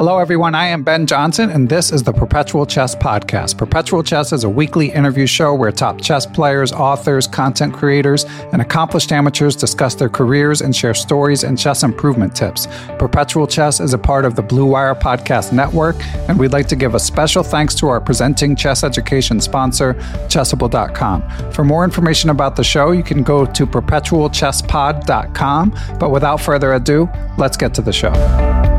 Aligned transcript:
Hello, 0.00 0.16
everyone. 0.18 0.54
I 0.54 0.68
am 0.68 0.82
Ben 0.82 1.06
Johnson, 1.06 1.50
and 1.50 1.68
this 1.68 1.92
is 1.92 2.02
the 2.02 2.14
Perpetual 2.14 2.64
Chess 2.64 2.94
Podcast. 2.94 3.58
Perpetual 3.58 4.02
Chess 4.02 4.32
is 4.32 4.44
a 4.44 4.48
weekly 4.48 4.90
interview 4.90 5.26
show 5.26 5.52
where 5.52 5.70
top 5.70 6.00
chess 6.00 6.24
players, 6.24 6.72
authors, 6.72 7.26
content 7.26 7.74
creators, 7.74 8.24
and 8.54 8.62
accomplished 8.62 9.12
amateurs 9.12 9.54
discuss 9.54 9.94
their 9.94 10.08
careers 10.08 10.62
and 10.62 10.74
share 10.74 10.94
stories 10.94 11.44
and 11.44 11.58
chess 11.58 11.82
improvement 11.82 12.34
tips. 12.34 12.66
Perpetual 12.98 13.46
Chess 13.46 13.78
is 13.78 13.92
a 13.92 13.98
part 13.98 14.24
of 14.24 14.36
the 14.36 14.42
Blue 14.42 14.64
Wire 14.64 14.94
Podcast 14.94 15.52
Network, 15.52 15.96
and 16.30 16.38
we'd 16.38 16.52
like 16.52 16.68
to 16.68 16.76
give 16.76 16.94
a 16.94 16.98
special 16.98 17.42
thanks 17.42 17.74
to 17.74 17.88
our 17.88 18.00
presenting 18.00 18.56
chess 18.56 18.82
education 18.82 19.38
sponsor, 19.38 19.92
Chessable.com. 20.30 21.52
For 21.52 21.62
more 21.62 21.84
information 21.84 22.30
about 22.30 22.56
the 22.56 22.64
show, 22.64 22.92
you 22.92 23.02
can 23.02 23.22
go 23.22 23.44
to 23.44 23.66
perpetualchesspod.com. 23.66 25.98
But 25.98 26.10
without 26.10 26.40
further 26.40 26.72
ado, 26.72 27.06
let's 27.36 27.58
get 27.58 27.74
to 27.74 27.82
the 27.82 27.92
show. 27.92 28.69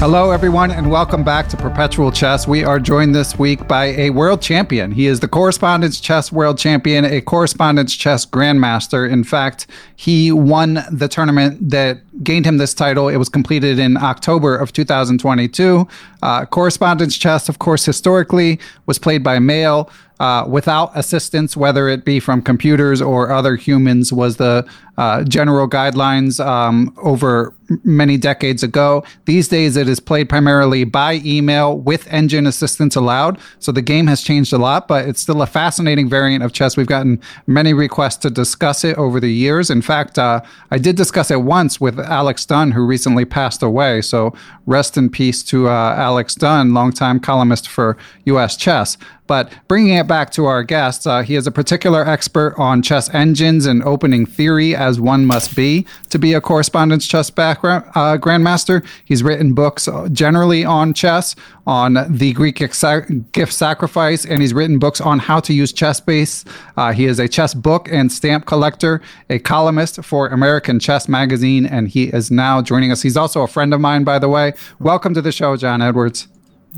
Hello, 0.00 0.30
everyone, 0.30 0.70
and 0.70 0.90
welcome 0.90 1.22
back 1.22 1.46
to 1.50 1.58
Perpetual 1.58 2.10
Chess. 2.10 2.48
We 2.48 2.64
are 2.64 2.80
joined 2.80 3.14
this 3.14 3.38
week 3.38 3.68
by 3.68 3.88
a 3.88 4.08
world 4.08 4.40
champion. 4.40 4.92
He 4.92 5.06
is 5.06 5.20
the 5.20 5.28
Correspondence 5.28 6.00
Chess 6.00 6.32
World 6.32 6.56
Champion, 6.56 7.04
a 7.04 7.20
Correspondence 7.20 7.94
Chess 7.94 8.24
Grandmaster. 8.24 9.06
In 9.06 9.24
fact, 9.24 9.66
he 9.96 10.32
won 10.32 10.82
the 10.90 11.06
tournament 11.06 11.68
that 11.68 12.00
gained 12.24 12.46
him 12.46 12.56
this 12.56 12.72
title. 12.72 13.10
It 13.10 13.18
was 13.18 13.28
completed 13.28 13.78
in 13.78 13.98
October 13.98 14.56
of 14.56 14.72
2022. 14.72 15.86
Uh, 16.22 16.46
correspondence 16.46 17.18
chess, 17.18 17.50
of 17.50 17.58
course, 17.58 17.84
historically 17.84 18.58
was 18.86 18.98
played 18.98 19.22
by 19.22 19.38
male. 19.38 19.90
Uh, 20.20 20.44
without 20.46 20.92
assistance, 20.94 21.56
whether 21.56 21.88
it 21.88 22.04
be 22.04 22.20
from 22.20 22.42
computers 22.42 23.00
or 23.00 23.32
other 23.32 23.56
humans, 23.56 24.12
was 24.12 24.36
the 24.36 24.68
uh, 24.98 25.24
general 25.24 25.66
guidelines 25.66 26.44
um, 26.44 26.94
over 26.98 27.54
many 27.84 28.18
decades 28.18 28.62
ago. 28.62 29.02
These 29.24 29.48
days, 29.48 29.76
it 29.76 29.88
is 29.88 29.98
played 29.98 30.28
primarily 30.28 30.84
by 30.84 31.22
email 31.24 31.78
with 31.78 32.06
engine 32.12 32.46
assistance 32.46 32.96
allowed. 32.96 33.38
So 33.60 33.72
the 33.72 33.80
game 33.80 34.08
has 34.08 34.22
changed 34.22 34.52
a 34.52 34.58
lot, 34.58 34.88
but 34.88 35.08
it's 35.08 35.22
still 35.22 35.40
a 35.40 35.46
fascinating 35.46 36.06
variant 36.10 36.44
of 36.44 36.52
chess. 36.52 36.76
We've 36.76 36.86
gotten 36.86 37.18
many 37.46 37.72
requests 37.72 38.18
to 38.18 38.30
discuss 38.30 38.84
it 38.84 38.98
over 38.98 39.20
the 39.20 39.32
years. 39.32 39.70
In 39.70 39.80
fact, 39.80 40.18
uh, 40.18 40.42
I 40.70 40.76
did 40.76 40.96
discuss 40.96 41.30
it 41.30 41.40
once 41.40 41.80
with 41.80 41.98
Alex 41.98 42.44
Dunn, 42.44 42.72
who 42.72 42.84
recently 42.84 43.24
passed 43.24 43.62
away. 43.62 44.02
So 44.02 44.34
rest 44.66 44.98
in 44.98 45.08
peace 45.08 45.42
to 45.44 45.68
uh, 45.68 45.94
Alex 45.96 46.34
Dunn, 46.34 46.74
longtime 46.74 47.20
columnist 47.20 47.68
for 47.68 47.96
U.S. 48.26 48.54
Chess. 48.54 48.98
But 49.30 49.52
bringing 49.68 49.94
it 49.94 50.08
back 50.08 50.32
to 50.32 50.46
our 50.46 50.64
guest, 50.64 51.06
uh, 51.06 51.22
he 51.22 51.36
is 51.36 51.46
a 51.46 51.52
particular 51.52 52.04
expert 52.04 52.56
on 52.58 52.82
chess 52.82 53.08
engines 53.14 53.64
and 53.64 53.80
opening 53.84 54.26
theory, 54.26 54.74
as 54.74 54.98
one 54.98 55.24
must 55.24 55.54
be 55.54 55.86
to 56.08 56.18
be 56.18 56.32
a 56.32 56.40
correspondence 56.40 57.06
chess 57.06 57.30
background 57.30 57.84
uh, 57.94 58.18
grandmaster. 58.18 58.84
He's 59.04 59.22
written 59.22 59.54
books 59.54 59.86
uh, 59.86 60.08
generally 60.08 60.64
on 60.64 60.94
chess, 60.94 61.36
on 61.64 61.96
the 62.08 62.32
Greek 62.32 62.56
gift 62.56 63.52
sacrifice, 63.52 64.26
and 64.26 64.40
he's 64.40 64.52
written 64.52 64.80
books 64.80 65.00
on 65.00 65.20
how 65.20 65.38
to 65.38 65.54
use 65.54 65.72
ChessBase. 65.72 66.44
Uh, 66.76 66.92
he 66.92 67.04
is 67.04 67.20
a 67.20 67.28
chess 67.28 67.54
book 67.54 67.88
and 67.88 68.10
stamp 68.10 68.46
collector, 68.46 69.00
a 69.28 69.38
columnist 69.38 70.02
for 70.02 70.26
American 70.26 70.80
Chess 70.80 71.08
Magazine, 71.08 71.66
and 71.66 71.86
he 71.86 72.06
is 72.06 72.32
now 72.32 72.60
joining 72.60 72.90
us. 72.90 73.02
He's 73.02 73.16
also 73.16 73.42
a 73.42 73.46
friend 73.46 73.72
of 73.72 73.80
mine, 73.80 74.02
by 74.02 74.18
the 74.18 74.28
way. 74.28 74.54
Welcome 74.80 75.14
to 75.14 75.22
the 75.22 75.30
show, 75.30 75.56
John 75.56 75.80
Edwards. 75.80 76.26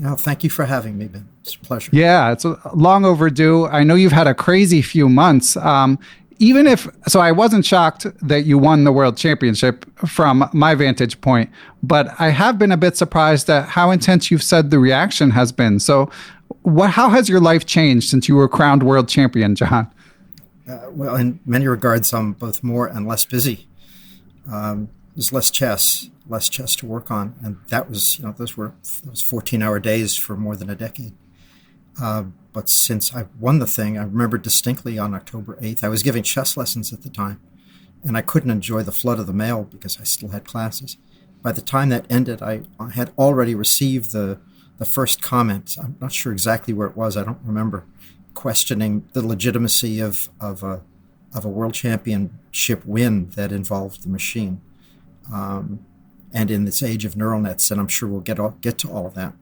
Oh, 0.03 0.15
thank 0.15 0.43
you 0.43 0.49
for 0.49 0.65
having 0.65 0.97
me, 0.97 1.07
Ben. 1.07 1.27
It's 1.41 1.55
a 1.55 1.59
pleasure. 1.59 1.91
Yeah, 1.93 2.31
it's 2.31 2.45
long 2.73 3.05
overdue. 3.05 3.67
I 3.67 3.83
know 3.83 3.95
you've 3.95 4.11
had 4.11 4.27
a 4.27 4.33
crazy 4.33 4.81
few 4.81 5.07
months. 5.07 5.55
Um, 5.57 5.99
even 6.39 6.65
if 6.65 6.87
so, 7.07 7.19
I 7.19 7.31
wasn't 7.31 7.65
shocked 7.65 8.07
that 8.27 8.45
you 8.45 8.57
won 8.57 8.85
the 8.85 8.91
world 8.91 9.17
championship 9.17 9.85
from 10.07 10.49
my 10.51 10.73
vantage 10.73 11.21
point, 11.21 11.49
but 11.83 12.19
I 12.19 12.29
have 12.29 12.57
been 12.57 12.71
a 12.71 12.77
bit 12.77 12.97
surprised 12.97 13.49
at 13.49 13.69
how 13.69 13.91
intense 13.91 14.31
you've 14.31 14.43
said 14.43 14.71
the 14.71 14.79
reaction 14.79 15.29
has 15.31 15.51
been. 15.51 15.79
So, 15.79 16.09
what? 16.63 16.89
How 16.89 17.09
has 17.09 17.29
your 17.29 17.39
life 17.39 17.65
changed 17.65 18.09
since 18.09 18.27
you 18.27 18.35
were 18.35 18.49
crowned 18.49 18.83
world 18.83 19.07
champion, 19.07 19.55
John? 19.55 19.91
Uh, 20.67 20.79
well, 20.89 21.15
in 21.15 21.39
many 21.45 21.67
regards, 21.67 22.11
I'm 22.13 22.33
both 22.33 22.63
more 22.63 22.87
and 22.87 23.07
less 23.07 23.25
busy. 23.25 23.67
Um, 24.51 24.89
there's 25.15 25.31
less 25.31 25.51
chess, 25.51 26.09
less 26.27 26.49
chess 26.49 26.75
to 26.77 26.85
work 26.85 27.11
on, 27.11 27.35
and 27.43 27.57
that 27.69 27.89
was 27.89 28.17
you 28.17 28.25
know 28.25 28.33
those 28.37 28.57
were 28.57 28.73
those 29.03 29.21
14 29.21 29.61
hour 29.61 29.79
days 29.79 30.15
for 30.15 30.35
more 30.35 30.55
than 30.55 30.69
a 30.69 30.75
decade. 30.75 31.13
Uh, 32.01 32.23
but 32.51 32.69
since 32.69 33.15
I 33.15 33.27
won 33.39 33.59
the 33.59 33.67
thing, 33.67 33.97
I 33.97 34.03
remember 34.03 34.37
distinctly 34.37 34.97
on 34.97 35.13
October 35.13 35.57
8th, 35.61 35.83
I 35.83 35.89
was 35.89 36.01
giving 36.01 36.23
chess 36.23 36.57
lessons 36.57 36.91
at 36.91 37.03
the 37.03 37.09
time, 37.09 37.39
and 38.03 38.17
I 38.17 38.21
couldn't 38.21 38.49
enjoy 38.49 38.81
the 38.81 38.91
flood 38.91 39.19
of 39.19 39.27
the 39.27 39.33
mail 39.33 39.63
because 39.63 39.99
I 39.99 40.03
still 40.03 40.29
had 40.29 40.47
classes. 40.47 40.97
By 41.41 41.51
the 41.51 41.61
time 41.61 41.89
that 41.89 42.05
ended, 42.09 42.41
I, 42.41 42.61
had 42.93 43.11
already 43.17 43.53
received 43.53 44.11
the 44.11 44.39
the 44.77 44.85
first 44.85 45.21
comment. 45.21 45.77
I'm 45.81 45.95
not 46.01 46.11
sure 46.11 46.31
exactly 46.31 46.73
where 46.73 46.87
it 46.87 46.97
was. 46.97 47.15
I 47.15 47.23
don't 47.23 47.39
remember 47.43 47.85
questioning 48.33 49.07
the 49.13 49.25
legitimacy 49.25 49.99
of 49.99 50.29
of 50.39 50.63
a 50.63 50.81
of 51.33 51.45
a 51.45 51.49
world 51.49 51.73
championship 51.73 52.85
win 52.85 53.29
that 53.31 53.51
involved 53.51 54.03
the 54.03 54.09
machine. 54.09 54.61
Um, 55.31 55.85
and 56.33 56.49
in 56.49 56.65
this 56.65 56.81
age 56.81 57.05
of 57.05 57.15
neural 57.15 57.39
nets, 57.39 57.69
and 57.69 57.79
I'm 57.79 57.87
sure 57.87 58.09
we'll 58.09 58.21
get 58.21 58.39
all, 58.39 58.57
get 58.61 58.77
to 58.79 58.89
all 58.89 59.05
of 59.05 59.13
that. 59.13 59.33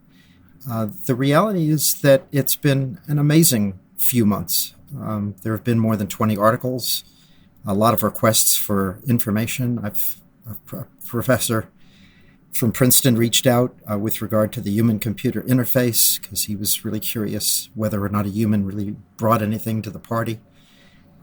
Uh, 0.70 0.88
the 1.06 1.16
reality 1.16 1.70
is 1.70 2.02
that 2.02 2.28
it's 2.32 2.56
been 2.56 3.00
an 3.08 3.18
amazing 3.18 3.80
few 3.98 4.26
months. 4.26 4.76
Um, 5.00 5.36
there 5.44 5.54
have 5.56 5.64
been 5.64 5.80
more 5.80 5.96
than 5.96 6.08
20 6.08 6.38
articles, 6.38 7.04
a 7.66 7.74
lot 7.74 7.94
of 7.94 8.04
requests 8.04 8.58
for 8.58 9.00
information. 9.08 9.80
I've 9.82 10.22
a 10.46 10.86
professor 11.06 11.70
from 12.52 12.72
Princeton 12.72 13.16
reached 13.16 13.48
out 13.48 13.76
uh, 13.90 13.98
with 13.98 14.22
regard 14.22 14.52
to 14.54 14.62
the 14.62 14.72
human 14.72 15.00
computer 15.00 15.42
interface 15.44 16.22
because 16.22 16.46
he 16.46 16.56
was 16.56 16.84
really 16.84 17.00
curious 17.00 17.70
whether 17.76 18.04
or 18.04 18.10
not 18.10 18.26
a 18.26 18.30
human 18.30 18.66
really 18.66 18.96
brought 19.18 19.42
anything 19.42 19.82
to 19.84 19.90
the 19.90 20.00
party. 20.00 20.40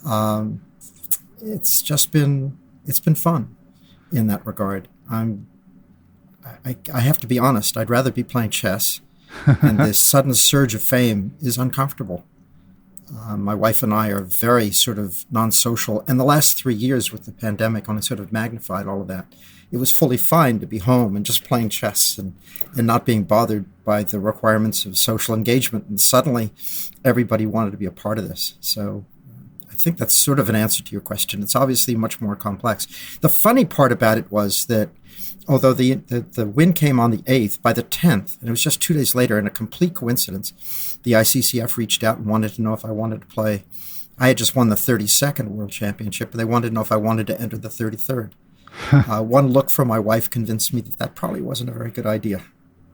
Um, 0.07 0.63
it's 1.43 1.83
just 1.83 2.13
been 2.13 2.59
it's 2.87 3.01
been 3.01 3.15
fun 3.15 3.57
in 4.13 4.27
that 4.29 4.47
regard. 4.47 4.89
I'm 5.11 5.47
I, 6.65 6.77
I 6.93 7.01
have 7.01 7.19
to 7.19 7.27
be 7.27 7.39
honest. 7.39 7.77
I'd 7.77 7.91
rather 7.91 8.11
be 8.11 8.25
playing 8.25 8.51
chess 8.51 9.01
and 9.47 9.79
this 9.79 9.99
sudden 9.99 10.35
surge 10.35 10.75
of 10.75 10.83
fame 10.83 11.37
is 11.41 11.59
uncomfortable. 11.59 12.25
Uh, 13.17 13.37
my 13.37 13.55
wife 13.55 13.83
and 13.83 13.93
I 13.93 14.09
are 14.09 14.23
very 14.23 14.71
sort 14.71 14.99
of 14.99 15.25
non 15.31 15.51
social, 15.51 16.05
and 16.07 16.21
the 16.21 16.25
last 16.25 16.59
three 16.59 16.75
years 16.75 17.11
with 17.11 17.25
the 17.25 17.33
pandemic 17.33 17.89
only 17.89 18.03
sort 18.03 18.21
of 18.21 18.33
magnified 18.33 18.87
all 18.87 19.01
of 19.01 19.09
that. 19.09 19.27
it 19.71 19.79
was 19.79 19.93
fully 19.93 20.17
fine 20.17 20.59
to 20.61 20.67
be 20.67 20.79
home 20.79 21.17
and 21.17 21.25
just 21.25 21.45
playing 21.45 21.69
chess 21.71 22.19
and, 22.19 22.35
and 22.77 22.87
not 22.87 23.07
being 23.07 23.25
bothered 23.25 23.65
by 23.85 24.03
the 24.03 24.21
requirements 24.21 24.85
of 24.85 24.97
social 24.97 25.35
engagement. 25.35 25.87
And 25.87 26.01
suddenly, 26.01 26.53
everybody 27.05 27.47
wanted 27.47 27.71
to 27.71 27.77
be 27.79 27.87
a 27.87 27.91
part 27.91 28.19
of 28.19 28.29
this. 28.29 28.55
So 28.61 29.05
think 29.81 29.99
that's 29.99 30.15
sort 30.15 30.39
of 30.39 30.49
an 30.49 30.57
answer 30.57 30.83
to 30.83 30.93
your 30.93 31.01
question. 31.01 31.43
It's 31.43 31.57
obviously 31.57 31.95
much 31.95 32.21
more 32.21 32.37
complex. 32.37 32.87
The 33.21 33.29
funny 33.29 33.65
part 33.65 33.93
about 33.93 34.19
it 34.19 34.31
was 34.31 34.67
that 34.67 34.91
although 35.47 35.73
the, 35.73 35.95
the, 35.95 36.21
the 36.21 36.47
win 36.47 36.73
came 36.73 37.01
on 37.01 37.11
the 37.11 37.19
8th, 37.19 37.63
by 37.63 37.73
the 37.73 37.83
10th, 37.83 38.39
and 38.41 38.49
it 38.49 38.51
was 38.51 38.63
just 38.63 38.83
two 38.83 38.95
days 38.95 39.15
later, 39.15 39.39
in 39.39 39.47
a 39.47 39.51
complete 39.51 39.95
coincidence, 39.95 40.99
the 41.03 41.13
ICCF 41.13 41.77
reached 41.77 42.05
out 42.05 42.19
and 42.19 42.27
wanted 42.27 42.53
to 42.55 42.63
know 42.63 42.75
if 42.75 42.85
I 42.85 42.91
wanted 42.91 43.23
to 43.23 43.27
play. 43.27 43.65
I 44.19 44.29
had 44.29 44.39
just 44.39 44.57
won 44.57 44.69
the 44.69 44.77
32nd 44.77 45.49
World 45.49 45.71
Championship, 45.71 46.33
and 46.33 46.41
they 46.41 46.45
wanted 46.45 46.69
to 46.69 46.75
know 46.75 46.81
if 46.83 46.93
I 46.93 46.97
wanted 46.97 47.27
to 47.29 47.41
enter 47.41 47.57
the 47.57 47.69
33rd. 47.69 48.33
uh, 48.93 49.23
one 49.23 49.49
look 49.49 49.71
from 49.71 49.89
my 49.89 49.99
wife 49.99 50.29
convinced 50.29 50.75
me 50.75 50.81
that 50.83 50.99
that 50.99 51.15
probably 51.15 51.41
wasn't 51.41 51.71
a 51.71 51.73
very 51.73 51.91
good 51.91 52.07
idea. 52.07 52.45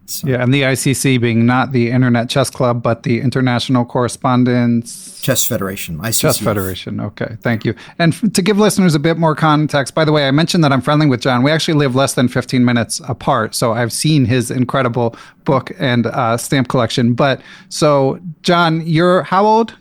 So. 0.06 0.28
Yeah, 0.28 0.42
and 0.42 0.52
the 0.52 0.62
ICC 0.62 1.20
being 1.20 1.46
not 1.46 1.72
the 1.72 1.90
Internet 1.90 2.28
Chess 2.28 2.50
Club, 2.50 2.82
but 2.82 3.04
the 3.04 3.20
International 3.20 3.84
Correspondence 3.86 5.20
Chess 5.22 5.46
Federation. 5.46 5.98
ICCF. 5.98 6.20
Chess 6.20 6.38
Federation. 6.38 7.00
Okay, 7.00 7.36
thank 7.40 7.64
you. 7.64 7.74
And 7.98 8.12
f- 8.12 8.32
to 8.32 8.42
give 8.42 8.58
listeners 8.58 8.94
a 8.94 8.98
bit 8.98 9.16
more 9.16 9.34
context, 9.34 9.94
by 9.94 10.04
the 10.04 10.12
way, 10.12 10.28
I 10.28 10.30
mentioned 10.30 10.62
that 10.62 10.72
I'm 10.72 10.82
friendly 10.82 11.06
with 11.06 11.22
John. 11.22 11.42
We 11.42 11.50
actually 11.50 11.74
live 11.74 11.94
less 11.94 12.14
than 12.14 12.28
15 12.28 12.64
minutes 12.64 13.00
apart, 13.08 13.54
so 13.54 13.72
I've 13.72 13.92
seen 13.92 14.26
his 14.26 14.50
incredible 14.50 15.16
book 15.44 15.72
and 15.78 16.06
uh, 16.06 16.36
stamp 16.36 16.68
collection. 16.68 17.14
But 17.14 17.40
so, 17.70 18.20
John, 18.42 18.86
you're 18.86 19.22
how 19.22 19.46
old? 19.46 19.74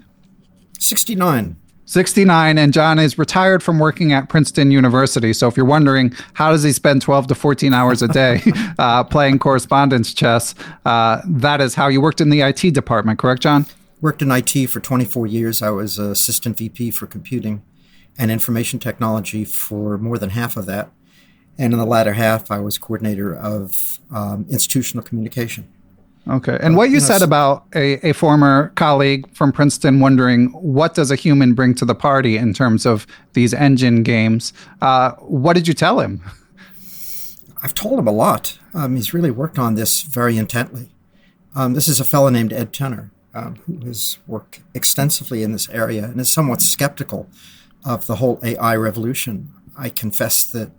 69. 0.80 1.58
69 1.86 2.58
and 2.58 2.74
John 2.74 2.98
is 2.98 3.18
retired 3.18 3.62
from 3.62 3.80
working 3.80 4.14
at 4.14 4.30
Princeton 4.30 4.72
University. 4.72 5.34
So 5.34 5.48
if 5.48 5.58
you're 5.58 5.66
wondering 5.66 6.14
how 6.34 6.52
does 6.52 6.64
he 6.64 6.72
spend 6.72 7.02
12 7.02 7.28
to 7.28 7.36
14 7.36 7.74
hours 7.74 8.02
a 8.02 8.08
day 8.08 8.42
uh, 8.80 9.04
playing 9.04 9.40
correspondence 9.40 10.14
chess, 10.14 10.56
uh, 10.86 11.22
that 11.26 11.60
is 11.62 11.76
how 11.76 11.88
you 11.88 12.02
worked 12.02 12.22
in 12.22 12.30
the 12.30 12.42
IT 12.42 12.74
department, 12.74 13.20
correct, 13.20 13.42
John? 13.42 13.66
Worked 14.02 14.22
in 14.22 14.32
IT 14.32 14.68
for 14.68 14.80
24 14.80 15.28
years. 15.28 15.62
I 15.62 15.70
was 15.72 16.00
assistant 16.00 16.58
VP 16.58 16.92
for 16.92 17.08
computing 17.08 17.64
and 18.18 18.32
information 18.32 18.80
technology 18.80 19.44
for 19.44 19.98
more 19.98 20.18
than 20.18 20.32
half 20.32 20.56
of 20.56 20.66
that. 20.68 20.92
And 21.58 21.74
in 21.74 21.80
the 21.80 21.86
latter 21.86 22.14
half, 22.14 22.50
I 22.50 22.60
was 22.60 22.78
coordinator 22.78 23.36
of 23.36 24.00
um, 24.12 24.46
institutional 24.50 25.04
communication. 25.04 25.72
Okay. 26.30 26.58
And 26.62 26.78
what 26.78 26.90
you 26.90 27.02
said 27.02 27.22
about 27.22 27.66
a, 27.76 27.96
a 28.08 28.14
former 28.14 28.70
colleague 28.76 29.30
from 29.36 29.52
Princeton 29.52 30.00
wondering 30.00 30.48
what 30.54 30.94
does 30.94 31.12
a 31.12 31.16
human 31.16 31.54
bring 31.54 31.76
to 31.76 31.86
the 31.86 31.96
party 31.96 32.38
in 32.38 32.54
terms 32.54 32.86
of 32.86 33.06
these 33.34 33.54
engine 33.54 34.04
games, 34.04 34.54
uh, 34.82 35.12
what 35.20 35.54
did 35.54 35.68
you 35.68 35.74
tell 35.74 36.00
him? 36.00 36.22
I've 37.64 37.74
told 37.74 38.00
him 38.00 38.08
a 38.08 38.12
lot. 38.12 38.58
Um, 38.74 38.96
he's 38.96 39.14
really 39.14 39.32
worked 39.32 39.60
on 39.60 39.76
this 39.76 40.02
very 40.02 40.38
intently. 40.38 40.90
Um, 41.56 41.74
this 41.74 41.88
is 41.88 42.00
a 42.00 42.06
fellow 42.06 42.30
named 42.30 42.54
Ed 42.54 42.74
Tenner 42.74 43.12
um, 43.34 43.56
who 43.66 43.86
has 43.86 44.18
worked 44.28 44.62
extensively 44.74 45.44
in 45.44 45.52
this 45.52 45.70
area 45.70 46.06
and 46.06 46.20
is 46.20 46.32
somewhat 46.32 46.62
skeptical 46.62 47.30
of 47.86 48.08
the 48.08 48.16
whole 48.16 48.40
AI 48.44 48.76
revolution. 48.76 49.52
I 49.78 49.90
confess 49.90 50.46
that 50.46 50.72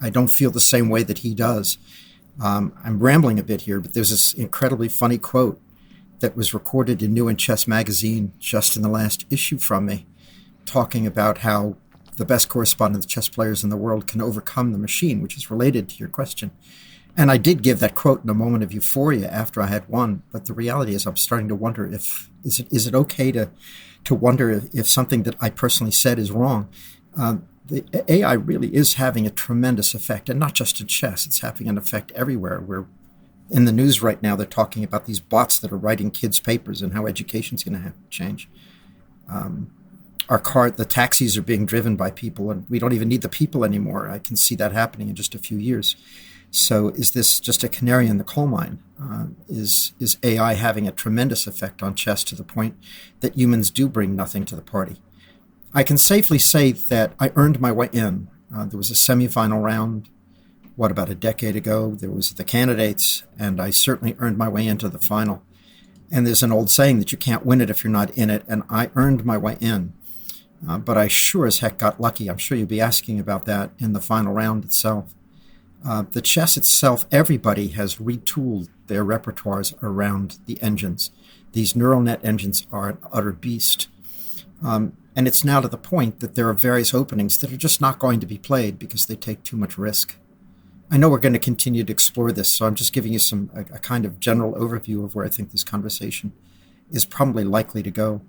I 0.00 0.10
don't 0.10 0.28
feel 0.28 0.50
the 0.50 0.60
same 0.60 0.88
way 0.88 1.02
that 1.04 1.18
he 1.18 1.34
does. 1.34 1.78
Um, 2.40 2.72
I'm 2.84 2.98
rambling 2.98 3.38
a 3.38 3.44
bit 3.44 3.62
here, 3.62 3.80
but 3.80 3.94
there's 3.94 4.10
this 4.10 4.32
incredibly 4.32 4.88
funny 4.88 5.18
quote 5.18 5.60
that 6.20 6.36
was 6.36 6.54
recorded 6.54 7.02
in 7.02 7.12
New 7.12 7.28
in 7.28 7.36
Chess 7.36 7.66
magazine 7.66 8.32
just 8.38 8.76
in 8.76 8.82
the 8.82 8.88
last 8.88 9.26
issue 9.28 9.58
from 9.58 9.86
me, 9.86 10.06
talking 10.64 11.06
about 11.06 11.38
how 11.38 11.76
the 12.16 12.24
best 12.24 12.48
correspondence 12.48 13.06
chess 13.06 13.28
players 13.28 13.64
in 13.64 13.70
the 13.70 13.76
world 13.76 14.06
can 14.06 14.20
overcome 14.20 14.72
the 14.72 14.78
machine, 14.78 15.20
which 15.20 15.36
is 15.36 15.50
related 15.50 15.88
to 15.88 15.96
your 15.96 16.08
question. 16.08 16.50
And 17.16 17.30
I 17.30 17.36
did 17.36 17.62
give 17.62 17.80
that 17.80 17.94
quote 17.94 18.24
in 18.24 18.30
a 18.30 18.34
moment 18.34 18.64
of 18.64 18.72
euphoria 18.72 19.28
after 19.28 19.60
I 19.60 19.66
had 19.66 19.88
won, 19.88 20.22
but 20.32 20.46
the 20.46 20.54
reality 20.54 20.94
is 20.94 21.04
I'm 21.06 21.16
starting 21.16 21.48
to 21.48 21.54
wonder 21.54 21.86
if 21.86 22.30
is 22.42 22.60
it 22.60 22.72
is 22.72 22.86
it 22.86 22.94
okay 22.94 23.32
to 23.32 23.50
to 24.04 24.14
wonder 24.14 24.50
if, 24.50 24.74
if 24.74 24.88
something 24.88 25.24
that 25.24 25.36
I 25.40 25.50
personally 25.50 25.92
said 25.92 26.18
is 26.18 26.30
wrong. 26.30 26.68
Um, 27.16 27.46
the 27.66 27.84
AI 28.08 28.32
really 28.32 28.74
is 28.74 28.94
having 28.94 29.26
a 29.26 29.30
tremendous 29.30 29.94
effect, 29.94 30.28
and 30.28 30.38
not 30.38 30.54
just 30.54 30.80
in 30.80 30.86
chess. 30.86 31.26
It's 31.26 31.40
having 31.40 31.68
an 31.68 31.78
effect 31.78 32.12
everywhere. 32.12 32.60
We're 32.60 32.86
in 33.50 33.64
the 33.64 33.72
news 33.72 34.02
right 34.02 34.22
now. 34.22 34.34
They're 34.34 34.46
talking 34.46 34.82
about 34.82 35.06
these 35.06 35.20
bots 35.20 35.58
that 35.58 35.72
are 35.72 35.76
writing 35.76 36.10
kids' 36.10 36.40
papers 36.40 36.82
and 36.82 36.92
how 36.92 37.06
education's 37.06 37.62
going 37.62 37.74
to 37.74 37.82
have 37.82 37.94
to 37.94 38.08
change. 38.10 38.48
Um, 39.30 39.70
our 40.28 40.38
car, 40.38 40.70
the 40.70 40.84
taxis 40.84 41.36
are 41.36 41.42
being 41.42 41.66
driven 41.66 41.96
by 41.96 42.10
people, 42.10 42.50
and 42.50 42.68
we 42.68 42.78
don't 42.78 42.92
even 42.92 43.08
need 43.08 43.22
the 43.22 43.28
people 43.28 43.64
anymore. 43.64 44.08
I 44.08 44.18
can 44.18 44.36
see 44.36 44.54
that 44.56 44.72
happening 44.72 45.08
in 45.08 45.14
just 45.14 45.34
a 45.34 45.38
few 45.38 45.58
years. 45.58 45.96
So, 46.50 46.88
is 46.90 47.12
this 47.12 47.40
just 47.40 47.64
a 47.64 47.68
canary 47.68 48.06
in 48.08 48.18
the 48.18 48.24
coal 48.24 48.46
mine? 48.46 48.78
Uh, 49.02 49.26
is 49.48 49.94
is 49.98 50.18
AI 50.22 50.54
having 50.54 50.86
a 50.86 50.92
tremendous 50.92 51.46
effect 51.46 51.82
on 51.82 51.94
chess 51.94 52.22
to 52.24 52.34
the 52.34 52.44
point 52.44 52.76
that 53.20 53.36
humans 53.36 53.70
do 53.70 53.88
bring 53.88 54.14
nothing 54.14 54.44
to 54.46 54.56
the 54.56 54.62
party? 54.62 54.96
I 55.74 55.82
can 55.82 55.96
safely 55.96 56.38
say 56.38 56.72
that 56.72 57.14
I 57.18 57.32
earned 57.34 57.60
my 57.60 57.72
way 57.72 57.88
in. 57.92 58.28
Uh, 58.54 58.66
there 58.66 58.76
was 58.76 58.90
a 58.90 58.94
semifinal 58.94 59.62
round, 59.62 60.10
what, 60.76 60.90
about 60.90 61.08
a 61.08 61.14
decade 61.14 61.56
ago? 61.56 61.94
There 61.94 62.10
was 62.10 62.32
the 62.32 62.44
candidates, 62.44 63.24
and 63.38 63.60
I 63.60 63.70
certainly 63.70 64.14
earned 64.18 64.36
my 64.36 64.48
way 64.48 64.66
into 64.66 64.90
the 64.90 64.98
final. 64.98 65.42
And 66.10 66.26
there's 66.26 66.42
an 66.42 66.52
old 66.52 66.70
saying 66.70 66.98
that 66.98 67.10
you 67.10 67.16
can't 67.16 67.46
win 67.46 67.62
it 67.62 67.70
if 67.70 67.82
you're 67.82 67.90
not 67.90 68.10
in 68.10 68.28
it, 68.28 68.44
and 68.46 68.62
I 68.68 68.90
earned 68.94 69.24
my 69.24 69.38
way 69.38 69.56
in. 69.60 69.94
Uh, 70.68 70.78
but 70.78 70.98
I 70.98 71.08
sure 71.08 71.46
as 71.46 71.60
heck 71.60 71.78
got 71.78 72.00
lucky. 72.00 72.28
I'm 72.28 72.38
sure 72.38 72.56
you'll 72.56 72.66
be 72.66 72.80
asking 72.80 73.18
about 73.18 73.46
that 73.46 73.70
in 73.78 73.94
the 73.94 74.00
final 74.00 74.34
round 74.34 74.64
itself. 74.64 75.14
Uh, 75.84 76.04
the 76.10 76.22
chess 76.22 76.56
itself, 76.56 77.06
everybody 77.10 77.68
has 77.68 77.96
retooled 77.96 78.68
their 78.86 79.04
repertoires 79.04 79.74
around 79.82 80.38
the 80.46 80.62
engines. 80.62 81.10
These 81.52 81.74
neural 81.74 82.00
net 82.00 82.20
engines 82.22 82.66
are 82.70 82.90
an 82.90 82.98
utter 83.10 83.32
beast. 83.32 83.88
Um, 84.62 84.96
and 85.14 85.26
it's 85.28 85.44
now 85.44 85.60
to 85.60 85.68
the 85.68 85.78
point 85.78 86.20
that 86.20 86.34
there 86.34 86.48
are 86.48 86.54
various 86.54 86.94
openings 86.94 87.38
that 87.38 87.52
are 87.52 87.56
just 87.56 87.80
not 87.80 87.98
going 87.98 88.20
to 88.20 88.26
be 88.26 88.38
played 88.38 88.78
because 88.78 89.06
they 89.06 89.16
take 89.16 89.42
too 89.42 89.56
much 89.56 89.76
risk. 89.78 90.16
I 90.90 90.96
know 90.98 91.08
we're 91.08 91.18
going 91.18 91.32
to 91.32 91.38
continue 91.38 91.84
to 91.84 91.92
explore 91.92 92.32
this, 92.32 92.48
so 92.48 92.66
I'm 92.66 92.74
just 92.74 92.92
giving 92.92 93.12
you 93.12 93.18
some 93.18 93.50
a, 93.54 93.60
a 93.60 93.78
kind 93.78 94.04
of 94.04 94.20
general 94.20 94.52
overview 94.54 95.04
of 95.04 95.14
where 95.14 95.24
I 95.24 95.28
think 95.28 95.50
this 95.50 95.64
conversation 95.64 96.32
is 96.90 97.04
probably 97.04 97.44
likely 97.44 97.82
to 97.82 97.90
go. 97.90 98.20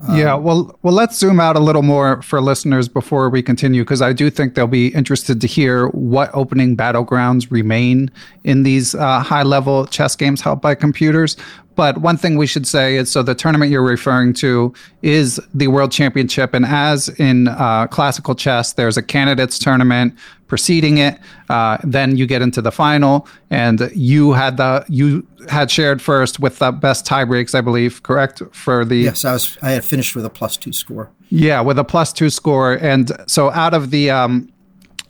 Um, 0.00 0.16
yeah, 0.16 0.34
well, 0.34 0.78
well, 0.82 0.94
let's 0.94 1.18
zoom 1.18 1.40
out 1.40 1.56
a 1.56 1.60
little 1.60 1.82
more 1.82 2.22
for 2.22 2.40
listeners 2.40 2.88
before 2.88 3.28
we 3.28 3.42
continue, 3.42 3.82
because 3.82 4.00
I 4.00 4.12
do 4.12 4.30
think 4.30 4.54
they'll 4.54 4.66
be 4.66 4.88
interested 4.88 5.40
to 5.40 5.46
hear 5.46 5.88
what 5.88 6.30
opening 6.34 6.76
battlegrounds 6.76 7.50
remain 7.50 8.10
in 8.44 8.62
these 8.62 8.94
uh, 8.94 9.20
high-level 9.20 9.86
chess 9.86 10.16
games 10.16 10.40
held 10.40 10.60
by 10.60 10.74
computers. 10.74 11.36
But 11.78 11.98
one 11.98 12.16
thing 12.16 12.36
we 12.36 12.48
should 12.48 12.66
say 12.66 12.96
is 12.96 13.08
so 13.08 13.22
the 13.22 13.36
tournament 13.36 13.70
you're 13.70 13.84
referring 13.84 14.32
to 14.34 14.74
is 15.02 15.40
the 15.54 15.68
World 15.68 15.92
Championship. 15.92 16.52
And 16.52 16.66
as 16.66 17.08
in 17.20 17.46
uh, 17.46 17.86
classical 17.86 18.34
chess, 18.34 18.72
there's 18.72 18.96
a 18.96 19.02
candidates 19.02 19.60
tournament 19.60 20.18
preceding 20.48 20.98
it. 20.98 21.20
Uh, 21.48 21.78
then 21.84 22.16
you 22.16 22.26
get 22.26 22.42
into 22.42 22.60
the 22.60 22.72
final, 22.72 23.28
and 23.48 23.92
you 23.94 24.32
had 24.32 24.56
the 24.56 24.84
you 24.88 25.24
had 25.48 25.70
shared 25.70 26.02
first 26.02 26.40
with 26.40 26.58
the 26.58 26.72
best 26.72 27.06
tie 27.06 27.24
breaks, 27.24 27.54
I 27.54 27.60
believe, 27.60 28.02
correct? 28.02 28.42
For 28.50 28.84
the 28.84 28.96
yes, 28.96 29.24
I 29.24 29.34
was 29.34 29.56
I 29.62 29.70
had 29.70 29.84
finished 29.84 30.16
with 30.16 30.24
a 30.24 30.30
plus 30.30 30.56
two 30.56 30.72
score. 30.72 31.12
Yeah, 31.30 31.60
with 31.60 31.78
a 31.78 31.84
plus 31.84 32.12
two 32.12 32.28
score, 32.30 32.72
and 32.72 33.12
so 33.28 33.52
out 33.52 33.72
of 33.72 33.92
the 33.92 34.10
um, 34.10 34.50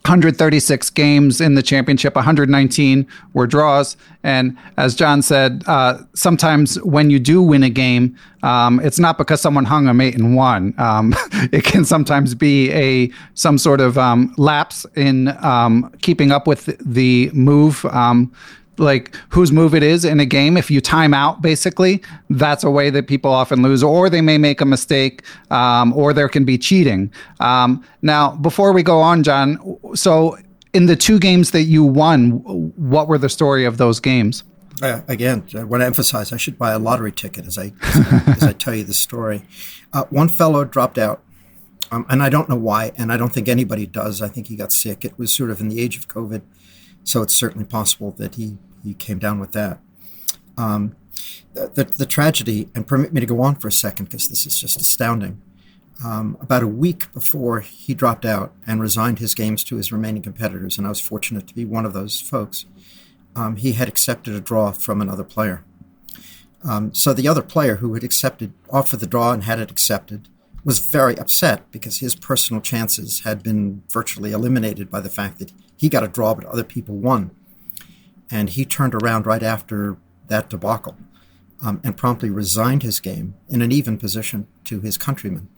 136 0.03 0.89
games 0.91 1.41
in 1.41 1.55
the 1.55 1.61
championship, 1.61 2.15
119 2.15 3.05
were 3.33 3.45
draws. 3.45 3.97
And 4.23 4.57
as 4.77 4.95
John 4.95 5.21
said, 5.21 5.63
uh, 5.67 5.99
sometimes 6.13 6.81
when 6.83 7.09
you 7.09 7.19
do 7.19 7.41
win 7.41 7.63
a 7.63 7.69
game, 7.69 8.17
um, 8.41 8.79
it's 8.81 8.99
not 8.99 9.17
because 9.17 9.41
someone 9.41 9.65
hung 9.65 9.87
a 9.87 9.93
mate 9.93 10.15
and 10.15 10.35
won. 10.35 10.73
Um, 10.77 11.13
it 11.51 11.63
can 11.63 11.85
sometimes 11.85 12.33
be 12.33 12.71
a 12.71 13.11
some 13.33 13.57
sort 13.57 13.81
of 13.81 13.97
um, 13.97 14.33
lapse 14.37 14.85
in 14.95 15.27
um, 15.43 15.91
keeping 16.01 16.31
up 16.31 16.47
with 16.47 16.77
the 16.83 17.29
move. 17.33 17.85
Like 18.79 19.15
whose 19.29 19.51
move 19.51 19.75
it 19.75 19.83
is 19.83 20.05
in 20.05 20.19
a 20.19 20.25
game. 20.25 20.57
If 20.57 20.71
you 20.71 20.81
time 20.81 21.13
out, 21.13 21.41
basically, 21.41 22.01
that's 22.29 22.63
a 22.63 22.71
way 22.71 22.89
that 22.89 23.07
people 23.07 23.31
often 23.31 23.61
lose, 23.61 23.83
or 23.83 24.09
they 24.09 24.21
may 24.21 24.37
make 24.37 24.61
a 24.61 24.65
mistake, 24.65 25.23
um, 25.51 25.93
or 25.93 26.13
there 26.13 26.29
can 26.29 26.45
be 26.45 26.57
cheating. 26.57 27.11
Um, 27.39 27.85
now, 28.01 28.31
before 28.37 28.71
we 28.71 28.81
go 28.81 29.01
on, 29.01 29.23
John, 29.23 29.77
so 29.95 30.37
in 30.73 30.85
the 30.85 30.95
two 30.95 31.19
games 31.19 31.51
that 31.51 31.63
you 31.63 31.83
won, 31.83 32.31
what 32.77 33.07
were 33.07 33.17
the 33.17 33.29
story 33.29 33.65
of 33.65 33.77
those 33.77 33.99
games? 33.99 34.43
Uh, 34.81 35.01
again, 35.07 35.45
I 35.55 35.63
want 35.63 35.81
to 35.81 35.85
emphasize 35.85 36.31
I 36.31 36.37
should 36.37 36.57
buy 36.57 36.71
a 36.71 36.79
lottery 36.79 37.11
ticket 37.11 37.45
as 37.45 37.57
I 37.57 37.73
as 38.27 38.43
I 38.43 38.53
tell 38.53 38.73
you 38.73 38.85
the 38.85 38.93
story. 38.93 39.43
Uh, 39.91 40.05
one 40.09 40.29
fellow 40.29 40.63
dropped 40.63 40.97
out, 40.97 41.21
um, 41.91 42.05
and 42.09 42.23
I 42.23 42.29
don't 42.29 42.47
know 42.47 42.55
why, 42.55 42.93
and 42.97 43.11
I 43.11 43.17
don't 43.17 43.33
think 43.33 43.49
anybody 43.49 43.85
does. 43.85 44.21
I 44.21 44.29
think 44.29 44.47
he 44.47 44.55
got 44.55 44.71
sick. 44.71 45.03
It 45.03 45.17
was 45.17 45.33
sort 45.33 45.49
of 45.49 45.59
in 45.59 45.67
the 45.67 45.81
age 45.81 45.97
of 45.97 46.07
COVID, 46.07 46.43
so 47.03 47.21
it's 47.21 47.35
certainly 47.35 47.65
possible 47.65 48.11
that 48.11 48.35
he 48.35 48.57
he 48.83 48.93
came 48.93 49.19
down 49.19 49.39
with 49.39 49.51
that. 49.53 49.79
Um, 50.57 50.95
the, 51.53 51.67
the, 51.73 51.83
the, 51.83 52.05
tragedy, 52.05 52.69
and 52.75 52.85
permit 52.85 53.13
me 53.13 53.19
to 53.21 53.25
go 53.25 53.41
on 53.41 53.55
for 53.55 53.67
a 53.67 53.71
second 53.71 54.05
because 54.05 54.29
this 54.29 54.45
is 54.45 54.59
just 54.59 54.79
astounding. 54.79 55.41
um, 56.03 56.37
about 56.39 56.63
a 56.63 56.67
week 56.67 57.11
before 57.13 57.59
he 57.59 57.93
dropped 57.93 58.25
out 58.25 58.53
and 58.65 58.81
resigned 58.81 59.19
his 59.19 59.35
games 59.35 59.63
to 59.65 59.75
his 59.75 59.91
remaining 59.91 60.21
competitors, 60.21 60.77
and 60.77 60.87
I 60.87 60.89
was 60.89 61.01
fortunate 61.01 61.47
to 61.47 61.55
be 61.55 61.65
one 61.65 61.85
of 61.85 61.93
those 61.93 62.21
folks, 62.21 62.65
um, 63.35 63.57
he 63.57 63.73
had 63.73 63.87
accepted 63.87 64.33
a 64.33 64.39
draw 64.39 64.71
from 64.71 65.01
another 65.01 65.23
player. 65.23 65.63
Um, 66.63 66.93
so 66.93 67.13
the 67.13 67.27
other 67.27 67.41
player 67.41 67.77
who 67.77 67.93
had 67.93 68.03
accepted, 68.03 68.53
offered 68.69 68.99
the 68.99 69.07
draw 69.07 69.31
and 69.31 69.43
had 69.43 69.59
it 69.59 69.71
accepted, 69.71 70.27
was 70.63 70.79
very 70.79 71.17
upset 71.17 71.71
because 71.71 71.99
his 71.99 72.15
personal 72.15 72.61
chances 72.61 73.21
had 73.21 73.41
been 73.41 73.81
virtually 73.89 74.31
eliminated 74.31 74.89
by 74.89 74.99
the 74.99 75.09
fact 75.09 75.39
that 75.39 75.53
he 75.77 75.87
got 75.87 76.03
a 76.03 76.07
draw 76.07 76.33
but 76.33 76.45
other 76.45 76.65
people 76.65 76.95
won. 76.95 77.31
And 78.31 78.49
he 78.49 78.65
turned 78.65 78.93
around 78.93 79.25
right 79.25 79.43
after 79.43 79.97
that 80.27 80.49
debacle 80.49 80.95
um, 81.63 81.81
and 81.83 81.97
promptly 81.97 82.29
resigned 82.29 82.83
his 82.83 82.99
game 82.99 83.35
in 83.49 83.61
an 83.61 83.71
even 83.71 83.97
position 83.97 84.47
to 84.65 84.79
his 84.81 84.97
countrymen 84.97 85.49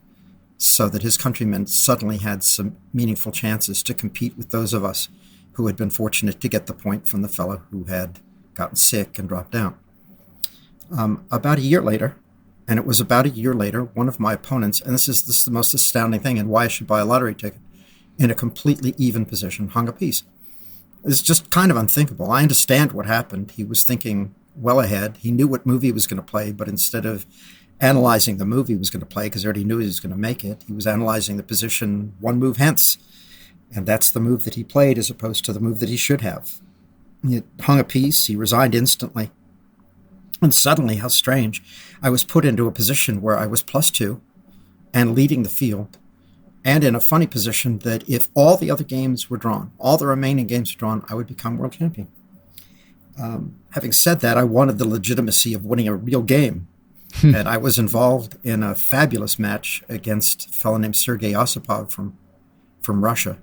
so 0.58 0.88
that 0.88 1.01
his 1.01 1.18
countrymen 1.18 1.66
suddenly 1.66 2.18
had 2.18 2.44
some 2.44 2.78
meaningful 2.94 3.32
chances 3.32 3.82
to 3.82 3.96
compete 3.96 4.38
with 4.38 4.51
those 4.51 4.74
of 4.74 4.86
us 4.86 5.10
who 5.54 5.66
had 5.68 5.75
been 5.75 5.90
fortunate 5.90 6.40
to 6.40 6.48
get 6.48 6.68
the 6.68 6.74
point 6.74 7.08
from 7.08 7.24
the 7.24 7.28
fellow 7.28 7.63
who 7.72 7.86
had 7.86 8.20
gotten 8.54 8.75
sick 8.75 9.18
and 9.18 9.28
dropped 9.28 9.56
out. 9.56 9.78
Um, 10.96 11.25
about 11.32 11.58
a 11.58 11.62
year 11.62 11.82
later, 11.82 12.16
and 12.68 12.78
it 12.78 12.86
was 12.86 13.01
about 13.01 13.25
a 13.25 13.30
year 13.30 13.54
later, 13.54 13.84
one 13.84 14.08
of 14.08 14.20
my 14.20 14.34
opponents, 14.34 14.80
and 14.82 14.94
this 14.94 15.10
is 15.10 15.24
this 15.24 15.40
is 15.40 15.46
the 15.46 15.51
most 15.51 15.74
astounding 15.74 16.20
thing, 16.20 16.38
and 16.38 16.48
why 16.48 16.66
I 16.66 16.68
should 16.68 16.88
buy 16.88 17.00
a 17.00 17.06
lottery 17.06 17.34
ticket, 17.34 17.60
in 18.20 18.30
a 18.30 18.36
completely 18.36 18.94
even 18.98 19.25
position, 19.25 19.70
hung 19.70 19.90
a 19.90 19.94
piece. 19.94 20.24
It's 21.03 21.22
just 21.22 21.50
kind 21.50 21.72
of 21.72 21.77
unthinkable. 21.77 22.31
I 22.31 22.41
understand 22.41 22.91
what 22.91 23.05
happened. 23.05 23.51
He 23.51 23.63
was 23.63 23.84
thinking 23.84 24.36
well 24.55 24.79
ahead. 24.79 25.17
He 25.17 25.31
knew 25.31 25.48
what 25.48 25.65
movie 25.65 25.88
he 25.88 25.93
was 25.93 26.08
going 26.08 26.22
to 26.22 26.31
play, 26.31 26.51
but 26.51 26.67
instead 26.67 27.05
of 27.05 27.25
analyzing 27.79 28.38
the 28.38 28.46
movie 28.46 28.74
he 28.74 28.79
was 28.79 28.91
going 28.91 29.00
to 29.00 29.05
play 29.05 29.25
because 29.25 29.41
he 29.41 29.48
already 29.48 29.63
knew 29.63 29.79
he 29.79 29.88
was 29.88 30.00
going 30.00 30.12
to 30.12 30.17
make 30.17 30.46
it. 30.46 30.63
He 30.67 30.74
was 30.74 30.86
analyzing 30.86 31.38
the 31.38 31.43
position 31.43 32.13
one 32.20 32.38
move 32.38 32.58
hence. 32.58 32.98
And 33.74 33.86
that's 33.86 34.12
the 34.12 34.20
move 34.20 34.43
that 34.43 34.55
he 34.55 34.63
played 34.63 34.98
as 34.98 35.10
opposed 35.10 35.46
to 35.46 35.53
the 35.53 35.60
move 35.60 35.79
that 35.79 35.89
he 35.89 35.98
should 35.98 36.22
have. 36.22 36.60
He 37.27 37.41
hung 37.62 37.79
a 37.79 37.84
piece, 37.84 38.27
he 38.27 38.36
resigned 38.36 38.75
instantly. 38.75 39.31
And 40.41 40.53
suddenly, 40.53 40.96
how 40.98 41.08
strange, 41.08 41.63
I 42.01 42.10
was 42.10 42.24
put 42.24 42.46
into 42.46 42.67
a 42.67 42.72
position 42.72 43.22
where 43.22 43.38
I 43.38 43.46
was 43.46 43.62
plus 43.62 43.91
two 43.91 44.22
and 44.93 45.15
leading 45.15 45.43
the 45.43 45.50
field, 45.50 45.98
and 46.63 46.84
in 46.84 46.96
a 46.96 47.01
funny 47.01 47.27
position 47.27 47.80
that 47.80 48.08
if 48.08 48.30
all 48.34 48.58
the 48.58 48.70
other 48.70 48.84
games 48.84 49.30
were 49.30 49.38
drawn, 49.38 49.72
all 49.80 49.98
the 49.98 50.08
remaining 50.08 50.48
games 50.48 50.74
were 50.74 50.80
drawn, 50.80 51.06
I 51.10 51.15
would 51.15 51.27
become 51.27 51.58
world 51.58 51.74
champion. 51.74 52.08
Um, 53.20 53.56
having 53.72 53.91
said 53.91 54.22
that, 54.22 54.38
I 54.38 54.44
wanted 54.44 54.77
the 54.77 54.88
legitimacy 54.88 55.53
of 55.53 55.65
winning 55.65 55.88
a 55.88 55.96
real 55.96 56.22
game 56.22 56.68
Hmm. 57.15 57.36
and 57.36 57.50
I 57.50 57.58
was 57.58 57.77
involved 57.77 58.38
in 58.44 58.63
a 58.63 58.75
fabulous 58.75 59.38
match 59.38 59.84
against 59.89 60.50
a 60.50 60.53
fellow 60.53 60.77
named 60.77 60.96
Sergei 60.96 61.34
Osipov 61.34 61.91
from 61.91 62.18
from 62.82 63.03
Russia. 63.03 63.38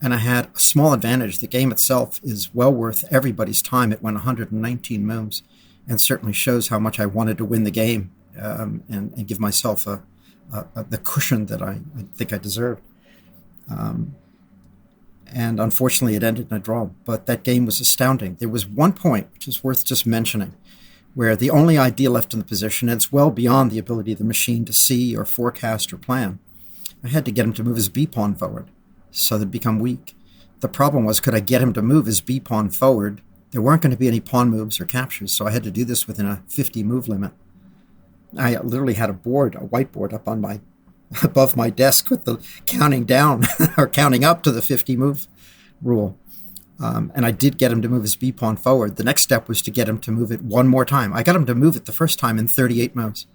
And 0.00 0.12
I 0.12 0.18
had 0.18 0.50
a 0.54 0.60
small 0.60 0.92
advantage. 0.92 1.38
The 1.38 1.46
game 1.46 1.72
itself 1.72 2.20
is 2.22 2.54
well 2.54 2.72
worth 2.72 3.04
everybody's 3.10 3.62
time. 3.62 3.92
It 3.92 4.02
went 4.02 4.16
119 4.16 5.06
moves 5.06 5.42
and 5.88 6.00
certainly 6.00 6.34
shows 6.34 6.68
how 6.68 6.78
much 6.78 7.00
I 7.00 7.06
wanted 7.06 7.38
to 7.38 7.44
win 7.44 7.64
the 7.64 7.70
game 7.70 8.12
um, 8.38 8.84
and, 8.88 9.12
and, 9.14 9.26
give 9.26 9.40
myself 9.40 9.86
a, 9.86 10.02
a, 10.52 10.66
a, 10.74 10.84
the 10.84 10.98
cushion 10.98 11.46
that 11.46 11.62
I, 11.62 11.80
I 11.96 12.02
think 12.14 12.32
I 12.32 12.38
deserved. 12.38 12.82
Um, 13.70 14.14
and 15.32 15.60
unfortunately, 15.60 16.16
it 16.16 16.22
ended 16.22 16.50
in 16.50 16.56
a 16.56 16.60
draw. 16.60 16.86
But 17.04 17.26
that 17.26 17.42
game 17.42 17.66
was 17.66 17.80
astounding. 17.80 18.36
There 18.36 18.48
was 18.48 18.66
one 18.66 18.92
point 18.92 19.28
which 19.32 19.46
is 19.46 19.62
worth 19.62 19.84
just 19.84 20.06
mentioning 20.06 20.54
where 21.14 21.36
the 21.36 21.50
only 21.50 21.76
idea 21.76 22.10
left 22.10 22.32
in 22.32 22.38
the 22.38 22.44
position, 22.44 22.88
and 22.88 22.96
it's 22.96 23.12
well 23.12 23.30
beyond 23.30 23.70
the 23.70 23.78
ability 23.78 24.12
of 24.12 24.18
the 24.18 24.24
machine 24.24 24.64
to 24.64 24.72
see 24.72 25.16
or 25.16 25.24
forecast 25.24 25.92
or 25.92 25.96
plan. 25.96 26.38
I 27.02 27.08
had 27.08 27.24
to 27.24 27.32
get 27.32 27.44
him 27.44 27.52
to 27.54 27.64
move 27.64 27.76
his 27.76 27.88
B 27.88 28.06
pawn 28.06 28.34
forward 28.34 28.68
so 29.10 29.36
that 29.38 29.46
it 29.46 29.50
become 29.50 29.80
weak. 29.80 30.14
The 30.60 30.68
problem 30.68 31.04
was, 31.04 31.20
could 31.20 31.34
I 31.34 31.40
get 31.40 31.62
him 31.62 31.72
to 31.72 31.82
move 31.82 32.06
his 32.06 32.20
B 32.20 32.40
pawn 32.40 32.70
forward? 32.70 33.20
There 33.50 33.62
weren't 33.62 33.82
going 33.82 33.92
to 33.92 33.96
be 33.96 34.08
any 34.08 34.20
pawn 34.20 34.50
moves 34.50 34.80
or 34.80 34.84
captures, 34.84 35.32
so 35.32 35.46
I 35.46 35.50
had 35.50 35.62
to 35.64 35.70
do 35.70 35.84
this 35.84 36.06
within 36.06 36.26
a 36.26 36.42
50 36.48 36.82
move 36.82 37.08
limit. 37.08 37.32
I 38.36 38.56
literally 38.56 38.94
had 38.94 39.10
a 39.10 39.14
board, 39.14 39.54
a 39.54 39.60
whiteboard 39.60 40.12
up 40.12 40.28
on 40.28 40.40
my 40.40 40.60
above 41.22 41.56
my 41.56 41.70
desk 41.70 42.10
with 42.10 42.24
the 42.24 42.38
counting 42.66 43.04
down 43.04 43.44
or 43.78 43.88
counting 43.88 44.24
up 44.24 44.42
to 44.42 44.50
the 44.50 44.62
50 44.62 44.96
move 44.96 45.26
rule. 45.82 46.18
Um, 46.80 47.10
and 47.14 47.26
I 47.26 47.32
did 47.32 47.58
get 47.58 47.72
him 47.72 47.82
to 47.82 47.88
move 47.88 48.02
his 48.02 48.14
B 48.14 48.30
pawn 48.30 48.56
forward. 48.56 48.96
The 48.96 49.04
next 49.04 49.22
step 49.22 49.48
was 49.48 49.62
to 49.62 49.70
get 49.70 49.88
him 49.88 49.98
to 49.98 50.12
move 50.12 50.30
it 50.30 50.42
one 50.42 50.68
more 50.68 50.84
time. 50.84 51.12
I 51.12 51.22
got 51.22 51.34
him 51.34 51.46
to 51.46 51.54
move 51.54 51.74
it 51.76 51.86
the 51.86 51.92
first 51.92 52.18
time 52.18 52.38
in 52.38 52.46
38 52.46 52.94
moves. 52.94 53.26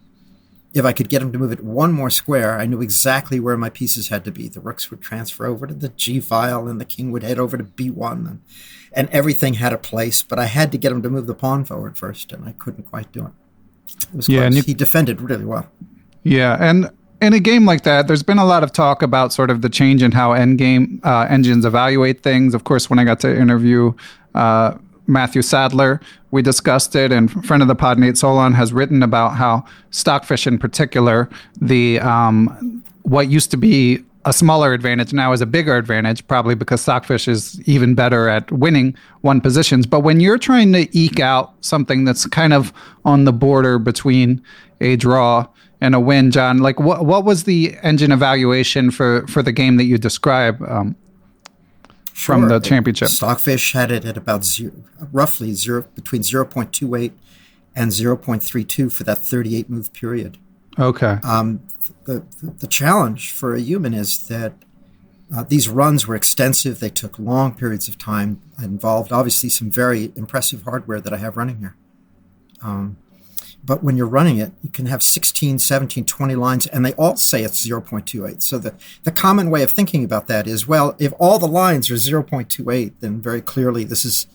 If 0.74 0.86
I 0.86 0.94
could 0.94 1.10
get 1.10 1.22
him 1.22 1.32
to 1.34 1.38
move 1.38 1.52
it 1.52 1.64
one 1.64 1.92
more 1.92 2.10
square, 2.10 2.58
I 2.58 2.66
knew 2.66 2.82
exactly 2.82 3.40
where 3.40 3.58
my 3.58 3.70
pieces 3.70 4.08
had 4.08 4.24
to 4.26 4.32
be. 4.32 4.48
The 4.48 4.62
rooks 4.62 4.90
would 4.90 5.02
transfer 5.02 5.46
over 5.46 5.68
to 5.68 5.74
the 5.74 5.90
G 5.90 6.20
file, 6.20 6.68
and 6.68 6.82
the 6.82 6.86
king 6.86 7.12
would 7.12 7.22
head 7.22 7.38
over 7.38 7.58
to 7.58 7.64
B1, 7.64 8.28
and, 8.28 8.42
and 8.92 9.10
everything 9.10 9.56
had 9.56 9.72
a 9.72 9.78
place. 9.78 10.24
But 10.24 10.40
I 10.40 10.46
had 10.46 10.72
to 10.72 10.80
get 10.80 10.92
him 10.92 11.04
to 11.04 11.12
move 11.12 11.28
the 11.28 11.36
pawn 11.36 11.64
forward 11.64 11.96
first, 11.96 12.32
and 12.32 12.44
I 12.44 12.54
couldn't 12.54 12.90
quite 12.90 13.12
do 13.12 13.28
it. 13.28 13.34
Yeah, 14.28 14.50
close. 14.50 14.66
he 14.66 14.74
defended 14.74 15.22
really 15.22 15.46
well. 15.46 15.68
Yeah, 16.24 16.58
and 16.60 16.90
in 17.22 17.34
a 17.34 17.40
game 17.40 17.66
like 17.66 17.84
that, 17.84 18.08
there's 18.08 18.24
been 18.24 18.38
a 18.38 18.46
lot 18.46 18.64
of 18.64 18.74
talk 18.74 19.02
about 19.02 19.32
sort 19.32 19.50
of 19.50 19.62
the 19.62 19.70
change 19.70 20.04
in 20.04 20.12
how 20.12 20.32
endgame 20.32 21.04
uh, 21.06 21.28
engines 21.30 21.66
evaluate 21.66 22.22
things. 22.22 22.54
Of 22.54 22.66
course, 22.66 22.90
when 22.90 23.00
I 23.00 23.04
got 23.04 23.20
to 23.22 23.36
interview 23.36 23.94
uh, 24.36 24.78
Matthew 25.08 25.42
Sadler, 25.42 26.02
we 26.32 26.42
discussed 26.42 26.96
it, 26.96 27.12
and 27.12 27.46
friend 27.46 27.62
of 27.62 27.68
the 27.68 27.76
pod, 27.76 27.98
Nate 27.98 28.18
Solon, 28.18 28.54
has 28.54 28.74
written 28.74 29.04
about 29.04 29.36
how 29.36 29.66
Stockfish, 29.92 30.48
in 30.48 30.58
particular, 30.58 31.30
the 31.62 32.00
um, 32.00 32.84
what 33.04 33.30
used 33.30 33.52
to 33.52 33.58
be 33.58 34.04
a 34.26 34.34
smaller 34.34 34.74
advantage 34.74 35.14
now 35.14 35.34
is 35.34 35.42
a 35.42 35.46
bigger 35.46 35.76
advantage, 35.76 36.26
probably 36.28 36.56
because 36.56 36.82
Stockfish 36.82 37.28
is 37.28 37.62
even 37.68 37.94
better 37.94 38.30
at 38.30 38.52
winning 38.52 38.96
one 39.22 39.42
positions. 39.42 39.86
But 39.86 40.00
when 40.02 40.20
you're 40.20 40.38
trying 40.38 40.72
to 40.74 40.88
eke 40.98 41.20
out 41.20 41.54
something 41.62 42.06
that's 42.06 42.26
kind 42.28 42.54
of 42.54 42.72
on 43.06 43.26
the 43.26 43.34
border 43.34 43.80
between 43.80 44.42
a 44.82 44.96
draw 44.96 45.48
and 45.84 45.94
a 45.94 46.00
win, 46.00 46.32
John. 46.32 46.60
Like, 46.60 46.80
what 46.80 47.06
what 47.06 47.26
was 47.26 47.44
the 47.44 47.76
engine 47.84 48.12
evaluation 48.14 48.90
for 48.90 49.28
for 49.28 49.44
the 49.44 49.52
game 49.52 49.76
that 49.76 49.84
you 49.84 49.98
describe 49.98 50.62
um, 50.64 50.96
sure. 52.14 52.36
from 52.36 52.48
the 52.48 52.60
championship? 52.60 53.10
Stockfish 53.10 53.74
had 53.74 53.92
it 53.92 54.06
at 54.06 54.16
about 54.16 54.46
zero, 54.46 54.72
roughly 55.12 55.54
zero 55.54 55.86
between 55.94 56.24
zero 56.24 56.46
point 56.46 56.72
two 56.72 56.96
eight 56.96 57.12
and 57.76 57.92
zero 57.92 58.16
point 58.16 58.42
three 58.42 58.64
two 58.64 58.90
for 58.90 59.04
that 59.04 59.18
thirty 59.18 59.58
eight 59.58 59.70
move 59.70 59.92
period. 59.92 60.38
Okay. 60.80 61.18
Um, 61.22 61.62
the, 62.06 62.24
the, 62.60 62.68
challenge 62.68 63.32
for 63.32 63.56
a 63.56 63.62
human 63.62 63.94
is 63.94 64.28
that 64.28 64.54
uh, 65.36 65.44
these 65.44 65.70
runs 65.70 66.06
were 66.06 66.16
extensive. 66.16 66.80
They 66.80 66.90
took 66.90 67.18
long 67.18 67.56
periods 67.56 67.88
of 67.88 67.98
time. 67.98 68.42
Involved 68.62 69.12
obviously 69.12 69.50
some 69.50 69.72
very 69.72 70.12
impressive 70.16 70.64
hardware 70.64 71.00
that 71.00 71.14
I 71.14 71.18
have 71.18 71.38
running 71.38 71.60
here. 71.60 71.76
Um, 72.62 72.98
but 73.66 73.84
when 73.84 73.96
you're 73.96 74.08
running 74.08 74.38
it, 74.38 74.52
you 74.62 74.70
can 74.70 74.88
have 74.88 75.02
16, 75.02 75.60
17, 75.60 76.06
20 76.06 76.36
lines, 76.36 76.68
and 76.68 76.86
they 76.86 76.94
all 76.94 77.16
say 77.16 77.44
it's 77.44 77.66
0.28. 77.66 78.42
So 78.42 78.58
the, 78.58 78.76
the 79.04 79.12
common 79.12 79.50
way 79.50 79.64
of 79.64 79.72
thinking 79.72 80.04
about 80.04 80.28
that 80.28 80.48
is, 80.48 80.68
well, 80.68 80.96
if 81.00 81.14
all 81.18 81.40
the 81.40 81.48
lines 81.48 81.90
are 81.90 81.96
0.28, 81.96 82.94
then 83.00 83.22
very 83.22 83.42
clearly 83.42 83.86
this 83.86 84.04
is 84.04 84.28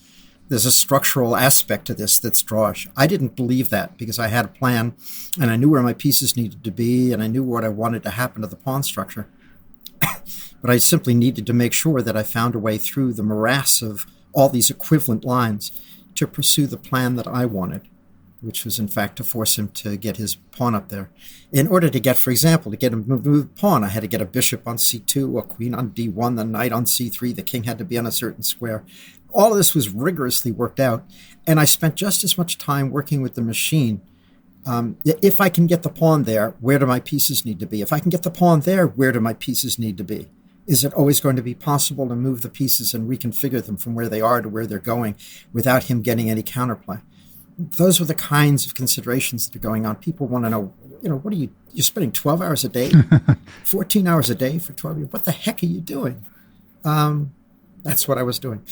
there's 0.49 0.67
a 0.67 0.73
structural 0.73 1.37
aspect 1.37 1.87
to 1.87 1.95
this 1.95 2.19
that's 2.19 2.43
drawish. 2.43 2.89
I 2.97 3.07
didn't 3.07 3.37
believe 3.37 3.71
that 3.71 3.99
because 3.99 4.19
I 4.19 4.29
had 4.29 4.47
a 4.47 4.49
plan 4.49 4.95
and 5.41 5.51
I 5.51 5.57
knew 5.57 5.69
where 5.69 5.83
my 5.83 5.93
pieces 5.93 6.37
needed 6.37 6.65
to 6.65 6.71
be 6.71 7.13
and 7.13 7.23
I 7.23 7.27
knew 7.27 7.43
what 7.43 7.65
I 7.65 7.69
wanted 7.69 8.03
to 8.05 8.11
happen 8.11 8.43
to 8.43 8.49
the 8.49 8.57
pawn 8.57 8.83
structure. 8.83 9.29
but 10.01 10.71
I 10.71 10.79
simply 10.79 11.15
needed 11.15 11.47
to 11.47 11.53
make 11.53 11.73
sure 11.73 12.01
that 12.01 12.17
I 12.17 12.23
found 12.23 12.55
a 12.55 12.59
way 12.59 12.79
through 12.79 13.13
the 13.13 13.23
morass 13.23 13.83
of 13.83 14.07
all 14.33 14.49
these 14.49 14.71
equivalent 14.71 15.25
lines 15.25 15.71
to 16.15 16.27
pursue 16.27 16.67
the 16.67 16.77
plan 16.77 17.17
that 17.17 17.27
I 17.27 17.45
wanted 17.45 17.89
which 18.41 18.65
was 18.65 18.79
in 18.79 18.89
fact 18.89 19.17
to 19.17 19.25
force 19.25 19.59
him 19.59 19.69
to 19.69 19.97
get 19.97 20.17
his 20.17 20.37
pawn 20.37 20.75
up 20.75 20.89
there. 20.89 21.11
In 21.51 21.67
order 21.67 21.91
to 21.91 22.01
get, 22.01 22.17
for 22.17 22.31
example, 22.31 22.71
to 22.71 22.77
get 22.77 22.93
him 22.93 23.05
move 23.07 23.25
the 23.25 23.49
pawn, 23.61 23.83
I 23.83 23.89
had 23.89 24.01
to 24.01 24.07
get 24.07 24.23
a 24.23 24.27
bishop 24.27 24.67
on 24.67 24.77
c2, 24.77 25.39
a 25.39 25.43
queen 25.43 25.75
on 25.75 25.91
d1, 25.91 26.37
the 26.37 26.45
knight 26.45 26.73
on 26.73 26.85
c3, 26.85 27.35
the 27.35 27.43
king 27.43 27.65
had 27.65 27.79
to 27.79 27.85
be 27.85 27.99
on 27.99 28.07
a 28.07 28.13
certain 28.13 28.43
square. 28.43 28.85
All 29.33 29.53
of 29.53 29.57
this 29.57 29.75
was 29.75 29.89
rigorously 29.89 30.51
worked 30.51 30.81
out, 30.81 31.05
and 31.47 31.61
I 31.61 31.65
spent 31.65 31.95
just 31.97 32.25
as 32.25 32.39
much 32.39 32.59
time 32.59 32.91
working 32.91 33.23
with 33.23 33.35
the 33.35 33.43
machine. 33.43 34.01
Um, 34.67 34.97
if 35.05 35.41
I 35.41 35.49
can 35.49 35.67
get 35.67 35.83
the 35.83 35.89
pawn 35.89 36.25
there, 36.25 36.51
where 36.61 36.79
do 36.79 36.87
my 36.87 37.01
pieces 37.01 37.45
need 37.45 37.59
to 37.61 37.67
be? 37.67 37.81
If 37.81 37.93
I 37.93 38.01
can 38.01 38.11
get 38.11 38.23
the 38.23 38.31
pawn 38.31 38.61
there, 38.61 38.87
where 38.87 39.13
do 39.13 39.21
my 39.21 39.35
pieces 39.35 39.79
need 39.79 39.97
to 39.99 40.05
be? 40.05 40.29
Is 40.67 40.85
it 40.85 40.93
always 40.93 41.21
going 41.21 41.37
to 41.37 41.43
be 41.43 41.55
possible 41.55 42.07
to 42.09 42.15
move 42.15 42.43
the 42.43 42.51
pieces 42.51 42.93
and 42.93 43.09
reconfigure 43.09 43.65
them 43.65 43.79
from 43.79 43.95
where 43.95 44.09
they 44.09 44.21
are 44.21 44.43
to 44.43 44.49
where 44.49 44.67
they're 44.67 44.79
going 44.79 45.17
without 45.53 45.85
him 45.85 46.03
getting 46.03 46.29
any 46.29 46.43
counterplay? 46.43 47.01
those 47.59 48.01
are 48.01 48.05
the 48.05 48.15
kinds 48.15 48.67
of 48.67 48.75
considerations 48.75 49.47
that 49.47 49.57
are 49.57 49.59
going 49.59 49.85
on. 49.85 49.97
People 49.97 50.29
want 50.29 50.45
to 50.45 50.51
know, 50.51 50.73
you 51.03 51.09
know, 51.09 51.17
what 51.17 51.35
are 51.35 51.37
you, 51.37 51.51
you're 51.73 51.83
spending 51.83 52.13
12 52.13 52.41
hours 52.41 52.65
a 52.65 52.69
day, 52.69 52.93
14 53.65 54.07
hours 54.07 54.31
a 54.31 54.35
day 54.35 54.59
for 54.61 54.73
12 54.73 54.99
years. 54.99 55.13
What 55.13 55.25
the 55.25 55.33
heck 55.33 55.63
are 55.63 55.67
you 55.67 55.81
doing? 55.81 56.25
Um, 56.85 57.35
that's 57.89 58.07
what 58.07 58.19
I 58.19 58.23
was 58.23 58.39
doing. 58.39 58.63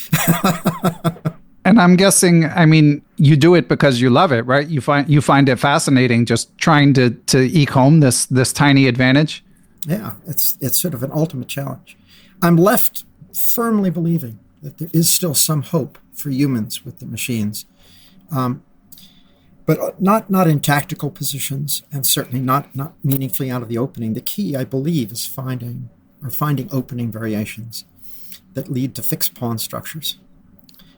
and 1.64 1.80
I'm 1.80 1.96
guessing, 1.96 2.44
I 2.44 2.66
mean, 2.66 3.02
you 3.16 3.34
do 3.34 3.54
it 3.54 3.66
because 3.66 3.98
you 3.98 4.10
love 4.10 4.30
it, 4.30 4.42
right? 4.42 4.68
You 4.68 4.82
find, 4.82 5.08
you 5.08 5.22
find 5.22 5.48
it 5.48 5.56
fascinating 5.56 6.26
just 6.26 6.56
trying 6.58 6.92
to, 6.94 7.10
to 7.10 7.38
eke 7.38 7.70
home 7.70 8.00
this, 8.00 8.26
this 8.26 8.52
tiny 8.52 8.86
advantage. 8.86 9.42
Yeah, 9.86 10.14
it's 10.26 10.58
it's 10.60 10.78
sort 10.78 10.94
of 10.94 11.02
an 11.04 11.12
ultimate 11.12 11.46
challenge. 11.48 11.96
I'm 12.42 12.56
left 12.56 13.04
firmly 13.32 13.88
believing 13.88 14.40
that 14.60 14.78
there 14.78 14.90
is 14.92 15.14
still 15.14 15.34
some 15.34 15.62
hope 15.62 15.98
for 16.12 16.28
humans 16.30 16.84
with 16.84 16.98
the 16.98 17.06
machines, 17.06 17.66
um, 18.32 18.64
but 19.64 20.00
not 20.02 20.28
not 20.28 20.48
in 20.48 20.58
tactical 20.58 21.10
positions, 21.10 21.84
and 21.92 22.04
certainly 22.04 22.40
not 22.40 22.74
not 22.74 22.94
meaningfully 23.04 23.48
out 23.48 23.62
of 23.62 23.68
the 23.68 23.78
opening. 23.78 24.14
The 24.14 24.20
key, 24.20 24.56
I 24.56 24.64
believe, 24.64 25.12
is 25.12 25.24
finding 25.24 25.88
or 26.20 26.30
finding 26.30 26.68
opening 26.72 27.12
variations 27.12 27.84
that 28.56 28.70
lead 28.70 28.94
to 28.96 29.02
fixed 29.02 29.34
pawn 29.34 29.58
structures, 29.58 30.18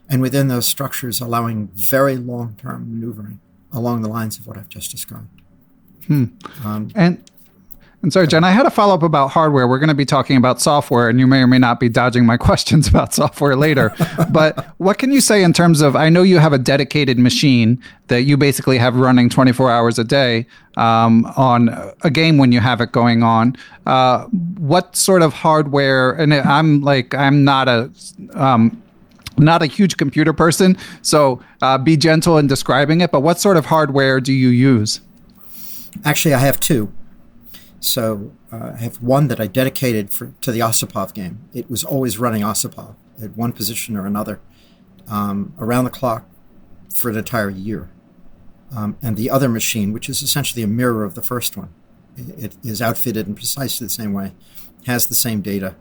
and 0.09 0.21
within 0.21 0.47
those 0.47 0.65
structures, 0.65 1.21
allowing 1.21 1.67
very 1.73 2.15
long 2.15 2.55
term 2.55 2.89
maneuvering 2.89 3.39
along 3.71 4.01
the 4.01 4.09
lines 4.09 4.39
of 4.39 4.47
what 4.47 4.57
I've 4.57 4.69
just 4.69 4.89
described. 4.89 5.27
Hmm. 6.07 6.25
Um, 6.65 6.89
and 6.95 7.29
and 8.01 8.13
sorry, 8.13 8.27
Jen, 8.27 8.45
I 8.45 8.51
had 8.51 8.65
a 8.65 8.69
follow 8.69 8.93
up 8.93 9.03
about 9.03 9.31
hardware. 9.31 9.67
We're 9.67 9.79
going 9.79 9.89
to 9.89 9.93
be 9.93 10.05
talking 10.05 10.37
about 10.37 10.61
software, 10.61 11.09
and 11.09 11.19
you 11.19 11.27
may 11.27 11.41
or 11.41 11.47
may 11.47 11.57
not 11.57 11.81
be 11.81 11.89
dodging 11.89 12.25
my 12.25 12.37
questions 12.49 12.87
about 12.87 13.13
software 13.13 13.57
later. 13.57 13.93
but 14.31 14.73
what 14.77 14.97
can 14.97 15.11
you 15.11 15.19
say 15.19 15.43
in 15.43 15.51
terms 15.51 15.81
of? 15.81 15.97
I 15.97 16.07
know 16.07 16.21
you 16.21 16.39
have 16.39 16.53
a 16.53 16.57
dedicated 16.57 17.19
machine 17.19 17.81
that 18.07 18.21
you 18.21 18.37
basically 18.37 18.77
have 18.77 18.95
running 18.95 19.29
24 19.29 19.69
hours 19.69 19.99
a 19.99 20.05
day 20.05 20.45
um, 20.77 21.25
on 21.35 21.69
a 22.01 22.09
game 22.09 22.37
when 22.37 22.53
you 22.53 22.61
have 22.61 22.79
it 22.79 22.93
going 22.93 23.21
on. 23.21 23.57
Uh, 23.85 24.25
what 24.57 24.95
sort 24.95 25.21
of 25.21 25.33
hardware? 25.33 26.11
And 26.11 26.33
I'm 26.33 26.81
like, 26.81 27.13
I'm 27.13 27.43
not 27.43 27.67
a. 27.67 27.91
Um, 28.33 28.81
not 29.37 29.61
a 29.61 29.67
huge 29.67 29.95
computer 29.95 30.33
person, 30.33 30.77
so 31.01 31.41
uh, 31.61 31.77
be 31.77 31.95
gentle 31.95 32.37
in 32.37 32.47
describing 32.47 32.99
it. 32.99 33.09
But 33.09 33.21
what 33.21 33.39
sort 33.39 33.55
of 33.55 33.67
hardware 33.67 34.19
do 34.19 34.33
you 34.33 34.49
use? 34.49 34.99
Actually, 36.03 36.33
I 36.33 36.39
have 36.39 36.59
two. 36.59 36.91
So 37.79 38.33
uh, 38.51 38.71
I 38.75 38.77
have 38.77 39.01
one 39.01 39.27
that 39.29 39.39
I 39.39 39.47
dedicated 39.47 40.11
for, 40.11 40.33
to 40.41 40.51
the 40.51 40.59
Osipov 40.59 41.13
game. 41.13 41.47
It 41.53 41.69
was 41.69 41.83
always 41.83 42.17
running 42.17 42.41
Osipov 42.41 42.95
at 43.21 43.35
one 43.37 43.53
position 43.53 43.95
or 43.95 44.05
another 44.05 44.39
um, 45.07 45.53
around 45.57 45.85
the 45.85 45.89
clock 45.89 46.25
for 46.93 47.09
an 47.09 47.17
entire 47.17 47.49
year. 47.49 47.89
Um, 48.75 48.97
and 49.01 49.17
the 49.17 49.29
other 49.29 49.49
machine, 49.49 49.93
which 49.93 50.09
is 50.09 50.21
essentially 50.21 50.61
a 50.61 50.67
mirror 50.67 51.03
of 51.03 51.15
the 51.15 51.21
first 51.21 51.57
one, 51.57 51.69
it 52.17 52.55
is 52.63 52.81
outfitted 52.81 53.27
in 53.27 53.35
precisely 53.35 53.85
the 53.85 53.91
same 53.91 54.13
way, 54.13 54.33
has 54.85 55.07
the 55.07 55.15
same 55.15 55.41
data, 55.41 55.75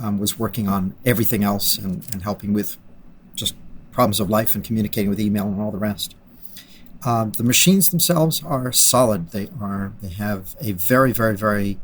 um, 0.00 0.18
was 0.18 0.38
working 0.38 0.68
on 0.68 0.94
everything 1.04 1.44
else 1.44 1.78
and, 1.78 2.06
and 2.12 2.22
helping 2.22 2.52
with 2.52 2.76
just 3.34 3.54
problems 3.92 4.20
of 4.20 4.28
life 4.28 4.54
and 4.54 4.64
communicating 4.64 5.08
with 5.08 5.20
email 5.20 5.46
and 5.46 5.60
all 5.60 5.70
the 5.70 5.78
rest. 5.78 6.16
Um, 7.04 7.32
the 7.32 7.44
machines 7.44 7.90
themselves 7.90 8.42
are 8.42 8.72
solid. 8.72 9.30
They 9.30 9.48
are. 9.60 9.92
They 10.00 10.08
have 10.08 10.56
a 10.60 10.72
very, 10.72 11.12
very, 11.12 11.36
very 11.36 11.78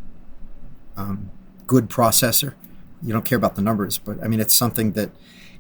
um, 0.96 1.30
good 1.66 1.90
processor. 1.90 2.54
You 3.02 3.12
don't 3.12 3.24
care 3.24 3.36
about 3.36 3.54
the 3.54 3.62
numbers, 3.62 3.98
but 3.98 4.22
I 4.22 4.28
mean, 4.28 4.40
it's 4.40 4.54
something 4.54 4.92
that, 4.92 5.10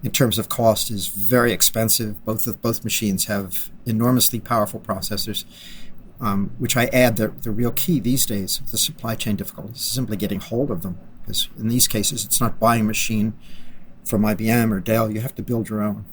in 0.02 0.10
terms 0.12 0.38
of 0.38 0.48
cost, 0.48 0.90
is 0.90 1.08
very 1.08 1.52
expensive. 1.52 2.24
Both 2.24 2.46
of 2.46 2.62
both 2.62 2.84
machines 2.84 3.26
have 3.26 3.70
enormously 3.84 4.40
powerful 4.40 4.80
processors, 4.80 5.44
um, 6.20 6.52
which 6.58 6.76
I 6.76 6.86
add 6.86 7.16
the 7.16 7.28
the 7.28 7.50
real 7.50 7.72
key 7.72 8.00
these 8.00 8.24
days 8.24 8.62
the 8.70 8.78
supply 8.78 9.14
chain 9.14 9.36
difficulties 9.36 9.76
is 9.76 9.82
simply 9.82 10.16
getting 10.16 10.40
hold 10.40 10.70
of 10.70 10.82
them. 10.82 10.98
Because 11.20 11.48
in 11.58 11.68
these 11.68 11.86
cases, 11.86 12.24
it's 12.24 12.40
not 12.40 12.58
buying 12.58 12.82
a 12.82 12.84
machine 12.84 13.34
from 14.04 14.22
IBM 14.22 14.72
or 14.72 14.80
Dell. 14.80 15.10
You 15.10 15.20
have 15.20 15.34
to 15.34 15.42
build 15.42 15.68
your 15.68 15.82
own. 15.82 16.06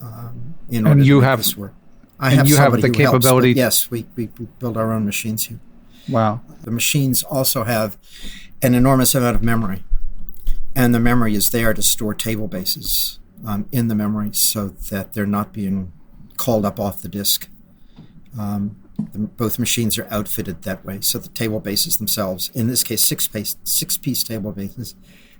Um, 0.00 0.56
in 0.68 0.84
order 0.84 0.98
and 0.98 1.06
you 1.06 1.20
to 1.20 1.26
have 1.26 1.38
this 1.38 1.56
work. 1.56 1.74
I 2.22 2.28
and 2.28 2.38
have 2.38 2.48
you 2.48 2.56
have 2.56 2.80
the 2.80 2.88
capability. 2.88 3.48
Helps, 3.48 3.56
yes, 3.56 3.90
we, 3.90 4.06
we, 4.16 4.28
we 4.38 4.46
build 4.60 4.76
our 4.76 4.92
own 4.92 5.04
machines 5.04 5.48
here. 5.48 5.58
Wow. 6.08 6.40
The 6.62 6.70
machines 6.70 7.24
also 7.24 7.64
have 7.64 7.98
an 8.62 8.74
enormous 8.74 9.14
amount 9.14 9.34
of 9.34 9.42
memory, 9.42 9.82
and 10.74 10.94
the 10.94 11.00
memory 11.00 11.34
is 11.34 11.50
there 11.50 11.74
to 11.74 11.82
store 11.82 12.14
table 12.14 12.46
bases 12.46 13.18
um, 13.44 13.68
in 13.72 13.88
the 13.88 13.96
memory 13.96 14.30
so 14.32 14.68
that 14.68 15.14
they're 15.14 15.26
not 15.26 15.52
being 15.52 15.92
called 16.36 16.64
up 16.64 16.78
off 16.78 17.02
the 17.02 17.08
disk. 17.08 17.48
Um, 18.38 18.76
the, 19.12 19.18
both 19.18 19.58
machines 19.58 19.98
are 19.98 20.06
outfitted 20.08 20.62
that 20.62 20.84
way, 20.84 21.00
so 21.00 21.18
the 21.18 21.28
table 21.28 21.58
bases 21.58 21.98
themselves, 21.98 22.50
in 22.54 22.68
this 22.68 22.84
case, 22.84 23.02
six 23.02 23.26
piece 23.26 23.56
six 23.64 23.98
piece 23.98 24.22
table 24.22 24.52
bases, 24.52 24.94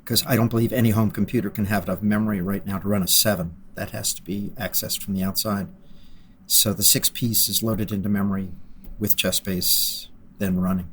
because 0.04 0.26
I 0.26 0.34
don't 0.34 0.48
believe 0.48 0.72
any 0.72 0.90
home 0.90 1.12
computer 1.12 1.48
can 1.48 1.66
have 1.66 1.84
enough 1.84 2.02
memory 2.02 2.40
right 2.40 2.66
now 2.66 2.78
to 2.78 2.88
run 2.88 3.04
a 3.04 3.08
seven. 3.08 3.54
That 3.74 3.90
has 3.90 4.12
to 4.14 4.22
be 4.22 4.52
accessed 4.58 5.00
from 5.00 5.14
the 5.14 5.22
outside. 5.22 5.68
So 6.52 6.74
the 6.74 6.82
six 6.82 7.08
piece 7.08 7.48
is 7.48 7.62
loaded 7.62 7.92
into 7.92 8.10
memory 8.10 8.50
with 8.98 9.16
ChessBase 9.16 10.08
then 10.38 10.58
running. 10.58 10.92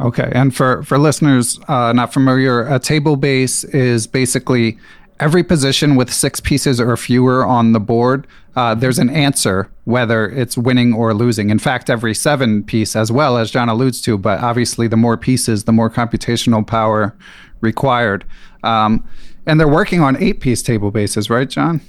Okay, 0.00 0.30
and 0.32 0.54
for 0.54 0.84
for 0.84 0.98
listeners 0.98 1.58
uh, 1.66 1.92
not 1.92 2.12
familiar, 2.12 2.60
a 2.60 2.78
table 2.78 3.16
base 3.16 3.64
is 3.64 4.06
basically 4.06 4.78
every 5.18 5.42
position 5.42 5.96
with 5.96 6.12
six 6.12 6.38
pieces 6.38 6.80
or 6.80 6.96
fewer 6.96 7.44
on 7.44 7.72
the 7.72 7.80
board. 7.80 8.28
Uh, 8.54 8.76
there's 8.76 9.00
an 9.00 9.10
answer 9.10 9.68
whether 9.84 10.28
it's 10.28 10.56
winning 10.56 10.92
or 10.94 11.12
losing. 11.12 11.50
In 11.50 11.58
fact, 11.58 11.90
every 11.90 12.14
seven 12.14 12.62
piece 12.62 12.94
as 12.94 13.10
well, 13.10 13.36
as 13.36 13.50
John 13.50 13.68
alludes 13.68 14.00
to. 14.02 14.16
But 14.16 14.38
obviously, 14.40 14.86
the 14.86 14.96
more 14.96 15.16
pieces, 15.16 15.64
the 15.64 15.72
more 15.72 15.90
computational 15.90 16.64
power 16.64 17.16
required. 17.60 18.24
Um, 18.62 19.04
and 19.44 19.58
they're 19.58 19.66
working 19.66 20.00
on 20.00 20.16
eight 20.22 20.38
piece 20.38 20.62
table 20.62 20.92
bases, 20.92 21.28
right, 21.28 21.50
John? 21.50 21.80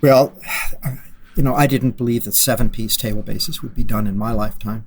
Well, 0.00 0.32
you 1.36 1.42
know, 1.42 1.54
I 1.54 1.66
didn't 1.66 1.96
believe 1.96 2.24
that 2.24 2.32
seven 2.32 2.70
piece 2.70 2.96
table 2.96 3.22
bases 3.22 3.62
would 3.62 3.74
be 3.74 3.84
done 3.84 4.06
in 4.06 4.16
my 4.16 4.32
lifetime. 4.32 4.86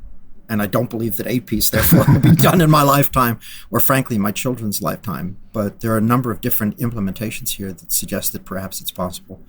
And 0.49 0.61
I 0.61 0.67
don't 0.67 0.89
believe 0.89 1.17
that 1.17 1.27
eight 1.27 1.45
piece, 1.45 1.69
therefore, 1.69 2.05
will 2.07 2.21
be 2.21 2.31
done 2.35 2.61
in 2.61 2.69
my 2.71 2.81
lifetime, 2.81 3.37
or 3.69 3.81
frankly, 3.81 4.17
my 4.17 4.31
children's 4.31 4.81
lifetime. 4.81 5.37
But 5.51 5.81
there 5.81 5.91
are 5.91 5.97
a 5.97 6.01
number 6.01 6.31
of 6.31 6.39
different 6.39 6.77
implementations 6.77 7.55
here 7.55 7.73
that 7.73 7.91
suggest 7.91 8.31
that 8.31 8.45
perhaps 8.45 8.79
it's 8.79 8.91
possible. 8.91 9.41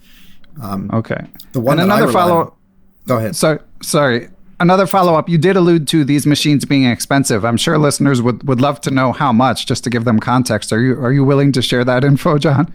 Um, 0.61 0.91
okay. 0.93 1.27
The 1.53 1.61
one 1.61 1.79
and 1.79 1.91
another 1.91 2.11
follow. 2.11 2.57
Go 3.07 3.19
ahead. 3.19 3.37
So, 3.37 3.61
sorry. 3.81 4.29
Another 4.61 4.89
follow 4.89 5.15
up. 5.15 5.29
You 5.29 5.39
did 5.39 5.57
allude 5.57 5.87
to 5.89 6.05
these 6.05 6.27
machines 6.27 6.65
being 6.65 6.85
expensive. 6.85 7.45
I'm 7.45 7.57
sure 7.57 7.79
listeners 7.79 8.21
would, 8.21 8.47
would 8.49 8.61
love 8.61 8.81
to 8.81 8.91
know 8.91 9.13
how 9.13 9.33
much, 9.33 9.67
just 9.67 9.85
to 9.85 9.91
give 9.91 10.05
them 10.05 10.19
context. 10.19 10.73
Are 10.73 10.81
you 10.81 10.95
are 11.01 11.13
you 11.13 11.25
willing 11.25 11.53
to 11.53 11.63
share 11.63 11.85
that 11.85 12.03
info, 12.03 12.39
John? 12.39 12.73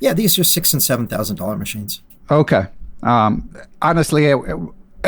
Yeah, 0.00 0.14
these 0.14 0.36
are 0.36 0.42
six 0.42 0.72
and 0.72 0.82
seven 0.82 1.06
thousand 1.06 1.36
dollar 1.36 1.56
machines. 1.56 2.02
Okay. 2.28 2.66
Um, 3.02 3.54
honestly, 3.82 4.26
it, 4.26 4.36
it, 4.36 4.56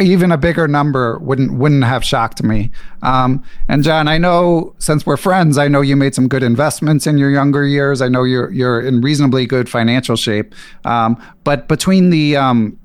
even 0.01 0.33
a 0.33 0.39
bigger 0.39 0.67
number 0.67 1.19
wouldn't 1.19 1.53
wouldn't 1.53 1.85
have 1.85 2.05
shocked 2.05 2.43
me. 2.43 2.71
Um, 3.03 3.45
and 3.69 3.85
John, 3.85 4.09
I 4.09 4.19
know 4.19 4.75
since 4.79 5.05
we're 5.05 5.17
friends, 5.17 5.59
I 5.59 5.69
know 5.69 5.81
you 5.81 5.97
made 5.97 6.15
some 6.15 6.29
good 6.29 6.43
investments 6.43 7.07
in 7.07 7.19
your 7.19 7.31
younger 7.31 7.67
years. 7.67 8.01
I 8.01 8.09
know 8.09 8.25
you're 8.25 8.51
you're 8.51 8.81
in 8.81 9.01
reasonably 9.01 9.47
good 9.47 9.69
financial 9.69 10.17
shape. 10.17 10.55
Um, 10.85 11.23
but 11.45 11.69
between 11.69 12.11
the 12.11 12.37
um, 12.37 12.79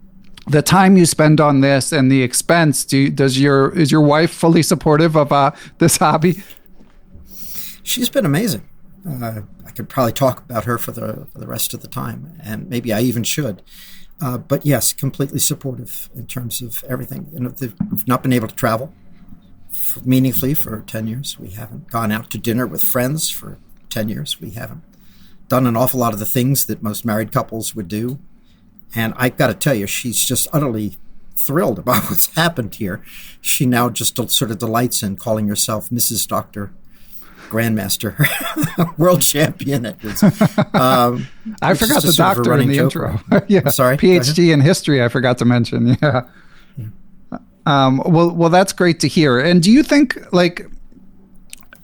the 0.47 0.61
time 0.61 0.97
you 0.97 1.05
spend 1.05 1.39
on 1.39 1.61
this 1.61 1.91
and 1.91 2.11
the 2.11 2.23
expense, 2.23 2.83
do, 2.85 3.09
does 3.09 3.39
your 3.39 3.77
is 3.77 3.91
your 3.91 4.01
wife 4.01 4.31
fully 4.31 4.63
supportive 4.63 5.15
of 5.15 5.31
uh, 5.31 5.51
this 5.77 5.97
hobby? 5.97 6.43
She's 7.83 8.09
been 8.09 8.25
amazing. 8.25 8.67
Uh, 9.07 9.41
I 9.65 9.71
could 9.71 9.87
probably 9.87 10.11
talk 10.11 10.39
about 10.39 10.65
her 10.65 10.77
for 10.77 10.91
the 10.91 11.27
for 11.31 11.39
the 11.39 11.47
rest 11.47 11.73
of 11.73 11.81
the 11.81 11.87
time, 11.87 12.37
and 12.43 12.69
maybe 12.69 12.91
I 12.91 13.01
even 13.01 13.23
should. 13.23 13.61
Uh, 14.19 14.37
but 14.37 14.65
yes, 14.65 14.93
completely 14.93 15.39
supportive 15.39 16.09
in 16.15 16.25
terms 16.25 16.61
of 16.61 16.83
everything. 16.89 17.29
You 17.31 17.39
know, 17.41 17.53
we've 17.59 18.07
not 18.07 18.23
been 18.23 18.33
able 18.33 18.47
to 18.47 18.55
travel 18.55 18.93
meaningfully 20.03 20.53
for 20.53 20.81
10 20.81 21.07
years. 21.07 21.39
We 21.39 21.49
haven't 21.51 21.89
gone 21.89 22.11
out 22.11 22.29
to 22.31 22.37
dinner 22.37 22.65
with 22.65 22.83
friends 22.83 23.29
for 23.29 23.57
10 23.89 24.09
years. 24.09 24.41
We 24.41 24.51
haven't 24.51 24.83
done 25.47 25.67
an 25.67 25.77
awful 25.77 25.99
lot 25.99 26.13
of 26.13 26.19
the 26.19 26.25
things 26.25 26.65
that 26.65 26.83
most 26.83 27.05
married 27.05 27.31
couples 27.31 27.75
would 27.75 27.87
do. 27.87 28.19
And 28.95 29.13
I've 29.17 29.37
got 29.37 29.47
to 29.47 29.53
tell 29.53 29.75
you, 29.75 29.85
she's 29.87 30.23
just 30.23 30.47
utterly 30.51 30.97
thrilled 31.35 31.79
about 31.79 32.09
what's 32.09 32.35
happened 32.35 32.75
here. 32.75 33.03
She 33.41 33.65
now 33.65 33.89
just 33.89 34.17
sort 34.31 34.51
of 34.51 34.57
delights 34.57 35.03
in 35.03 35.17
calling 35.17 35.47
herself 35.47 35.89
Mrs. 35.89 36.27
Doctor 36.27 36.73
grandmaster, 37.47 38.17
world 38.97 39.21
champion. 39.21 39.85
It 39.85 40.03
was. 40.03 40.23
Um, 40.73 41.27
I 41.61 41.73
forgot 41.73 42.03
the 42.03 42.13
doctor 42.15 42.57
in 42.57 42.67
the 42.67 42.75
joke. 42.75 42.95
intro. 42.95 43.19
yeah, 43.47 43.69
sorry. 43.69 43.97
PhD 43.97 44.53
in 44.53 44.61
history. 44.61 45.03
I 45.03 45.09
forgot 45.09 45.37
to 45.39 45.45
mention. 45.45 45.97
Yeah. 46.01 46.27
yeah. 46.77 47.37
Um, 47.65 48.01
well, 48.05 48.31
well, 48.31 48.49
that's 48.49 48.73
great 48.73 48.99
to 49.01 49.07
hear. 49.07 49.39
And 49.39 49.61
do 49.61 49.71
you 49.71 49.83
think, 49.83 50.17
like, 50.31 50.67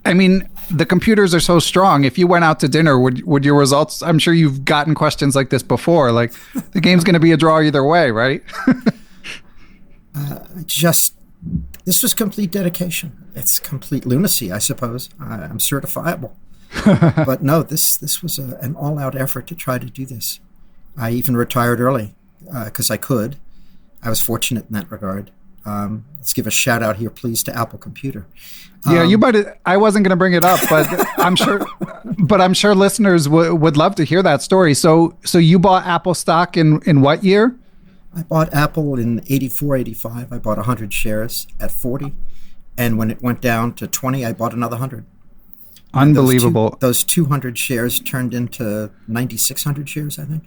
I 0.05 0.13
mean, 0.13 0.47
the 0.69 0.85
computers 0.85 1.33
are 1.33 1.39
so 1.39 1.59
strong. 1.59 2.03
If 2.05 2.17
you 2.17 2.27
went 2.27 2.45
out 2.45 2.59
to 2.61 2.67
dinner, 2.67 2.99
would 2.99 3.25
would 3.25 3.43
your 3.45 3.55
results? 3.55 4.01
I'm 4.01 4.19
sure 4.19 4.33
you've 4.33 4.65
gotten 4.65 4.95
questions 4.95 5.35
like 5.35 5.49
this 5.49 5.63
before. 5.63 6.11
Like, 6.11 6.33
the 6.71 6.81
game's 6.81 7.03
going 7.03 7.15
to 7.15 7.19
be 7.19 7.31
a 7.31 7.37
draw 7.37 7.61
either 7.61 7.83
way, 7.83 8.11
right? 8.11 8.43
uh, 10.15 10.39
just 10.65 11.15
this 11.85 12.01
was 12.01 12.13
complete 12.13 12.51
dedication. 12.51 13.31
It's 13.35 13.59
complete 13.59 14.05
lunacy, 14.05 14.51
I 14.51 14.59
suppose. 14.59 15.09
I, 15.19 15.43
am 15.43 15.57
certifiable. 15.57 16.31
but 17.25 17.43
no, 17.43 17.61
this 17.61 17.97
this 17.97 18.23
was 18.23 18.39
a, 18.39 18.57
an 18.61 18.75
all-out 18.75 19.15
effort 19.15 19.47
to 19.47 19.55
try 19.55 19.77
to 19.77 19.85
do 19.85 20.05
this. 20.05 20.39
I 20.97 21.11
even 21.11 21.35
retired 21.35 21.79
early 21.79 22.15
because 22.65 22.89
uh, 22.89 22.95
I 22.95 22.97
could. 22.97 23.37
I 24.01 24.09
was 24.09 24.21
fortunate 24.21 24.65
in 24.67 24.73
that 24.73 24.91
regard. 24.91 25.31
Um, 25.65 26.05
let's 26.17 26.33
give 26.33 26.45
a 26.45 26.51
shout 26.51 26.83
out 26.83 26.97
here, 26.97 27.09
please, 27.09 27.41
to 27.43 27.57
Apple 27.57 27.79
Computer. 27.79 28.27
Yeah, 28.89 29.03
um, 29.03 29.09
you 29.09 29.17
might. 29.17 29.35
I 29.65 29.77
wasn't 29.77 30.03
going 30.03 30.09
to 30.09 30.17
bring 30.17 30.33
it 30.33 30.43
up, 30.43 30.59
but 30.69 30.87
I'm 31.17 31.35
sure. 31.35 31.65
But 32.19 32.41
I'm 32.41 32.53
sure 32.53 32.75
listeners 32.75 33.25
w- 33.25 33.55
would 33.55 33.77
love 33.77 33.95
to 33.95 34.03
hear 34.03 34.21
that 34.23 34.41
story. 34.41 34.73
So, 34.73 35.17
so 35.23 35.37
you 35.37 35.59
bought 35.59 35.85
Apple 35.85 36.13
stock 36.13 36.57
in 36.57 36.81
in 36.85 37.01
what 37.01 37.23
year? 37.23 37.55
I 38.15 38.23
bought 38.23 38.53
Apple 38.53 38.99
in 38.99 39.21
84, 39.27 39.77
85. 39.77 40.31
I 40.31 40.37
bought 40.37 40.57
100 40.57 40.93
shares 40.93 41.47
at 41.59 41.71
40, 41.71 42.15
and 42.77 42.97
when 42.97 43.09
it 43.09 43.21
went 43.21 43.41
down 43.41 43.73
to 43.75 43.87
20, 43.87 44.25
I 44.25 44.33
bought 44.33 44.53
another 44.53 44.75
100. 44.75 45.05
Unbelievable. 45.93 46.77
Those, 46.79 47.03
two, 47.03 47.21
those 47.21 47.27
200 47.27 47.57
shares 47.57 47.99
turned 47.99 48.33
into 48.33 48.91
9,600 49.07 49.87
shares, 49.87 50.17
I 50.17 50.25
think. 50.25 50.43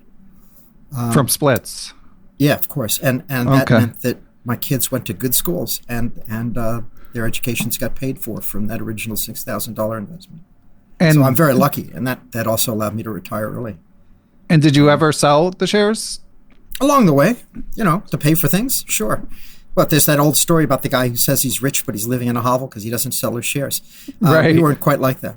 Um, 0.96 1.12
From 1.12 1.28
splits. 1.28 1.92
Yeah, 2.38 2.54
of 2.54 2.68
course, 2.68 2.98
and 2.98 3.24
and 3.28 3.48
that 3.48 3.62
okay. 3.62 3.78
meant 3.78 4.02
that 4.02 4.18
my 4.44 4.56
kids 4.56 4.92
went 4.92 5.06
to 5.06 5.14
good 5.14 5.34
schools, 5.34 5.80
and 5.88 6.22
and 6.28 6.58
uh, 6.58 6.82
their 7.12 7.26
educations 7.26 7.78
got 7.78 7.94
paid 7.94 8.20
for 8.20 8.40
from 8.40 8.66
that 8.66 8.80
original 8.80 9.16
six 9.16 9.42
thousand 9.42 9.74
dollar 9.74 9.96
investment. 9.96 10.42
And 11.00 11.14
so 11.14 11.22
I'm 11.22 11.34
very 11.34 11.54
lucky, 11.54 11.90
and 11.94 12.06
that 12.06 12.32
that 12.32 12.46
also 12.46 12.72
allowed 12.72 12.94
me 12.94 13.02
to 13.02 13.10
retire 13.10 13.50
early. 13.50 13.78
And 14.48 14.62
did 14.62 14.76
you 14.76 14.90
ever 14.90 15.12
sell 15.12 15.50
the 15.50 15.66
shares? 15.66 16.20
Along 16.80 17.06
the 17.06 17.12
way, 17.12 17.36
you 17.74 17.84
know, 17.84 18.02
to 18.10 18.18
pay 18.18 18.34
for 18.34 18.48
things, 18.48 18.84
sure. 18.86 19.26
But 19.74 19.90
there's 19.90 20.06
that 20.06 20.18
old 20.18 20.36
story 20.36 20.64
about 20.64 20.82
the 20.82 20.88
guy 20.88 21.08
who 21.08 21.16
says 21.16 21.42
he's 21.42 21.62
rich, 21.62 21.84
but 21.84 21.94
he's 21.94 22.06
living 22.06 22.28
in 22.28 22.36
a 22.36 22.40
hovel 22.40 22.66
because 22.66 22.82
he 22.82 22.90
doesn't 22.90 23.12
sell 23.12 23.36
his 23.36 23.44
shares. 23.44 23.82
Uh, 24.24 24.32
right. 24.32 24.54
We 24.54 24.62
weren't 24.62 24.80
quite 24.80 25.00
like 25.00 25.20
that. 25.20 25.36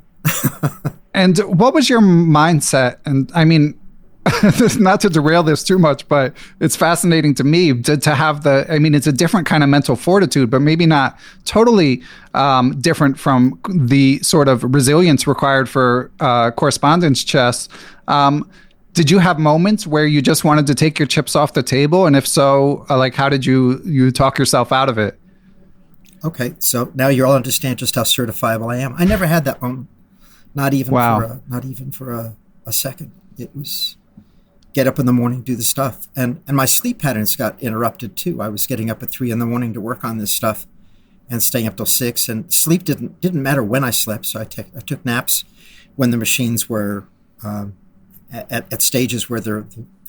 and 1.14 1.38
what 1.40 1.74
was 1.74 1.90
your 1.90 2.02
mindset? 2.02 3.00
And 3.06 3.32
I 3.36 3.46
mean, 3.46 3.80
not 4.80 5.02
to 5.02 5.10
derail 5.10 5.44
this 5.44 5.64
too 5.64 5.80
much, 5.80 6.08
but 6.08 6.34
it's 6.60 6.76
fascinating 6.76 7.34
to 7.36 7.44
me 7.44 7.82
to, 7.82 7.98
to 7.98 8.16
have 8.16 8.44
the, 8.44 8.66
I 8.70 8.80
mean, 8.80 8.94
it's 8.94 9.08
a 9.08 9.12
different 9.12 9.48
kind 9.48 9.64
of 9.64 9.70
mental 9.70 9.96
fortitude, 9.96 10.50
but 10.50 10.62
maybe 10.62 10.86
not 10.86 11.18
totally 11.46 12.02
um, 12.34 12.80
different 12.80 13.20
from 13.20 13.60
the 13.70 14.20
sort 14.20 14.48
of 14.48 14.64
resilience 14.64 15.28
required 15.28 15.70
for 15.70 16.12
uh, 16.20 16.52
correspondence 16.52 17.24
chess. 17.24 17.70
Um, 18.08 18.50
did 18.94 19.12
you 19.12 19.20
have 19.20 19.40
moments 19.40 19.86
where 19.86 20.06
you 20.06 20.22
just 20.22 20.44
wanted 20.44 20.68
to 20.68 20.76
take 20.76 21.00
your 21.00 21.08
chips 21.08 21.36
off 21.36 21.54
the 21.54 21.64
table? 21.64 22.06
And 22.06 22.16
if 22.16 22.28
so, 22.28 22.86
uh, 22.90 22.98
like, 22.98 23.16
how 23.16 23.30
did 23.30 23.46
you, 23.46 23.82
you 23.86 24.12
talk 24.12 24.38
yourself 24.38 24.72
out 24.72 24.90
of 24.90 24.98
it? 24.98 25.20
Okay. 26.24 26.56
So 26.60 26.92
now 26.96 27.08
you 27.08 27.26
all 27.26 27.36
understand 27.36 27.80
just 27.80 27.96
how 27.96 28.04
certifiable 28.04 28.74
I 28.74 28.80
am. 28.80 28.96
I 28.98 29.06
never 29.06 29.26
had 29.26 29.46
that 29.46 29.62
moment. 29.62 29.88
Not 30.56 30.74
even 30.74 30.94
wow. 30.94 31.20
for 31.20 31.26
a, 31.26 31.42
not 31.48 31.66
even 31.66 31.92
for 31.92 32.12
a, 32.12 32.36
a 32.66 32.74
second. 32.74 33.12
It 33.38 33.56
was, 33.56 33.96
get 34.74 34.88
up 34.88 35.00
in 35.00 35.06
the 35.06 35.14
morning, 35.14 35.44
do 35.44 35.56
the 35.56 35.64
stuff. 35.64 36.08
And 36.16 36.44
and 36.48 36.58
my 36.58 36.66
sleep 36.66 37.00
patterns 37.00 37.36
got 37.36 37.62
interrupted 37.62 38.18
too. 38.18 38.42
I 38.42 38.50
was 38.50 38.68
getting 38.68 38.90
up 38.90 39.02
at 39.02 39.12
three 39.12 39.32
in 39.32 39.40
the 39.40 39.46
morning 39.46 39.74
to 39.74 39.82
work 39.82 40.04
on 40.04 40.18
this 40.18 40.32
stuff 40.32 40.66
and 41.30 41.42
staying 41.42 41.68
up 41.68 41.78
till 41.78 41.86
six. 41.86 42.28
And 42.28 42.52
sleep 42.52 42.84
didn't 42.84 43.22
didn't 43.22 43.44
matter 43.44 43.64
when 43.64 43.84
I 43.84 43.92
slept. 43.92 44.26
So 44.26 44.42
I, 44.42 44.46
te- 44.46 44.66
I 44.76 44.80
took 44.82 45.06
naps 45.06 45.46
when 45.96 46.12
the 46.12 46.18
machines 46.18 46.68
were 46.68 47.06
um, 47.44 47.78
at, 48.32 48.72
at, 48.72 48.82
stages 48.82 49.30
where 49.30 49.40
they're, 49.40 49.66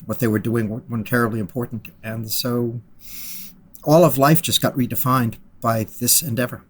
what 0.07 0.19
they 0.19 0.29
were 0.29 0.39
doing 0.39 0.69
weren't 0.69 1.07
terribly 1.07 1.41
important. 1.41 1.89
And 2.03 2.31
so 2.31 2.81
all 3.85 4.05
of 4.05 4.19
life 4.19 4.43
just 4.43 4.61
got 4.61 4.75
redefined 4.75 5.37
by 5.61 5.85
this 5.85 6.23
endeavor. 6.23 6.65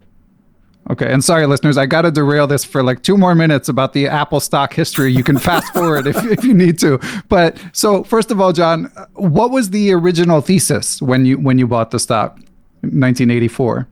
Okay, 0.88 1.12
and 1.12 1.22
sorry, 1.22 1.46
listeners, 1.46 1.76
I 1.76 1.86
got 1.86 2.02
to 2.02 2.10
derail 2.10 2.46
this 2.46 2.64
for 2.64 2.82
like 2.82 3.02
two 3.02 3.16
more 3.16 3.34
minutes 3.34 3.68
about 3.68 3.92
the 3.92 4.08
Apple 4.08 4.40
stock 4.40 4.72
history. 4.72 5.12
You 5.12 5.22
can 5.22 5.38
fast 5.38 5.72
forward 5.74 6.06
if, 6.06 6.16
if 6.24 6.42
you 6.42 6.54
need 6.54 6.78
to. 6.80 6.98
But 7.28 7.62
so, 7.72 8.02
first 8.02 8.30
of 8.30 8.40
all, 8.40 8.52
John, 8.52 8.90
what 9.12 9.50
was 9.50 9.70
the 9.70 9.92
original 9.92 10.40
thesis 10.40 11.00
when 11.02 11.26
you 11.26 11.38
when 11.38 11.58
you 11.58 11.68
bought 11.68 11.90
the 11.90 12.00
stock, 12.00 12.38
in 12.82 12.98
1984? 12.98 13.88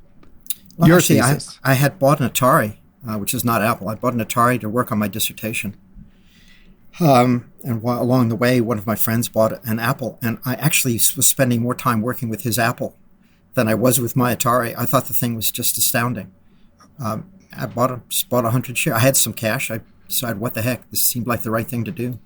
Well, 0.77 0.89
Your 0.89 0.99
actually, 0.99 1.21
thesis. 1.21 1.61
I, 1.63 1.73
I 1.73 1.75
had 1.75 1.99
bought 1.99 2.21
an 2.21 2.29
Atari, 2.29 2.79
uh, 3.07 3.19
which 3.19 3.35
is 3.35 3.45
not 3.45 3.63
Apple. 3.63 3.89
I 3.89 3.95
bought 3.95 4.15
an 4.15 4.21
Atari 4.21 4.61
to 4.61 4.69
work 4.69 4.91
on 4.91 4.99
my 4.99 5.09
dissertation. 5.09 5.77
Um, 7.01 7.53
and 7.65 7.83
while, 7.83 8.03
along 8.03 8.29
the 8.29 8.37
way, 8.37 8.61
one 8.61 8.79
of 8.79 8.87
my 8.87 8.97
friends 8.97 9.29
bought 9.29 9.65
an 9.65 9.79
Apple, 9.79 10.19
and 10.23 10.39
I 10.45 10.55
actually 10.55 10.95
was 10.95 11.27
spending 11.27 11.63
more 11.63 11.75
time 11.75 12.01
working 12.03 12.29
with 12.29 12.43
his 12.43 12.59
Apple 12.59 12.97
than 13.55 13.69
I 13.69 13.75
was 13.75 14.01
with 14.01 14.17
my 14.17 14.35
Atari. 14.35 14.75
I 14.77 14.85
thought 14.85 15.07
the 15.07 15.15
thing 15.15 15.35
was 15.35 15.51
just 15.51 15.79
astounding. 15.79 16.33
Um, 17.03 17.31
I 17.57 17.67
bought 17.67 17.91
a 17.91 18.01
bought 18.29 18.45
a 18.45 18.51
hundred 18.51 18.79
shares. 18.79 18.97
I 18.97 19.01
had 19.01 19.17
some 19.17 19.33
cash. 19.33 19.71
I 19.71 19.81
decided, 20.09 20.41
what 20.41 20.55
the 20.55 20.63
heck, 20.63 20.91
this 20.91 21.01
seemed 21.01 21.27
like 21.27 21.43
the 21.43 21.51
right 21.51 21.67
thing 21.67 21.85
to 21.85 21.93
do. 21.93 22.19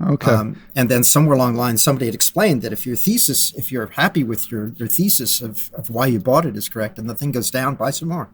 Okay. 0.00 0.30
Um, 0.30 0.60
and 0.76 0.88
then 0.88 1.02
somewhere 1.02 1.34
along 1.34 1.54
the 1.54 1.60
line, 1.60 1.76
somebody 1.76 2.06
had 2.06 2.14
explained 2.14 2.62
that 2.62 2.72
if 2.72 2.86
your 2.86 2.96
thesis, 2.96 3.52
if 3.54 3.72
you're 3.72 3.88
happy 3.88 4.22
with 4.22 4.50
your, 4.50 4.68
your 4.76 4.86
thesis 4.88 5.40
of, 5.40 5.72
of 5.74 5.90
why 5.90 6.06
you 6.06 6.20
bought 6.20 6.46
it 6.46 6.56
is 6.56 6.68
correct, 6.68 6.98
and 6.98 7.10
the 7.10 7.14
thing 7.14 7.32
goes 7.32 7.50
down, 7.50 7.74
buy 7.74 7.90
some 7.90 8.08
more. 8.08 8.30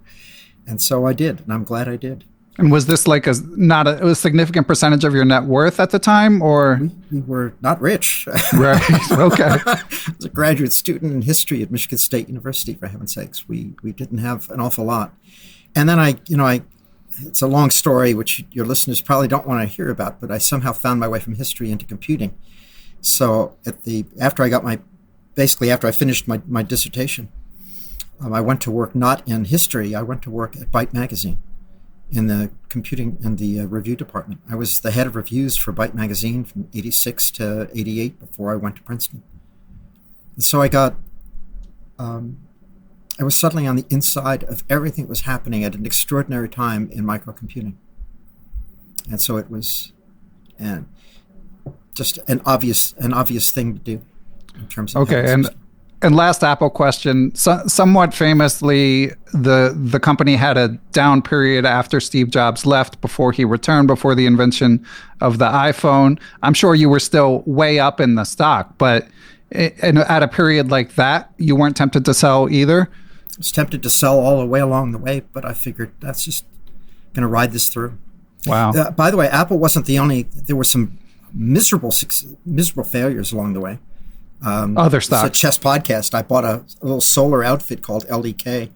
And 0.67 0.81
so 0.81 1.07
I 1.07 1.15
did, 1.15 1.41
and 1.41 1.53
I'm 1.53 1.65
glad 1.65 1.89
I 1.89 1.97
did. 1.97 2.25
And 2.57 2.71
was 2.71 2.87
this 2.87 3.09
like 3.09 3.27
a 3.27 3.35
not 3.57 3.89
a, 3.89 4.07
a 4.09 4.15
significant 4.15 4.69
percentage 4.69 5.03
of 5.03 5.13
your 5.13 5.25
net 5.25 5.45
worth 5.45 5.81
at 5.81 5.91
the 5.91 5.99
time, 5.99 6.41
or 6.41 6.79
we, 6.81 6.91
we 7.11 7.21
were 7.23 7.55
not 7.61 7.81
rich? 7.81 8.29
right. 8.55 9.11
Okay. 9.11 9.57
I 9.67 9.83
was 10.17 10.25
a 10.25 10.29
graduate 10.29 10.73
student 10.73 11.13
in 11.13 11.23
history 11.23 11.63
at 11.63 11.73
Michigan 11.73 11.99
State 11.99 12.29
University. 12.29 12.75
For 12.75 12.87
heaven's 12.87 13.15
sakes, 13.15 13.49
we 13.49 13.75
we 13.83 13.91
didn't 13.93 14.19
have 14.19 14.51
an 14.51 14.61
awful 14.61 14.85
lot. 14.85 15.15
And 15.75 15.89
then 15.89 15.99
I, 15.99 16.15
you 16.29 16.37
know, 16.37 16.47
I, 16.47 16.63
it's 17.23 17.43
a 17.43 17.49
long 17.49 17.71
story 17.71 18.15
which 18.15 18.45
your 18.53 18.65
listeners 18.65 19.01
probably 19.01 19.27
don't 19.27 19.49
want 19.49 19.69
to 19.69 19.75
hear 19.75 19.91
about, 19.91 20.21
but 20.21 20.31
I 20.31 20.39
somehow 20.39 20.73
found 20.73 21.01
my 21.01 21.09
way 21.09 21.19
from 21.19 21.35
history 21.35 21.73
into 21.73 21.85
computing. 21.85 22.39
So 23.01 23.57
at 23.67 23.83
the 23.83 24.05
after 24.21 24.45
I 24.45 24.49
got 24.49 24.63
my, 24.63 24.79
basically 25.35 25.73
after 25.73 25.89
I 25.89 25.91
finished 25.91 26.29
my 26.29 26.41
my 26.47 26.63
dissertation, 26.63 27.33
um, 28.21 28.33
I 28.33 28.41
went 28.41 28.61
to 28.61 28.71
work 28.71 28.95
not 28.95 29.27
in 29.29 29.47
history. 29.47 29.93
I 29.93 30.03
went 30.03 30.23
to 30.23 30.31
work 30.31 30.55
at 30.55 30.71
Byte 30.71 30.93
Magazine 30.93 31.41
in 32.11 32.27
the 32.27 32.51
computing 32.69 33.19
and 33.25 33.39
the 33.39 33.61
uh, 33.61 33.65
review 33.65 33.97
department. 33.97 34.41
I 34.49 34.55
was 34.55 34.81
the 34.81 34.91
head 34.91 35.07
of 35.07 35.17
reviews 35.17 35.57
for 35.57 35.73
Byte 35.73 35.95
Magazine 35.95 36.45
from 36.45 36.69
86 36.75 37.31
to 37.33 37.69
88 37.73 38.21
before 38.21 38.53
I 38.53 38.57
went 38.57 38.77
to 38.77 38.83
Princeton. 38.83 39.23
And 40.35 40.45
so 40.45 40.61
I 40.61 40.69
got 40.69 40.97
um, 41.99 42.39
I 43.19 43.25
was 43.25 43.37
suddenly 43.37 43.67
on 43.67 43.77
the 43.77 43.87
inside 43.91 44.43
of 44.45 44.65
everything 44.69 45.05
that 45.05 45.09
was 45.09 45.23
happening 45.23 45.63
at 45.65 45.75
an 45.75 45.87
extraordinary 45.87 46.49
time 46.49 46.91
in 46.91 47.05
microcomputing. 47.05 47.75
And 49.11 49.21
so 49.21 49.37
it 49.37 49.51
was 49.51 49.93
and 50.59 50.89
just 51.95 52.19
an 52.29 52.41
obvious 52.45 52.93
an 52.99 53.13
obvious 53.13 53.53
thing 53.53 53.75
to 53.75 53.81
do 53.81 54.03
in 54.57 54.67
terms 54.69 54.95
of 54.95 55.03
Okay, 55.03 55.33
and 55.33 55.49
and 56.05 56.15
last 56.15 56.45
Apple 56.45 56.71
question, 56.71 57.35
so, 57.35 57.63
somewhat 57.67 58.15
famously 58.15 59.09
the 59.33 59.75
the 59.77 59.99
company 59.99 60.37
had 60.37 60.57
a 60.57 60.69
down 60.93 61.23
period 61.23 61.65
after 61.65 61.99
Steve 61.99 62.31
Jobs 62.31 62.65
left 62.65 63.01
before 63.01 63.33
he 63.33 63.45
returned 63.45 63.89
before 63.89 64.15
the 64.15 64.27
invention 64.27 64.85
of 65.21 65.39
the 65.39 65.47
iPhone. 65.49 66.21
I'm 66.43 66.55
sure 66.55 66.75
you 66.75 66.89
were 66.89 67.01
still 67.01 67.43
way 67.47 67.81
up 67.81 68.01
in 68.01 68.15
the 68.15 68.25
stock, 68.25 68.79
but 68.79 69.09
in, 69.51 69.99
at 69.99 70.23
a 70.23 70.29
period 70.29 70.71
like 70.71 70.95
that, 70.95 71.33
you 71.39 71.57
weren't 71.57 71.77
tempted 71.77 72.05
to 72.05 72.15
sell 72.15 72.49
either 72.49 72.89
was 73.39 73.53
tempted 73.53 73.83
to 73.83 73.91
sell 73.91 74.19
all 74.19 74.41
the 74.41 74.47
way 74.47 74.61
along 74.61 74.93
the 74.93 74.99
way, 74.99 75.23
but 75.33 75.45
I 75.45 75.53
figured 75.53 75.93
that's 76.01 76.25
just 76.25 76.45
going 77.13 77.23
to 77.23 77.29
ride 77.29 77.53
this 77.53 77.69
through. 77.69 77.99
Wow. 78.47 78.73
Uh, 78.73 78.91
by 78.91 79.11
the 79.11 79.17
way, 79.17 79.27
Apple 79.29 79.59
wasn't 79.59 79.87
the 79.87 79.99
only. 79.99 80.25
There 80.25 80.57
were 80.57 80.65
some 80.65 80.99
miserable 81.33 81.93
miserable 82.45 82.85
failures 82.85 83.33
along 83.33 83.55
the 83.55 83.61
way. 83.61 83.79
Um, 84.45 84.77
Other 84.77 85.01
stuff. 85.01 85.27
It's 85.27 85.39
a 85.39 85.41
chess 85.41 85.59
podcast. 85.59 86.15
I 86.15 86.23
bought 86.23 86.45
a, 86.45 86.65
a, 86.81 86.85
little 86.85 87.01
solar 87.01 87.43
outfit 87.43 87.83
called 87.83 88.07
LDK, 88.09 88.71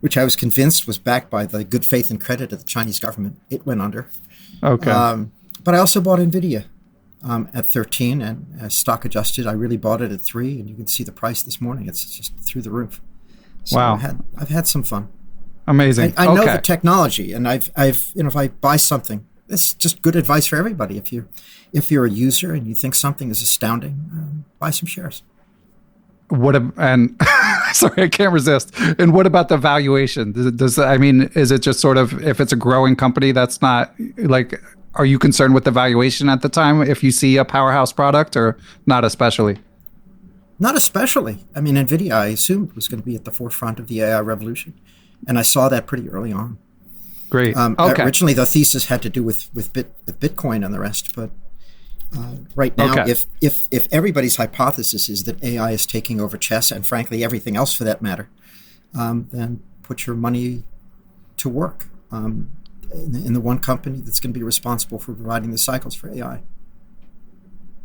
which 0.00 0.16
I 0.16 0.24
was 0.24 0.34
convinced 0.34 0.86
was 0.86 0.98
backed 0.98 1.30
by 1.30 1.46
the 1.46 1.64
good 1.64 1.84
faith 1.84 2.10
and 2.10 2.20
credit 2.20 2.52
of 2.52 2.58
the 2.58 2.64
Chinese 2.64 2.98
government. 2.98 3.38
It 3.48 3.64
went 3.64 3.80
under. 3.80 4.08
Okay. 4.62 4.90
Um, 4.90 5.32
but 5.62 5.74
I 5.74 5.78
also 5.78 6.00
bought 6.00 6.18
Nvidia 6.18 6.64
um, 7.22 7.48
at 7.54 7.66
13, 7.66 8.20
and 8.20 8.46
as 8.60 8.74
stock 8.74 9.04
adjusted, 9.04 9.46
I 9.46 9.52
really 9.52 9.76
bought 9.76 10.02
it 10.02 10.10
at 10.10 10.20
three, 10.20 10.58
and 10.58 10.68
you 10.68 10.74
can 10.74 10.88
see 10.88 11.04
the 11.04 11.12
price 11.12 11.42
this 11.42 11.60
morning. 11.60 11.86
It's 11.86 12.16
just 12.16 12.36
through 12.40 12.62
the 12.62 12.70
roof. 12.70 13.00
So 13.64 13.76
wow. 13.76 13.94
I've 13.94 14.00
had, 14.00 14.24
I've 14.36 14.48
had 14.48 14.66
some 14.66 14.82
fun. 14.82 15.08
Amazing. 15.68 16.14
I, 16.16 16.26
I 16.26 16.34
know 16.34 16.44
the 16.44 16.60
technology, 16.60 17.32
and 17.32 17.46
I've, 17.46 17.70
I've, 17.76 18.10
you 18.16 18.24
know, 18.24 18.28
if 18.28 18.36
I 18.36 18.48
buy 18.48 18.76
something, 18.76 19.24
it's 19.48 19.74
just 19.74 20.02
good 20.02 20.16
advice 20.16 20.46
for 20.46 20.56
everybody. 20.56 20.96
If 20.96 21.12
you, 21.12 21.28
if 21.72 21.90
you're 21.90 22.06
a 22.06 22.10
user 22.10 22.54
and 22.54 22.66
you 22.66 22.74
think 22.74 22.94
something 22.94 23.30
is 23.30 23.42
astounding, 23.42 24.10
um, 24.12 24.44
buy 24.58 24.70
some 24.70 24.86
shares. 24.86 25.22
What 26.28 26.56
and 26.78 27.20
sorry, 27.72 28.04
I 28.04 28.08
can't 28.08 28.32
resist. 28.32 28.72
And 28.98 29.12
what 29.12 29.26
about 29.26 29.48
the 29.48 29.58
valuation? 29.58 30.32
Does, 30.32 30.52
does 30.52 30.78
I 30.78 30.96
mean, 30.96 31.30
is 31.34 31.50
it 31.50 31.60
just 31.60 31.78
sort 31.80 31.98
of 31.98 32.22
if 32.24 32.40
it's 32.40 32.52
a 32.52 32.56
growing 32.56 32.96
company 32.96 33.32
that's 33.32 33.60
not 33.60 33.94
like? 34.16 34.58
Are 34.94 35.06
you 35.06 35.18
concerned 35.18 35.54
with 35.54 35.64
the 35.64 35.70
valuation 35.70 36.28
at 36.28 36.42
the 36.42 36.50
time 36.50 36.82
if 36.82 37.02
you 37.02 37.12
see 37.12 37.38
a 37.38 37.44
powerhouse 37.44 37.92
product, 37.92 38.36
or 38.36 38.58
not 38.86 39.04
especially? 39.04 39.58
Not 40.58 40.76
especially. 40.76 41.38
I 41.56 41.60
mean, 41.60 41.74
NVIDIA, 41.74 42.12
I 42.12 42.26
assumed, 42.26 42.72
was 42.74 42.88
going 42.88 43.00
to 43.00 43.04
be 43.04 43.16
at 43.16 43.24
the 43.24 43.30
forefront 43.30 43.78
of 43.78 43.88
the 43.88 44.02
AI 44.02 44.20
revolution. 44.20 44.78
And 45.26 45.38
I 45.38 45.42
saw 45.42 45.68
that 45.68 45.86
pretty 45.86 46.08
early 46.08 46.32
on. 46.32 46.58
Great. 47.32 47.56
Um, 47.56 47.74
okay. 47.78 48.02
Originally, 48.02 48.34
the 48.34 48.44
thesis 48.44 48.84
had 48.84 49.00
to 49.00 49.08
do 49.08 49.22
with, 49.22 49.48
with, 49.54 49.72
Bit, 49.72 49.96
with 50.04 50.20
Bitcoin 50.20 50.62
and 50.62 50.74
the 50.74 50.78
rest. 50.78 51.16
But 51.16 51.30
uh, 52.14 52.34
right 52.54 52.76
now, 52.76 52.92
okay. 52.92 53.10
if, 53.10 53.24
if, 53.40 53.66
if 53.70 53.88
everybody's 53.90 54.36
hypothesis 54.36 55.08
is 55.08 55.24
that 55.24 55.42
AI 55.42 55.70
is 55.70 55.86
taking 55.86 56.20
over 56.20 56.36
chess 56.36 56.70
and, 56.70 56.86
frankly, 56.86 57.24
everything 57.24 57.56
else 57.56 57.72
for 57.72 57.84
that 57.84 58.02
matter, 58.02 58.28
um, 58.94 59.30
then 59.32 59.62
put 59.82 60.06
your 60.06 60.14
money 60.14 60.64
to 61.38 61.48
work 61.48 61.86
um, 62.10 62.50
in, 62.92 63.14
in 63.14 63.32
the 63.32 63.40
one 63.40 63.60
company 63.60 64.00
that's 64.00 64.20
going 64.20 64.34
to 64.34 64.38
be 64.38 64.44
responsible 64.44 64.98
for 64.98 65.14
providing 65.14 65.52
the 65.52 65.58
cycles 65.58 65.94
for 65.94 66.12
AI. 66.12 66.42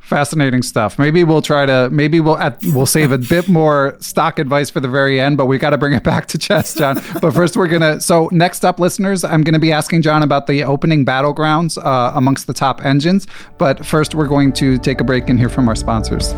Fascinating 0.07 0.61
stuff. 0.61 0.97
Maybe 0.97 1.25
we'll 1.25 1.41
try 1.41 1.65
to. 1.65 1.89
Maybe 1.91 2.21
we'll 2.21 2.37
at, 2.37 2.63
we'll 2.67 2.85
save 2.85 3.11
a 3.11 3.17
bit 3.17 3.49
more 3.49 3.97
stock 3.99 4.39
advice 4.39 4.69
for 4.69 4.79
the 4.79 4.87
very 4.87 5.19
end, 5.19 5.35
but 5.35 5.47
we 5.47 5.57
got 5.57 5.71
to 5.71 5.77
bring 5.77 5.91
it 5.91 6.03
back 6.03 6.27
to 6.27 6.37
chess, 6.37 6.73
John. 6.73 7.01
but 7.21 7.31
first, 7.31 7.57
we're 7.57 7.67
gonna. 7.67 7.99
So 7.99 8.29
next 8.31 8.63
up, 8.63 8.79
listeners, 8.79 9.25
I'm 9.25 9.43
gonna 9.43 9.59
be 9.59 9.73
asking 9.73 10.03
John 10.03 10.23
about 10.23 10.47
the 10.47 10.63
opening 10.63 11.05
battlegrounds 11.05 11.77
uh, 11.77 12.13
amongst 12.15 12.47
the 12.47 12.53
top 12.53 12.85
engines. 12.85 13.27
But 13.57 13.85
first, 13.85 14.15
we're 14.15 14.27
going 14.27 14.53
to 14.53 14.77
take 14.77 15.01
a 15.01 15.03
break 15.03 15.27
and 15.27 15.37
hear 15.37 15.49
from 15.49 15.67
our 15.67 15.75
sponsors. 15.75 16.33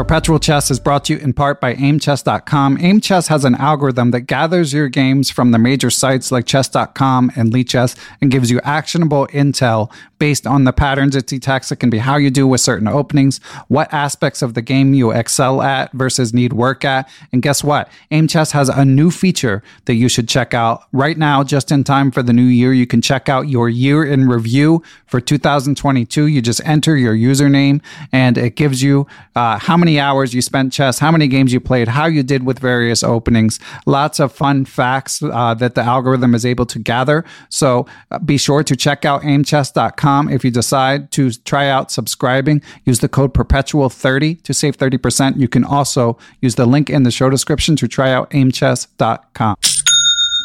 Perpetual 0.00 0.38
Chess 0.38 0.70
is 0.70 0.80
brought 0.80 1.04
to 1.04 1.12
you 1.12 1.18
in 1.18 1.34
part 1.34 1.60
by 1.60 1.74
AimChess.com. 1.74 2.78
AimChess 2.78 3.28
has 3.28 3.44
an 3.44 3.54
algorithm 3.56 4.12
that 4.12 4.22
gathers 4.22 4.72
your 4.72 4.88
games 4.88 5.28
from 5.28 5.50
the 5.50 5.58
major 5.58 5.90
sites 5.90 6.32
like 6.32 6.46
Chess.com 6.46 7.30
and 7.36 7.52
Lichess 7.52 7.98
and 8.22 8.30
gives 8.30 8.50
you 8.50 8.62
actionable 8.64 9.26
intel 9.26 9.92
based 10.18 10.46
on 10.46 10.64
the 10.64 10.72
patterns 10.72 11.16
it 11.16 11.26
detects. 11.26 11.72
It 11.72 11.76
can 11.76 11.90
be 11.90 11.98
how 11.98 12.16
you 12.16 12.30
do 12.30 12.46
with 12.46 12.60
certain 12.60 12.88
openings, 12.88 13.38
what 13.68 13.92
aspects 13.92 14.42
of 14.42 14.54
the 14.54 14.62
game 14.62 14.94
you 14.94 15.10
excel 15.10 15.60
at 15.60 15.92
versus 15.92 16.32
need 16.32 16.52
work 16.52 16.84
at. 16.84 17.10
And 17.32 17.42
guess 17.42 17.64
what? 17.64 17.90
Aim 18.10 18.28
Chess 18.28 18.52
has 18.52 18.68
a 18.68 18.84
new 18.84 19.10
feature 19.10 19.62
that 19.86 19.94
you 19.94 20.08
should 20.08 20.28
check 20.28 20.54
out 20.54 20.84
right 20.92 21.18
now, 21.18 21.42
just 21.42 21.72
in 21.72 21.84
time 21.84 22.10
for 22.10 22.22
the 22.22 22.34
new 22.34 22.44
year. 22.44 22.72
You 22.72 22.86
can 22.86 23.02
check 23.02 23.28
out 23.28 23.48
your 23.48 23.68
year 23.68 24.04
in 24.04 24.28
review 24.28 24.82
for 25.06 25.20
2022. 25.20 26.26
You 26.26 26.40
just 26.40 26.60
enter 26.66 26.96
your 26.96 27.14
username 27.14 27.82
and 28.12 28.38
it 28.38 28.56
gives 28.56 28.82
you 28.82 29.06
uh, 29.34 29.58
how 29.58 29.76
many 29.76 29.89
hours 29.98 30.34
you 30.34 30.42
spent 30.42 30.72
chess, 30.72 30.98
how 30.98 31.10
many 31.10 31.26
games 31.26 31.52
you 31.52 31.60
played, 31.60 31.88
how 31.88 32.06
you 32.06 32.22
did 32.22 32.44
with 32.44 32.58
various 32.58 33.02
openings. 33.02 33.58
Lots 33.86 34.20
of 34.20 34.32
fun 34.32 34.64
facts 34.64 35.22
uh, 35.22 35.54
that 35.54 35.74
the 35.74 35.82
algorithm 35.82 36.34
is 36.34 36.46
able 36.46 36.66
to 36.66 36.78
gather. 36.78 37.24
So 37.48 37.86
uh, 38.10 38.18
be 38.18 38.38
sure 38.38 38.62
to 38.62 38.76
check 38.76 39.04
out 39.04 39.22
aimchess.com 39.22 40.28
if 40.28 40.44
you 40.44 40.50
decide 40.50 41.10
to 41.12 41.30
try 41.32 41.68
out 41.68 41.90
subscribing, 41.90 42.62
use 42.84 43.00
the 43.00 43.08
code 43.08 43.34
perpetual30 43.34 44.42
to 44.42 44.54
save 44.54 44.76
30%. 44.76 45.38
You 45.38 45.48
can 45.48 45.64
also 45.64 46.18
use 46.40 46.54
the 46.54 46.66
link 46.66 46.90
in 46.90 47.02
the 47.02 47.10
show 47.10 47.30
description 47.30 47.76
to 47.76 47.88
try 47.88 48.12
out 48.12 48.30
aimchess.com. 48.34 49.56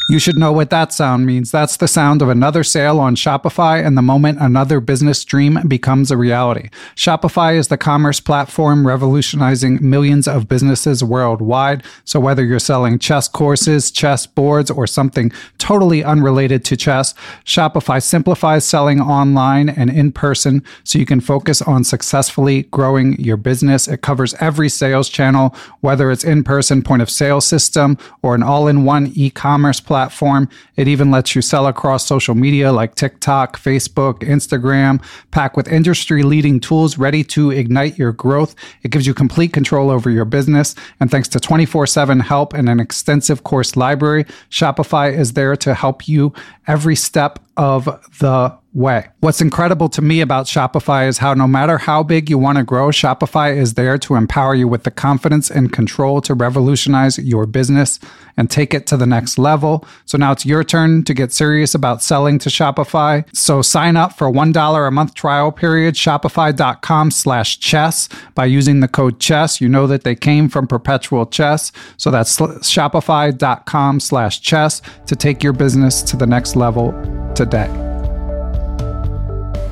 You 0.07 0.19
should 0.19 0.37
know 0.37 0.51
what 0.51 0.69
that 0.69 0.93
sound 0.93 1.25
means. 1.25 1.49
That's 1.49 1.77
the 1.77 1.87
sound 1.87 2.21
of 2.21 2.29
another 2.29 2.63
sale 2.63 2.99
on 2.99 3.15
Shopify 3.15 3.83
and 3.83 3.97
the 3.97 4.03
moment 4.03 4.37
another 4.39 4.79
business 4.79 5.25
dream 5.25 5.57
becomes 5.67 6.11
a 6.11 6.17
reality. 6.17 6.69
Shopify 6.95 7.55
is 7.55 7.69
the 7.69 7.77
commerce 7.77 8.19
platform 8.19 8.85
revolutionizing 8.85 9.79
millions 9.81 10.27
of 10.27 10.47
businesses 10.47 11.03
worldwide. 11.03 11.81
So 12.03 12.19
whether 12.19 12.45
you're 12.45 12.59
selling 12.59 12.99
chess 12.99 13.27
courses, 13.27 13.89
chess 13.89 14.27
boards, 14.27 14.69
or 14.69 14.85
something 14.85 15.31
totally 15.57 16.03
unrelated 16.03 16.63
to 16.65 16.77
chess, 16.77 17.15
Shopify 17.43 17.99
simplifies 17.99 18.63
selling 18.63 19.01
online 19.01 19.69
and 19.69 19.89
in 19.89 20.11
person 20.11 20.63
so 20.83 20.99
you 20.99 21.07
can 21.07 21.19
focus 21.19 21.63
on 21.63 21.83
successfully 21.83 22.63
growing 22.69 23.19
your 23.19 23.37
business. 23.37 23.87
It 23.87 24.03
covers 24.03 24.35
every 24.35 24.69
sales 24.69 25.09
channel, 25.09 25.55
whether 25.81 26.11
it's 26.11 26.23
in 26.23 26.43
person 26.43 26.83
point 26.83 27.01
of 27.01 27.09
sale 27.09 27.41
system 27.41 27.97
or 28.21 28.35
an 28.35 28.43
all 28.43 28.67
in 28.67 28.85
one 28.85 29.11
e 29.15 29.31
commerce 29.31 29.79
platform 29.79 29.94
platform. 29.95 30.49
It 30.75 30.89
even 30.89 31.09
lets 31.09 31.35
you 31.35 31.41
sell 31.41 31.67
across 31.67 32.05
social 32.05 32.35
media 32.35 32.73
like 32.73 32.95
TikTok, 32.95 33.57
Facebook, 33.57 34.15
Instagram, 34.19 35.01
packed 35.31 35.55
with 35.55 35.69
industry 35.69 36.21
leading 36.21 36.59
tools 36.59 36.97
ready 36.97 37.23
to 37.23 37.51
ignite 37.51 37.97
your 37.97 38.11
growth. 38.11 38.55
It 38.83 38.91
gives 38.91 39.07
you 39.07 39.13
complete 39.13 39.53
control 39.53 39.89
over 39.89 40.09
your 40.09 40.25
business. 40.25 40.75
And 40.99 41.09
thanks 41.09 41.29
to 41.29 41.39
24 41.39 41.87
7 41.87 42.19
help 42.19 42.53
and 42.53 42.67
an 42.67 42.81
extensive 42.81 43.45
course 43.45 43.77
library, 43.77 44.25
Shopify 44.49 45.17
is 45.17 45.31
there 45.31 45.55
to 45.55 45.73
help 45.73 46.09
you 46.09 46.33
every 46.67 46.97
step 46.97 47.39
of 47.57 47.85
the 48.19 48.57
way. 48.75 49.07
What's 49.21 49.39
incredible 49.39 49.87
to 49.89 50.01
me 50.01 50.19
about 50.19 50.45
Shopify 50.45 51.07
is 51.07 51.19
how 51.19 51.33
no 51.33 51.47
matter 51.47 51.77
how 51.77 52.03
big 52.03 52.29
you 52.29 52.37
want 52.37 52.57
to 52.57 52.63
grow, 52.63 52.89
Shopify 52.89 53.55
is 53.55 53.75
there 53.75 53.97
to 53.99 54.15
empower 54.15 54.53
you 54.53 54.67
with 54.67 54.83
the 54.83 54.91
confidence 54.91 55.49
and 55.49 55.71
control 55.71 56.19
to 56.21 56.33
revolutionize 56.33 57.17
your 57.17 57.45
business 57.45 57.99
and 58.35 58.51
take 58.51 58.73
it 58.73 58.85
to 58.87 58.97
the 58.97 59.05
next 59.05 59.37
level. 59.37 59.85
So 60.03 60.17
now 60.17 60.33
it's 60.33 60.45
your 60.45 60.65
turn 60.65 61.05
to 61.05 61.13
get 61.13 61.31
serious 61.31 61.73
about 61.73 62.03
selling 62.03 62.37
to 62.39 62.49
Shopify. 62.49 63.25
So 63.33 63.61
sign 63.61 63.95
up 63.95 64.17
for 64.17 64.29
$1 64.29 64.87
a 64.87 64.91
month 64.91 65.13
trial 65.13 65.53
period, 65.53 65.95
shopify.com 65.95 67.11
slash 67.11 67.59
chess 67.59 68.09
by 68.35 68.45
using 68.45 68.81
the 68.81 68.89
code 68.89 69.21
chess. 69.21 69.61
You 69.61 69.69
know 69.69 69.87
that 69.87 70.03
they 70.03 70.15
came 70.15 70.49
from 70.49 70.67
perpetual 70.67 71.25
chess. 71.25 71.71
So 71.95 72.11
that's 72.11 72.35
shopify.com 72.37 73.99
slash 74.01 74.41
chess 74.41 74.81
to 75.05 75.15
take 75.15 75.41
your 75.41 75.53
business 75.53 76.01
to 76.03 76.17
the 76.17 76.27
next 76.27 76.57
level 76.57 77.14
today. 77.35 77.67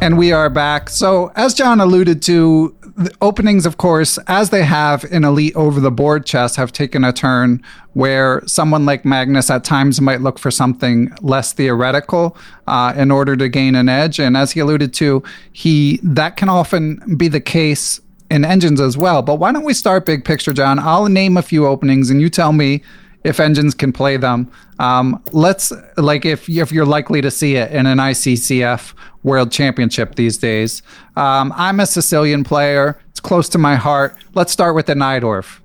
And 0.01 0.17
we 0.17 0.33
are 0.33 0.49
back. 0.49 0.89
So, 0.89 1.31
as 1.35 1.53
John 1.53 1.79
alluded 1.79 2.21
to, 2.23 2.75
the 2.95 3.11
openings, 3.21 3.65
of 3.65 3.77
course, 3.77 4.19
as 4.27 4.49
they 4.49 4.63
have 4.63 5.03
in 5.05 5.23
elite 5.23 5.55
over 5.55 5.79
the 5.79 5.89
board 5.89 6.25
chess, 6.25 6.55
have 6.57 6.71
taken 6.71 7.03
a 7.03 7.13
turn 7.13 7.63
where 7.93 8.43
someone 8.45 8.85
like 8.85 9.05
Magnus 9.05 9.49
at 9.49 9.63
times 9.63 9.99
might 9.99 10.21
look 10.21 10.37
for 10.37 10.51
something 10.51 11.11
less 11.21 11.53
theoretical 11.53 12.37
uh, 12.67 12.93
in 12.95 13.11
order 13.11 13.35
to 13.35 13.49
gain 13.49 13.75
an 13.75 13.89
edge. 13.89 14.19
And 14.19 14.37
as 14.37 14.51
he 14.51 14.59
alluded 14.59 14.93
to, 14.95 15.23
he 15.53 15.99
that 16.03 16.37
can 16.37 16.49
often 16.49 17.15
be 17.17 17.27
the 17.27 17.41
case 17.41 17.99
in 18.29 18.45
engines 18.45 18.81
as 18.81 18.97
well. 18.97 19.21
But 19.21 19.35
why 19.35 19.51
don't 19.51 19.63
we 19.63 19.73
start 19.73 20.05
big 20.05 20.25
picture, 20.25 20.53
John? 20.53 20.79
I'll 20.79 21.07
name 21.07 21.37
a 21.37 21.41
few 21.41 21.65
openings, 21.65 22.09
and 22.09 22.21
you 22.21 22.29
tell 22.29 22.53
me 22.53 22.83
if 23.23 23.39
engines 23.39 23.73
can 23.73 23.93
play 23.93 24.17
them. 24.17 24.51
Um, 24.79 25.23
let's 25.31 25.71
like 25.97 26.25
if 26.25 26.49
if 26.49 26.71
you're 26.71 26.85
likely 26.85 27.21
to 27.21 27.31
see 27.31 27.55
it 27.55 27.71
in 27.71 27.85
an 27.85 27.97
ICCF 27.97 28.93
World 29.23 29.51
Championship 29.51 30.15
these 30.15 30.37
days. 30.37 30.81
Um, 31.15 31.53
I'm 31.55 31.79
a 31.79 31.85
Sicilian 31.85 32.43
player. 32.43 32.99
It's 33.09 33.19
close 33.19 33.47
to 33.49 33.57
my 33.57 33.75
heart. 33.75 34.15
Let's 34.33 34.51
start 34.51 34.75
with 34.75 34.87
the 34.87 34.95
Najdorf. 34.95 35.59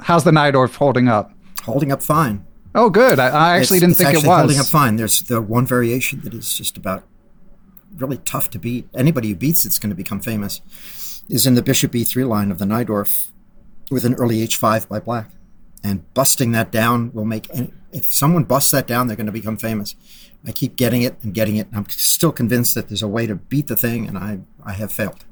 How's 0.00 0.24
the 0.24 0.30
Najdorf 0.30 0.76
holding 0.76 1.08
up? 1.08 1.32
Holding 1.62 1.90
up 1.90 2.02
fine. 2.02 2.46
Oh, 2.74 2.90
good. 2.90 3.18
I, 3.18 3.28
I 3.28 3.58
actually 3.58 3.78
it's, 3.78 3.80
didn't 3.80 3.90
it's 3.92 3.98
think 3.98 4.08
actually 4.08 4.26
it 4.26 4.28
was 4.28 4.38
holding 4.38 4.58
up 4.58 4.66
fine. 4.66 4.96
There's 4.96 5.22
the 5.22 5.40
one 5.40 5.66
variation 5.66 6.20
that 6.20 6.34
is 6.34 6.56
just 6.56 6.76
about 6.76 7.04
really 7.96 8.18
tough 8.18 8.50
to 8.50 8.58
beat. 8.58 8.88
Anybody 8.94 9.30
who 9.30 9.34
beats 9.34 9.64
it's 9.64 9.78
going 9.78 9.90
to 9.90 9.96
become 9.96 10.20
famous. 10.20 10.60
Is 11.28 11.44
in 11.44 11.54
the 11.54 11.62
Bishop 11.62 11.90
E3 11.90 12.28
line 12.28 12.52
of 12.52 12.58
the 12.58 12.66
Najdorf 12.66 13.32
with 13.90 14.04
an 14.04 14.14
early 14.14 14.46
H5 14.46 14.86
by 14.86 15.00
Black 15.00 15.30
and 15.82 16.12
busting 16.14 16.52
that 16.52 16.70
down 16.70 17.12
will 17.12 17.24
make 17.24 17.48
any, 17.54 17.72
if 17.92 18.06
someone 18.06 18.44
busts 18.44 18.70
that 18.70 18.86
down 18.86 19.06
they're 19.06 19.16
going 19.16 19.26
to 19.26 19.32
become 19.32 19.56
famous 19.56 19.94
i 20.46 20.52
keep 20.52 20.76
getting 20.76 21.02
it 21.02 21.16
and 21.22 21.34
getting 21.34 21.56
it 21.56 21.68
i'm 21.72 21.88
still 21.88 22.32
convinced 22.32 22.74
that 22.74 22.88
there's 22.88 23.02
a 23.02 23.08
way 23.08 23.26
to 23.26 23.34
beat 23.34 23.66
the 23.66 23.76
thing 23.76 24.06
and 24.06 24.18
i 24.18 24.38
i 24.64 24.72
have 24.72 24.92
failed 24.92 25.24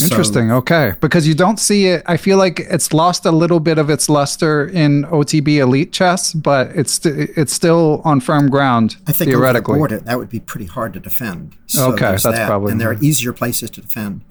Interesting. 0.00 0.48
So, 0.48 0.56
okay. 0.56 0.92
Because 1.00 1.26
you 1.26 1.34
don't 1.34 1.58
see 1.58 1.86
it. 1.86 2.02
I 2.06 2.16
feel 2.16 2.38
like 2.38 2.60
it's 2.60 2.92
lost 2.92 3.26
a 3.26 3.32
little 3.32 3.60
bit 3.60 3.78
of 3.78 3.90
its 3.90 4.08
luster 4.08 4.68
in 4.68 5.04
OTB 5.04 5.58
Elite 5.58 5.92
chess, 5.92 6.32
but 6.32 6.70
it's 6.74 7.04
it's 7.04 7.52
still 7.52 8.00
on 8.04 8.20
firm 8.20 8.48
ground. 8.48 8.96
I 9.06 9.12
think 9.12 9.30
theoretically, 9.30 9.74
the 9.74 9.78
board, 9.78 9.90
that 9.90 10.18
would 10.18 10.28
be 10.28 10.40
pretty 10.40 10.66
hard 10.66 10.92
to 10.94 11.00
defend. 11.00 11.56
So 11.66 11.92
okay, 11.92 12.12
that's 12.12 12.24
that. 12.24 12.46
probably. 12.46 12.72
And 12.72 12.80
there 12.80 12.90
are 12.90 12.98
easier 13.00 13.32
places 13.32 13.70
to 13.70 13.80
defend. 13.80 14.22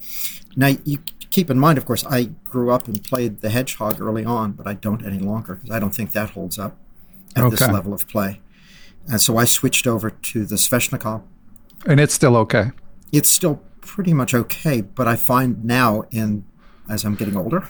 Now 0.55 0.71
you 0.85 0.99
keep 1.29 1.49
in 1.49 1.59
mind, 1.59 1.77
of 1.77 1.85
course, 1.85 2.05
I 2.05 2.25
grew 2.43 2.71
up 2.71 2.87
and 2.87 3.03
played 3.03 3.41
the 3.41 3.49
hedgehog 3.49 4.01
early 4.01 4.25
on, 4.25 4.53
but 4.53 4.67
I 4.67 4.73
don't 4.73 5.05
any 5.05 5.19
longer 5.19 5.55
because 5.55 5.71
I 5.71 5.79
don't 5.79 5.93
think 5.93 6.11
that 6.11 6.31
holds 6.31 6.57
up 6.57 6.77
at 7.35 7.43
okay. 7.43 7.55
this 7.55 7.67
level 7.67 7.93
of 7.93 8.07
play. 8.07 8.41
And 9.09 9.21
so 9.21 9.37
I 9.37 9.45
switched 9.45 9.87
over 9.87 10.09
to 10.09 10.45
the 10.45 10.55
Sveshnikov. 10.55 11.23
And 11.85 11.99
it's 11.99 12.13
still 12.13 12.35
okay. 12.37 12.71
It's 13.11 13.29
still 13.29 13.61
pretty 13.81 14.13
much 14.13 14.33
okay, 14.33 14.81
but 14.81 15.07
I 15.07 15.15
find 15.15 15.63
now, 15.63 16.03
in 16.11 16.45
as 16.89 17.05
I'm 17.05 17.15
getting 17.15 17.37
older, 17.37 17.69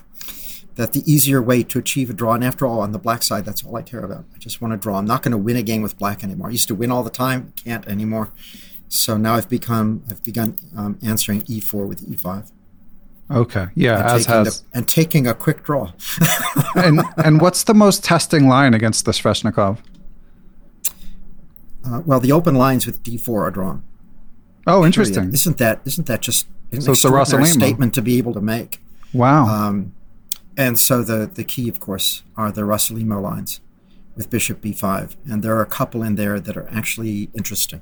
that 0.75 0.93
the 0.93 1.03
easier 1.11 1.41
way 1.41 1.63
to 1.63 1.79
achieve 1.79 2.09
a 2.09 2.13
draw, 2.13 2.33
and 2.33 2.43
after 2.43 2.65
all, 2.65 2.81
on 2.81 2.91
the 2.91 2.99
black 2.99 3.23
side, 3.23 3.45
that's 3.45 3.63
all 3.63 3.75
I 3.75 3.81
care 3.81 4.01
about. 4.01 4.25
I 4.35 4.37
just 4.37 4.61
want 4.61 4.73
to 4.73 4.77
draw. 4.77 4.97
I'm 4.97 5.05
not 5.05 5.23
going 5.23 5.31
to 5.31 5.37
win 5.37 5.55
a 5.55 5.63
game 5.63 5.81
with 5.81 5.97
black 5.97 6.23
anymore. 6.23 6.49
I 6.49 6.51
used 6.51 6.67
to 6.69 6.75
win 6.75 6.91
all 6.91 7.03
the 7.03 7.09
time, 7.09 7.53
can't 7.55 7.87
anymore. 7.87 8.31
So 8.87 9.17
now 9.17 9.35
I've 9.35 9.49
become, 9.49 10.03
I've 10.09 10.23
begun 10.23 10.55
um, 10.75 10.97
answering 11.03 11.41
e4 11.41 11.87
with 11.87 12.07
e5. 12.07 12.51
Okay. 13.29 13.67
Yeah, 13.75 13.99
and 13.99 14.07
as 14.07 14.25
has 14.25 14.61
the, 14.61 14.77
and 14.77 14.87
taking 14.87 15.27
a 15.27 15.33
quick 15.33 15.63
draw. 15.63 15.91
and 16.75 17.01
and 17.17 17.41
what's 17.41 17.63
the 17.63 17.73
most 17.73 18.03
testing 18.03 18.47
line 18.47 18.73
against 18.73 19.05
the 19.05 19.11
Sveshnikov? 19.11 19.79
Uh, 21.85 22.01
well, 22.05 22.19
the 22.19 22.31
open 22.31 22.55
lines 22.55 22.85
with 22.85 23.03
D4 23.03 23.29
are 23.29 23.51
drawn. 23.51 23.83
Oh, 24.65 24.85
interesting. 24.85 25.15
Period. 25.15 25.33
Isn't 25.33 25.57
that 25.57 25.81
isn't 25.85 26.07
that 26.07 26.21
just 26.21 26.47
an 26.71 26.81
so 26.81 26.91
extraordinary 26.91 27.45
statement 27.45 27.93
to 27.95 28.01
be 28.01 28.17
able 28.17 28.33
to 28.33 28.41
make? 28.41 28.81
Wow. 29.13 29.47
Um, 29.47 29.93
and 30.55 30.79
so 30.79 31.03
the 31.03 31.29
the 31.33 31.43
key, 31.43 31.67
of 31.67 31.79
course, 31.79 32.23
are 32.35 32.51
the 32.51 32.61
Rossolimo 32.61 33.21
lines 33.21 33.61
with 34.15 34.29
Bishop 34.29 34.61
B5, 34.61 35.15
and 35.29 35.43
there 35.43 35.55
are 35.55 35.61
a 35.61 35.67
couple 35.67 36.01
in 36.01 36.15
there 36.15 36.39
that 36.39 36.57
are 36.57 36.67
actually 36.71 37.29
interesting. 37.33 37.81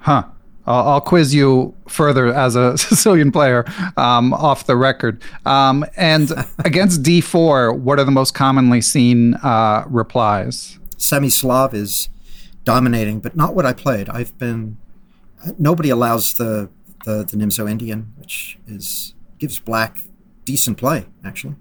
Huh. 0.00 0.24
I'll, 0.66 0.88
I'll, 0.88 1.00
quiz 1.00 1.34
you 1.34 1.74
further 1.88 2.32
as 2.32 2.56
a 2.56 2.76
Sicilian 2.78 3.32
player 3.32 3.64
um, 3.96 4.32
off 4.34 4.66
the 4.66 4.76
record. 4.76 5.22
Um, 5.44 5.84
and 5.96 6.32
against 6.64 7.02
d4, 7.02 7.78
what 7.78 7.98
are 7.98 8.04
the 8.04 8.10
most 8.10 8.34
commonly 8.34 8.80
seen 8.80 9.34
uh, 9.34 9.84
replies? 9.86 10.78
Semi 10.96 11.28
Slav 11.28 11.74
is 11.74 12.08
dominating, 12.64 13.20
but 13.20 13.36
not 13.36 13.54
what 13.54 13.66
I 13.66 13.72
played. 13.72 14.08
I've 14.08 14.36
been 14.38 14.78
nobody 15.58 15.90
allows 15.90 16.34
the 16.34 16.68
the, 17.04 17.18
the 17.24 17.36
Nimzo 17.36 17.70
Indian, 17.70 18.12
which 18.16 18.58
is 18.66 19.14
gives 19.38 19.58
black 19.58 20.04
decent 20.44 20.78
play 20.78 21.06
actually. 21.24 21.54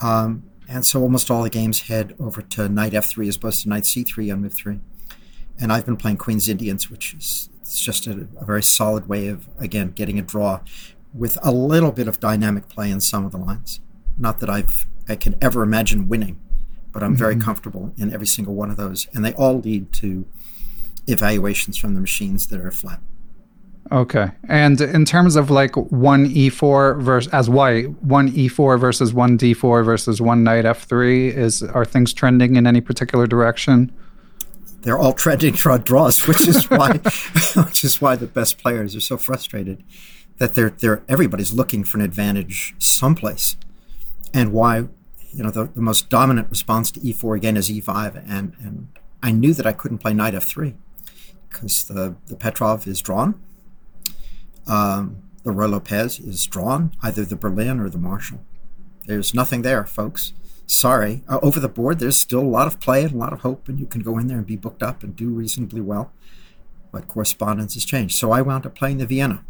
Um, 0.00 0.44
and 0.68 0.84
so 0.86 1.02
almost 1.02 1.30
all 1.30 1.42
the 1.42 1.50
games 1.50 1.80
head 1.82 2.14
over 2.18 2.42
to 2.42 2.68
knight 2.68 2.92
f3 2.92 3.28
as 3.28 3.36
opposed 3.36 3.62
to 3.62 3.68
knight 3.68 3.84
c3 3.84 4.32
on 4.32 4.42
move 4.42 4.54
3. 4.54 4.80
And 5.60 5.72
I've 5.72 5.84
been 5.84 5.96
playing 5.96 6.16
Queen's 6.16 6.48
Indians, 6.48 6.90
which 6.90 7.12
is 7.12 7.49
it's 7.70 7.78
just 7.78 8.08
a, 8.08 8.26
a 8.40 8.44
very 8.44 8.64
solid 8.64 9.08
way 9.08 9.28
of, 9.28 9.48
again, 9.60 9.92
getting 9.92 10.18
a 10.18 10.22
draw 10.22 10.58
with 11.14 11.38
a 11.40 11.52
little 11.52 11.92
bit 11.92 12.08
of 12.08 12.18
dynamic 12.18 12.68
play 12.68 12.90
in 12.90 13.00
some 13.00 13.24
of 13.24 13.30
the 13.30 13.38
lines. 13.38 13.80
Not 14.18 14.40
that 14.40 14.50
I've 14.50 14.86
I 15.08 15.14
can 15.14 15.36
ever 15.40 15.62
imagine 15.62 16.08
winning, 16.08 16.40
but 16.92 17.04
I'm 17.04 17.12
mm-hmm. 17.12 17.18
very 17.18 17.36
comfortable 17.36 17.94
in 17.96 18.12
every 18.12 18.26
single 18.26 18.54
one 18.54 18.70
of 18.70 18.76
those. 18.76 19.06
And 19.14 19.24
they 19.24 19.32
all 19.34 19.60
lead 19.60 19.92
to 19.94 20.26
evaluations 21.06 21.76
from 21.76 21.94
the 21.94 22.00
machines 22.00 22.48
that 22.48 22.60
are 22.60 22.72
flat. 22.72 23.00
Okay. 23.92 24.30
And 24.48 24.80
in 24.80 25.04
terms 25.04 25.36
of 25.36 25.50
like 25.50 25.76
one 25.76 26.28
e4 26.28 27.00
versus 27.00 27.32
as 27.32 27.48
white, 27.48 27.90
one 28.02 28.32
e4 28.32 28.80
versus 28.80 29.14
one 29.14 29.38
d4 29.38 29.84
versus 29.84 30.20
one 30.20 30.42
knight 30.42 30.64
f3 30.64 31.32
is 31.34 31.62
are 31.62 31.84
things 31.84 32.12
trending 32.12 32.56
in 32.56 32.66
any 32.66 32.80
particular 32.80 33.28
direction? 33.28 33.92
They're 34.82 34.98
all 34.98 35.12
trending 35.12 35.54
draws, 35.54 36.20
which 36.26 36.48
is 36.48 36.68
why 36.70 36.92
which 37.54 37.84
is 37.84 38.00
why 38.00 38.16
the 38.16 38.26
best 38.26 38.58
players 38.58 38.96
are 38.96 39.00
so 39.00 39.16
frustrated 39.16 39.82
that 40.38 40.54
they're 40.54 40.70
they're 40.70 41.02
everybody's 41.08 41.52
looking 41.52 41.84
for 41.84 41.98
an 41.98 42.04
advantage 42.04 42.74
someplace. 42.78 43.56
And 44.32 44.52
why 44.52 44.88
you 45.32 45.42
know 45.42 45.50
the, 45.50 45.66
the 45.66 45.82
most 45.82 46.08
dominant 46.08 46.48
response 46.50 46.90
to 46.92 47.00
e4 47.00 47.36
again 47.36 47.56
is 47.56 47.70
e5 47.70 48.24
and 48.28 48.54
and 48.60 48.88
I 49.22 49.32
knew 49.32 49.54
that 49.54 49.66
I 49.66 49.72
couldn't 49.72 49.98
play 49.98 50.14
knight 50.14 50.34
f3 50.34 50.74
because 51.48 51.84
the 51.84 52.16
the 52.26 52.36
Petrov 52.36 52.86
is 52.86 53.00
drawn 53.00 53.40
um, 54.66 55.22
the 55.42 55.50
Ruy 55.50 55.70
Lopez 55.70 56.20
is 56.20 56.46
drawn, 56.46 56.92
either 57.02 57.24
the 57.24 57.36
Berlin 57.36 57.80
or 57.80 57.88
the 57.88 57.98
Marshall. 57.98 58.40
There's 59.06 59.34
nothing 59.34 59.62
there, 59.62 59.84
folks. 59.84 60.32
Sorry. 60.70 61.24
Uh, 61.28 61.40
over 61.42 61.58
the 61.58 61.68
board, 61.68 61.98
there's 61.98 62.16
still 62.16 62.38
a 62.38 62.42
lot 62.42 62.68
of 62.68 62.78
play 62.78 63.02
and 63.02 63.12
a 63.12 63.16
lot 63.16 63.32
of 63.32 63.40
hope, 63.40 63.68
and 63.68 63.80
you 63.80 63.86
can 63.86 64.02
go 64.02 64.18
in 64.18 64.28
there 64.28 64.38
and 64.38 64.46
be 64.46 64.54
booked 64.54 64.84
up 64.84 65.02
and 65.02 65.16
do 65.16 65.28
reasonably 65.28 65.80
well. 65.80 66.12
But 66.92 67.08
correspondence 67.08 67.74
has 67.74 67.84
changed. 67.84 68.16
So 68.16 68.30
I 68.30 68.40
wound 68.40 68.64
up 68.64 68.76
playing 68.76 68.98
the 68.98 69.06
Vienna, 69.06 69.44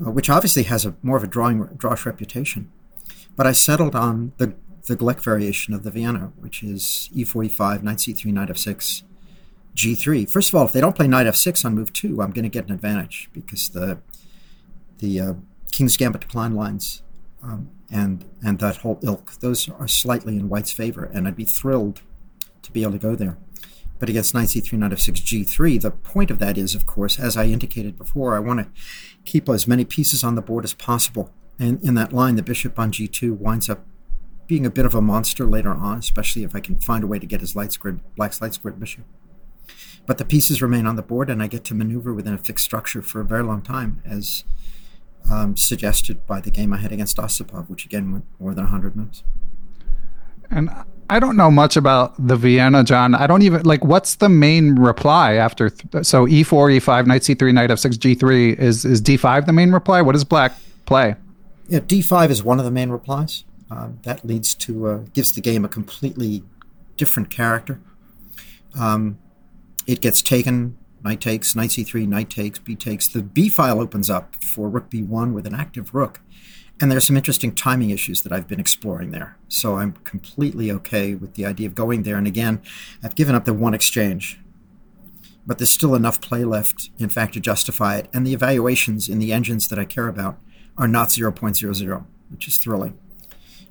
uh, 0.00 0.10
which 0.10 0.30
obviously 0.30 0.62
has 0.62 0.86
a 0.86 0.96
more 1.02 1.18
of 1.18 1.24
a 1.24 1.26
drawing 1.26 1.62
drawish 1.76 2.06
reputation. 2.06 2.72
But 3.36 3.46
I 3.46 3.52
settled 3.52 3.94
on 3.94 4.32
the 4.38 4.54
the 4.86 4.96
Glek 4.96 5.20
variation 5.20 5.74
of 5.74 5.82
the 5.82 5.90
Vienna, 5.90 6.32
which 6.38 6.62
is 6.62 7.10
e4, 7.14 7.50
e5, 7.50 7.82
knight 7.82 7.98
c3, 7.98 8.32
knight 8.32 8.48
f6, 8.48 9.02
g3. 9.76 10.30
First 10.30 10.48
of 10.48 10.54
all, 10.54 10.64
if 10.64 10.72
they 10.72 10.80
don't 10.80 10.96
play 10.96 11.06
knight 11.06 11.26
f6 11.26 11.66
on 11.66 11.74
move 11.74 11.92
two, 11.92 12.22
I'm 12.22 12.30
going 12.30 12.44
to 12.44 12.48
get 12.48 12.64
an 12.64 12.72
advantage 12.72 13.28
because 13.34 13.68
the 13.68 13.98
the 15.00 15.20
uh, 15.20 15.34
king's 15.70 15.98
gambit 15.98 16.22
decline 16.22 16.54
lines 16.54 17.02
um, 17.42 17.68
and 17.90 18.24
and 18.44 18.58
that 18.58 18.78
whole 18.78 18.98
ilk 19.02 19.32
those 19.40 19.68
are 19.68 19.88
slightly 19.88 20.36
in 20.36 20.48
white's 20.48 20.72
favor, 20.72 21.04
and 21.04 21.26
I'd 21.26 21.36
be 21.36 21.44
thrilled 21.44 22.02
to 22.62 22.72
be 22.72 22.82
able 22.82 22.92
to 22.92 22.98
go 22.98 23.14
there. 23.14 23.38
But 23.98 24.08
against 24.08 24.34
knight 24.34 24.48
c3, 24.48 24.72
knight 24.74 24.92
f6, 24.92 25.44
g3, 25.44 25.80
the 25.80 25.90
point 25.90 26.30
of 26.30 26.38
that 26.38 26.56
is, 26.56 26.74
of 26.74 26.86
course, 26.86 27.18
as 27.18 27.36
I 27.36 27.46
indicated 27.46 27.98
before, 27.98 28.36
I 28.36 28.40
want 28.40 28.60
to 28.60 28.68
keep 29.24 29.48
as 29.48 29.66
many 29.66 29.84
pieces 29.84 30.22
on 30.22 30.36
the 30.36 30.42
board 30.42 30.64
as 30.64 30.72
possible. 30.72 31.32
And 31.58 31.82
in 31.82 31.94
that 31.94 32.12
line, 32.12 32.36
the 32.36 32.42
bishop 32.42 32.78
on 32.78 32.92
g2 32.92 33.36
winds 33.36 33.68
up 33.68 33.84
being 34.46 34.64
a 34.64 34.70
bit 34.70 34.86
of 34.86 34.94
a 34.94 35.02
monster 35.02 35.46
later 35.46 35.74
on, 35.74 35.98
especially 35.98 36.44
if 36.44 36.54
I 36.54 36.60
can 36.60 36.78
find 36.78 37.02
a 37.02 37.06
way 37.06 37.18
to 37.18 37.26
get 37.26 37.40
his 37.40 37.56
light 37.56 37.72
squared, 37.72 38.00
black's 38.14 38.40
light 38.40 38.54
squared 38.54 38.78
bishop. 38.78 39.04
But 40.06 40.16
the 40.16 40.24
pieces 40.24 40.62
remain 40.62 40.86
on 40.86 40.96
the 40.96 41.02
board, 41.02 41.28
and 41.28 41.42
I 41.42 41.48
get 41.48 41.64
to 41.64 41.74
maneuver 41.74 42.14
within 42.14 42.32
a 42.32 42.38
fixed 42.38 42.64
structure 42.64 43.02
for 43.02 43.20
a 43.20 43.24
very 43.24 43.42
long 43.42 43.60
time, 43.60 44.00
as 44.06 44.44
um, 45.30 45.56
suggested 45.56 46.26
by 46.26 46.40
the 46.40 46.50
game 46.50 46.72
I 46.72 46.78
had 46.78 46.92
against 46.92 47.16
Osipov, 47.16 47.68
which 47.68 47.84
again 47.84 48.12
went 48.12 48.24
more 48.38 48.54
than 48.54 48.64
100 48.64 48.96
moves. 48.96 49.22
And 50.50 50.70
I 51.10 51.20
don't 51.20 51.36
know 51.36 51.50
much 51.50 51.76
about 51.76 52.14
the 52.26 52.36
Vienna, 52.36 52.84
John. 52.84 53.14
I 53.14 53.26
don't 53.26 53.42
even 53.42 53.62
like 53.64 53.84
what's 53.84 54.16
the 54.16 54.28
main 54.28 54.76
reply 54.76 55.34
after. 55.34 55.70
Th- 55.70 56.04
so 56.04 56.26
e4, 56.26 56.78
e5, 56.78 57.06
knight 57.06 57.22
c3, 57.22 57.52
knight 57.52 57.70
f6, 57.70 57.94
g3. 57.94 58.58
Is 58.58 58.84
is 58.84 59.02
d5 59.02 59.46
the 59.46 59.52
main 59.52 59.72
reply? 59.72 60.00
What 60.00 60.12
does 60.12 60.24
black 60.24 60.52
play? 60.86 61.16
Yeah, 61.68 61.80
d5 61.80 62.30
is 62.30 62.42
one 62.42 62.58
of 62.58 62.64
the 62.64 62.70
main 62.70 62.88
replies. 62.90 63.44
Um, 63.70 63.98
that 64.04 64.24
leads 64.24 64.54
to 64.54 64.86
uh, 64.86 64.98
gives 65.12 65.32
the 65.32 65.42
game 65.42 65.64
a 65.64 65.68
completely 65.68 66.42
different 66.96 67.30
character. 67.30 67.80
Um, 68.78 69.18
it 69.86 70.00
gets 70.00 70.22
taken, 70.22 70.77
knight 71.04 71.20
takes, 71.20 71.54
knight 71.54 71.70
c3, 71.70 72.06
knight 72.06 72.30
takes, 72.30 72.58
b 72.58 72.74
takes. 72.74 73.08
The 73.08 73.22
b 73.22 73.48
file 73.48 73.80
opens 73.80 74.10
up 74.10 74.36
for 74.42 74.68
rook 74.68 74.90
b1 74.90 75.32
with 75.32 75.46
an 75.46 75.54
active 75.54 75.94
rook. 75.94 76.20
And 76.80 76.92
there's 76.92 77.06
some 77.06 77.16
interesting 77.16 77.54
timing 77.54 77.90
issues 77.90 78.22
that 78.22 78.32
I've 78.32 78.46
been 78.46 78.60
exploring 78.60 79.10
there. 79.10 79.36
So 79.48 79.78
I'm 79.78 79.92
completely 80.04 80.70
okay 80.70 81.14
with 81.14 81.34
the 81.34 81.44
idea 81.44 81.66
of 81.66 81.74
going 81.74 82.04
there. 82.04 82.16
And 82.16 82.26
again, 82.26 82.62
I've 83.02 83.16
given 83.16 83.34
up 83.34 83.44
the 83.44 83.54
one 83.54 83.74
exchange. 83.74 84.38
But 85.44 85.58
there's 85.58 85.70
still 85.70 85.94
enough 85.94 86.20
play 86.20 86.44
left, 86.44 86.90
in 86.98 87.08
fact, 87.08 87.34
to 87.34 87.40
justify 87.40 87.96
it. 87.96 88.08
And 88.12 88.26
the 88.26 88.34
evaluations 88.34 89.08
in 89.08 89.18
the 89.18 89.32
engines 89.32 89.68
that 89.68 89.78
I 89.78 89.84
care 89.84 90.06
about 90.06 90.38
are 90.76 90.86
not 90.86 91.08
0.00, 91.08 92.04
which 92.30 92.46
is 92.46 92.58
thrilling. 92.58 92.96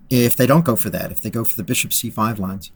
If 0.10 0.36
they 0.36 0.48
don't 0.48 0.66
go 0.66 0.76
for 0.76 0.90
that, 0.90 1.12
if 1.12 1.22
they 1.22 1.30
go 1.30 1.44
for 1.46 1.56
the 1.56 1.64
bishop 1.64 1.92
c5 1.92 2.40
lines, 2.40 2.72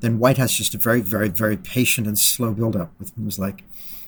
then 0.00 0.18
white 0.18 0.36
has 0.38 0.52
just 0.52 0.74
a 0.74 0.78
very, 0.78 1.00
very, 1.00 1.28
very 1.28 1.56
patient 1.56 2.06
and 2.06 2.18
slow 2.18 2.52
build-up 2.52 2.92
with 2.98 3.16
moves 3.16 3.38
like 3.38 3.64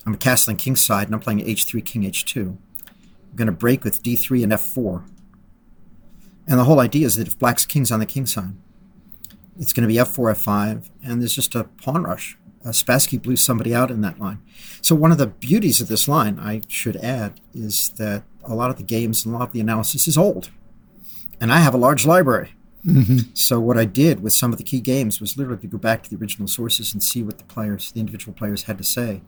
I'm 0.06 0.16
castling 0.16 0.58
king 0.58 0.76
side 0.76 1.06
and 1.06 1.14
I'm 1.14 1.20
playing 1.20 1.40
h3, 1.40 1.84
king 1.84 2.02
h2. 2.02 2.46
I'm 2.46 3.36
going 3.36 3.46
to 3.46 3.52
break 3.52 3.84
with 3.84 4.02
d3 4.02 4.42
and 4.44 4.52
f4. 4.52 5.04
And 6.46 6.58
the 6.58 6.64
whole 6.64 6.80
idea 6.80 7.06
is 7.06 7.16
that 7.16 7.28
if 7.28 7.38
black's 7.38 7.66
king's 7.66 7.92
on 7.92 8.00
the 8.00 8.06
king 8.06 8.26
side, 8.26 8.54
it's 9.58 9.72
going 9.72 9.82
to 9.82 9.92
be 9.92 10.00
f4, 10.00 10.32
f5, 10.32 10.88
and 11.04 11.20
there's 11.20 11.34
just 11.34 11.54
a 11.54 11.64
pawn 11.64 12.04
rush. 12.04 12.38
Uh, 12.64 12.70
Spassky 12.70 13.20
blew 13.20 13.36
somebody 13.36 13.74
out 13.74 13.90
in 13.90 14.00
that 14.00 14.18
line. 14.18 14.40
So 14.80 14.94
one 14.94 15.12
of 15.12 15.18
the 15.18 15.26
beauties 15.26 15.80
of 15.80 15.88
this 15.88 16.08
line, 16.08 16.38
I 16.38 16.62
should 16.68 16.96
add, 16.96 17.40
is 17.54 17.90
that 17.90 18.24
a 18.44 18.54
lot 18.54 18.70
of 18.70 18.76
the 18.76 18.82
games 18.82 19.24
and 19.24 19.34
a 19.34 19.38
lot 19.38 19.48
of 19.48 19.52
the 19.52 19.60
analysis 19.60 20.08
is 20.08 20.18
old. 20.18 20.50
And 21.40 21.52
I 21.52 21.58
have 21.58 21.74
a 21.74 21.78
large 21.78 22.06
library. 22.06 22.54
Mm-hmm. 22.86 23.34
So 23.34 23.60
what 23.60 23.76
I 23.76 23.84
did 23.84 24.22
with 24.22 24.32
some 24.32 24.52
of 24.52 24.58
the 24.58 24.64
key 24.64 24.80
games 24.80 25.20
was 25.20 25.36
literally 25.36 25.60
to 25.60 25.66
go 25.66 25.78
back 25.78 26.02
to 26.04 26.10
the 26.10 26.16
original 26.16 26.48
sources 26.48 26.92
and 26.92 27.02
see 27.02 27.22
what 27.22 27.38
the 27.38 27.44
players, 27.44 27.92
the 27.92 28.00
individual 28.00 28.32
players, 28.32 28.64
had 28.64 28.78
to 28.78 28.84
say 28.84 29.22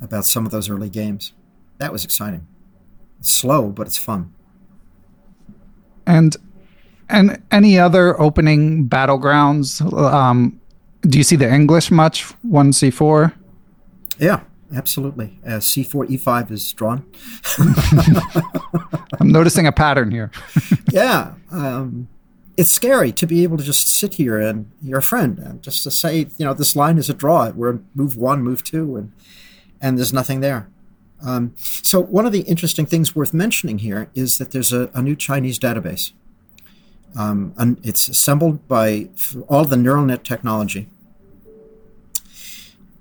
about 0.00 0.24
some 0.24 0.44
of 0.44 0.52
those 0.52 0.68
early 0.68 0.90
games. 0.90 1.32
That 1.78 1.92
was 1.92 2.04
exciting. 2.04 2.46
It's 3.18 3.30
slow, 3.30 3.68
but 3.68 3.86
it's 3.86 3.96
fun. 3.96 4.34
And 6.06 6.36
and 7.08 7.42
any 7.50 7.78
other 7.78 8.20
opening 8.20 8.88
battlegrounds? 8.88 9.80
Um, 9.92 10.60
do 11.02 11.18
you 11.18 11.24
see 11.24 11.36
the 11.36 11.52
English 11.52 11.90
much? 11.90 12.24
One 12.42 12.72
C 12.72 12.90
four. 12.90 13.32
Yeah, 14.18 14.40
absolutely. 14.74 15.38
Uh, 15.46 15.60
C 15.60 15.84
four 15.84 16.06
E 16.06 16.16
five 16.16 16.50
is 16.50 16.72
drawn. 16.72 17.06
I'm 19.20 19.28
noticing 19.28 19.66
a 19.66 19.72
pattern 19.72 20.10
here. 20.10 20.30
yeah. 20.90 21.34
Um, 21.50 22.08
it's 22.56 22.70
scary 22.70 23.12
to 23.12 23.26
be 23.26 23.42
able 23.42 23.56
to 23.56 23.64
just 23.64 23.88
sit 23.88 24.14
here 24.14 24.38
and 24.38 24.70
you're 24.82 24.98
a 24.98 25.02
friend 25.02 25.38
and 25.38 25.62
just 25.62 25.82
to 25.84 25.90
say, 25.90 26.26
you 26.36 26.44
know, 26.44 26.52
this 26.52 26.76
line 26.76 26.98
is 26.98 27.08
a 27.08 27.14
draw. 27.14 27.50
We're 27.50 27.80
move 27.94 28.16
one, 28.16 28.42
move 28.42 28.62
two, 28.62 28.96
and 28.96 29.12
and 29.80 29.98
there's 29.98 30.12
nothing 30.12 30.40
there. 30.40 30.68
Um, 31.24 31.54
so 31.56 32.00
one 32.00 32.26
of 32.26 32.32
the 32.32 32.40
interesting 32.40 32.84
things 32.84 33.14
worth 33.14 33.32
mentioning 33.32 33.78
here 33.78 34.10
is 34.14 34.38
that 34.38 34.50
there's 34.50 34.72
a, 34.72 34.90
a 34.94 35.02
new 35.02 35.16
Chinese 35.16 35.58
database. 35.58 36.12
Um, 37.16 37.54
and 37.56 37.78
it's 37.84 38.08
assembled 38.08 38.66
by 38.68 39.08
all 39.48 39.64
the 39.64 39.76
neural 39.76 40.04
net 40.04 40.24
technology. 40.24 40.88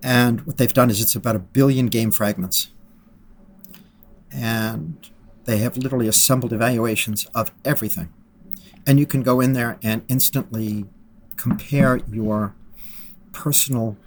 And 0.04 0.42
what 0.42 0.58
they've 0.58 0.74
done 0.74 0.90
is 0.90 1.02
it's 1.02 1.16
about 1.16 1.36
a 1.36 1.40
billion 1.40 1.88
game 1.88 2.12
fragments. 2.12 2.70
And 4.32 5.10
they 5.46 5.58
have 5.60 5.78
literally 5.78 6.08
assembled 6.08 6.54
evaluations 6.54 7.26
of 7.34 7.52
everything 7.66 8.14
and 8.86 9.00
you 9.00 9.06
can 9.06 9.24
go 9.24 9.40
in 9.40 9.54
there 9.54 9.78
and 9.84 10.04
instantly 10.08 10.86
compare 11.36 11.98
your 12.12 12.56
personal 13.32 13.98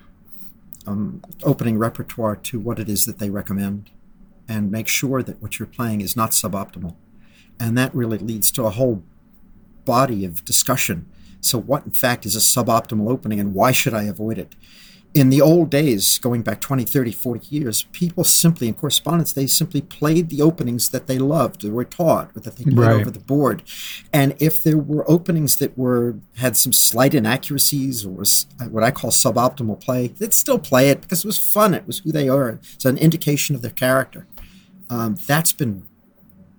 um, 0.86 1.22
opening 1.42 1.78
repertoire 1.78 2.36
to 2.36 2.60
what 2.60 2.78
it 2.78 2.88
is 2.88 3.06
that 3.06 3.18
they 3.18 3.30
recommend 3.30 3.90
and 4.48 4.70
make 4.70 4.88
sure 4.88 5.22
that 5.22 5.40
what 5.40 5.58
you're 5.58 5.66
playing 5.66 6.00
is 6.00 6.16
not 6.16 6.30
suboptimal. 6.30 6.94
And 7.58 7.78
that 7.78 7.94
really 7.94 8.18
leads 8.18 8.50
to 8.52 8.64
a 8.64 8.70
whole 8.70 9.02
body 9.84 10.24
of 10.24 10.44
discussion. 10.44 11.06
So, 11.40 11.58
what 11.58 11.84
in 11.84 11.92
fact 11.92 12.26
is 12.26 12.34
a 12.34 12.38
suboptimal 12.38 13.10
opening 13.10 13.40
and 13.40 13.54
why 13.54 13.72
should 13.72 13.94
I 13.94 14.04
avoid 14.04 14.38
it? 14.38 14.54
In 15.14 15.30
the 15.30 15.40
old 15.40 15.70
days, 15.70 16.18
going 16.18 16.42
back 16.42 16.60
20, 16.60 16.84
30, 16.84 17.12
40 17.12 17.46
years, 17.54 17.84
people 17.92 18.24
simply, 18.24 18.66
in 18.66 18.74
correspondence, 18.74 19.32
they 19.32 19.46
simply 19.46 19.80
played 19.80 20.28
the 20.28 20.42
openings 20.42 20.88
that 20.88 21.06
they 21.06 21.18
loved, 21.18 21.64
or 21.64 21.70
were 21.70 21.84
taught, 21.84 22.32
or 22.36 22.40
that 22.40 22.56
they 22.56 22.64
played 22.64 22.78
right. 22.78 23.00
over 23.00 23.12
the 23.12 23.20
board. 23.20 23.62
And 24.12 24.34
if 24.40 24.60
there 24.62 24.76
were 24.76 25.08
openings 25.08 25.56
that 25.58 25.78
were 25.78 26.16
had 26.38 26.56
some 26.56 26.72
slight 26.72 27.14
inaccuracies 27.14 28.04
or 28.04 28.10
was 28.10 28.46
what 28.68 28.82
I 28.82 28.90
call 28.90 29.12
suboptimal 29.12 29.80
play, 29.80 30.08
they'd 30.08 30.34
still 30.34 30.58
play 30.58 30.90
it 30.90 31.00
because 31.00 31.24
it 31.24 31.28
was 31.28 31.38
fun. 31.38 31.74
It 31.74 31.86
was 31.86 32.00
who 32.00 32.10
they 32.10 32.28
are. 32.28 32.48
It's 32.74 32.84
an 32.84 32.98
indication 32.98 33.54
of 33.54 33.62
their 33.62 33.70
character. 33.70 34.26
Um, 34.90 35.14
that's 35.26 35.52
been 35.52 35.86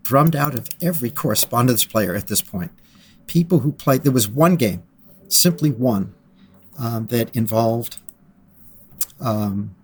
drummed 0.04 0.36
out 0.36 0.54
of 0.54 0.70
every 0.82 1.10
correspondence 1.10 1.84
player 1.84 2.16
at 2.16 2.28
this 2.28 2.42
point. 2.42 2.72
People 3.28 3.60
who 3.60 3.74
played, 3.74 4.04
there 4.04 4.14
was 4.14 4.30
one 4.30 4.56
game, 4.56 4.84
simply 5.28 5.72
one, 5.72 6.14
um, 6.80 7.08
that 7.08 7.36
involved 7.36 7.98
um, 9.20 9.76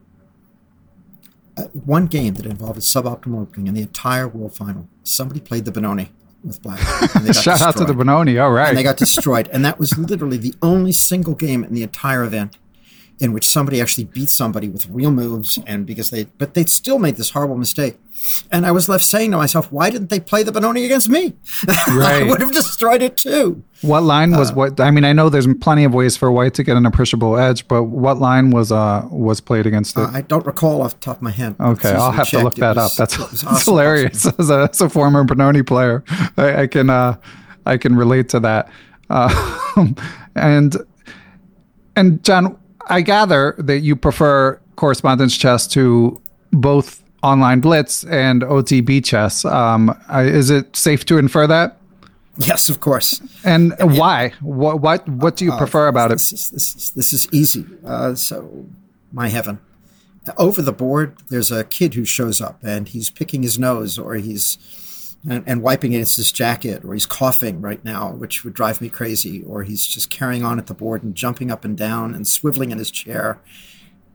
uh, 1.58 1.64
one 1.74 2.08
game 2.08 2.34
that 2.36 2.46
involved 2.46 2.78
a 2.78 2.82
suboptimal 2.82 3.42
opening 3.42 3.68
in 3.68 3.74
the 3.74 3.82
entire 3.82 4.28
World 4.28 4.54
Final. 4.54 4.88
Somebody 5.04 5.40
played 5.40 5.66
the 5.66 5.72
Benoni 5.72 6.12
with 6.44 6.62
black. 6.62 6.80
Shout 7.12 7.26
destroyed. 7.26 7.62
out 7.62 7.78
to 7.78 7.86
the 7.86 7.94
Benoni. 7.94 8.38
All 8.38 8.52
right. 8.52 8.70
And 8.70 8.78
they 8.78 8.84
got 8.84 8.98
destroyed. 8.98 9.50
and 9.52 9.64
that 9.66 9.80
was 9.80 9.98
literally 9.98 10.38
the 10.38 10.56
only 10.62 10.92
single 10.92 11.36
game 11.36 11.64
in 11.64 11.74
the 11.74 11.84
entire 11.84 12.24
event 12.24 12.58
in 13.22 13.34
which 13.34 13.48
somebody 13.48 13.80
actually 13.80 14.04
beat 14.04 14.30
somebody 14.30 14.68
with 14.68 14.88
real 14.90 15.12
moves 15.12 15.60
and 15.68 15.86
because 15.86 16.10
they 16.10 16.24
but 16.40 16.56
they 16.56 16.66
still 16.66 16.98
made 16.98 17.16
this 17.16 17.30
horrible 17.30 17.56
mistake. 17.56 17.98
And 18.52 18.66
i 18.66 18.72
was 18.72 18.90
left 18.90 19.04
saying 19.04 19.32
to 19.32 19.38
myself 19.38 19.72
why 19.72 19.90
didn't 19.90 20.10
they 20.10 20.20
play 20.20 20.44
the 20.44 20.52
benoni 20.52 20.86
against 20.86 21.10
me? 21.10 21.36
Right. 21.88 22.24
i 22.24 22.24
would 22.24 22.42
have 22.42 22.52
destroyed 22.52 23.02
it 23.02 23.18
too. 23.18 23.64
What 23.82 24.04
line 24.04 24.32
was 24.32 24.52
uh, 24.52 24.56
what 24.56 24.80
i 24.80 24.90
mean 24.92 25.06
i 25.06 25.14
know 25.14 25.30
there's 25.30 25.48
plenty 25.62 25.84
of 25.84 25.94
ways 25.94 26.18
for 26.18 26.32
white 26.32 26.54
to 26.56 26.64
get 26.64 26.78
an 26.78 26.86
appreciable 26.86 27.38
edge 27.38 27.68
but 27.68 27.84
what 27.84 28.18
line 28.18 28.50
was 28.50 28.72
uh 28.72 29.08
was 29.12 29.40
played 29.40 29.66
against 29.68 29.98
it? 29.98 30.02
Uh, 30.02 30.12
i 30.14 30.22
don't 30.22 30.46
recall 30.46 30.82
off 30.82 30.94
the 30.96 31.00
top 31.00 31.18
of 31.18 31.22
my 31.22 31.32
head. 31.32 31.56
Okay 31.60 31.92
i'll 31.92 32.12
have 32.12 32.28
checked. 32.28 32.40
to 32.40 32.44
look 32.44 32.56
that 32.56 32.76
was, 32.76 32.92
up. 32.92 32.98
That's, 32.98 33.18
that's 33.30 33.44
awesome. 33.44 33.74
hilarious. 33.74 34.26
As 34.26 34.50
a, 34.50 34.70
as 34.72 34.82
a, 34.82 34.90
former 34.90 35.24
benoni 35.24 35.64
player 35.64 36.04
I, 36.38 36.64
I, 36.64 36.68
can 36.68 36.90
uh 36.90 37.18
i 37.66 37.78
can 37.78 37.96
relate 37.96 38.30
to 38.30 38.40
that. 38.40 38.70
Uh, 39.10 39.60
and 40.36 40.78
and 41.96 42.24
john 42.24 42.58
I 42.88 43.02
gather 43.02 43.56
that 43.58 43.80
you 43.80 43.96
prefer 43.96 44.60
correspondence 44.76 45.38
chess 45.38 45.68
to 45.68 46.22
both 46.52 47.04
online 47.24 47.62
blitz 47.62 48.04
and 48.06 48.42
OTB 48.42 49.04
chess. 49.06 49.46
Um, 49.46 49.98
is 50.12 50.50
it 50.50 50.76
safe 50.76 51.06
to 51.06 51.18
infer 51.18 51.48
that? 51.48 51.78
Yes, 52.38 52.70
of 52.70 52.80
course. 52.80 53.22
And 53.44 53.74
yeah. 53.78 53.86
why? 53.86 54.34
What, 54.42 54.82
what 54.82 55.08
what 55.08 55.36
do 55.36 55.46
you 55.46 55.52
uh, 55.52 55.58
prefer 55.58 55.88
about 55.88 56.10
this 56.10 56.32
it? 56.32 56.36
Is, 56.36 56.50
this 56.50 56.76
is 56.76 56.90
this 56.92 57.14
is 57.14 57.28
easy. 57.32 57.66
Uh, 57.86 58.16
so, 58.16 58.66
my 59.12 59.28
heaven, 59.28 59.60
over 60.38 60.62
the 60.62 60.72
board, 60.72 61.18
there's 61.30 61.52
a 61.52 61.64
kid 61.64 61.94
who 61.94 62.06
shows 62.06 62.42
up 62.42 62.64
and 62.64 62.88
he's 62.88 63.10
picking 63.10 63.44
his 63.44 63.60
nose 63.60 64.00
or 64.00 64.16
he's 64.16 64.58
and, 65.28 65.44
and, 65.46 65.62
wiping 65.62 65.94
against 65.94 66.16
his 66.16 66.32
jacket, 66.32 66.84
or 66.84 66.94
he's 66.94 67.06
coughing 67.06 67.62
right 67.62 67.84
now, 67.86 68.12
which 68.12 68.44
would 68.44 68.54
drive 68.54 68.82
me 68.82 68.90
crazy, 68.90 69.44
or 69.44 69.64
he's 69.64 69.86
just 69.86 70.10
carrying 70.10 70.44
on 70.44 70.58
at 70.58 70.68
the 70.68 70.74
board 70.74 71.04
and 71.04 71.14
jumping 71.14 71.52
up 71.52 71.64
and 71.64 71.78
down 71.78 72.16
and 72.16 72.26
swiveling 72.26 72.72
in 72.72 72.78
his 72.78 72.90
chair. 72.90 73.40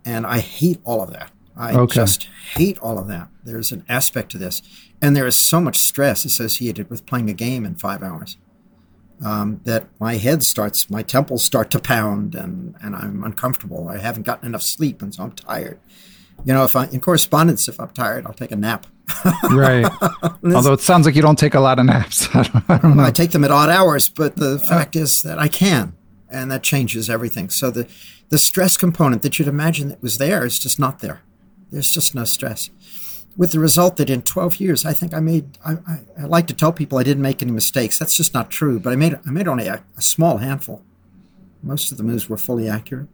And 0.05 0.27
I 0.27 0.39
hate 0.39 0.81
all 0.85 1.03
of 1.03 1.13
that. 1.13 1.31
I 1.57 1.73
okay. 1.75 1.95
just 1.95 2.25
hate 2.55 2.79
all 2.81 2.99
of 2.99 3.09
that. 3.09 3.29
There's 3.45 3.73
an 3.73 3.85
aspect 3.89 4.31
to 4.33 4.39
this. 4.39 4.63
And 5.01 5.17
there 5.17 5.27
is 5.27 5.37
so 5.37 5.61
much 5.61 5.79
stress 5.79 6.25
associated 6.25 6.91
with 6.91 7.07
playing 7.07 7.31
a 7.31 7.35
game 7.35 7.65
in 7.65 7.77
five 7.77 8.03
hours 8.03 8.37
um, 9.25 9.61
that 9.65 9.87
my 9.99 10.17
head 10.17 10.43
starts, 10.43 10.91
my 10.91 11.03
temples 11.03 11.45
start 11.45 11.71
to 11.71 11.79
pound, 11.79 12.35
and, 12.35 12.75
and 12.83 12.95
I'm 12.95 13.25
uncomfortable. 13.25 13.89
I 13.89 13.99
haven't 13.99 14.25
gotten 14.25 14.47
enough 14.47 14.63
sleep, 14.63 15.01
and 15.01 15.15
so 15.15 15.23
I'm 15.23 15.33
tired. 15.33 15.79
You 16.45 16.53
know, 16.53 16.65
if 16.65 16.77
I 16.77 16.87
in 16.87 17.01
correspondence, 17.01 17.69
if 17.69 17.81
I'm 17.81 17.91
tired, 17.91 18.27
I'll 18.27 18.35
take 18.35 18.53
a 18.53 18.57
nap 18.57 18.87
right. 19.51 19.87
Although 20.45 20.73
it 20.73 20.81
sounds 20.81 21.07
like 21.07 21.15
you 21.15 21.23
don't 21.23 21.39
take 21.39 21.55
a 21.55 21.61
lot 21.61 21.79
of 21.79 21.87
naps. 21.87 22.29
I 22.35 22.43
don't, 22.43 22.71
I 22.71 22.79
don't 22.79 22.97
know. 22.97 23.05
I 23.05 23.11
take 23.11 23.31
them 23.31 23.45
at 23.45 23.51
odd 23.51 23.69
hours, 23.69 24.09
but 24.09 24.37
the 24.37 24.59
fact 24.59 24.97
is 24.97 25.23
that 25.23 25.39
I 25.39 25.49
can, 25.49 25.95
and 26.31 26.51
that 26.51 26.63
changes 26.63 27.09
everything. 27.09 27.51
So 27.51 27.71
the 27.71 27.89
the 28.29 28.39
stress 28.39 28.77
component 28.77 29.23
that 29.23 29.39
you'd 29.39 29.49
imagine 29.49 29.89
that 29.89 30.03
was 30.03 30.19
there 30.19 30.45
is 30.45 30.59
just 30.59 30.79
not 30.79 30.99
there. 30.99 31.23
There's 31.71 31.91
just 31.91 32.15
no 32.15 32.25
stress. 32.25 32.71
With 33.37 33.53
the 33.53 33.61
result 33.61 33.99
that 33.99 34.09
in 34.09 34.23
12 34.23 34.61
years, 34.61 34.87
I 34.87 34.93
think 34.95 35.13
I 35.13 35.21
made. 35.21 35.59
I, 35.65 35.73
I, 35.87 35.99
I 36.21 36.25
like 36.25 36.47
to 36.49 36.55
tell 36.55 36.73
people 36.73 36.99
I 36.99 37.03
didn't 37.03 37.23
make 37.23 37.43
any 37.43 37.53
mistakes. 37.53 37.99
That's 37.99 38.17
just 38.17 38.35
not 38.35 38.51
true. 38.51 38.81
But 38.81 38.93
I 38.93 38.97
made 38.97 39.19
I 39.27 39.31
made 39.31 39.47
only 39.47 39.67
a, 39.67 39.85
a 39.97 40.03
small 40.03 40.39
handful. 40.39 40.83
Most 41.63 41.93
of 41.93 41.99
the 41.99 42.05
moves 42.05 42.29
were 42.29 42.37
fully 42.37 42.69
accurate. 42.69 43.09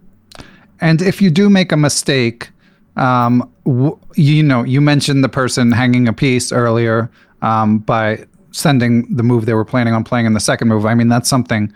And 0.80 1.01
if 1.01 1.22
you 1.22 1.30
do 1.30 1.49
make 1.49 1.72
a 1.72 1.76
mistake, 1.76 2.51
um, 2.97 3.51
w- 3.64 3.99
you 4.16 4.43
know, 4.43 4.62
you 4.62 4.80
mentioned 4.80 5.24
the 5.24 5.28
person 5.28 5.72
hanging 5.72 6.09
a 6.09 6.12
piece 6.12 6.53
earlier 6.53 7.11
um, 7.40 7.78
by 7.78 8.26
sending 8.53 9.14
the 9.14 9.22
move 9.22 9.47
they 9.47 9.55
were 9.55 9.64
planning 9.64 9.95
on 9.95 10.05
playing 10.05 10.26
in 10.26 10.34
the 10.34 10.40
second 10.40 10.68
move. 10.68 10.86
I 10.86 10.95
mean, 10.95 11.09
that's 11.09 11.28
something 11.28 11.72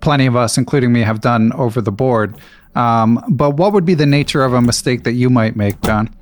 plenty 0.00 0.26
of 0.26 0.36
us, 0.36 0.58
including 0.58 0.92
me, 0.92 1.00
have 1.00 1.20
done 1.20 1.52
over 1.54 1.80
the 1.80 1.92
board. 1.92 2.36
Um, 2.74 3.22
but 3.28 3.52
what 3.52 3.72
would 3.72 3.84
be 3.84 3.94
the 3.94 4.06
nature 4.06 4.44
of 4.44 4.52
a 4.52 4.62
mistake 4.62 5.04
that 5.04 5.12
you 5.12 5.30
might 5.30 5.56
make, 5.56 5.80
John? 5.82 6.14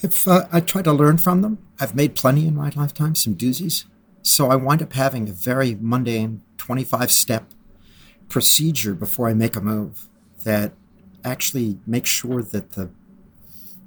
If 0.00 0.28
uh, 0.28 0.46
I 0.52 0.60
try 0.60 0.82
to 0.82 0.92
learn 0.92 1.18
from 1.18 1.42
them, 1.42 1.58
I've 1.80 1.94
made 1.94 2.14
plenty 2.14 2.46
in 2.46 2.54
my 2.54 2.70
lifetime, 2.74 3.14
some 3.14 3.34
doozies. 3.34 3.84
So 4.22 4.50
I 4.50 4.56
wind 4.56 4.82
up 4.82 4.92
having 4.92 5.28
a 5.28 5.32
very 5.32 5.76
mundane 5.80 6.42
25 6.58 7.10
step 7.10 7.46
procedure 8.28 8.94
before 8.94 9.28
I 9.28 9.34
make 9.34 9.56
a 9.56 9.60
move 9.60 10.06
that 10.44 10.72
actually 11.24 11.78
make 11.86 12.06
sure 12.06 12.42
that 12.42 12.72
the 12.72 12.90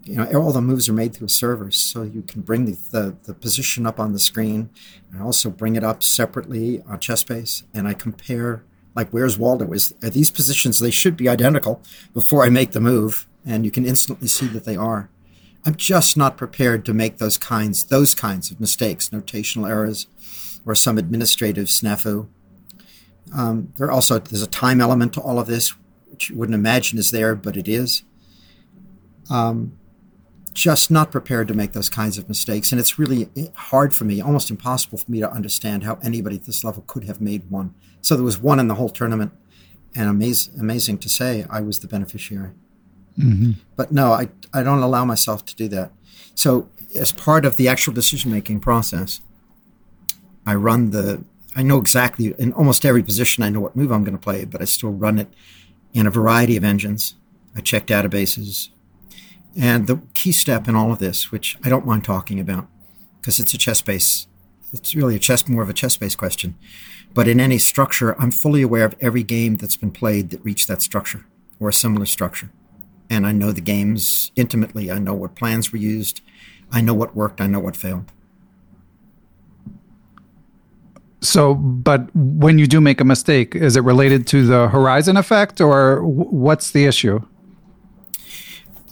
you 0.03 0.15
know 0.15 0.25
all 0.33 0.51
the 0.51 0.61
moves 0.61 0.89
are 0.89 0.93
made 0.93 1.13
through 1.13 1.27
a 1.27 1.29
server 1.29 1.69
so 1.69 2.01
you 2.01 2.23
can 2.23 2.41
bring 2.41 2.65
the, 2.65 2.77
the, 2.91 3.15
the 3.23 3.33
position 3.33 3.85
up 3.85 3.99
on 3.99 4.13
the 4.13 4.19
screen. 4.19 4.69
And 5.11 5.21
also 5.21 5.49
bring 5.49 5.75
it 5.75 5.83
up 5.83 6.03
separately 6.03 6.81
on 6.87 6.99
chessbase 6.99 7.63
and 7.73 7.87
i 7.87 7.93
compare 7.93 8.63
like 8.95 9.09
where's 9.11 9.37
waldo? 9.37 9.71
Is 9.73 9.93
are 10.03 10.09
these 10.09 10.31
positions 10.31 10.79
they 10.79 10.91
should 10.91 11.15
be 11.17 11.29
identical 11.29 11.81
before 12.13 12.43
i 12.43 12.49
make 12.49 12.71
the 12.71 12.81
move 12.81 13.27
and 13.45 13.65
you 13.65 13.71
can 13.71 13.85
instantly 13.85 14.27
see 14.27 14.47
that 14.47 14.65
they 14.65 14.75
are. 14.75 15.09
I'm 15.65 15.75
just 15.75 16.17
not 16.17 16.37
prepared 16.37 16.85
to 16.85 16.93
make 16.93 17.17
those 17.17 17.37
kinds 17.37 17.83
those 17.85 18.15
kinds 18.15 18.51
of 18.51 18.59
mistakes 18.59 19.09
notational 19.09 19.69
errors 19.69 20.07
or 20.65 20.75
some 20.75 20.97
administrative 20.97 21.67
snafu. 21.67 22.27
Um, 23.35 23.71
there 23.77 23.91
also 23.91 24.19
there's 24.19 24.41
a 24.41 24.47
time 24.47 24.81
element 24.81 25.13
to 25.13 25.21
all 25.21 25.39
of 25.39 25.47
this 25.47 25.73
you 26.29 26.35
wouldn't 26.37 26.55
imagine 26.55 26.99
is 26.99 27.11
there, 27.11 27.35
but 27.35 27.57
it 27.57 27.67
is. 27.67 28.03
Um, 29.29 29.77
just 30.53 30.91
not 30.91 31.11
prepared 31.11 31.47
to 31.47 31.53
make 31.53 31.71
those 31.71 31.89
kinds 31.89 32.17
of 32.17 32.27
mistakes. 32.27 32.71
And 32.71 32.79
it's 32.79 32.99
really 32.99 33.29
hard 33.55 33.93
for 33.93 34.03
me, 34.03 34.21
almost 34.21 34.49
impossible 34.49 34.97
for 34.97 35.09
me 35.09 35.19
to 35.19 35.31
understand 35.31 35.83
how 35.83 35.97
anybody 36.03 36.35
at 36.35 36.43
this 36.43 36.63
level 36.63 36.83
could 36.87 37.05
have 37.05 37.21
made 37.21 37.49
one. 37.49 37.73
So 38.01 38.15
there 38.15 38.23
was 38.23 38.37
one 38.37 38.59
in 38.59 38.67
the 38.67 38.75
whole 38.75 38.89
tournament, 38.89 39.31
and 39.95 40.09
amazing, 40.09 40.59
amazing 40.59 40.97
to 40.99 41.09
say, 41.09 41.45
I 41.49 41.61
was 41.61 41.79
the 41.79 41.87
beneficiary. 41.87 42.51
Mm-hmm. 43.17 43.51
But 43.75 43.91
no, 43.91 44.11
I, 44.11 44.29
I 44.53 44.63
don't 44.63 44.79
allow 44.79 45.05
myself 45.05 45.45
to 45.45 45.55
do 45.55 45.67
that. 45.69 45.91
So 46.35 46.69
as 46.95 47.11
part 47.11 47.45
of 47.45 47.57
the 47.57 47.67
actual 47.67 47.93
decision 47.93 48.31
making 48.31 48.59
process, 48.59 49.21
I 50.45 50.55
run 50.55 50.91
the, 50.91 51.23
I 51.55 51.63
know 51.63 51.77
exactly 51.77 52.33
in 52.37 52.53
almost 52.53 52.85
every 52.85 53.03
position, 53.03 53.43
I 53.43 53.49
know 53.49 53.59
what 53.59 53.75
move 53.75 53.91
I'm 53.91 54.03
going 54.03 54.17
to 54.17 54.21
play, 54.21 54.45
but 54.45 54.61
I 54.61 54.65
still 54.65 54.91
run 54.91 55.19
it 55.19 55.33
in 55.93 56.07
a 56.07 56.11
variety 56.11 56.57
of 56.57 56.63
engines. 56.63 57.15
I 57.55 57.61
check 57.61 57.85
databases. 57.85 58.69
And 59.57 59.87
the 59.87 60.01
key 60.13 60.31
step 60.31 60.67
in 60.67 60.75
all 60.75 60.91
of 60.91 60.99
this, 60.99 61.31
which 61.31 61.57
I 61.63 61.69
don't 61.69 61.85
mind 61.85 62.03
talking 62.03 62.39
about, 62.39 62.67
because 63.19 63.39
it's 63.39 63.53
a 63.53 63.57
chess 63.57 63.81
base, 63.81 64.27
it's 64.73 64.95
really 64.95 65.15
a 65.15 65.19
chess, 65.19 65.47
more 65.47 65.63
of 65.63 65.69
a 65.69 65.73
chess 65.73 65.97
base 65.97 66.15
question. 66.15 66.55
But 67.13 67.27
in 67.27 67.41
any 67.41 67.57
structure, 67.57 68.19
I'm 68.19 68.31
fully 68.31 68.61
aware 68.61 68.85
of 68.85 68.95
every 69.01 69.23
game 69.23 69.57
that's 69.57 69.75
been 69.75 69.91
played 69.91 70.29
that 70.29 70.45
reached 70.45 70.69
that 70.69 70.81
structure 70.81 71.25
or 71.59 71.69
a 71.69 71.73
similar 71.73 72.05
structure. 72.05 72.49
And 73.09 73.27
I 73.27 73.33
know 73.33 73.51
the 73.51 73.59
games 73.59 74.31
intimately. 74.37 74.89
I 74.89 74.99
know 74.99 75.13
what 75.13 75.35
plans 75.35 75.73
were 75.73 75.77
used. 75.77 76.21
I 76.71 76.79
know 76.79 76.93
what 76.93 77.13
worked. 77.13 77.41
I 77.41 77.47
know 77.47 77.59
what 77.59 77.75
failed. 77.75 78.05
So, 81.21 81.53
but 81.53 82.09
when 82.15 82.57
you 82.57 82.65
do 82.65 82.81
make 82.81 82.99
a 82.99 83.05
mistake, 83.05 83.55
is 83.55 83.75
it 83.75 83.83
related 83.83 84.25
to 84.27 84.45
the 84.45 84.69
horizon 84.69 85.17
effect 85.17 85.61
or 85.61 86.03
what's 86.03 86.71
the 86.71 86.85
issue? 86.85 87.19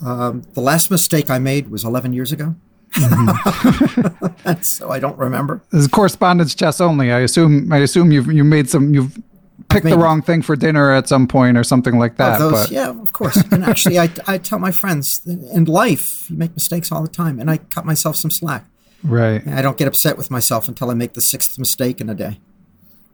Um, 0.05 0.43
the 0.53 0.61
last 0.61 0.91
mistake 0.91 1.29
I 1.29 1.39
made 1.39 1.69
was 1.69 1.83
11 1.83 2.13
years 2.13 2.31
ago. 2.31 2.55
Mm-hmm. 2.93 4.61
so 4.61 4.91
I 4.91 4.99
don't 4.99 5.17
remember. 5.17 5.61
This 5.71 5.81
is 5.81 5.87
correspondence 5.87 6.55
chess 6.55 6.79
only. 6.79 7.11
I 7.11 7.19
assume. 7.19 7.71
I 7.71 7.77
assume 7.77 8.11
you've 8.11 8.31
you 8.31 8.43
made 8.43 8.69
some. 8.69 8.93
You've 8.93 9.17
picked 9.69 9.85
the 9.85 9.97
wrong 9.97 10.21
thing 10.23 10.41
for 10.41 10.55
dinner 10.55 10.91
at 10.91 11.07
some 11.07 11.27
point 11.27 11.57
or 11.57 11.63
something 11.63 11.99
like 11.99 12.17
that. 12.17 12.39
Those, 12.39 12.51
but. 12.51 12.71
Yeah, 12.71 12.89
of 12.89 13.13
course. 13.13 13.35
And 13.51 13.63
actually, 13.63 13.99
I 13.99 14.09
I 14.25 14.39
tell 14.39 14.57
my 14.57 14.71
friends 14.71 15.21
in 15.27 15.65
life 15.65 16.29
you 16.31 16.37
make 16.37 16.53
mistakes 16.53 16.91
all 16.91 17.03
the 17.03 17.09
time, 17.09 17.39
and 17.39 17.49
I 17.51 17.57
cut 17.57 17.85
myself 17.85 18.15
some 18.15 18.31
slack. 18.31 18.65
Right. 19.03 19.47
I 19.47 19.61
don't 19.61 19.77
get 19.77 19.87
upset 19.87 20.17
with 20.17 20.29
myself 20.29 20.67
until 20.67 20.89
I 20.89 20.93
make 20.93 21.13
the 21.13 21.21
sixth 21.21 21.57
mistake 21.57 22.01
in 22.01 22.09
a 22.09 22.15
day. 22.15 22.39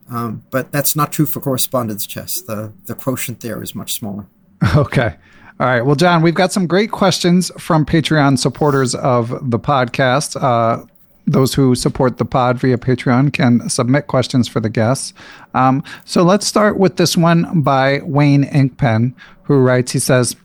Um, 0.08 0.44
but 0.50 0.72
that's 0.72 0.94
not 0.94 1.12
true 1.12 1.26
for 1.26 1.40
correspondence 1.40 2.06
chess. 2.06 2.40
The 2.40 2.72
the 2.86 2.94
quotient 2.94 3.40
there 3.40 3.62
is 3.62 3.74
much 3.74 3.94
smaller. 3.94 4.26
Okay. 4.76 5.16
All 5.58 5.66
right. 5.66 5.80
Well, 5.82 5.94
John, 5.94 6.20
we've 6.20 6.34
got 6.34 6.52
some 6.52 6.66
great 6.66 6.90
questions 6.90 7.50
from 7.58 7.86
Patreon 7.86 8.38
supporters 8.38 8.94
of 8.94 9.50
the 9.50 9.58
podcast. 9.58 10.40
Uh, 10.40 10.84
those 11.26 11.54
who 11.54 11.74
support 11.74 12.18
the 12.18 12.24
pod 12.24 12.58
via 12.58 12.76
Patreon 12.76 13.32
can 13.32 13.68
submit 13.68 14.06
questions 14.06 14.48
for 14.48 14.60
the 14.60 14.68
guests. 14.68 15.14
Um, 15.54 15.82
so 16.04 16.22
let's 16.22 16.46
start 16.46 16.78
with 16.78 16.96
this 16.96 17.16
one 17.16 17.62
by 17.62 18.00
Wayne 18.04 18.44
Inkpen, 18.44 19.14
who 19.44 19.58
writes, 19.58 19.92
he 19.92 19.98
says, 19.98 20.36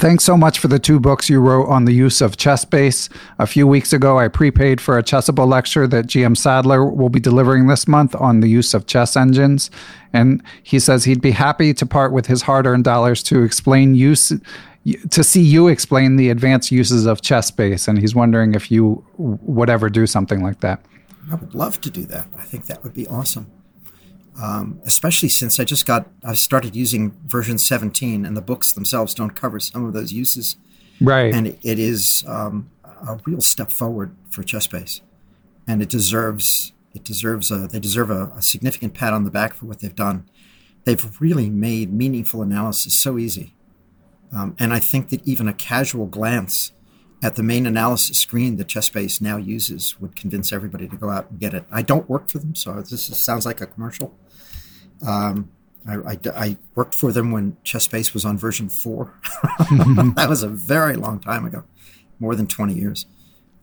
Thanks 0.00 0.24
so 0.24 0.34
much 0.34 0.60
for 0.60 0.68
the 0.68 0.78
two 0.78 0.98
books 0.98 1.28
you 1.28 1.40
wrote 1.40 1.68
on 1.68 1.84
the 1.84 1.92
use 1.92 2.22
of 2.22 2.38
chess 2.38 2.64
ChessBase. 2.64 3.10
A 3.38 3.46
few 3.46 3.66
weeks 3.66 3.92
ago, 3.92 4.18
I 4.18 4.28
prepaid 4.28 4.80
for 4.80 4.96
a 4.96 5.02
Chessable 5.02 5.46
lecture 5.46 5.86
that 5.88 6.06
GM 6.06 6.38
Sadler 6.38 6.86
will 6.86 7.10
be 7.10 7.20
delivering 7.20 7.66
this 7.66 7.86
month 7.86 8.14
on 8.14 8.40
the 8.40 8.48
use 8.48 8.72
of 8.72 8.86
chess 8.86 9.14
engines. 9.14 9.70
And 10.14 10.42
he 10.62 10.78
says 10.78 11.04
he'd 11.04 11.20
be 11.20 11.32
happy 11.32 11.74
to 11.74 11.84
part 11.84 12.12
with 12.12 12.28
his 12.28 12.40
hard 12.40 12.66
earned 12.66 12.84
dollars 12.84 13.22
to 13.24 13.42
explain 13.42 13.94
use. 13.94 14.32
To 15.10 15.22
see 15.22 15.42
you 15.42 15.68
explain 15.68 16.16
the 16.16 16.30
advanced 16.30 16.72
uses 16.72 17.04
of 17.04 17.20
chess 17.20 17.50
ChessBase, 17.50 17.86
and 17.86 17.98
he's 17.98 18.14
wondering 18.14 18.54
if 18.54 18.70
you 18.70 19.04
would 19.18 19.68
ever 19.68 19.90
do 19.90 20.06
something 20.06 20.42
like 20.42 20.60
that. 20.60 20.82
I 21.30 21.34
would 21.34 21.54
love 21.54 21.78
to 21.82 21.90
do 21.90 22.04
that. 22.06 22.26
I 22.38 22.44
think 22.44 22.68
that 22.68 22.82
would 22.82 22.94
be 22.94 23.06
awesome 23.06 23.52
um, 24.40 24.80
especially 24.84 25.28
since 25.28 25.58
I 25.58 25.64
just 25.64 25.86
got 25.86 26.08
I've 26.24 26.38
started 26.38 26.76
using 26.76 27.16
version 27.26 27.58
17, 27.58 28.24
and 28.24 28.36
the 28.36 28.42
books 28.42 28.72
themselves 28.72 29.14
don't 29.14 29.30
cover 29.30 29.60
some 29.60 29.84
of 29.84 29.92
those 29.92 30.12
uses. 30.12 30.56
Right, 31.00 31.32
and 31.32 31.46
it 31.46 31.78
is 31.78 32.24
um, 32.26 32.70
a 32.84 33.18
real 33.24 33.40
step 33.40 33.72
forward 33.72 34.14
for 34.30 34.42
ChessBase, 34.42 35.00
and 35.66 35.82
it 35.82 35.88
deserves 35.88 36.72
it 36.94 37.04
deserves 37.04 37.50
a 37.50 37.66
they 37.68 37.80
deserve 37.80 38.10
a, 38.10 38.32
a 38.36 38.42
significant 38.42 38.94
pat 38.94 39.12
on 39.12 39.24
the 39.24 39.30
back 39.30 39.54
for 39.54 39.66
what 39.66 39.80
they've 39.80 39.94
done. 39.94 40.28
They've 40.84 41.20
really 41.20 41.50
made 41.50 41.92
meaningful 41.92 42.42
analysis 42.42 42.94
so 42.94 43.18
easy, 43.18 43.54
um, 44.32 44.56
and 44.58 44.72
I 44.72 44.78
think 44.78 45.08
that 45.10 45.26
even 45.26 45.48
a 45.48 45.52
casual 45.52 46.06
glance 46.06 46.72
at 47.22 47.36
the 47.36 47.42
main 47.42 47.66
analysis 47.66 48.18
screen 48.18 48.56
that 48.56 48.66
ChessBase 48.66 49.20
now 49.20 49.36
uses 49.36 50.00
would 50.00 50.16
convince 50.16 50.52
everybody 50.52 50.88
to 50.88 50.96
go 50.96 51.10
out 51.10 51.30
and 51.30 51.38
get 51.38 51.52
it. 51.52 51.64
I 51.70 51.82
don't 51.82 52.08
work 52.08 52.30
for 52.30 52.38
them, 52.38 52.54
so 52.54 52.80
this 52.80 53.10
is, 53.10 53.18
sounds 53.18 53.44
like 53.44 53.60
a 53.60 53.66
commercial. 53.66 54.14
Um, 55.06 55.50
I, 55.86 55.94
I, 55.94 56.18
I, 56.34 56.56
worked 56.74 56.94
for 56.94 57.10
them 57.10 57.30
when 57.30 57.56
ChessBase 57.64 58.12
was 58.12 58.24
on 58.24 58.36
version 58.36 58.68
4. 58.68 59.14
that 60.16 60.26
was 60.28 60.42
a 60.42 60.48
very 60.48 60.94
long 60.94 61.20
time 61.20 61.46
ago, 61.46 61.64
more 62.18 62.34
than 62.34 62.46
20 62.46 62.74
years. 62.74 63.06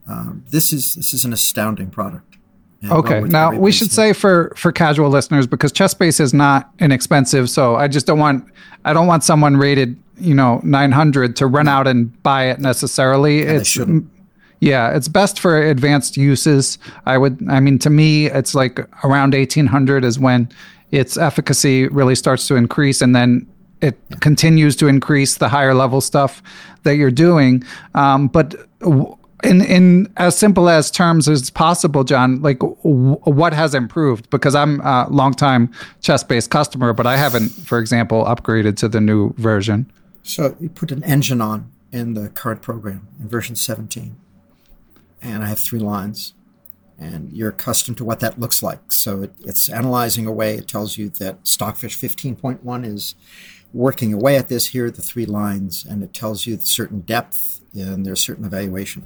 Um, 0.07 0.43
this 0.49 0.71
is 0.71 0.95
this 0.95 1.13
is 1.13 1.25
an 1.25 1.33
astounding 1.33 1.89
product. 1.89 2.36
Okay, 2.85 3.21
now 3.21 3.51
we 3.51 3.71
should 3.71 3.91
say 3.91 4.13
for 4.13 4.53
for 4.55 4.71
casual 4.71 5.09
listeners 5.09 5.47
because 5.47 5.71
ChessBase 5.71 6.19
is 6.19 6.33
not 6.33 6.71
inexpensive, 6.79 7.49
so 7.49 7.75
I 7.75 7.87
just 7.87 8.05
don't 8.05 8.19
want 8.19 8.47
I 8.85 8.93
don't 8.93 9.07
want 9.07 9.23
someone 9.23 9.57
rated 9.57 9.97
you 10.19 10.33
know 10.33 10.61
900 10.63 11.35
to 11.37 11.47
run 11.47 11.67
out 11.67 11.87
and 11.87 12.21
buy 12.23 12.45
it 12.45 12.59
necessarily. 12.59 13.43
Yeah, 13.43 13.51
it's 13.51 13.79
yeah, 14.59 14.95
it's 14.95 15.07
best 15.07 15.39
for 15.39 15.61
advanced 15.61 16.17
uses. 16.17 16.77
I 17.05 17.17
would 17.17 17.43
I 17.49 17.59
mean 17.59 17.79
to 17.79 17.89
me 17.89 18.27
it's 18.27 18.55
like 18.55 18.79
around 19.03 19.33
1800 19.33 20.03
is 20.03 20.19
when 20.19 20.49
its 20.91 21.17
efficacy 21.17 21.87
really 21.87 22.15
starts 22.15 22.47
to 22.47 22.55
increase 22.55 23.01
and 23.01 23.15
then 23.15 23.47
it 23.81 23.99
yeah. 24.09 24.17
continues 24.17 24.75
to 24.77 24.87
increase 24.87 25.37
the 25.37 25.49
higher 25.49 25.73
level 25.73 26.01
stuff 26.01 26.41
that 26.83 26.95
you're 26.95 27.11
doing. 27.11 27.63
Um, 27.93 28.27
but 28.27 28.55
in 29.43 29.61
in 29.61 30.11
as 30.17 30.37
simple 30.37 30.69
as 30.69 30.89
terms 30.89 31.27
as 31.27 31.49
possible, 31.49 32.03
John, 32.03 32.41
like 32.41 32.59
w- 32.59 33.17
what 33.23 33.53
has 33.53 33.75
improved? 33.75 34.29
Because 34.29 34.55
I'm 34.55 34.81
a 34.81 35.07
longtime 35.09 35.71
ChessBase 36.01 36.49
customer, 36.49 36.93
but 36.93 37.05
I 37.05 37.17
haven't, 37.17 37.49
for 37.49 37.79
example, 37.79 38.25
upgraded 38.25 38.77
to 38.77 38.87
the 38.87 39.01
new 39.01 39.33
version. 39.37 39.91
So 40.23 40.55
you 40.59 40.69
put 40.69 40.91
an 40.91 41.03
engine 41.03 41.41
on 41.41 41.71
in 41.91 42.13
the 42.13 42.29
current 42.29 42.61
program 42.61 43.07
in 43.19 43.27
version 43.27 43.55
17, 43.55 44.17
and 45.21 45.43
I 45.43 45.47
have 45.47 45.59
three 45.59 45.79
lines 45.79 46.33
and 46.99 47.31
you're 47.31 47.49
accustomed 47.49 47.97
to 47.97 48.05
what 48.05 48.19
that 48.21 48.39
looks 48.39 48.63
like. 48.63 48.91
So 48.91 49.23
it, 49.23 49.33
it's 49.41 49.69
analyzing 49.69 50.25
away. 50.25 50.55
It 50.55 50.67
tells 50.67 50.97
you 50.97 51.09
that 51.09 51.47
Stockfish 51.47 51.97
15.1 51.97 52.85
is 52.85 53.15
working 53.73 54.13
away 54.13 54.35
at 54.35 54.47
this. 54.47 54.67
Here 54.67 54.85
are 54.85 54.91
the 54.91 55.01
three 55.01 55.25
lines, 55.25 55.85
and 55.85 56.01
it 56.03 56.13
tells 56.13 56.47
you 56.47 56.57
certain 56.57 57.01
depth 57.01 57.61
and 57.73 58.05
there's 58.05 58.21
certain 58.21 58.45
evaluation. 58.45 59.05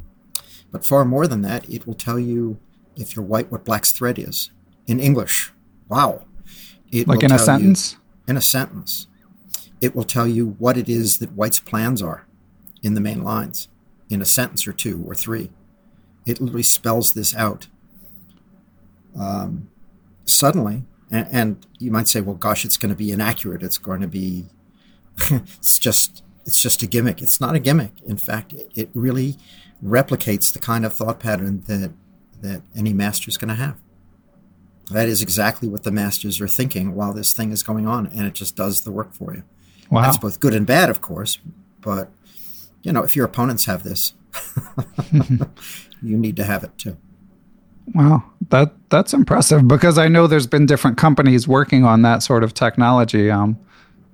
But 0.71 0.85
far 0.85 1.05
more 1.05 1.27
than 1.27 1.41
that, 1.41 1.69
it 1.69 1.85
will 1.85 1.93
tell 1.93 2.19
you 2.19 2.59
if 2.95 3.15
you're 3.15 3.25
white 3.25 3.51
what 3.51 3.65
black's 3.65 3.91
threat 3.91 4.17
is 4.17 4.51
in 4.87 4.99
English. 4.99 5.51
Wow. 5.89 6.25
It 6.91 7.07
like 7.07 7.23
in 7.23 7.31
a 7.31 7.39
sentence? 7.39 7.93
You, 7.93 8.31
in 8.31 8.37
a 8.37 8.41
sentence. 8.41 9.07
It 9.79 9.95
will 9.95 10.03
tell 10.03 10.27
you 10.27 10.55
what 10.59 10.77
it 10.77 10.87
is 10.87 11.17
that 11.19 11.31
white's 11.33 11.59
plans 11.59 12.01
are 12.01 12.27
in 12.83 12.93
the 12.93 13.01
main 13.01 13.23
lines 13.23 13.67
in 14.09 14.21
a 14.21 14.25
sentence 14.25 14.67
or 14.67 14.73
two 14.73 15.03
or 15.07 15.15
three. 15.15 15.51
It 16.25 16.39
literally 16.39 16.63
spells 16.63 17.13
this 17.13 17.35
out 17.35 17.67
um, 19.17 19.69
suddenly, 20.25 20.83
and, 21.09 21.27
and, 21.31 21.67
you 21.79 21.91
might 21.91 22.07
say, 22.07 22.21
well, 22.21 22.35
gosh, 22.35 22.63
it's 22.63 22.77
going 22.77 22.91
to 22.91 22.95
be 22.95 23.11
inaccurate. 23.11 23.63
It's 23.63 23.77
going 23.77 24.01
to 24.01 24.07
be, 24.07 24.45
it's 25.29 25.79
just, 25.79 26.23
it's 26.45 26.61
just 26.61 26.83
a 26.83 26.87
gimmick. 26.87 27.21
It's 27.21 27.41
not 27.41 27.55
a 27.55 27.59
gimmick. 27.59 28.01
In 28.05 28.17
fact, 28.17 28.53
it, 28.53 28.71
it 28.75 28.89
really 28.93 29.37
replicates 29.83 30.51
the 30.51 30.59
kind 30.59 30.85
of 30.85 30.93
thought 30.93 31.19
pattern 31.19 31.63
that 31.67 31.93
that 32.41 32.61
any 32.75 32.93
master 32.93 33.29
is 33.29 33.37
going 33.37 33.49
to 33.49 33.55
have. 33.55 33.77
That 34.89 35.07
is 35.07 35.21
exactly 35.21 35.69
what 35.69 35.83
the 35.83 35.91
masters 35.91 36.41
are 36.41 36.47
thinking 36.47 36.95
while 36.95 37.13
this 37.13 37.33
thing 37.33 37.51
is 37.51 37.63
going 37.63 37.87
on, 37.87 38.07
and 38.07 38.25
it 38.25 38.33
just 38.33 38.55
does 38.55 38.81
the 38.81 38.91
work 38.91 39.13
for 39.13 39.33
you. 39.35 39.43
Wow. 39.89 40.01
That's 40.01 40.17
both 40.17 40.39
good 40.39 40.53
and 40.53 40.65
bad, 40.65 40.89
of 40.89 41.01
course, 41.01 41.37
but 41.81 42.11
you 42.81 42.91
know, 42.91 43.03
if 43.03 43.15
your 43.15 43.25
opponents 43.25 43.65
have 43.65 43.83
this, 43.83 44.13
you 46.01 46.17
need 46.17 46.35
to 46.37 46.43
have 46.43 46.63
it 46.63 46.77
too. 46.77 46.97
Wow, 47.93 48.23
that 48.49 48.73
that's 48.89 49.13
impressive 49.13 49.67
because 49.67 49.97
I 49.97 50.07
know 50.07 50.27
there's 50.27 50.47
been 50.47 50.65
different 50.65 50.97
companies 50.97 51.47
working 51.47 51.83
on 51.83 52.03
that 52.03 52.23
sort 52.23 52.43
of 52.43 52.53
technology. 52.53 53.29
Um, 53.29 53.59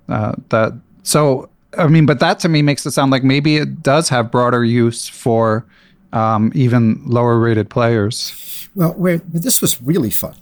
uh, 0.08 0.32
that 0.48 0.72
so 1.02 1.48
I 1.76 1.86
mean, 1.86 2.06
but 2.06 2.20
that 2.20 2.38
to 2.40 2.48
me 2.48 2.62
makes 2.62 2.86
it 2.86 2.92
sound 2.92 3.12
like 3.12 3.22
maybe 3.22 3.56
it 3.56 3.82
does 3.82 4.08
have 4.08 4.30
broader 4.30 4.64
use 4.64 5.06
for 5.08 5.66
um, 6.12 6.50
even 6.54 7.02
lower 7.04 7.38
rated 7.38 7.68
players. 7.68 8.68
Well, 8.74 8.94
where 8.94 9.18
this 9.18 9.60
was 9.60 9.80
really 9.82 10.10
fun 10.10 10.36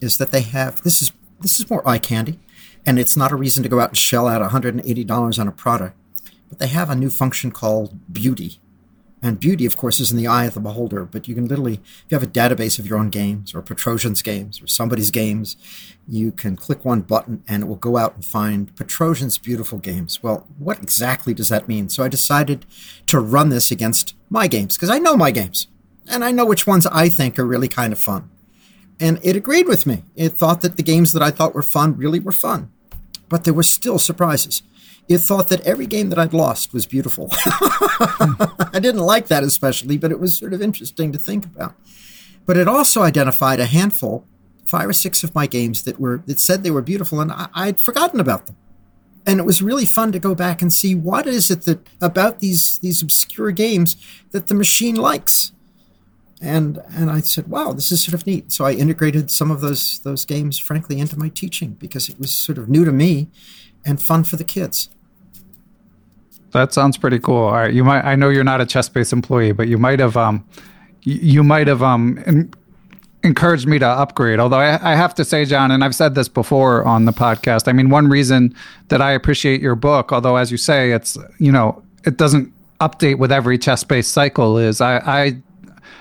is 0.00 0.18
that 0.18 0.30
they 0.30 0.40
have 0.40 0.82
this 0.82 1.02
is 1.02 1.12
this 1.40 1.60
is 1.60 1.68
more 1.68 1.86
eye 1.86 1.98
candy, 1.98 2.38
and 2.86 2.98
it's 2.98 3.16
not 3.16 3.32
a 3.32 3.36
reason 3.36 3.62
to 3.62 3.68
go 3.68 3.80
out 3.80 3.90
and 3.90 3.98
shell 3.98 4.26
out 4.26 4.42
$180 4.48 5.38
on 5.38 5.48
a 5.48 5.52
product, 5.52 5.96
but 6.48 6.58
they 6.58 6.68
have 6.68 6.90
a 6.90 6.94
new 6.94 7.10
function 7.10 7.50
called 7.50 7.98
Beauty 8.12 8.60
and 9.22 9.38
beauty, 9.38 9.66
of 9.66 9.76
course, 9.76 10.00
is 10.00 10.10
in 10.10 10.16
the 10.16 10.26
eye 10.26 10.46
of 10.46 10.54
the 10.54 10.60
beholder. 10.60 11.04
But 11.04 11.28
you 11.28 11.34
can 11.34 11.46
literally, 11.46 11.74
if 11.74 12.04
you 12.08 12.18
have 12.18 12.22
a 12.22 12.26
database 12.26 12.78
of 12.78 12.86
your 12.86 12.98
own 12.98 13.10
games 13.10 13.54
or 13.54 13.60
Petrosian's 13.60 14.22
games 14.22 14.62
or 14.62 14.66
somebody's 14.66 15.10
games, 15.10 15.56
you 16.08 16.32
can 16.32 16.56
click 16.56 16.84
one 16.84 17.02
button 17.02 17.42
and 17.46 17.62
it 17.62 17.66
will 17.66 17.76
go 17.76 17.96
out 17.96 18.14
and 18.14 18.24
find 18.24 18.74
Petrosian's 18.76 19.36
beautiful 19.36 19.78
games. 19.78 20.22
Well, 20.22 20.46
what 20.58 20.82
exactly 20.82 21.34
does 21.34 21.50
that 21.50 21.68
mean? 21.68 21.88
So 21.88 22.02
I 22.02 22.08
decided 22.08 22.64
to 23.08 23.20
run 23.20 23.50
this 23.50 23.70
against 23.70 24.14
my 24.30 24.46
games 24.46 24.76
because 24.76 24.90
I 24.90 24.98
know 24.98 25.16
my 25.16 25.30
games 25.30 25.66
and 26.08 26.24
I 26.24 26.32
know 26.32 26.46
which 26.46 26.66
ones 26.66 26.86
I 26.86 27.08
think 27.08 27.38
are 27.38 27.46
really 27.46 27.68
kind 27.68 27.92
of 27.92 27.98
fun. 27.98 28.30
And 28.98 29.18
it 29.22 29.36
agreed 29.36 29.68
with 29.68 29.86
me. 29.86 30.04
It 30.16 30.30
thought 30.30 30.62
that 30.62 30.76
the 30.76 30.82
games 30.82 31.12
that 31.12 31.22
I 31.22 31.30
thought 31.30 31.54
were 31.54 31.62
fun 31.62 31.96
really 31.96 32.20
were 32.20 32.32
fun. 32.32 32.70
But 33.28 33.44
there 33.44 33.54
were 33.54 33.62
still 33.62 33.98
surprises 33.98 34.62
it 35.10 35.18
thought 35.18 35.48
that 35.48 35.60
every 35.62 35.88
game 35.88 36.08
that 36.10 36.20
I'd 36.20 36.32
lost 36.32 36.72
was 36.72 36.86
beautiful. 36.86 37.28
I 37.32 38.78
didn't 38.80 39.00
like 39.00 39.26
that 39.26 39.42
especially, 39.42 39.98
but 39.98 40.12
it 40.12 40.20
was 40.20 40.38
sort 40.38 40.52
of 40.52 40.62
interesting 40.62 41.10
to 41.10 41.18
think 41.18 41.44
about. 41.44 41.74
But 42.46 42.56
it 42.56 42.68
also 42.68 43.02
identified 43.02 43.58
a 43.58 43.66
handful, 43.66 44.24
five 44.64 44.88
or 44.88 44.92
six 44.92 45.24
of 45.24 45.34
my 45.34 45.48
games 45.48 45.82
that 45.82 45.98
were 45.98 46.22
that 46.26 46.38
said 46.38 46.62
they 46.62 46.70
were 46.70 46.80
beautiful, 46.80 47.20
and 47.20 47.32
I, 47.32 47.48
I'd 47.54 47.80
forgotten 47.80 48.20
about 48.20 48.46
them. 48.46 48.56
And 49.26 49.40
it 49.40 49.42
was 49.42 49.60
really 49.60 49.84
fun 49.84 50.12
to 50.12 50.20
go 50.20 50.32
back 50.36 50.62
and 50.62 50.72
see 50.72 50.94
what 50.94 51.26
is 51.26 51.50
it 51.50 51.62
that 51.62 51.84
about 52.00 52.38
these 52.38 52.78
these 52.78 53.02
obscure 53.02 53.50
games 53.50 53.96
that 54.30 54.46
the 54.46 54.54
machine 54.54 54.94
likes. 54.94 55.50
And 56.40 56.80
and 56.94 57.10
I 57.10 57.18
said, 57.20 57.48
wow, 57.48 57.72
this 57.72 57.90
is 57.90 58.00
sort 58.00 58.14
of 58.14 58.28
neat. 58.28 58.52
So 58.52 58.64
I 58.64 58.74
integrated 58.74 59.28
some 59.32 59.50
of 59.50 59.60
those 59.60 59.98
those 59.98 60.24
games, 60.24 60.56
frankly, 60.60 61.00
into 61.00 61.18
my 61.18 61.30
teaching 61.30 61.72
because 61.80 62.08
it 62.08 62.20
was 62.20 62.30
sort 62.30 62.58
of 62.58 62.68
new 62.68 62.84
to 62.84 62.92
me 62.92 63.26
and 63.84 64.00
fun 64.00 64.22
for 64.22 64.36
the 64.36 64.44
kids. 64.44 64.88
That 66.52 66.72
sounds 66.72 66.98
pretty 66.98 67.18
cool. 67.18 67.44
All 67.44 67.52
right, 67.52 67.72
you 67.72 67.84
might. 67.84 68.04
I 68.04 68.16
know 68.16 68.28
you're 68.28 68.44
not 68.44 68.60
a 68.60 68.66
ChessBase 68.66 69.12
employee, 69.12 69.52
but 69.52 69.68
you 69.68 69.78
might 69.78 70.00
have. 70.00 70.16
Um, 70.16 70.44
you 71.02 71.42
might 71.42 71.66
have 71.66 71.82
um 71.82 72.50
encouraged 73.22 73.66
me 73.66 73.78
to 73.78 73.86
upgrade. 73.86 74.40
Although 74.40 74.58
I, 74.58 74.92
I 74.92 74.94
have 74.94 75.14
to 75.16 75.24
say, 75.24 75.44
John, 75.44 75.70
and 75.70 75.84
I've 75.84 75.94
said 75.94 76.14
this 76.14 76.28
before 76.28 76.84
on 76.84 77.04
the 77.04 77.12
podcast. 77.12 77.68
I 77.68 77.72
mean, 77.72 77.90
one 77.90 78.08
reason 78.08 78.54
that 78.88 79.02
I 79.02 79.12
appreciate 79.12 79.60
your 79.60 79.74
book, 79.74 80.12
although 80.12 80.36
as 80.36 80.50
you 80.50 80.56
say, 80.56 80.92
it's 80.92 81.16
you 81.38 81.52
know 81.52 81.82
it 82.04 82.16
doesn't 82.16 82.52
update 82.80 83.18
with 83.18 83.30
every 83.30 83.58
ChessBase 83.58 84.06
cycle, 84.06 84.58
is 84.58 84.80
I, 84.80 84.96
I 84.98 85.42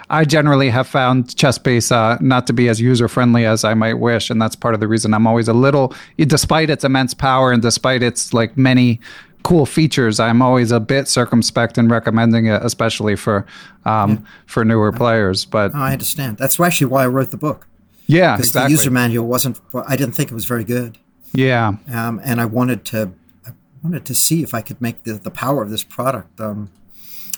I 0.10 0.26
generally 0.26 0.70
have 0.70 0.88
found 0.88 1.28
ChessBase 1.28 1.92
uh, 1.92 2.18
not 2.20 2.48
to 2.48 2.54
be 2.54 2.68
as 2.68 2.82
user 2.82 3.08
friendly 3.08 3.46
as 3.46 3.64
I 3.64 3.76
might 3.76 3.96
wish, 3.96 4.30
and 4.30 4.42
that's 4.42 4.56
part 4.56 4.74
of 4.74 4.80
the 4.80 4.88
reason 4.88 5.14
I'm 5.14 5.28
always 5.28 5.48
a 5.48 5.54
little, 5.54 5.94
despite 6.18 6.70
its 6.70 6.84
immense 6.84 7.14
power 7.14 7.52
and 7.52 7.62
despite 7.62 8.02
its 8.02 8.34
like 8.34 8.58
many 8.58 9.00
cool 9.44 9.66
features, 9.66 10.20
I'm 10.20 10.42
always 10.42 10.72
a 10.72 10.80
bit 10.80 11.08
circumspect 11.08 11.78
in 11.78 11.88
recommending 11.88 12.48
it, 12.48 12.62
especially 12.64 13.16
for 13.16 13.46
um, 13.86 14.12
yeah. 14.12 14.18
for 14.46 14.66
newer 14.66 14.92
players. 14.92 15.46
But 15.46 15.74
I 15.74 15.94
understand. 15.94 16.38
That's 16.38 16.60
actually 16.60 16.88
why 16.88 17.04
I 17.04 17.08
wrote 17.08 17.32
the 17.32 17.38
book. 17.38 17.68
Yeah, 18.08 18.36
because 18.36 18.50
exactly. 18.50 18.74
the 18.74 18.80
user 18.80 18.92
manual 18.92 19.28
wasn't. 19.28 19.60
I 19.88 19.96
didn't 19.96 20.16
think 20.16 20.32
it 20.32 20.34
was 20.34 20.46
very 20.46 20.64
good. 20.64 20.98
Yeah, 21.34 21.74
um, 21.92 22.20
and 22.24 22.42
I 22.42 22.46
wanted 22.46 22.86
to. 22.86 23.14
I 23.46 23.52
wanted 23.84 24.06
to 24.06 24.16
see 24.16 24.44
if 24.44 24.54
I 24.54 24.62
could 24.62 24.82
make 24.82 25.04
the, 25.04 25.14
the 25.14 25.32
power 25.32 25.64
of 25.64 25.70
this 25.70 25.84
product 25.84 26.40
um, 26.42 26.70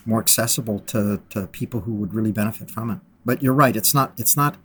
more 0.05 0.19
accessible 0.19 0.79
to, 0.79 1.21
to 1.29 1.47
people 1.47 1.81
who 1.81 1.93
would 1.93 2.13
really 2.13 2.31
benefit 2.31 2.71
from 2.71 2.89
it. 2.89 2.99
But 3.23 3.43
you're 3.43 3.53
right. 3.53 3.75
It's 3.75 3.93
not. 3.93 4.13
It's 4.17 4.35
not 4.35 4.57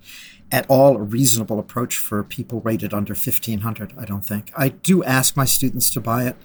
at 0.52 0.64
all 0.68 0.96
a 0.96 1.02
reasonable 1.02 1.58
approach 1.58 1.96
for 1.96 2.22
people 2.22 2.60
rated 2.60 2.94
under 2.94 3.12
1500. 3.12 3.94
I 3.98 4.04
don't 4.04 4.24
think. 4.24 4.52
I 4.56 4.68
do 4.68 5.02
ask 5.02 5.36
my 5.36 5.44
students 5.44 5.90
to 5.90 6.00
buy 6.00 6.24
it 6.24 6.36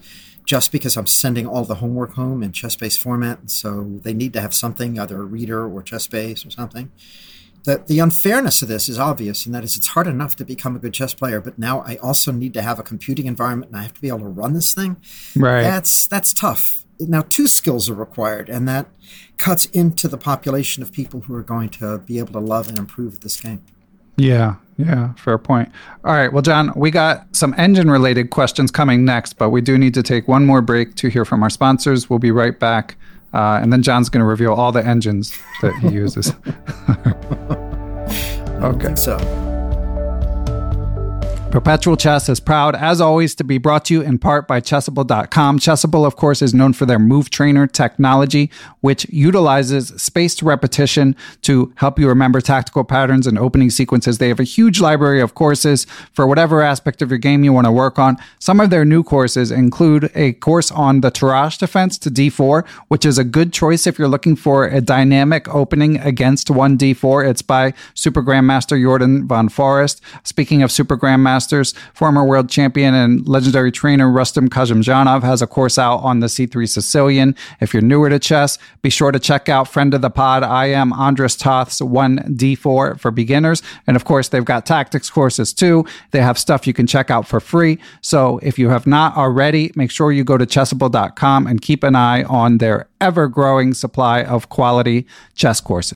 just 0.45 0.71
because 0.71 0.97
I'm 0.97 1.07
sending 1.07 1.47
all 1.47 1.63
the 1.63 1.75
homework 1.75 2.13
home 2.13 2.43
in 2.43 2.51
ChessBase 2.51 2.97
format, 2.97 3.49
so 3.49 3.99
they 4.03 4.13
need 4.13 4.33
to 4.33 4.41
have 4.41 4.53
something, 4.53 4.99
either 4.99 5.21
a 5.21 5.25
reader 5.25 5.65
or 5.65 5.81
ChessBase 5.81 6.45
or 6.45 6.49
something. 6.49 6.91
The, 7.63 7.83
the 7.85 7.99
unfairness 7.99 8.63
of 8.63 8.67
this 8.67 8.89
is 8.89 8.97
obvious, 8.97 9.45
and 9.45 9.53
that 9.53 9.63
is 9.63 9.77
it's 9.77 9.87
hard 9.87 10.07
enough 10.07 10.35
to 10.37 10.45
become 10.45 10.75
a 10.75 10.79
good 10.79 10.93
chess 10.93 11.13
player, 11.13 11.39
but 11.39 11.59
now 11.59 11.81
I 11.81 11.97
also 11.97 12.31
need 12.31 12.53
to 12.55 12.61
have 12.61 12.79
a 12.79 12.83
computing 12.83 13.27
environment 13.27 13.71
and 13.71 13.79
I 13.79 13.83
have 13.83 13.93
to 13.93 14.01
be 14.01 14.07
able 14.07 14.19
to 14.19 14.25
run 14.25 14.53
this 14.53 14.73
thing. 14.73 14.97
Right. 15.35 15.61
That's 15.61 16.07
that's 16.07 16.33
tough. 16.33 16.85
Now 16.99 17.21
two 17.21 17.47
skills 17.47 17.89
are 17.89 17.93
required, 17.93 18.49
and 18.49 18.67
that 18.67 18.87
cuts 19.37 19.65
into 19.67 20.07
the 20.07 20.17
population 20.17 20.81
of 20.81 20.91
people 20.91 21.21
who 21.21 21.35
are 21.35 21.43
going 21.43 21.69
to 21.69 21.99
be 21.99 22.17
able 22.17 22.33
to 22.33 22.39
love 22.39 22.67
and 22.67 22.79
improve 22.79 23.19
this 23.19 23.39
game. 23.39 23.63
Yeah, 24.17 24.55
yeah, 24.77 25.13
fair 25.13 25.37
point. 25.37 25.69
All 26.03 26.13
right, 26.13 26.31
well, 26.31 26.41
John, 26.41 26.71
we 26.75 26.91
got 26.91 27.35
some 27.35 27.53
engine 27.57 27.89
related 27.89 28.29
questions 28.29 28.71
coming 28.71 29.05
next, 29.05 29.33
but 29.33 29.49
we 29.49 29.61
do 29.61 29.77
need 29.77 29.93
to 29.93 30.03
take 30.03 30.27
one 30.27 30.45
more 30.45 30.61
break 30.61 30.95
to 30.95 31.09
hear 31.09 31.25
from 31.25 31.43
our 31.43 31.49
sponsors. 31.49 32.09
We'll 32.09 32.19
be 32.19 32.31
right 32.31 32.57
back. 32.57 32.97
Uh, 33.33 33.59
and 33.61 33.71
then 33.71 33.81
John's 33.81 34.09
going 34.09 34.19
to 34.19 34.25
reveal 34.25 34.53
all 34.53 34.71
the 34.71 34.85
engines 34.85 35.37
that 35.61 35.73
he 35.75 35.89
uses. 35.89 36.33
okay. 38.63 38.95
so. 38.95 39.50
Perpetual 41.51 41.97
Chess 41.97 42.29
is 42.29 42.39
proud, 42.39 42.77
as 42.77 43.01
always, 43.01 43.35
to 43.35 43.43
be 43.43 43.57
brought 43.57 43.83
to 43.85 43.93
you 43.93 44.01
in 44.01 44.17
part 44.17 44.47
by 44.47 44.61
Chessable.com. 44.61 45.59
Chessable, 45.59 46.05
of 46.05 46.15
course, 46.15 46.41
is 46.41 46.53
known 46.53 46.71
for 46.71 46.85
their 46.85 46.97
Move 46.97 47.29
Trainer 47.29 47.67
technology, 47.67 48.49
which 48.79 49.05
utilizes 49.09 49.89
spaced 50.01 50.41
repetition 50.41 51.13
to 51.41 51.73
help 51.75 51.99
you 51.99 52.07
remember 52.07 52.39
tactical 52.39 52.85
patterns 52.85 53.27
and 53.27 53.37
opening 53.37 53.69
sequences. 53.69 54.17
They 54.17 54.29
have 54.29 54.39
a 54.39 54.45
huge 54.45 54.79
library 54.79 55.19
of 55.19 55.35
courses 55.35 55.85
for 56.13 56.25
whatever 56.25 56.61
aspect 56.61 57.01
of 57.01 57.09
your 57.09 57.17
game 57.17 57.43
you 57.43 57.51
want 57.51 57.65
to 57.65 57.71
work 57.71 57.99
on. 57.99 58.15
Some 58.39 58.61
of 58.61 58.69
their 58.69 58.85
new 58.85 59.03
courses 59.03 59.51
include 59.51 60.09
a 60.15 60.31
course 60.33 60.71
on 60.71 61.01
the 61.01 61.11
Tarrasch 61.11 61.57
defense 61.57 61.97
to 61.97 62.09
d4, 62.09 62.65
which 62.87 63.05
is 63.05 63.17
a 63.17 63.25
good 63.25 63.51
choice 63.51 63.85
if 63.85 63.99
you're 63.99 64.07
looking 64.07 64.37
for 64.37 64.67
a 64.67 64.79
dynamic 64.79 65.53
opening 65.53 65.97
against 65.99 66.49
one 66.49 66.77
d4. 66.77 67.29
It's 67.29 67.41
by 67.41 67.73
Super 67.93 68.23
Grandmaster 68.23 68.81
Jorden 68.81 69.27
van 69.27 69.49
Foreest. 69.49 70.01
Speaking 70.23 70.63
of 70.63 70.71
Super 70.71 70.95
Grandmaster, 70.95 71.40
Masters. 71.41 71.73
Former 71.95 72.23
world 72.23 72.51
champion 72.51 72.93
and 72.93 73.27
legendary 73.27 73.71
trainer 73.71 74.11
Rustam 74.11 74.47
Kazimdzhanov 74.47 75.23
has 75.23 75.41
a 75.41 75.47
course 75.47 75.79
out 75.79 75.97
on 76.03 76.19
the 76.19 76.27
C3 76.27 76.69
Sicilian. 76.69 77.35
If 77.59 77.73
you're 77.73 77.81
newer 77.81 78.11
to 78.11 78.19
chess, 78.19 78.59
be 78.83 78.91
sure 78.91 79.11
to 79.11 79.17
check 79.17 79.49
out 79.49 79.67
friend 79.67 79.91
of 79.95 80.01
the 80.01 80.11
pod, 80.11 80.43
IM 80.43 80.93
Andras 80.93 81.35
Toth's 81.35 81.81
1D4 81.81 82.99
for 82.99 83.09
beginners. 83.09 83.63
And 83.87 83.95
of 83.95 84.05
course, 84.05 84.29
they've 84.29 84.45
got 84.45 84.67
tactics 84.67 85.09
courses 85.09 85.51
too. 85.51 85.83
They 86.11 86.21
have 86.21 86.37
stuff 86.37 86.67
you 86.67 86.73
can 86.73 86.85
check 86.85 87.09
out 87.09 87.27
for 87.27 87.39
free. 87.39 87.79
So 88.01 88.39
if 88.43 88.59
you 88.59 88.69
have 88.69 88.85
not 88.85 89.17
already, 89.17 89.71
make 89.75 89.89
sure 89.89 90.11
you 90.11 90.23
go 90.23 90.37
to 90.37 90.45
chessable.com 90.45 91.47
and 91.47 91.59
keep 91.59 91.83
an 91.83 91.95
eye 91.95 92.21
on 92.25 92.59
their 92.59 92.87
ever 92.99 93.27
growing 93.27 93.73
supply 93.73 94.21
of 94.21 94.49
quality 94.49 95.07
chess 95.33 95.59
courses. 95.59 95.95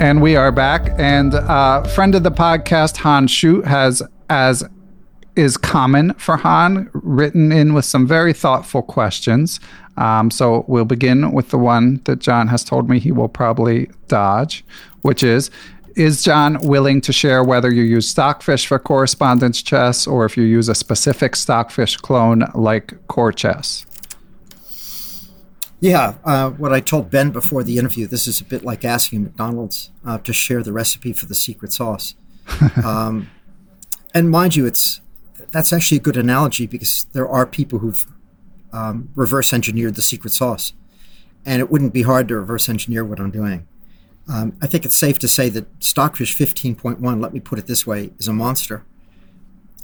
And 0.00 0.22
we 0.22 0.36
are 0.36 0.52
back. 0.52 0.92
And 0.96 1.34
uh, 1.34 1.82
friend 1.82 2.14
of 2.14 2.22
the 2.22 2.30
podcast, 2.30 2.98
Han 2.98 3.26
Shu, 3.26 3.62
has, 3.62 4.00
as 4.30 4.62
is 5.34 5.56
common 5.56 6.14
for 6.14 6.36
Han, 6.36 6.88
written 6.92 7.50
in 7.50 7.74
with 7.74 7.84
some 7.84 8.06
very 8.06 8.32
thoughtful 8.32 8.80
questions. 8.80 9.58
Um, 9.96 10.30
so 10.30 10.64
we'll 10.68 10.84
begin 10.84 11.32
with 11.32 11.48
the 11.48 11.58
one 11.58 12.00
that 12.04 12.20
John 12.20 12.46
has 12.46 12.62
told 12.62 12.88
me 12.88 13.00
he 13.00 13.10
will 13.10 13.28
probably 13.28 13.90
dodge, 14.06 14.64
which 15.02 15.24
is 15.24 15.50
Is 15.96 16.22
John 16.22 16.60
willing 16.60 17.00
to 17.00 17.12
share 17.12 17.42
whether 17.42 17.74
you 17.74 17.82
use 17.82 18.08
Stockfish 18.08 18.68
for 18.68 18.78
correspondence 18.78 19.60
chess 19.60 20.06
or 20.06 20.24
if 20.24 20.36
you 20.36 20.44
use 20.44 20.68
a 20.68 20.76
specific 20.76 21.34
Stockfish 21.34 21.96
clone 21.96 22.44
like 22.54 22.94
CorChess? 23.08 23.87
Yeah, 25.80 26.14
uh, 26.24 26.50
what 26.50 26.72
I 26.72 26.80
told 26.80 27.10
Ben 27.10 27.30
before 27.30 27.62
the 27.62 27.78
interview, 27.78 28.06
this 28.08 28.26
is 28.26 28.40
a 28.40 28.44
bit 28.44 28.64
like 28.64 28.84
asking 28.84 29.22
McDonald's 29.22 29.90
uh, 30.04 30.18
to 30.18 30.32
share 30.32 30.62
the 30.62 30.72
recipe 30.72 31.12
for 31.12 31.26
the 31.26 31.36
secret 31.36 31.72
sauce. 31.72 32.16
um, 32.84 33.30
and 34.12 34.30
mind 34.30 34.56
you, 34.56 34.66
it's 34.66 35.00
that's 35.50 35.72
actually 35.72 35.98
a 35.98 36.00
good 36.00 36.16
analogy 36.16 36.66
because 36.66 37.06
there 37.12 37.28
are 37.28 37.46
people 37.46 37.78
who've 37.78 38.06
um, 38.72 39.10
reverse 39.14 39.52
engineered 39.52 39.94
the 39.94 40.02
secret 40.02 40.32
sauce, 40.32 40.72
and 41.46 41.60
it 41.60 41.70
wouldn't 41.70 41.92
be 41.92 42.02
hard 42.02 42.26
to 42.28 42.36
reverse 42.36 42.68
engineer 42.68 43.04
what 43.04 43.20
I'm 43.20 43.30
doing. 43.30 43.66
Um, 44.28 44.56
I 44.60 44.66
think 44.66 44.84
it's 44.84 44.96
safe 44.96 45.18
to 45.20 45.28
say 45.28 45.48
that 45.50 45.66
Stockfish 45.82 46.36
15.1, 46.36 47.22
let 47.22 47.32
me 47.32 47.40
put 47.40 47.58
it 47.58 47.66
this 47.66 47.86
way, 47.86 48.10
is 48.18 48.28
a 48.28 48.32
monster. 48.32 48.84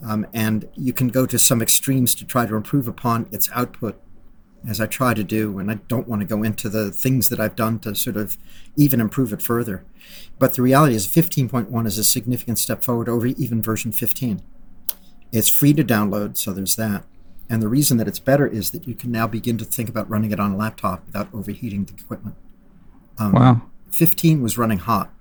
Um, 0.05 0.27
and 0.35 0.69
you 0.75 0.93
can 0.93 1.09
go 1.09 1.25
to 1.25 1.39
some 1.39 1.63
extremes 1.63 2.15
to 2.17 2.27
try 2.27 2.45
to 2.45 2.55
improve 2.55 2.87
upon 2.87 3.27
its 3.33 3.49
output 3.55 3.99
as 4.69 4.81
I 4.81 4.87
try 4.87 5.15
to 5.15 5.25
do, 5.25 5.59
and 5.59 5.71
I 5.71 5.75
don't 5.89 6.09
want 6.09 6.21
to 6.21 6.27
go 6.27 6.43
into 6.43 6.69
the 6.69 6.91
things 6.91 7.29
that 7.29 7.41
I've 7.41 7.57
done 7.57 7.79
to 7.81 7.95
sort 7.95 8.17
of 8.17 8.39
even 8.77 9.01
improve 9.01 9.33
it 9.33 9.43
further. 9.43 9.85
But 10.39 10.55
the 10.55 10.63
reality 10.63 10.95
is 10.95 11.07
15.1 11.07 11.87
is 11.87 11.99
a 11.99 12.05
significant 12.05 12.59
step 12.59 12.83
forward 12.83 13.09
over 13.09 13.27
even 13.27 13.63
version 13.63 13.93
15. 13.93 14.43
It's 15.33 15.49
free 15.49 15.75
to 15.75 15.85
download, 15.85 16.37
so 16.37 16.53
there's 16.53 16.77
that. 16.77 17.05
And 17.51 17.61
the 17.61 17.69
reason 17.69 17.99
that 17.99 18.09
it's 18.09 18.19
better 18.19 18.47
is 18.47 18.71
that 18.71 18.89
you 18.89 18.95
can 18.95 19.13
now 19.13 19.27
begin 19.27 19.59
to 19.59 19.65
think 19.65 19.89
about 19.89 20.09
running 20.09 20.31
it 20.31 20.41
on 20.41 20.53
a 20.53 20.57
laptop 20.57 21.05
without 21.07 21.29
overheating 21.35 21.85
the 21.85 21.93
equipment. 21.93 22.37
Um, 23.19 23.33
wow. 23.33 23.63
15 23.91 24.43
was 24.43 24.57
running 24.57 24.79
hot 24.79 25.13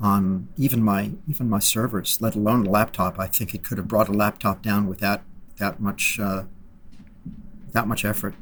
on 0.00 0.48
even 0.56 0.82
my 0.82 1.12
even 1.28 1.48
my 1.48 1.58
servers, 1.58 2.20
let 2.20 2.34
alone 2.34 2.66
a 2.66 2.70
laptop. 2.70 3.18
I 3.18 3.26
think 3.26 3.54
it 3.54 3.62
could 3.62 3.78
have 3.78 3.88
brought 3.88 4.08
a 4.08 4.12
laptop 4.12 4.62
down 4.62 4.86
without 4.86 5.22
that 5.58 5.80
much 5.80 6.18
uh, 6.20 6.44
that 7.72 7.86
much 7.86 8.04
effort. 8.04 8.34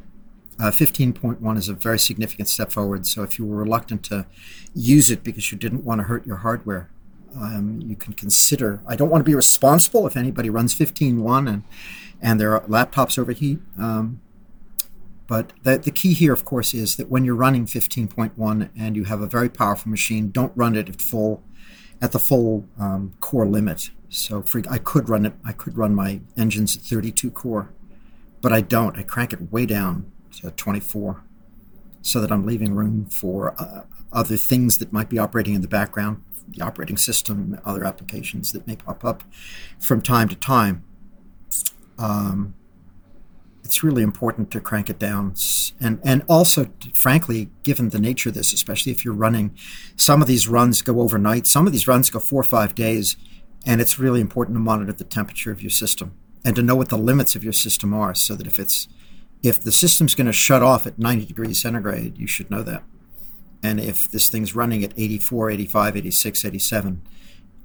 Uh, 0.62 0.70
15.1 0.70 1.58
is 1.58 1.68
a 1.68 1.74
very 1.74 1.98
significant 1.98 2.48
step 2.48 2.70
forward. 2.70 3.04
So 3.04 3.24
if 3.24 3.36
you 3.36 3.44
were 3.44 3.56
reluctant 3.56 4.04
to 4.04 4.26
use 4.72 5.10
it 5.10 5.24
because 5.24 5.50
you 5.50 5.58
didn't 5.58 5.84
want 5.84 6.00
to 6.00 6.04
hurt 6.04 6.24
your 6.24 6.36
hardware, 6.36 6.88
um, 7.36 7.80
you 7.84 7.96
can 7.96 8.12
consider. 8.12 8.80
I 8.86 8.94
don't 8.94 9.08
want 9.08 9.24
to 9.24 9.28
be 9.28 9.34
responsible 9.34 10.06
if 10.06 10.16
anybody 10.16 10.50
runs 10.50 10.72
15.1 10.72 11.48
and 11.48 11.64
and 12.20 12.38
their 12.38 12.60
laptops 12.60 13.18
overheat. 13.18 13.58
Um, 13.76 14.20
but 15.26 15.52
the, 15.64 15.78
the 15.78 15.90
key 15.90 16.14
here, 16.14 16.32
of 16.32 16.44
course, 16.44 16.74
is 16.74 16.94
that 16.94 17.08
when 17.08 17.24
you're 17.24 17.34
running 17.34 17.66
15.1 17.66 18.68
and 18.78 18.94
you 18.94 19.02
have 19.04 19.20
a 19.20 19.26
very 19.26 19.48
powerful 19.48 19.90
machine, 19.90 20.30
don't 20.30 20.52
run 20.54 20.76
it 20.76 20.88
at 20.88 21.00
full 21.00 21.42
at 22.00 22.12
the 22.12 22.20
full 22.20 22.68
um, 22.78 23.14
core 23.18 23.46
limit. 23.46 23.90
So 24.10 24.42
for, 24.42 24.62
I 24.70 24.78
could 24.78 25.08
run 25.08 25.26
it. 25.26 25.32
I 25.44 25.50
could 25.50 25.76
run 25.76 25.92
my 25.92 26.20
engines 26.36 26.76
at 26.76 26.84
32 26.84 27.32
core, 27.32 27.72
but 28.40 28.52
I 28.52 28.60
don't. 28.60 28.96
I 28.96 29.02
crank 29.02 29.32
it 29.32 29.50
way 29.50 29.66
down 29.66 30.12
24 30.56 31.22
so 32.02 32.20
that 32.20 32.32
I'm 32.32 32.44
leaving 32.44 32.74
room 32.74 33.06
for 33.06 33.54
uh, 33.60 33.82
other 34.12 34.36
things 34.36 34.78
that 34.78 34.92
might 34.92 35.08
be 35.08 35.18
operating 35.18 35.54
in 35.54 35.62
the 35.62 35.68
background, 35.68 36.22
the 36.48 36.62
operating 36.62 36.96
system, 36.96 37.58
other 37.64 37.84
applications 37.84 38.52
that 38.52 38.66
may 38.66 38.76
pop 38.76 39.04
up 39.04 39.22
from 39.78 40.02
time 40.02 40.28
to 40.28 40.36
time. 40.36 40.84
Um, 41.98 42.54
it's 43.64 43.82
really 43.82 44.02
important 44.02 44.50
to 44.50 44.60
crank 44.60 44.90
it 44.90 44.98
down. 44.98 45.34
And, 45.80 46.00
and 46.04 46.22
also, 46.28 46.70
frankly, 46.92 47.48
given 47.62 47.90
the 47.90 48.00
nature 48.00 48.28
of 48.28 48.34
this, 48.34 48.52
especially 48.52 48.92
if 48.92 49.04
you're 49.04 49.14
running, 49.14 49.56
some 49.96 50.20
of 50.20 50.28
these 50.28 50.48
runs 50.48 50.82
go 50.82 51.00
overnight, 51.00 51.46
some 51.46 51.66
of 51.66 51.72
these 51.72 51.86
runs 51.86 52.10
go 52.10 52.18
four 52.18 52.40
or 52.40 52.44
five 52.44 52.74
days, 52.74 53.16
and 53.64 53.80
it's 53.80 53.98
really 53.98 54.20
important 54.20 54.56
to 54.56 54.60
monitor 54.60 54.92
the 54.92 55.04
temperature 55.04 55.52
of 55.52 55.62
your 55.62 55.70
system 55.70 56.12
and 56.44 56.56
to 56.56 56.62
know 56.62 56.74
what 56.74 56.88
the 56.88 56.98
limits 56.98 57.36
of 57.36 57.44
your 57.44 57.52
system 57.52 57.94
are, 57.94 58.14
so 58.14 58.34
that 58.34 58.48
if 58.48 58.58
it's 58.58 58.88
if 59.42 59.60
the 59.60 59.72
system's 59.72 60.14
going 60.14 60.26
to 60.26 60.32
shut 60.32 60.62
off 60.62 60.86
at 60.86 60.98
90 60.98 61.26
degrees 61.26 61.60
centigrade, 61.60 62.18
you 62.18 62.26
should 62.26 62.50
know 62.50 62.62
that. 62.62 62.84
And 63.62 63.80
if 63.80 64.10
this 64.10 64.28
thing's 64.28 64.54
running 64.54 64.82
at 64.82 64.92
84, 64.96 65.50
85, 65.50 65.96
86, 65.96 66.44
87, 66.44 67.02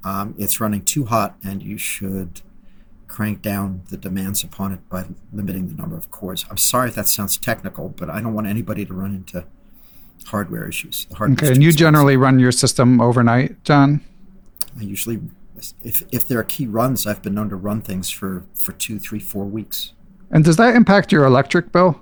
um, 0.04 0.36
it's 0.38 0.60
running 0.60 0.84
too 0.84 1.06
hot, 1.06 1.38
and 1.44 1.62
you 1.62 1.78
should 1.78 2.42
crank 3.08 3.42
down 3.42 3.82
the 3.90 3.98
demands 3.98 4.44
upon 4.44 4.72
it 4.72 4.88
by 4.90 5.06
limiting 5.32 5.68
the 5.68 5.74
number 5.74 5.98
of 5.98 6.12
cores. 6.12 6.46
I'm 6.50 6.58
sorry 6.58 6.90
if 6.90 6.96
that 6.96 7.08
sounds 7.08 7.38
technical, 7.38 7.90
but 7.90 8.10
I 8.10 8.22
don't 8.22 8.34
want 8.34 8.48
anybody 8.48 8.86
to 8.86 8.94
run 8.94 9.16
into 9.16 9.46
hardware 10.26 10.68
issues. 10.68 11.08
okay, 11.20 11.52
and 11.52 11.64
you 11.64 11.72
generally 11.72 12.18
run 12.18 12.38
your 12.38 12.52
system 12.52 13.02
overnight, 13.02 13.64
John? 13.64 14.02
I 14.78 14.84
usually, 14.84 15.22
if, 15.84 16.04
if 16.12 16.28
there 16.28 16.40
are 16.40 16.44
key 16.44 16.68
runs, 16.68 17.08
I've 17.08 17.22
been 17.22 17.34
known 17.34 17.50
to 17.50 17.56
run 17.56 17.82
things 17.82 18.10
for, 18.10 18.46
for 18.54 18.74
two, 18.74 19.00
three, 19.00 19.20
four 19.20 19.46
weeks. 19.46 19.94
And 20.32 20.44
does 20.44 20.58
that 20.58 20.76
impact 20.76 21.12
your 21.12 21.26
electric 21.26 21.72
bill? 21.72 22.00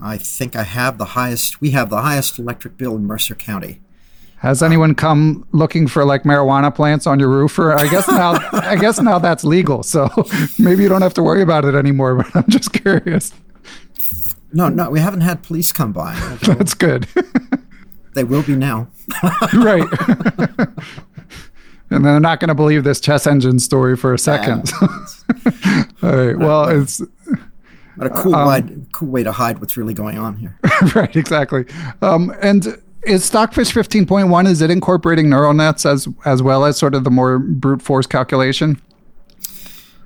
I 0.00 0.16
think 0.16 0.54
I 0.54 0.62
have 0.62 0.98
the 0.98 1.04
highest, 1.06 1.60
we 1.60 1.72
have 1.72 1.90
the 1.90 2.02
highest 2.02 2.38
electric 2.38 2.76
bill 2.76 2.96
in 2.96 3.04
Mercer 3.04 3.34
County. 3.34 3.80
Has 4.36 4.62
anyone 4.62 4.94
come 4.94 5.44
looking 5.50 5.88
for 5.88 6.04
like 6.04 6.22
marijuana 6.22 6.72
plants 6.72 7.08
on 7.08 7.18
your 7.18 7.28
roof? 7.28 7.58
Or 7.58 7.72
I 7.72 7.88
guess 7.88 8.06
now, 8.06 8.38
I 8.52 8.76
guess 8.76 9.00
now 9.00 9.18
that's 9.18 9.42
legal, 9.42 9.82
so 9.82 10.08
maybe 10.60 10.84
you 10.84 10.88
don't 10.88 11.02
have 11.02 11.14
to 11.14 11.22
worry 11.24 11.42
about 11.42 11.64
it 11.64 11.74
anymore. 11.74 12.14
But 12.14 12.36
I'm 12.36 12.48
just 12.48 12.72
curious. 12.72 13.32
No, 14.52 14.68
no, 14.68 14.90
we 14.90 15.00
haven't 15.00 15.22
had 15.22 15.42
police 15.42 15.72
come 15.72 15.92
by. 15.92 16.14
That's 16.42 16.72
good. 16.72 17.06
they 18.14 18.24
will 18.24 18.42
be 18.42 18.56
now. 18.56 18.88
right. 19.52 19.86
And 21.90 22.04
they're 22.04 22.20
not 22.20 22.40
going 22.40 22.48
to 22.48 22.54
believe 22.54 22.84
this 22.84 23.00
chess 23.00 23.26
engine 23.26 23.58
story 23.58 23.96
for 23.96 24.12
a 24.12 24.18
second. 24.18 24.70
Yeah. 24.80 25.84
All 26.02 26.16
right. 26.16 26.38
Well, 26.38 26.68
it's 26.82 27.02
but 27.96 28.06
a 28.06 28.10
cool, 28.10 28.34
um, 28.34 28.46
wide, 28.46 28.86
cool 28.92 29.08
way 29.08 29.22
to 29.22 29.32
hide 29.32 29.58
what's 29.60 29.76
really 29.76 29.94
going 29.94 30.18
on 30.18 30.36
here. 30.36 30.58
right. 30.94 31.14
Exactly. 31.16 31.64
Um, 32.02 32.32
and 32.40 32.80
is 33.02 33.24
Stockfish 33.24 33.72
15.1 33.72 34.46
is 34.46 34.60
it 34.60 34.70
incorporating 34.70 35.30
neural 35.30 35.54
nets 35.54 35.86
as 35.86 36.08
as 36.24 36.42
well 36.42 36.64
as 36.64 36.76
sort 36.76 36.94
of 36.94 37.04
the 37.04 37.10
more 37.10 37.38
brute 37.38 37.82
force 37.82 38.06
calculation? 38.06 38.80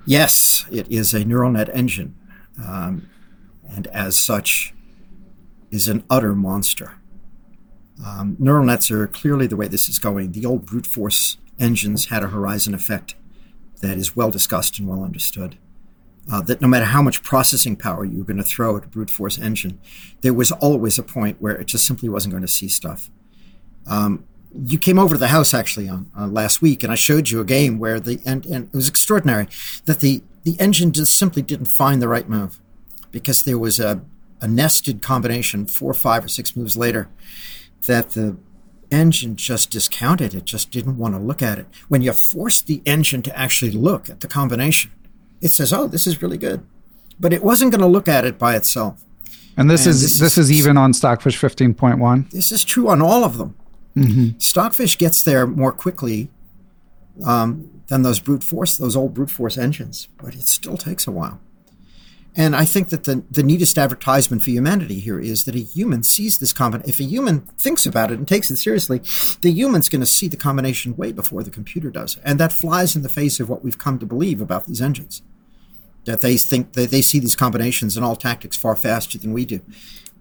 Yes, 0.05 0.65
it 0.71 0.89
is 0.91 1.13
a 1.13 1.23
neural 1.23 1.51
net 1.51 1.69
engine. 1.73 2.15
Um, 2.63 3.09
and 3.69 3.87
as 3.87 4.15
such 4.15 4.73
is 5.71 5.87
an 5.87 6.03
utter 6.09 6.35
monster. 6.35 6.95
Um, 8.05 8.35
neural 8.39 8.65
nets 8.65 8.91
are 8.91 9.07
clearly 9.07 9.47
the 9.47 9.55
way 9.55 9.67
this 9.67 9.87
is 9.87 9.97
going. 9.97 10.31
The 10.33 10.45
old 10.45 10.65
brute 10.65 10.85
force 10.85 11.37
engines 11.63 12.07
had 12.07 12.23
a 12.23 12.27
horizon 12.27 12.73
effect 12.73 13.15
that 13.81 13.97
is 13.97 14.15
well 14.15 14.29
discussed 14.29 14.79
and 14.79 14.87
well 14.87 15.03
understood. 15.03 15.57
Uh, 16.31 16.41
that 16.41 16.61
no 16.61 16.67
matter 16.69 16.85
how 16.85 17.01
much 17.01 17.21
processing 17.21 17.75
power 17.75 18.05
you 18.05 18.19
were 18.19 18.23
going 18.23 18.37
to 18.37 18.43
throw 18.43 18.77
at 18.77 18.85
a 18.85 18.87
brute 18.87 19.09
force 19.09 19.37
engine, 19.37 19.79
there 20.21 20.33
was 20.33 20.53
always 20.53 20.97
a 20.97 21.03
point 21.03 21.41
where 21.41 21.55
it 21.55 21.65
just 21.67 21.85
simply 21.85 22.07
wasn't 22.07 22.31
going 22.31 22.41
to 22.41 22.47
see 22.47 22.69
stuff. 22.69 23.09
Um, 23.85 24.25
you 24.53 24.77
came 24.77 24.99
over 24.99 25.15
to 25.15 25.19
the 25.19 25.27
house 25.27 25.53
actually 25.53 25.89
on 25.89 26.09
uh, 26.17 26.27
last 26.27 26.61
week, 26.61 26.83
and 26.83 26.93
I 26.93 26.95
showed 26.95 27.29
you 27.29 27.41
a 27.41 27.45
game 27.45 27.77
where 27.77 27.99
the 27.99 28.21
and, 28.25 28.45
and 28.45 28.67
it 28.67 28.75
was 28.75 28.87
extraordinary 28.87 29.47
that 29.85 29.99
the 29.99 30.23
the 30.43 30.55
engine 30.59 30.91
just 30.91 31.17
simply 31.17 31.41
didn't 31.41 31.65
find 31.65 32.01
the 32.01 32.07
right 32.07 32.29
move 32.29 32.61
because 33.11 33.43
there 33.43 33.57
was 33.57 33.79
a, 33.79 34.01
a 34.41 34.47
nested 34.47 35.01
combination 35.01 35.65
four, 35.65 35.93
five, 35.93 36.23
or 36.23 36.27
six 36.27 36.55
moves 36.55 36.77
later 36.77 37.09
that 37.87 38.11
the 38.11 38.37
engine 38.93 39.35
just 39.35 39.71
discounted 39.71 40.33
it, 40.33 40.45
just 40.45 40.71
didn't 40.71 40.97
want 40.97 41.15
to 41.15 41.19
look 41.19 41.41
at 41.41 41.59
it. 41.59 41.65
When 41.87 42.01
you 42.01 42.13
force 42.13 42.61
the 42.61 42.81
engine 42.85 43.21
to 43.23 43.37
actually 43.37 43.71
look 43.71 44.09
at 44.09 44.21
the 44.21 44.27
combination, 44.27 44.91
it 45.41 45.49
says, 45.49 45.73
"Oh, 45.73 45.87
this 45.87 46.07
is 46.07 46.21
really 46.21 46.37
good," 46.37 46.63
but 47.19 47.33
it 47.33 47.43
wasn't 47.43 47.71
going 47.71 47.81
to 47.81 47.87
look 47.87 48.07
at 48.07 48.25
it 48.25 48.37
by 48.37 48.55
itself. 48.55 49.03
And 49.57 49.69
this 49.69 49.85
and 49.85 49.91
is 49.91 50.01
this, 50.01 50.19
this 50.19 50.37
is, 50.37 50.49
is, 50.49 50.59
even 50.59 50.77
on 50.77 50.93
Stockfish 50.93 51.39
15.1. 51.39 52.31
This 52.31 52.51
is 52.51 52.63
true 52.65 52.89
on 52.89 53.01
all 53.01 53.23
of 53.23 53.37
them. 53.37 53.55
Mm-hmm. 53.95 54.39
Stockfish 54.39 54.97
gets 54.97 55.21
there 55.21 55.45
more 55.45 55.71
quickly 55.71 56.29
um, 57.25 57.69
than 57.87 58.01
those 58.01 58.19
brute 58.19 58.43
force, 58.43 58.75
those 58.75 58.95
old 58.95 59.13
brute 59.13 59.29
force 59.29 59.57
engines, 59.57 60.07
but 60.17 60.33
it 60.33 60.47
still 60.47 60.77
takes 60.77 61.05
a 61.05 61.11
while. 61.11 61.39
And 62.35 62.55
I 62.55 62.65
think 62.65 62.89
that 62.89 63.03
the, 63.03 63.23
the 63.29 63.43
neatest 63.43 63.77
advertisement 63.77 64.41
for 64.41 64.49
humanity 64.49 64.99
here 64.99 65.19
is 65.19 65.43
that 65.43 65.55
a 65.55 65.59
human 65.59 66.01
sees 66.01 66.39
this 66.39 66.51
combination. 66.51 66.89
If 66.89 66.99
a 66.99 67.03
human 67.03 67.41
thinks 67.41 67.85
about 67.85 68.11
it 68.11 68.17
and 68.17 68.27
takes 68.27 68.49
it 68.49 68.57
seriously, 68.57 69.01
the 69.41 69.51
human's 69.51 69.87
going 69.87 70.01
to 70.01 70.07
see 70.07 70.27
the 70.27 70.37
combination 70.37 70.95
way 70.95 71.11
before 71.11 71.43
the 71.43 71.51
computer 71.51 71.91
does. 71.91 72.17
And 72.23 72.39
that 72.39 72.51
flies 72.51 72.95
in 72.95 73.03
the 73.03 73.09
face 73.09 73.39
of 73.39 73.49
what 73.49 73.63
we've 73.63 73.77
come 73.77 73.99
to 73.99 74.05
believe 74.05 74.41
about 74.41 74.65
these 74.65 74.81
engines. 74.81 75.21
That 76.05 76.21
they 76.21 76.37
think 76.37 76.73
that 76.73 76.89
they 76.89 77.01
see 77.03 77.19
these 77.19 77.35
combinations 77.35 77.95
and 77.95 78.05
all 78.05 78.15
tactics 78.15 78.57
far 78.57 78.75
faster 78.75 79.17
than 79.19 79.31
we 79.31 79.45
do, 79.45 79.61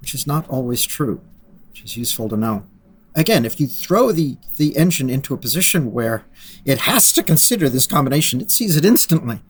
which 0.01 0.15
is 0.15 0.27
not 0.27 0.49
always 0.49 0.85
true, 0.85 1.23
which 1.71 1.83
is 1.83 1.97
useful 1.97 2.29
to 2.29 2.37
know. 2.37 2.67
Again, 3.15 3.45
if 3.45 3.59
you 3.59 3.67
throw 3.67 4.13
the, 4.13 4.37
the 4.57 4.77
engine 4.77 5.11
into 5.11 5.35
a 5.35 5.39
position 5.39 5.93
where 5.93 6.25
it 6.65 6.81
has 6.81 7.13
to 7.15 7.23
consider 7.23 7.69
this 7.69 7.87
combination, 7.87 8.41
it 8.41 8.51
sees 8.51 8.77
it 8.77 8.85
instantly 8.85 9.41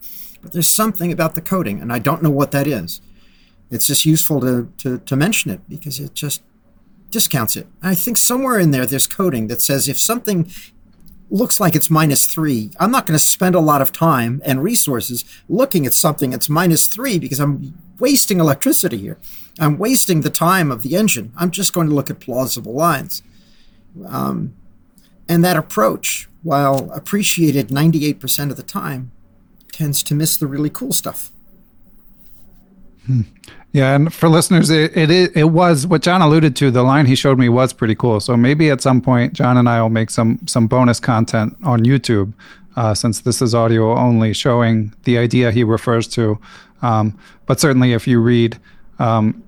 but 0.43 0.51
there's 0.51 0.69
something 0.69 1.11
about 1.11 1.33
the 1.33 1.41
coding, 1.41 1.81
and 1.81 1.91
I 1.91 1.99
don't 1.99 2.21
know 2.21 2.29
what 2.29 2.51
that 2.51 2.67
is. 2.67 3.01
It's 3.71 3.87
just 3.87 4.05
useful 4.05 4.41
to, 4.41 4.71
to, 4.79 4.99
to 4.99 5.15
mention 5.15 5.49
it 5.49 5.61
because 5.67 5.99
it 5.99 6.13
just 6.13 6.43
discounts 7.09 7.55
it. 7.55 7.65
I 7.81 7.95
think 7.95 8.17
somewhere 8.17 8.59
in 8.59 8.71
there, 8.71 8.85
there's 8.85 9.07
coding 9.07 9.47
that 9.47 9.61
says 9.61 9.87
if 9.87 9.99
something 9.99 10.51
looks 11.29 11.59
like 11.59 11.75
it's 11.75 11.89
minus 11.89 12.25
three, 12.25 12.71
I'm 12.79 12.91
not 12.91 13.05
going 13.07 13.17
to 13.17 13.23
spend 13.23 13.55
a 13.55 13.59
lot 13.59 13.81
of 13.81 13.91
time 13.91 14.41
and 14.45 14.61
resources 14.61 15.23
looking 15.47 15.85
at 15.85 15.93
something 15.93 16.31
that's 16.31 16.49
minus 16.49 16.87
three 16.87 17.17
because 17.17 17.39
I'm 17.39 17.73
wasting 17.97 18.39
electricity 18.39 18.97
here. 18.97 19.17
I'm 19.59 19.77
wasting 19.77 20.21
the 20.21 20.29
time 20.29 20.71
of 20.71 20.83
the 20.83 20.95
engine. 20.95 21.31
I'm 21.37 21.51
just 21.51 21.73
going 21.73 21.87
to 21.87 21.95
look 21.95 22.09
at 22.09 22.19
plausible 22.19 22.73
lines. 22.73 23.23
Um, 24.05 24.55
and 25.29 25.43
that 25.43 25.55
approach, 25.55 26.27
while 26.41 26.91
appreciated 26.91 27.69
98% 27.69 28.51
of 28.51 28.57
the 28.57 28.63
time, 28.63 29.12
tends 29.73 30.03
to 30.03 30.15
miss 30.15 30.37
the 30.37 30.47
really 30.47 30.69
cool 30.69 30.93
stuff. 30.93 31.31
Hmm. 33.05 33.21
Yeah, 33.73 33.95
and 33.95 34.13
for 34.13 34.29
listeners, 34.29 34.69
it, 34.69 34.95
it 34.95 35.35
it 35.35 35.45
was 35.45 35.87
what 35.87 36.03
John 36.03 36.21
alluded 36.21 36.55
to. 36.57 36.69
The 36.69 36.83
line 36.83 37.07
he 37.07 37.15
showed 37.15 37.39
me 37.39 37.49
was 37.49 37.73
pretty 37.73 37.95
cool. 37.95 38.19
So 38.19 38.37
maybe 38.37 38.69
at 38.69 38.81
some 38.81 39.01
point, 39.01 39.33
John 39.33 39.57
and 39.57 39.67
I 39.67 39.81
will 39.81 39.89
make 39.89 40.11
some 40.11 40.39
some 40.45 40.67
bonus 40.67 40.99
content 40.99 41.57
on 41.63 41.83
YouTube, 41.83 42.33
uh, 42.75 42.93
since 42.93 43.21
this 43.21 43.41
is 43.41 43.55
audio 43.55 43.97
only, 43.97 44.31
showing 44.31 44.93
the 45.05 45.17
idea 45.17 45.51
he 45.51 45.63
refers 45.63 46.07
to. 46.09 46.39
Um, 46.83 47.17
but 47.47 47.59
certainly, 47.59 47.93
if 47.93 48.07
you 48.07 48.21
read, 48.21 48.59
um, 48.99 49.43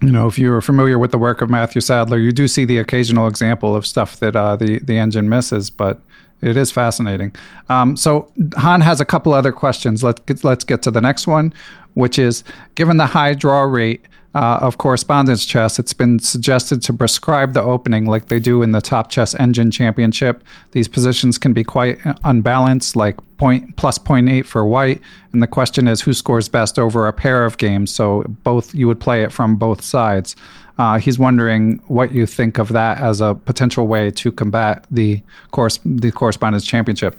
you 0.00 0.10
know, 0.10 0.26
if 0.26 0.38
you're 0.38 0.62
familiar 0.62 0.98
with 0.98 1.10
the 1.10 1.18
work 1.18 1.42
of 1.42 1.50
Matthew 1.50 1.82
Sadler, 1.82 2.16
you 2.16 2.32
do 2.32 2.48
see 2.48 2.64
the 2.64 2.78
occasional 2.78 3.28
example 3.28 3.76
of 3.76 3.86
stuff 3.86 4.18
that 4.20 4.34
uh, 4.34 4.56
the 4.56 4.78
the 4.78 4.96
engine 4.96 5.28
misses. 5.28 5.68
But 5.68 6.00
it 6.42 6.56
is 6.56 6.70
fascinating. 6.70 7.34
Um, 7.68 7.96
so 7.96 8.30
Han 8.56 8.80
has 8.80 9.00
a 9.00 9.04
couple 9.04 9.32
other 9.32 9.52
questions. 9.52 10.02
Let's 10.02 10.20
get, 10.22 10.44
let's 10.44 10.64
get 10.64 10.82
to 10.82 10.90
the 10.90 11.00
next 11.00 11.26
one, 11.26 11.52
which 11.94 12.18
is 12.18 12.44
given 12.74 12.96
the 12.96 13.06
high 13.06 13.34
draw 13.34 13.62
rate 13.62 14.06
uh, 14.34 14.58
of 14.60 14.78
correspondence 14.78 15.44
chess, 15.44 15.78
it's 15.78 15.92
been 15.92 16.18
suggested 16.18 16.80
to 16.82 16.92
prescribe 16.92 17.52
the 17.52 17.62
opening 17.62 18.06
like 18.06 18.26
they 18.26 18.38
do 18.38 18.62
in 18.62 18.70
the 18.70 18.80
Top 18.80 19.10
Chess 19.10 19.34
Engine 19.34 19.70
Championship. 19.70 20.44
These 20.70 20.86
positions 20.86 21.36
can 21.36 21.52
be 21.52 21.64
quite 21.64 21.98
unbalanced, 22.22 22.94
like 22.94 23.16
point 23.38 23.76
plus 23.76 23.98
0.8 23.98 24.46
for 24.46 24.64
white. 24.64 25.00
And 25.32 25.42
the 25.42 25.48
question 25.48 25.88
is 25.88 26.02
who 26.02 26.12
scores 26.12 26.48
best 26.48 26.78
over 26.78 27.08
a 27.08 27.12
pair 27.12 27.44
of 27.44 27.58
games. 27.58 27.92
So 27.92 28.22
both 28.44 28.72
you 28.72 28.86
would 28.86 29.00
play 29.00 29.24
it 29.24 29.32
from 29.32 29.56
both 29.56 29.82
sides. 29.82 30.36
Uh, 30.80 30.98
he's 30.98 31.18
wondering 31.18 31.76
what 31.88 32.10
you 32.10 32.24
think 32.24 32.56
of 32.56 32.68
that 32.70 32.98
as 33.02 33.20
a 33.20 33.34
potential 33.34 33.86
way 33.86 34.10
to 34.10 34.32
combat 34.32 34.86
the 34.90 35.22
course 35.50 35.78
the 35.84 36.10
correspondence 36.10 36.64
championship. 36.64 37.18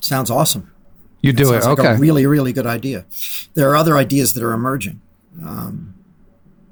Sounds 0.00 0.30
awesome. 0.30 0.72
You 1.20 1.34
do 1.34 1.52
it, 1.52 1.62
like 1.62 1.78
okay? 1.78 1.88
a 1.88 1.98
really, 1.98 2.24
really 2.24 2.54
good 2.54 2.66
idea. 2.66 3.04
There 3.52 3.68
are 3.68 3.76
other 3.76 3.98
ideas 3.98 4.32
that 4.32 4.42
are 4.42 4.52
emerging, 4.52 5.02
um, 5.44 5.94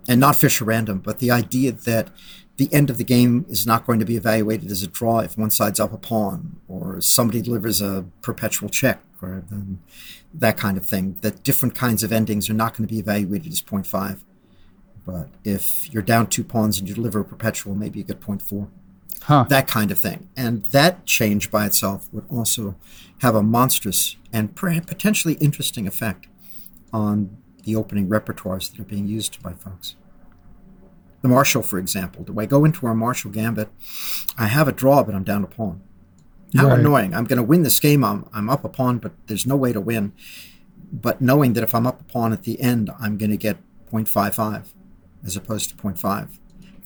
and 0.08 0.18
not 0.18 0.36
Fischer 0.36 0.64
random, 0.64 1.00
but 1.00 1.18
the 1.18 1.30
idea 1.30 1.72
that 1.72 2.08
the 2.56 2.72
end 2.72 2.88
of 2.88 2.96
the 2.96 3.04
game 3.04 3.44
is 3.50 3.66
not 3.66 3.84
going 3.84 3.98
to 3.98 4.06
be 4.06 4.16
evaluated 4.16 4.70
as 4.70 4.82
a 4.82 4.86
draw 4.86 5.18
if 5.18 5.36
one 5.36 5.50
side's 5.50 5.78
up 5.78 5.92
a 5.92 5.98
pawn 5.98 6.56
or 6.68 7.02
somebody 7.02 7.42
delivers 7.42 7.82
a 7.82 8.06
perpetual 8.22 8.70
check 8.70 9.02
or 9.20 9.44
that 10.32 10.56
kind 10.56 10.78
of 10.78 10.86
thing. 10.86 11.18
That 11.20 11.42
different 11.42 11.74
kinds 11.74 12.02
of 12.02 12.12
endings 12.12 12.48
are 12.48 12.54
not 12.54 12.74
going 12.74 12.88
to 12.88 12.94
be 12.94 12.98
evaluated 12.98 13.52
as 13.52 13.60
0.5. 13.60 14.20
But 15.04 15.28
if 15.44 15.92
you're 15.92 16.02
down 16.02 16.28
two 16.28 16.44
pawns 16.44 16.78
and 16.78 16.88
you 16.88 16.94
deliver 16.94 17.20
a 17.20 17.24
perpetual, 17.24 17.74
maybe 17.74 17.98
you 17.98 18.04
get 18.04 18.22
four. 18.42 18.68
Huh. 19.22 19.46
That 19.48 19.68
kind 19.68 19.90
of 19.90 19.98
thing. 19.98 20.28
And 20.36 20.64
that 20.66 21.06
change 21.06 21.50
by 21.50 21.66
itself 21.66 22.08
would 22.12 22.26
also 22.30 22.76
have 23.20 23.34
a 23.34 23.42
monstrous 23.42 24.16
and 24.32 24.54
potentially 24.54 25.34
interesting 25.34 25.86
effect 25.86 26.26
on 26.92 27.36
the 27.64 27.76
opening 27.76 28.08
repertoires 28.08 28.70
that 28.70 28.80
are 28.80 28.84
being 28.84 29.06
used 29.06 29.42
by 29.42 29.52
folks. 29.52 29.96
The 31.22 31.28
Marshall, 31.28 31.62
for 31.62 31.78
example, 31.78 32.22
do 32.24 32.38
I 32.38 32.44
go 32.44 32.64
into 32.64 32.86
our 32.86 32.94
Marshall 32.94 33.30
Gambit? 33.30 33.70
I 34.36 34.46
have 34.46 34.68
a 34.68 34.72
draw, 34.72 35.02
but 35.02 35.14
I'm 35.14 35.24
down 35.24 35.42
a 35.42 35.46
pawn. 35.46 35.82
How 36.54 36.68
right. 36.68 36.78
annoying. 36.78 37.14
I'm 37.14 37.24
going 37.24 37.38
to 37.38 37.42
win 37.42 37.62
this 37.62 37.80
game. 37.80 38.04
I'm, 38.04 38.28
I'm 38.32 38.50
up 38.50 38.64
a 38.64 38.68
pawn, 38.68 38.98
but 38.98 39.12
there's 39.26 39.46
no 39.46 39.56
way 39.56 39.72
to 39.72 39.80
win 39.80 40.12
but 40.94 41.20
knowing 41.20 41.54
that 41.54 41.64
if 41.64 41.74
I'm 41.74 41.86
up 41.86 42.00
a 42.00 42.04
pawn 42.04 42.32
at 42.32 42.44
the 42.44 42.60
end, 42.60 42.90
I'm 43.00 43.18
going 43.18 43.30
to 43.30 43.36
get 43.36 43.58
0.55 43.90 44.73
as 45.24 45.36
opposed 45.36 45.70
to 45.70 45.76
0.5. 45.76 46.38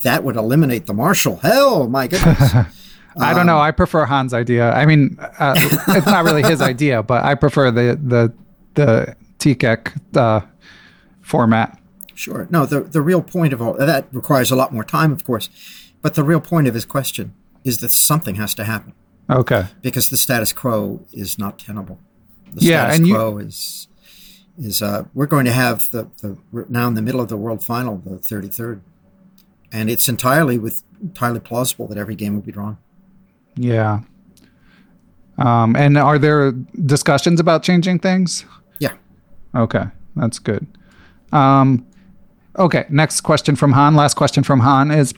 That 0.03 0.23
would 0.23 0.35
eliminate 0.35 0.85
the 0.85 0.93
Marshall. 0.93 1.37
Hell, 1.37 1.87
my 1.87 2.07
goodness. 2.07 2.53
I 3.19 3.33
don't 3.33 3.45
know. 3.45 3.59
I 3.59 3.71
prefer 3.71 4.05
Han's 4.05 4.33
idea. 4.33 4.71
I 4.71 4.85
mean, 4.85 5.17
uh, 5.19 5.55
it's 5.89 6.05
not 6.05 6.23
really 6.23 6.43
his 6.43 6.61
idea, 6.61 7.03
but 7.03 7.23
I 7.25 7.35
prefer 7.35 7.69
the 7.71 7.99
the 8.01 8.33
the 8.75 9.15
TCEC 9.39 10.15
uh, 10.15 10.45
format. 11.21 11.77
Sure. 12.15 12.47
No, 12.49 12.65
the 12.65 12.81
the 12.81 13.01
real 13.01 13.21
point 13.21 13.51
of 13.51 13.61
all 13.61 13.73
that 13.73 14.07
requires 14.13 14.51
a 14.51 14.55
lot 14.55 14.73
more 14.73 14.83
time, 14.83 15.11
of 15.11 15.25
course, 15.25 15.49
but 16.01 16.15
the 16.15 16.23
real 16.23 16.39
point 16.39 16.67
of 16.67 16.73
his 16.73 16.85
question 16.85 17.33
is 17.63 17.79
that 17.79 17.91
something 17.91 18.35
has 18.35 18.55
to 18.55 18.63
happen. 18.63 18.93
Okay. 19.29 19.67
Because 19.81 20.09
the 20.09 20.17
status 20.17 20.53
quo 20.53 21.05
is 21.11 21.37
not 21.37 21.59
tenable. 21.59 21.99
The 22.53 22.65
yeah, 22.65 22.85
status 22.85 22.99
and 22.99 23.09
quo 23.09 23.37
you... 23.37 23.45
is 23.47 23.87
is 24.59 24.81
uh, 24.81 25.05
we're 25.13 25.25
going 25.25 25.45
to 25.45 25.51
have 25.51 25.89
the, 25.91 26.09
the 26.21 26.37
now 26.69 26.87
in 26.87 26.93
the 26.93 27.01
middle 27.01 27.21
of 27.21 27.29
the 27.29 27.37
world 27.37 27.63
final, 27.63 27.97
the 27.97 28.11
33rd, 28.11 28.81
and 29.71 29.89
it's 29.89 30.09
entirely 30.09 30.57
with 30.57 30.83
entirely 31.01 31.39
plausible 31.39 31.87
that 31.87 31.97
every 31.97 32.15
game 32.15 32.35
will 32.35 32.41
be 32.41 32.51
drawn. 32.51 32.77
Yeah. 33.55 34.01
Um, 35.37 35.75
and 35.75 35.97
are 35.97 36.19
there 36.19 36.51
discussions 36.51 37.39
about 37.39 37.63
changing 37.63 37.99
things? 37.99 38.45
Yeah. 38.79 38.93
Okay, 39.55 39.85
that's 40.15 40.37
good. 40.37 40.67
Um, 41.31 41.87
okay, 42.57 42.85
next 42.89 43.21
question 43.21 43.55
from 43.55 43.71
Han. 43.71 43.95
Last 43.95 44.15
question 44.15 44.43
from 44.43 44.59
Han 44.59 44.91
is 44.91 45.13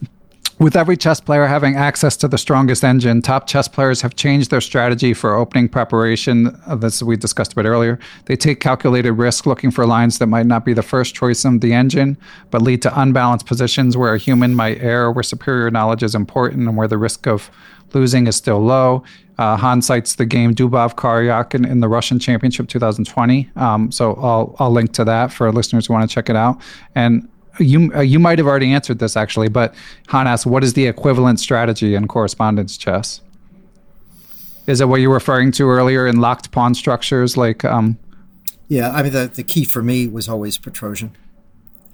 with 0.62 0.76
every 0.76 0.96
chess 0.96 1.20
player 1.20 1.46
having 1.46 1.74
access 1.74 2.16
to 2.16 2.28
the 2.28 2.38
strongest 2.38 2.84
engine, 2.84 3.20
top 3.20 3.48
chess 3.48 3.66
players 3.66 4.00
have 4.00 4.14
changed 4.14 4.50
their 4.50 4.60
strategy 4.60 5.12
for 5.12 5.34
opening 5.34 5.68
preparation. 5.68 6.56
This 6.76 7.02
we 7.02 7.16
discussed 7.16 7.52
a 7.52 7.56
bit 7.56 7.64
earlier. 7.64 7.98
They 8.26 8.36
take 8.36 8.60
calculated 8.60 9.12
risk 9.12 9.44
looking 9.44 9.72
for 9.72 9.86
lines 9.86 10.18
that 10.18 10.28
might 10.28 10.46
not 10.46 10.64
be 10.64 10.72
the 10.72 10.82
first 10.82 11.16
choice 11.16 11.44
of 11.44 11.60
the 11.60 11.72
engine, 11.72 12.16
but 12.52 12.62
lead 12.62 12.80
to 12.82 13.00
unbalanced 13.00 13.46
positions 13.46 13.96
where 13.96 14.14
a 14.14 14.18
human 14.18 14.54
might 14.54 14.80
err, 14.80 15.10
where 15.10 15.24
superior 15.24 15.68
knowledge 15.70 16.04
is 16.04 16.14
important, 16.14 16.68
and 16.68 16.76
where 16.76 16.88
the 16.88 16.98
risk 16.98 17.26
of 17.26 17.50
losing 17.92 18.28
is 18.28 18.36
still 18.36 18.60
low. 18.60 19.02
Uh, 19.38 19.56
Han 19.56 19.82
cites 19.82 20.14
the 20.14 20.26
game 20.26 20.54
Dubov 20.54 20.94
Karjakin, 20.94 21.68
in, 21.68 21.80
the 21.80 21.88
Russian 21.88 22.20
Championship 22.20 22.68
2020. 22.68 23.50
Um, 23.56 23.90
so 23.90 24.14
I'll, 24.14 24.54
I'll 24.60 24.70
link 24.70 24.92
to 24.92 25.04
that 25.04 25.32
for 25.32 25.50
listeners 25.50 25.86
who 25.86 25.94
want 25.94 26.08
to 26.08 26.14
check 26.14 26.30
it 26.30 26.36
out. 26.36 26.60
And 26.94 27.28
you 27.58 27.92
uh, 27.94 28.00
you 28.00 28.18
might 28.18 28.38
have 28.38 28.46
already 28.46 28.72
answered 28.72 28.98
this 28.98 29.16
actually, 29.16 29.48
but 29.48 29.74
Han 30.08 30.26
asks, 30.26 30.46
what 30.46 30.64
is 30.64 30.74
the 30.74 30.86
equivalent 30.86 31.40
strategy 31.40 31.94
in 31.94 32.08
correspondence 32.08 32.76
chess? 32.76 33.20
Is 34.66 34.80
it 34.80 34.88
what 34.88 35.00
you 35.00 35.08
were 35.08 35.16
referring 35.16 35.50
to 35.52 35.68
earlier 35.68 36.06
in 36.06 36.20
locked 36.20 36.52
pawn 36.52 36.74
structures? 36.74 37.36
Like, 37.36 37.64
um... 37.64 37.98
yeah, 38.68 38.90
I 38.92 39.02
mean, 39.02 39.12
the, 39.12 39.26
the 39.26 39.42
key 39.42 39.64
for 39.64 39.82
me 39.82 40.06
was 40.06 40.28
always 40.28 40.56
Petrosian 40.56 41.10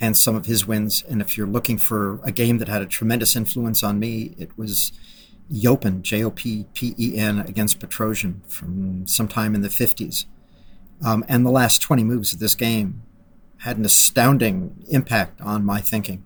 and 0.01 0.17
some 0.17 0.37
of 0.37 0.47
his 0.47 0.67
wins. 0.67 1.03
And 1.09 1.21
if 1.23 1.37
you're 1.37 1.47
looking 1.47 1.79
for 1.79 2.21
a 2.23 2.31
game 2.31 2.59
that 2.59 2.69
had 2.69 2.83
a 2.83 2.87
tremendous 2.87 3.35
influence 3.35 3.83
on 3.83 3.99
me, 3.99 4.35
it 4.39 4.57
was 4.59 4.93
Joppen, 5.51 6.03
J 6.03 6.23
O 6.23 6.31
P 6.31 6.67
P 6.75 6.95
E 6.99 7.17
N, 7.17 7.41
against 7.41 7.81
Petrosian 7.81 8.47
from 8.47 9.07
sometime 9.07 9.55
in 9.55 9.63
the 9.63 9.69
50s. 9.69 10.27
Um, 11.05 11.25
and 11.29 11.47
the 11.47 11.51
last 11.51 11.81
20 11.81 12.05
moves 12.05 12.33
of 12.33 12.39
this 12.39 12.55
game 12.55 13.03
had 13.59 13.77
an 13.77 13.85
astounding 13.85 14.85
impact 14.89 15.41
on 15.41 15.65
my 15.65 15.81
thinking, 15.81 16.25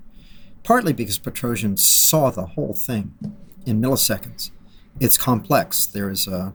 partly 0.63 0.93
because 0.93 1.19
Petrosian 1.19 1.79
saw 1.79 2.31
the 2.31 2.47
whole 2.47 2.75
thing 2.75 3.15
in 3.67 3.81
milliseconds. 3.81 4.51
It's 5.01 5.17
complex. 5.17 5.87
There 5.87 6.11
is 6.11 6.27
a, 6.27 6.55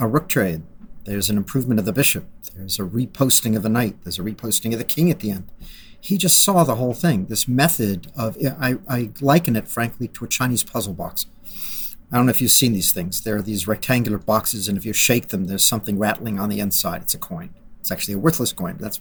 a 0.00 0.08
rook 0.08 0.28
trade, 0.28 0.62
there's 1.04 1.30
an 1.30 1.36
improvement 1.36 1.78
of 1.78 1.86
the 1.86 1.92
bishop, 1.92 2.26
there's 2.54 2.78
a 2.78 2.82
reposting 2.82 3.56
of 3.56 3.62
the 3.62 3.68
knight, 3.68 3.96
there's 4.02 4.18
a 4.18 4.22
reposting 4.22 4.72
of 4.72 4.78
the 4.78 4.84
king 4.84 5.10
at 5.10 5.20
the 5.20 5.30
end. 5.30 5.48
He 6.00 6.18
just 6.18 6.42
saw 6.42 6.62
the 6.62 6.76
whole 6.76 6.94
thing. 6.94 7.26
This 7.26 7.48
method 7.48 8.12
of, 8.16 8.36
I, 8.60 8.76
I 8.88 9.10
liken 9.20 9.56
it, 9.56 9.66
frankly, 9.66 10.08
to 10.08 10.24
a 10.24 10.28
Chinese 10.28 10.62
puzzle 10.62 10.94
box. 10.94 11.26
I 12.12 12.16
don't 12.16 12.26
know 12.26 12.30
if 12.30 12.40
you've 12.40 12.52
seen 12.52 12.72
these 12.72 12.92
things. 12.92 13.22
There 13.22 13.36
are 13.36 13.42
these 13.42 13.66
rectangular 13.66 14.18
boxes, 14.18 14.68
and 14.68 14.78
if 14.78 14.84
you 14.84 14.92
shake 14.92 15.28
them, 15.28 15.46
there's 15.46 15.66
something 15.66 15.98
rattling 15.98 16.38
on 16.38 16.48
the 16.48 16.60
inside. 16.60 17.02
It's 17.02 17.14
a 17.14 17.18
coin. 17.18 17.50
It's 17.80 17.90
actually 17.90 18.14
a 18.14 18.18
worthless 18.18 18.52
coin. 18.52 18.76
That's 18.78 19.00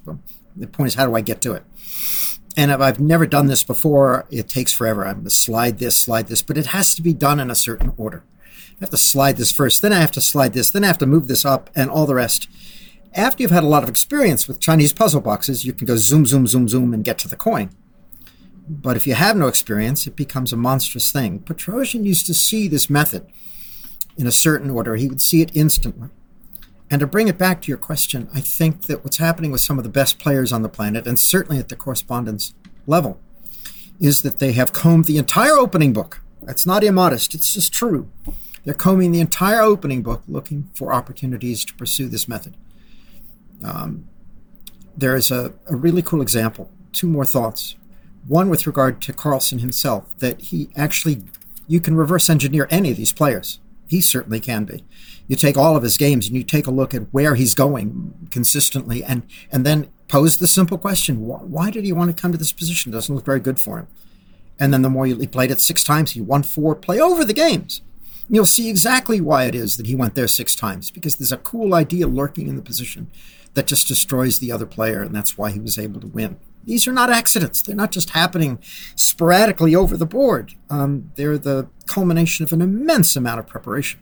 the 0.56 0.68
point 0.68 0.88
is, 0.88 0.95
how 0.95 1.06
do 1.06 1.16
I 1.16 1.22
get 1.22 1.41
to 1.41 1.53
it? 1.53 1.64
And 2.58 2.72
if 2.72 2.80
I've 2.80 2.99
never 2.99 3.28
done 3.28 3.47
this 3.47 3.64
before, 3.64 4.26
it 4.30 4.47
takes 4.47 4.72
forever. 4.72 5.06
I'm 5.06 5.16
going 5.16 5.24
to 5.26 5.30
slide 5.30 5.80
this, 5.80 5.97
slide 5.97 6.28
this, 6.28 6.41
but 6.41 6.58
it 6.58 6.68
has 6.68 6.95
to 6.95 7.01
be 7.01 7.14
done 7.14 7.39
in 7.39 7.51
a 7.51 7.56
certain 7.56 7.93
order. 7.97 8.24
I 8.47 8.78
have 8.82 8.89
to 8.91 8.97
slide 8.97 9.38
this 9.38 9.51
first, 9.51 9.82
then 9.82 9.93
I 9.93 9.99
have 9.99 10.12
to 10.12 10.22
slide 10.22 10.53
this, 10.53 10.70
then 10.70 10.84
I 10.84 10.88
have 10.88 10.97
to 10.99 11.06
move 11.06 11.28
this 11.28 11.45
up, 11.45 11.70
and 11.76 11.89
all 11.89 12.06
the 12.06 12.16
rest. 12.16 12.49
After 13.14 13.41
you've 13.41 13.51
had 13.51 13.64
a 13.64 13.68
lot 13.68 13.84
of 13.84 13.89
experience 13.89 14.47
with 14.47 14.60
Chinese 14.60 14.91
puzzle 14.91 15.22
boxes, 15.22 15.64
you 15.64 15.74
can 15.74 15.86
go 15.88 15.95
zoom, 15.95 16.26
zoom, 16.26 16.47
zoom, 16.47 16.68
zoom, 16.68 16.93
and 16.93 17.03
get 17.03 17.18
to 17.20 17.30
the 17.30 17.38
coin. 17.38 17.70
But 18.68 18.97
if 18.97 19.06
you 19.06 19.14
have 19.14 19.38
no 19.38 19.47
experience, 19.47 20.08
it 20.08 20.16
becomes 20.16 20.51
a 20.51 20.58
monstrous 20.58 21.12
thing. 21.12 21.39
Petrosian 21.39 22.03
used 22.03 22.26
to 22.26 22.34
see 22.34 22.68
this 22.68 22.89
method 22.89 23.28
in 24.18 24.28
a 24.28 24.32
certain 24.32 24.70
order. 24.70 24.95
He 24.95 25.08
would 25.08 25.22
see 25.22 25.41
it 25.41 25.56
instantly. 25.56 26.10
And 26.89 26.99
to 26.99 27.07
bring 27.07 27.27
it 27.27 27.38
back 27.38 27.61
to 27.61 27.69
your 27.69 27.77
question, 27.77 28.29
I 28.33 28.41
think 28.41 28.86
that 28.86 29.03
what's 29.03 29.17
happening 29.17 29.51
with 29.51 29.61
some 29.61 29.77
of 29.77 29.83
the 29.83 29.89
best 29.89 30.19
players 30.19 30.53
on 30.53 30.61
the 30.61 30.69
planet, 30.69 31.07
and 31.07 31.19
certainly 31.19 31.59
at 31.59 31.69
the 31.69 31.75
correspondence 31.75 32.53
level, 32.86 33.19
is 33.99 34.21
that 34.21 34.39
they 34.39 34.51
have 34.53 34.71
combed 34.71 35.05
the 35.05 35.17
entire 35.17 35.53
opening 35.53 35.93
book. 35.93 36.21
That's 36.43 36.65
not 36.65 36.83
immodest, 36.83 37.33
it's 37.33 37.53
just 37.53 37.73
true. 37.73 38.09
They're 38.63 38.73
combing 38.73 39.11
the 39.11 39.19
entire 39.19 39.61
opening 39.61 40.01
book 40.03 40.23
looking 40.27 40.69
for 40.73 40.93
opportunities 40.93 41.65
to 41.65 41.73
pursue 41.75 42.07
this 42.07 42.27
method. 42.27 42.55
Um, 43.63 44.07
there 44.97 45.15
is 45.15 45.31
a, 45.31 45.53
a 45.67 45.75
really 45.75 46.01
cool 46.01 46.21
example. 46.21 46.69
Two 46.91 47.07
more 47.07 47.25
thoughts. 47.25 47.75
One 48.27 48.49
with 48.49 48.65
regard 48.65 49.01
to 49.03 49.13
Carlsen 49.13 49.59
himself, 49.59 50.11
that 50.17 50.41
he 50.41 50.69
actually, 50.75 51.23
you 51.67 51.79
can 51.79 51.95
reverse 51.95 52.29
engineer 52.29 52.67
any 52.71 52.91
of 52.91 52.97
these 52.97 53.13
players. 53.13 53.59
He 53.88 54.01
certainly 54.01 54.39
can 54.39 54.65
be 54.65 54.83
you 55.28 55.36
take 55.36 55.57
all 55.57 55.76
of 55.76 55.84
his 55.84 55.97
games 55.97 56.28
and 56.28 56.36
you 56.36 56.43
take 56.43 56.67
a 56.67 56.71
look 56.71 56.93
at 56.93 57.13
where 57.13 57.36
he's 57.36 57.53
going 57.53 58.28
consistently 58.32 59.03
and 59.03 59.23
and 59.51 59.65
then 59.65 59.89
pose 60.07 60.38
the 60.38 60.47
simple 60.47 60.78
question 60.78 61.21
why, 61.21 61.71
did 61.71 61.84
he 61.84 61.91
want 61.91 62.15
to 62.15 62.21
come 62.21 62.32
to 62.32 62.38
this 62.38 62.53
position? 62.53 62.91
It 62.91 62.95
doesn't 62.95 63.13
look 63.13 63.26
very 63.26 63.39
good 63.39 63.59
for 63.59 63.80
him. 63.80 63.88
And 64.59 64.73
then 64.73 64.82
the 64.82 64.89
more 64.89 65.05
he 65.05 65.28
played 65.28 65.51
it 65.51 65.59
six 65.59 65.84
times 65.84 66.11
he 66.11 66.21
won 66.21 66.43
four 66.43 66.76
play 66.76 66.99
over 66.99 67.26
the 67.26 67.34
games. 67.34 67.82
You'll 68.30 68.45
see 68.45 68.69
exactly 68.69 69.21
why 69.21 69.45
it 69.45 69.53
is 69.55 69.78
that 69.78 69.86
he 69.86 69.95
went 69.95 70.15
there 70.15 70.28
six 70.28 70.55
times 70.55 70.89
because 70.89 71.15
there's 71.15 71.32
a 71.32 71.38
cool 71.38 71.76
idea 71.76 72.07
lurking 72.07 72.47
in 72.47 72.55
the 72.55 72.61
position 72.61 73.11
that 73.53 73.67
just 73.67 73.88
destroys 73.88 74.39
the 74.39 74.51
other 74.51 74.65
player 74.65 75.01
and 75.01 75.13
that's 75.13 75.38
why 75.38 75.51
he 75.51 75.59
was 75.59 75.78
able 75.78 76.01
to 76.01 76.07
win. 76.07 76.38
These 76.63 76.88
are 76.88 76.93
not 76.93 77.11
accidents. 77.11 77.61
They're 77.61 77.76
not 77.76 77.91
just 77.91 78.11
happening 78.11 78.57
sporadically 78.95 79.76
over 79.76 79.95
the 79.95 80.07
board. 80.07 80.55
Um, 80.69 81.11
they're 81.15 81.38
the 81.38 81.69
culmination 81.86 82.43
of 82.43 82.51
an 82.51 82.61
immense 82.61 83.15
amount 83.15 83.39
of 83.39 83.47
preparation 83.47 83.99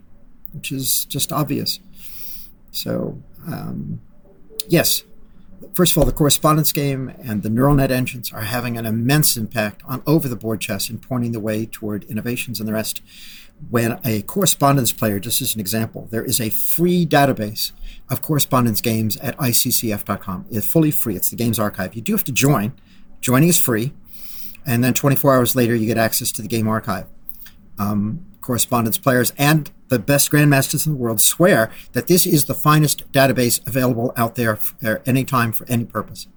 which 0.53 0.71
is 0.71 1.05
just 1.05 1.31
obvious. 1.31 1.79
So, 2.71 3.21
um, 3.47 4.01
yes, 4.67 5.03
first 5.73 5.91
of 5.91 5.97
all, 5.97 6.05
the 6.05 6.11
correspondence 6.11 6.71
game 6.71 7.13
and 7.21 7.43
the 7.43 7.49
neural 7.49 7.75
net 7.75 7.91
engines 7.91 8.31
are 8.31 8.41
having 8.41 8.77
an 8.77 8.85
immense 8.85 9.37
impact 9.37 9.81
on 9.85 10.01
over 10.05 10.27
the 10.27 10.35
board 10.35 10.61
chess 10.61 10.89
and 10.89 11.01
pointing 11.01 11.31
the 11.31 11.39
way 11.39 11.65
toward 11.65 12.03
innovations 12.05 12.59
and 12.59 12.67
the 12.67 12.73
rest. 12.73 13.01
When 13.69 13.99
a 14.03 14.23
correspondence 14.23 14.91
player, 14.91 15.19
just 15.19 15.41
as 15.41 15.53
an 15.53 15.61
example, 15.61 16.07
there 16.11 16.23
is 16.23 16.41
a 16.41 16.49
free 16.49 17.05
database 17.05 17.71
of 18.09 18.21
correspondence 18.21 18.81
games 18.81 19.15
at 19.17 19.37
iccf.com. 19.37 20.47
It's 20.49 20.67
fully 20.67 20.91
free, 20.91 21.15
it's 21.15 21.29
the 21.29 21.37
games 21.37 21.59
archive. 21.59 21.95
You 21.95 22.01
do 22.01 22.11
have 22.13 22.25
to 22.25 22.31
join, 22.31 22.73
joining 23.21 23.49
is 23.49 23.57
free, 23.57 23.93
and 24.65 24.83
then 24.83 24.93
24 24.93 25.35
hours 25.35 25.55
later, 25.55 25.75
you 25.75 25.85
get 25.85 25.97
access 25.97 26.31
to 26.33 26.41
the 26.41 26.47
game 26.47 26.67
archive. 26.67 27.05
Um, 27.79 28.25
correspondence 28.41 28.97
players 28.97 29.33
and 29.37 29.71
the 29.93 29.99
best 29.99 30.31
grandmasters 30.31 30.85
in 30.85 30.93
the 30.93 30.97
world 30.97 31.21
swear 31.21 31.71
that 31.93 32.07
this 32.07 32.25
is 32.25 32.45
the 32.45 32.53
finest 32.53 33.11
database 33.11 33.65
available 33.67 34.11
out 34.17 34.35
there 34.35 34.55
for 34.55 34.97
uh, 34.97 35.01
any 35.05 35.23
time 35.23 35.51
for 35.51 35.65
any 35.69 35.85
purpose. 35.85 36.27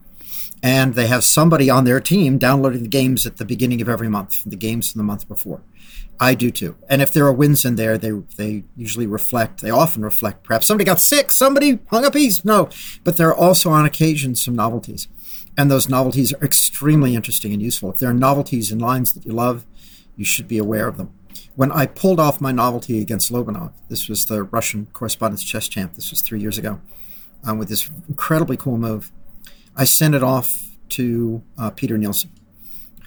And 0.62 0.94
they 0.94 1.06
have 1.06 1.24
somebody 1.24 1.68
on 1.70 1.84
their 1.84 2.00
team 2.00 2.38
downloading 2.38 2.82
the 2.82 2.88
games 2.88 3.26
at 3.26 3.36
the 3.36 3.44
beginning 3.44 3.80
of 3.80 3.88
every 3.88 4.08
month, 4.08 4.42
the 4.44 4.56
games 4.56 4.92
from 4.92 5.00
the 5.00 5.04
month 5.04 5.28
before. 5.28 5.62
I 6.18 6.34
do 6.34 6.50
too. 6.50 6.76
And 6.88 7.02
if 7.02 7.12
there 7.12 7.26
are 7.26 7.32
wins 7.32 7.64
in 7.64 7.76
there, 7.76 7.98
they 7.98 8.10
they 8.36 8.64
usually 8.74 9.06
reflect, 9.06 9.60
they 9.60 9.70
often 9.70 10.02
reflect 10.02 10.44
perhaps 10.44 10.66
somebody 10.66 10.86
got 10.86 10.98
sick, 10.98 11.30
somebody 11.30 11.78
hung 11.88 12.04
a 12.04 12.10
piece. 12.10 12.44
No. 12.44 12.70
But 13.04 13.16
there 13.16 13.28
are 13.28 13.34
also 13.34 13.70
on 13.70 13.84
occasion 13.84 14.34
some 14.34 14.56
novelties. 14.56 15.08
And 15.58 15.70
those 15.70 15.88
novelties 15.88 16.32
are 16.34 16.44
extremely 16.44 17.14
interesting 17.14 17.52
and 17.52 17.62
useful. 17.62 17.90
If 17.90 17.98
there 17.98 18.10
are 18.10 18.14
novelties 18.14 18.72
in 18.72 18.78
lines 18.78 19.12
that 19.12 19.24
you 19.26 19.32
love, 19.32 19.66
you 20.16 20.24
should 20.24 20.48
be 20.48 20.58
aware 20.58 20.88
of 20.88 20.96
them 20.96 21.15
when 21.56 21.72
I 21.72 21.86
pulled 21.86 22.20
off 22.20 22.40
my 22.40 22.52
novelty 22.52 23.00
against 23.00 23.32
Lobanov, 23.32 23.72
this 23.88 24.08
was 24.08 24.26
the 24.26 24.44
Russian 24.44 24.86
correspondence 24.92 25.42
chess 25.42 25.66
champ, 25.68 25.94
this 25.94 26.10
was 26.10 26.20
three 26.20 26.38
years 26.38 26.58
ago, 26.58 26.80
um, 27.44 27.58
with 27.58 27.68
this 27.68 27.90
incredibly 28.08 28.56
cool 28.56 28.76
move, 28.76 29.10
I 29.74 29.84
sent 29.84 30.14
it 30.14 30.22
off 30.22 30.76
to 30.90 31.42
uh, 31.58 31.70
Peter 31.70 31.98
Nielsen, 31.98 32.30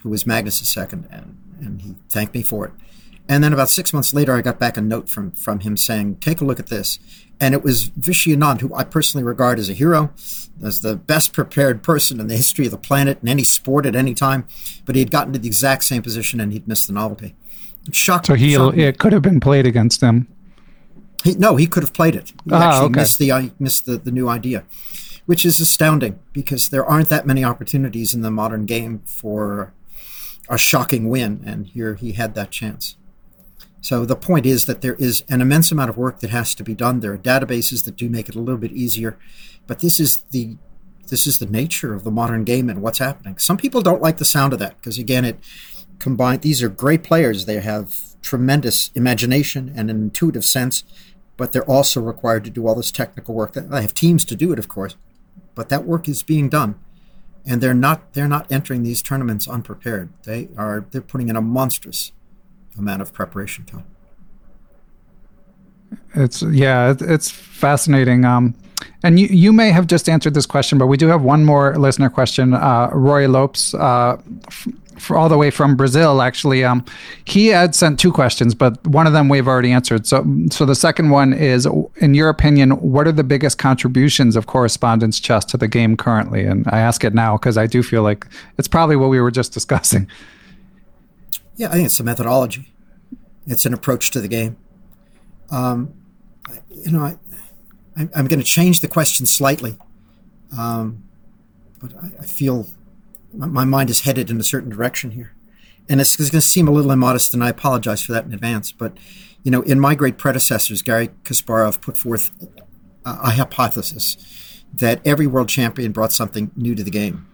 who 0.02 0.10
was 0.10 0.26
Magnus' 0.26 0.68
second, 0.68 1.08
and, 1.12 1.38
and 1.60 1.82
he 1.82 1.96
thanked 2.10 2.34
me 2.34 2.42
for 2.42 2.66
it. 2.66 2.74
And 3.28 3.44
then 3.44 3.54
about 3.54 3.70
six 3.70 3.94
months 3.94 4.12
later, 4.12 4.34
I 4.34 4.42
got 4.42 4.58
back 4.58 4.76
a 4.76 4.82
note 4.82 5.08
from 5.08 5.32
from 5.32 5.60
him 5.60 5.78
saying, 5.78 6.16
"Take 6.16 6.42
a 6.42 6.46
look 6.46 6.60
at 6.60 6.68
this." 6.68 6.98
And 7.40 7.54
it 7.54 7.64
was 7.64 7.92
Vishy 7.92 8.36
Anand, 8.36 8.62
who 8.62 8.74
I 8.74 8.84
personally 8.84 9.24
regard 9.24 9.60
as 9.60 9.70
a 9.70 9.74
hero, 9.74 10.12
as 10.64 10.82
the 10.82 10.96
best 10.96 11.32
prepared 11.32 11.84
person 11.84 12.20
in 12.20 12.28
the 12.28 12.36
history 12.36 12.66
of 12.66 12.72
the 12.72 12.78
planet 12.78 13.20
in 13.22 13.30
any 13.30 13.44
sport 13.44 13.86
at 13.86 13.96
any 13.96 14.16
time. 14.16 14.48
But 14.84 14.96
he 14.96 15.02
had 15.02 15.12
gotten 15.12 15.32
to 15.34 15.40
the 15.40 15.48
exact 15.48 15.84
same 15.84 16.02
position 16.02 16.42
and 16.42 16.52
he'd 16.52 16.68
missed 16.68 16.88
the 16.88 16.94
novelty. 16.94 17.36
It 17.88 17.96
shocked. 17.96 18.28
So 18.28 18.36
he 18.36 18.56
it 18.56 19.00
could 19.00 19.14
have 19.14 19.22
been 19.22 19.40
played 19.40 19.66
against 19.66 20.02
him. 20.02 20.28
He, 21.24 21.34
no, 21.34 21.56
he 21.58 21.68
could 21.68 21.84
have 21.84 21.94
played 21.94 22.16
it. 22.16 22.30
He 22.46 22.52
ah, 22.52 22.70
actually 22.70 22.86
okay. 22.92 23.00
missed 23.00 23.20
the 23.20 23.52
missed 23.60 23.86
the, 23.86 23.98
the 23.98 24.12
new 24.12 24.30
idea, 24.30 24.66
which 25.26 25.46
is 25.46 25.60
astounding 25.60 26.20
because 26.34 26.70
there 26.70 26.86
aren't 26.86 27.10
that 27.10 27.26
many 27.26 27.44
opportunities 27.44 28.14
in 28.14 28.22
the 28.22 28.32
modern 28.32 28.66
game 28.66 29.00
for 29.06 29.74
a 30.50 30.58
shocking 30.58 31.10
win, 31.10 31.44
and 31.46 31.68
here 31.68 31.96
he 31.96 32.14
had 32.14 32.36
that 32.36 32.52
chance. 32.52 32.96
So 33.82 34.06
the 34.06 34.16
point 34.16 34.46
is 34.46 34.66
that 34.66 34.82
there 34.82 34.96
is 34.96 35.24
an 35.30 35.42
immense 35.42 35.72
amount 35.72 35.90
of 35.90 35.98
work 35.98 36.20
that 36.20 36.32
has 36.32 36.54
to 36.56 36.64
be 36.64 36.76
done. 36.76 37.00
There 37.00 37.14
are 37.14 37.18
databases 37.18 37.86
that 37.86 37.96
do 37.96 38.10
make 38.10 38.28
it 38.28 38.36
a 38.36 38.40
little 38.40 38.60
bit 38.60 38.72
easier, 38.72 39.18
but 39.68 39.80
this 39.80 40.00
is 40.00 40.18
the 40.32 40.58
this 41.08 41.26
is 41.26 41.40
the 41.40 41.48
nature 41.48 41.94
of 41.94 42.04
the 42.04 42.12
modern 42.12 42.44
game 42.44 42.70
and 42.70 42.82
what's 42.82 43.00
happening. 43.00 43.38
Some 43.40 43.58
people 43.58 43.82
don't 43.82 44.02
like 44.02 44.18
the 44.18 44.26
sound 44.26 44.54
of 44.54 44.60
that 44.60 44.78
because 44.78 45.00
again, 45.00 45.26
it 45.26 45.40
combined. 46.00 46.42
These 46.42 46.64
are 46.64 46.70
great 46.70 47.04
players. 47.04 47.46
They 47.46 47.60
have 47.60 47.96
tremendous 48.22 48.92
imagination 48.96 49.72
and 49.76 49.90
an 49.90 50.02
intuitive 50.02 50.46
sense, 50.46 50.84
but 51.38 51.52
they're 51.52 51.70
also 51.70 52.02
required 52.02 52.44
to 52.46 52.50
do 52.50 52.68
all 52.68 52.76
this 52.76 52.92
technical 52.92 53.36
work. 53.36 53.54
They 53.54 53.82
have 53.82 53.94
teams 53.94 54.26
to 54.26 54.36
do 54.36 54.52
it, 54.52 54.60
of 54.60 54.68
course, 54.68 54.96
but 55.56 55.70
that 55.70 55.86
work 55.86 56.08
is 56.10 56.24
being 56.24 56.50
done, 56.50 56.76
and 57.46 57.62
they're 57.62 57.74
not 57.74 58.14
they're 58.14 58.28
not 58.28 58.52
entering 58.52 58.84
these 58.84 59.02
tournaments 59.02 59.48
unprepared. 59.48 60.10
They 60.24 60.50
are 60.58 60.86
they're 60.92 61.02
putting 61.02 61.30
in 61.30 61.36
a 61.36 61.42
monstrous 61.42 62.12
amount 62.78 63.02
of 63.02 63.14
preparation 63.14 63.66
time. 63.66 63.86
It's 66.16 66.42
yeah, 66.42 66.96
it's 67.00 67.30
fascinating. 67.32 68.26
Um, 68.26 68.56
and 69.04 69.20
you, 69.20 69.28
you 69.28 69.54
may 69.54 69.72
have 69.72 69.88
just 69.88 70.10
answered 70.10 70.34
this 70.34 70.46
question, 70.46 70.78
but 70.78 70.88
we 70.88 70.98
do 70.98 71.08
have 71.08 71.22
one 71.22 71.46
more 71.46 71.78
listener 71.78 72.10
question. 72.10 72.54
Uh, 72.54 72.90
Roy 72.92 73.28
Lopes, 73.28 73.74
uh, 73.74 74.18
f- 74.48 74.68
all 75.12 75.30
the 75.30 75.38
way 75.38 75.50
from 75.52 75.76
Brazil, 75.76 76.22
actually, 76.22 76.64
um, 76.64 76.86
he 77.26 77.48
had 77.48 77.76
sent 77.76 78.00
two 78.00 78.12
questions, 78.12 78.54
but 78.54 78.86
one 78.88 79.08
of 79.08 79.14
them 79.14 79.30
we've 79.30 79.48
already 79.48 79.72
answered. 79.72 80.06
So, 80.06 80.26
so 80.52 80.66
the 80.66 80.76
second 80.76 81.10
one 81.10 81.34
is, 81.34 81.68
in 81.98 82.14
your 82.14 82.30
opinion, 82.30 82.72
what 82.72 83.08
are 83.08 83.12
the 83.12 83.24
biggest 83.24 83.58
contributions 83.58 84.36
of 84.36 84.48
correspondence 84.48 85.20
chess 85.20 85.46
to 85.46 85.58
the 85.58 85.68
game 85.68 85.98
currently? 85.98 86.46
And 86.46 86.68
I 86.68 86.80
ask 86.80 87.04
it 87.04 87.14
now 87.14 87.38
because 87.38 87.58
I 87.58 87.68
do 87.68 87.84
feel 87.84 88.04
like 88.04 88.26
it's 88.58 88.68
probably 88.68 88.96
what 88.96 89.10
we 89.10 89.20
were 89.20 89.32
just 89.32 89.54
discussing. 89.54 90.10
Yeah, 91.56 91.68
I 91.70 91.74
think 91.74 91.88
it's 91.88 92.00
a 92.00 92.04
methodology. 92.04 92.72
It's 93.46 93.66
an 93.66 93.74
approach 93.74 94.12
to 94.12 94.22
the 94.22 94.28
game. 94.28 94.58
Um, 95.52 95.94
you 96.70 96.92
know, 96.92 97.02
I, 97.02 97.18
I'm 97.98 98.28
going 98.28 98.40
to 98.40 98.46
change 98.46 98.80
the 98.80 98.88
question 98.88 99.26
slightly, 99.26 99.78
um, 100.58 101.04
but 101.82 101.94
I, 101.96 102.12
I, 102.22 102.26
feel 102.26 102.68
my 103.34 103.66
mind 103.66 103.90
is 103.90 104.02
headed 104.02 104.30
in 104.30 104.40
a 104.40 104.44
certain 104.44 104.70
direction 104.70 105.12
here, 105.12 105.34
and 105.88 106.02
it's, 106.02 106.20
it's 106.20 106.30
going 106.30 106.42
to 106.42 106.48
seem 106.48 106.68
a 106.68 106.72
little 106.72 106.92
immodest, 106.92 107.34
and 107.34 107.44
I 107.44 107.50
apologize 107.50 108.04
for 108.04 108.12
that 108.14 108.26
in 108.26 108.34
advance. 108.34 108.72
But 108.72 108.98
you 109.44 109.52
know, 109.52 109.62
in 109.62 109.80
my 109.80 109.96
great 109.96 110.18
predecessors, 110.18 110.82
Garry 110.82 111.10
Kasparov 111.24 111.82
put 111.82 111.98
forth 111.98 112.32
a, 113.06 113.10
a 113.10 113.32
hypothesis 113.32 114.64
that 114.74 115.02
every 115.06 115.28
world 115.28 115.50
champion 115.50 115.92
brought 115.92 116.12
something 116.12 116.52
new 116.56 116.76
to 116.76 116.84
the 116.84 116.92
game. 116.92 117.28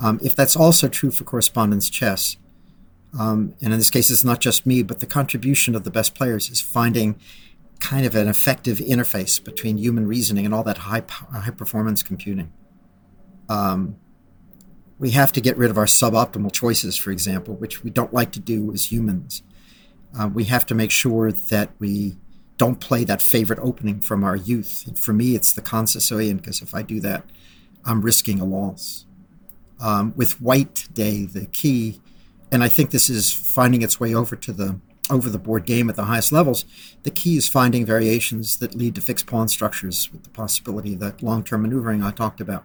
Um, 0.00 0.18
if 0.22 0.34
that's 0.34 0.56
also 0.56 0.88
true 0.88 1.10
for 1.10 1.24
correspondence 1.24 1.88
chess, 1.88 2.36
um, 3.18 3.54
and 3.60 3.72
in 3.72 3.78
this 3.78 3.90
case, 3.90 4.10
it's 4.10 4.24
not 4.24 4.40
just 4.40 4.66
me, 4.66 4.82
but 4.82 5.00
the 5.00 5.06
contribution 5.06 5.74
of 5.74 5.84
the 5.84 5.90
best 5.90 6.14
players 6.14 6.50
is 6.50 6.60
finding 6.60 7.16
kind 7.80 8.06
of 8.06 8.14
an 8.14 8.28
effective 8.28 8.78
interface 8.78 9.42
between 9.42 9.78
human 9.78 10.06
reasoning 10.06 10.44
and 10.44 10.54
all 10.54 10.64
that 10.64 10.78
high 10.78 11.02
high 11.08 11.50
performance 11.50 12.02
computing. 12.02 12.52
Um, 13.48 13.96
we 15.04 15.10
have 15.10 15.32
to 15.32 15.42
get 15.42 15.58
rid 15.58 15.70
of 15.70 15.76
our 15.76 15.84
suboptimal 15.84 16.50
choices, 16.50 16.96
for 16.96 17.10
example, 17.10 17.52
which 17.56 17.84
we 17.84 17.90
don't 17.90 18.14
like 18.14 18.32
to 18.32 18.40
do 18.40 18.72
as 18.72 18.90
humans. 18.90 19.42
Uh, 20.18 20.28
we 20.32 20.44
have 20.44 20.64
to 20.64 20.74
make 20.74 20.90
sure 20.90 21.30
that 21.30 21.68
we 21.78 22.16
don't 22.56 22.80
play 22.80 23.04
that 23.04 23.20
favorite 23.20 23.58
opening 23.60 24.00
from 24.00 24.24
our 24.24 24.34
youth. 24.34 24.82
And 24.86 24.98
for 24.98 25.12
me, 25.12 25.34
it's 25.34 25.52
the 25.52 25.60
Concessionaire, 25.60 26.38
because 26.38 26.62
if 26.62 26.74
I 26.74 26.80
do 26.80 27.00
that, 27.00 27.22
I'm 27.84 28.00
risking 28.00 28.40
a 28.40 28.46
loss. 28.46 29.04
Um, 29.78 30.14
with 30.16 30.40
White 30.40 30.88
Day, 30.94 31.26
the 31.26 31.44
key, 31.48 32.00
and 32.50 32.64
I 32.64 32.70
think 32.70 32.90
this 32.90 33.10
is 33.10 33.30
finding 33.30 33.82
its 33.82 34.00
way 34.00 34.14
over 34.14 34.36
to 34.36 34.52
the 34.54 34.80
over 35.10 35.28
the 35.28 35.38
board 35.38 35.66
game 35.66 35.90
at 35.90 35.96
the 35.96 36.04
highest 36.04 36.32
levels, 36.32 36.64
the 37.02 37.10
key 37.10 37.36
is 37.36 37.46
finding 37.46 37.84
variations 37.84 38.56
that 38.56 38.74
lead 38.74 38.94
to 38.94 39.02
fixed 39.02 39.26
pawn 39.26 39.48
structures 39.48 40.10
with 40.10 40.22
the 40.22 40.30
possibility 40.30 40.94
of 40.94 41.00
that 41.00 41.22
long 41.22 41.44
term 41.44 41.60
maneuvering 41.60 42.02
I 42.02 42.10
talked 42.10 42.40
about. 42.40 42.64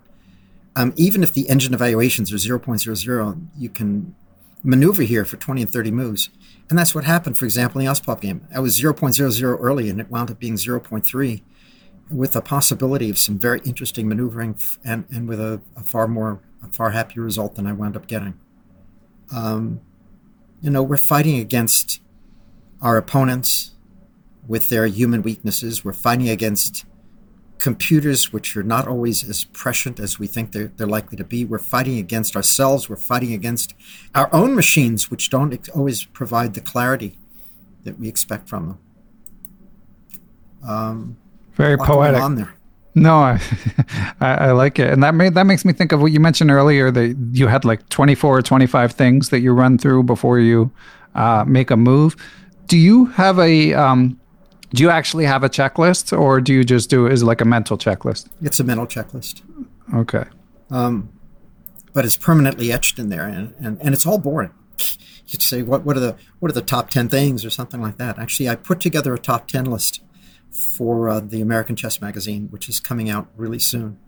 Um, 0.76 0.94
even 0.96 1.24
if 1.24 1.34
the 1.34 1.50
engine 1.50 1.74
evaluations 1.74 2.32
are 2.32 2.36
0.00, 2.38 3.48
you 3.58 3.70
can 3.70 4.16
maneuver 4.64 5.04
here 5.04 5.26
for 5.26 5.38
20 5.38 5.62
and 5.62 5.72
30 5.72 5.92
moves. 5.92 6.30
And 6.70 6.78
that's 6.78 6.94
what 6.94 7.04
happened, 7.04 7.38
for 7.38 7.46
example, 7.46 7.82
in 7.82 7.88
the 7.88 7.92
Ostpop 7.92 8.22
game. 8.22 8.48
I 8.54 8.60
was 8.60 8.80
0.00 8.80 9.58
early 9.60 9.90
and 9.90 10.00
it 10.00 10.10
wound 10.10 10.30
up 10.30 10.40
being 10.40 10.56
0.3 10.56 11.42
with 12.10 12.36
a 12.36 12.42
possibility 12.42 13.10
of 13.10 13.18
some 13.18 13.38
very 13.38 13.62
interesting 13.66 14.08
maneuvering 14.08 14.58
and, 14.84 15.06
and 15.12 15.28
with 15.28 15.40
a, 15.40 15.62
a 15.76 15.84
far 15.84 16.08
more, 16.08 16.42
a 16.64 16.72
far 16.72 16.92
happier 16.92 17.24
result 17.24 17.56
than 17.56 17.68
I 17.68 17.74
wound 17.74 17.96
up 17.96 18.08
getting. 18.08 18.40
Um, 19.34 19.82
you 20.62 20.70
know, 20.70 20.84
we're 20.84 20.98
fighting 20.98 21.40
against 21.40 22.02
our 22.82 22.98
opponents 22.98 23.76
with 24.48 24.70
their 24.70 24.88
human 24.88 25.22
weaknesses. 25.22 25.86
We're 25.86 25.94
fighting 25.94 26.30
against 26.30 26.86
computers 27.60 28.32
which 28.32 28.56
are 28.56 28.64
not 28.64 28.88
always 28.88 29.28
as 29.30 29.44
prescient 29.44 30.00
as 30.00 30.18
we 30.18 30.28
think 30.28 30.54
they're, 30.54 30.72
they're 30.78 30.88
likely 30.88 31.18
to 31.18 31.24
be. 31.24 31.46
We're 31.46 31.60
fighting 31.60 31.98
against 31.98 32.36
ourselves. 32.36 32.90
We're 32.90 32.96
fighting 32.96 33.34
against 33.34 33.76
our 34.16 34.34
own 34.34 34.56
machines, 34.56 35.12
which 35.12 35.30
don't 35.30 35.54
ex- 35.54 35.70
always 35.70 36.06
provide 36.06 36.54
the 36.54 36.62
clarity 36.62 37.20
that 37.84 38.00
we 38.00 38.08
expect 38.08 38.48
from 38.50 38.68
them. 38.68 38.80
Um, 40.68 41.18
Very 41.54 41.78
poetic. 41.78 42.22
On 42.22 42.36
there. 42.36 42.56
No, 42.96 43.20
I, 43.20 43.38
I, 44.20 44.52
like 44.52 44.80
it, 44.80 44.92
and 44.92 45.04
that 45.04 45.14
made 45.14 45.36
that 45.36 45.46
makes 45.46 45.64
me 45.64 45.74
think 45.74 45.92
of 45.92 46.02
what 46.02 46.12
you 46.12 46.20
mentioned 46.20 46.52
earlier 46.52 46.92
that 46.92 47.16
you 47.32 47.48
had 47.48 47.64
like 47.64 47.88
24 47.90 48.38
or 48.38 48.42
25 48.42 48.92
things 48.94 49.30
that 49.30 49.40
you 49.40 49.54
run 49.54 49.78
through 49.78 50.04
before 50.04 50.40
you 50.40 50.72
uh, 51.16 51.46
make 51.48 51.70
a 51.70 51.78
move 51.78 52.16
do 52.70 52.78
you 52.78 53.06
have 53.06 53.38
a 53.40 53.74
um, 53.74 54.19
do 54.72 54.84
you 54.84 54.90
actually 54.90 55.26
have 55.26 55.44
a 55.44 55.50
checklist 55.50 56.18
or 56.18 56.40
do 56.40 56.54
you 56.54 56.64
just 56.64 56.90
do 56.90 57.08
is 57.08 57.22
it 57.22 57.26
like 57.26 57.42
a 57.42 57.46
mental 57.46 57.78
checklist? 57.78 58.28
It's 58.42 58.60
a 58.60 58.64
mental 58.64 58.86
checklist. 58.86 59.42
Okay. 59.94 60.26
Um, 60.70 61.10
but 61.94 62.06
it's 62.06 62.16
permanently 62.16 62.72
etched 62.72 63.00
in 63.00 63.10
there 63.10 63.26
and, 63.26 63.54
and, 63.60 63.82
and 63.82 63.94
it's 63.94 64.06
all 64.06 64.20
boring. 64.20 64.52
You'd 65.28 65.42
say 65.42 65.62
what, 65.62 65.84
what 65.84 65.98
are 65.98 66.00
the 66.00 66.16
what 66.40 66.50
are 66.50 66.54
the 66.54 66.62
top 66.62 66.90
10 66.90 67.10
things 67.10 67.44
or 67.44 67.50
something 67.50 67.82
like 67.82 67.98
that? 67.98 68.18
Actually 68.18 68.50
i 68.50 68.56
put 68.56 68.80
together 68.80 69.14
a 69.14 69.20
top 69.20 69.48
10 69.48 69.66
list 69.66 70.02
for 70.52 71.10
uh, 71.10 71.20
the 71.20 71.42
american 71.42 71.76
chess 71.76 72.02
magazine 72.02 72.48
which 72.50 72.68
is 72.70 72.80
coming 72.80 73.10
out 73.10 73.28
really 73.36 73.60
soon. 73.60 74.00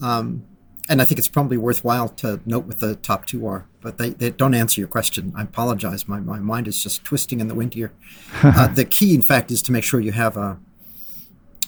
Um, 0.00 0.44
and 0.88 1.02
I 1.02 1.04
think 1.04 1.18
it's 1.18 1.28
probably 1.28 1.58
worthwhile 1.58 2.08
to 2.08 2.40
note 2.46 2.64
what 2.64 2.80
the 2.80 2.96
top 2.96 3.26
two 3.26 3.46
are, 3.46 3.66
but 3.80 3.98
they, 3.98 4.10
they 4.10 4.30
don't 4.30 4.54
answer 4.54 4.80
your 4.80 4.88
question. 4.88 5.32
I 5.36 5.42
apologize. 5.42 6.08
My, 6.08 6.18
my 6.18 6.38
mind 6.38 6.66
is 6.66 6.82
just 6.82 7.04
twisting 7.04 7.40
in 7.40 7.48
the 7.48 7.54
wind 7.54 7.74
here. 7.74 7.92
uh, 8.42 8.68
the 8.68 8.84
key, 8.84 9.14
in 9.14 9.22
fact, 9.22 9.50
is 9.50 9.60
to 9.62 9.72
make 9.72 9.84
sure 9.84 10.00
you 10.00 10.12
have 10.12 10.36
a, 10.36 10.58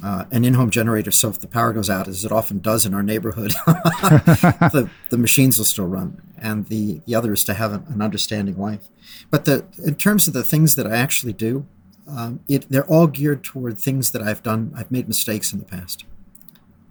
uh, 0.03 0.25
an 0.31 0.47
in-home 0.47 0.71
generator, 0.71 1.11
so 1.11 1.29
if 1.29 1.41
the 1.41 1.47
power 1.47 1.75
goes 1.75 1.91
out, 1.91 2.09
as 2.09 2.25
it 2.25 2.33
often 2.33 2.61
does 2.61 2.87
in 2.87 2.95
our 2.95 3.03
neighborhood, 3.03 3.51
the, 3.66 4.89
the 5.11 5.18
machines 5.18 5.59
will 5.59 5.66
still 5.66 5.87
run. 5.87 6.23
And 6.39 6.66
the, 6.68 7.03
the 7.07 7.14
other 7.14 7.35
is 7.35 7.45
to 7.45 7.55
have 7.55 7.73
an, 7.73 7.85
an 7.89 8.01
understanding 8.01 8.57
life. 8.57 8.89
But 9.31 9.45
the, 9.45 9.66
in 9.85 9.97
terms 9.97 10.27
of 10.27 10.33
the 10.33 10.43
things 10.43 10.77
that 10.77 10.87
I 10.87 10.97
actually 10.97 11.35
do, 11.35 11.66
um, 12.09 12.41
it, 12.49 12.71
they're 12.71 12.87
all 12.87 13.07
geared 13.07 13.45
toward 13.45 13.79
things 13.79 14.12
that 14.12 14.23
I've 14.23 14.43
done. 14.43 14.73
I've 14.75 14.91
made 14.91 15.07
mistakes 15.07 15.53
in 15.53 15.59
the 15.59 15.66
past 15.66 16.07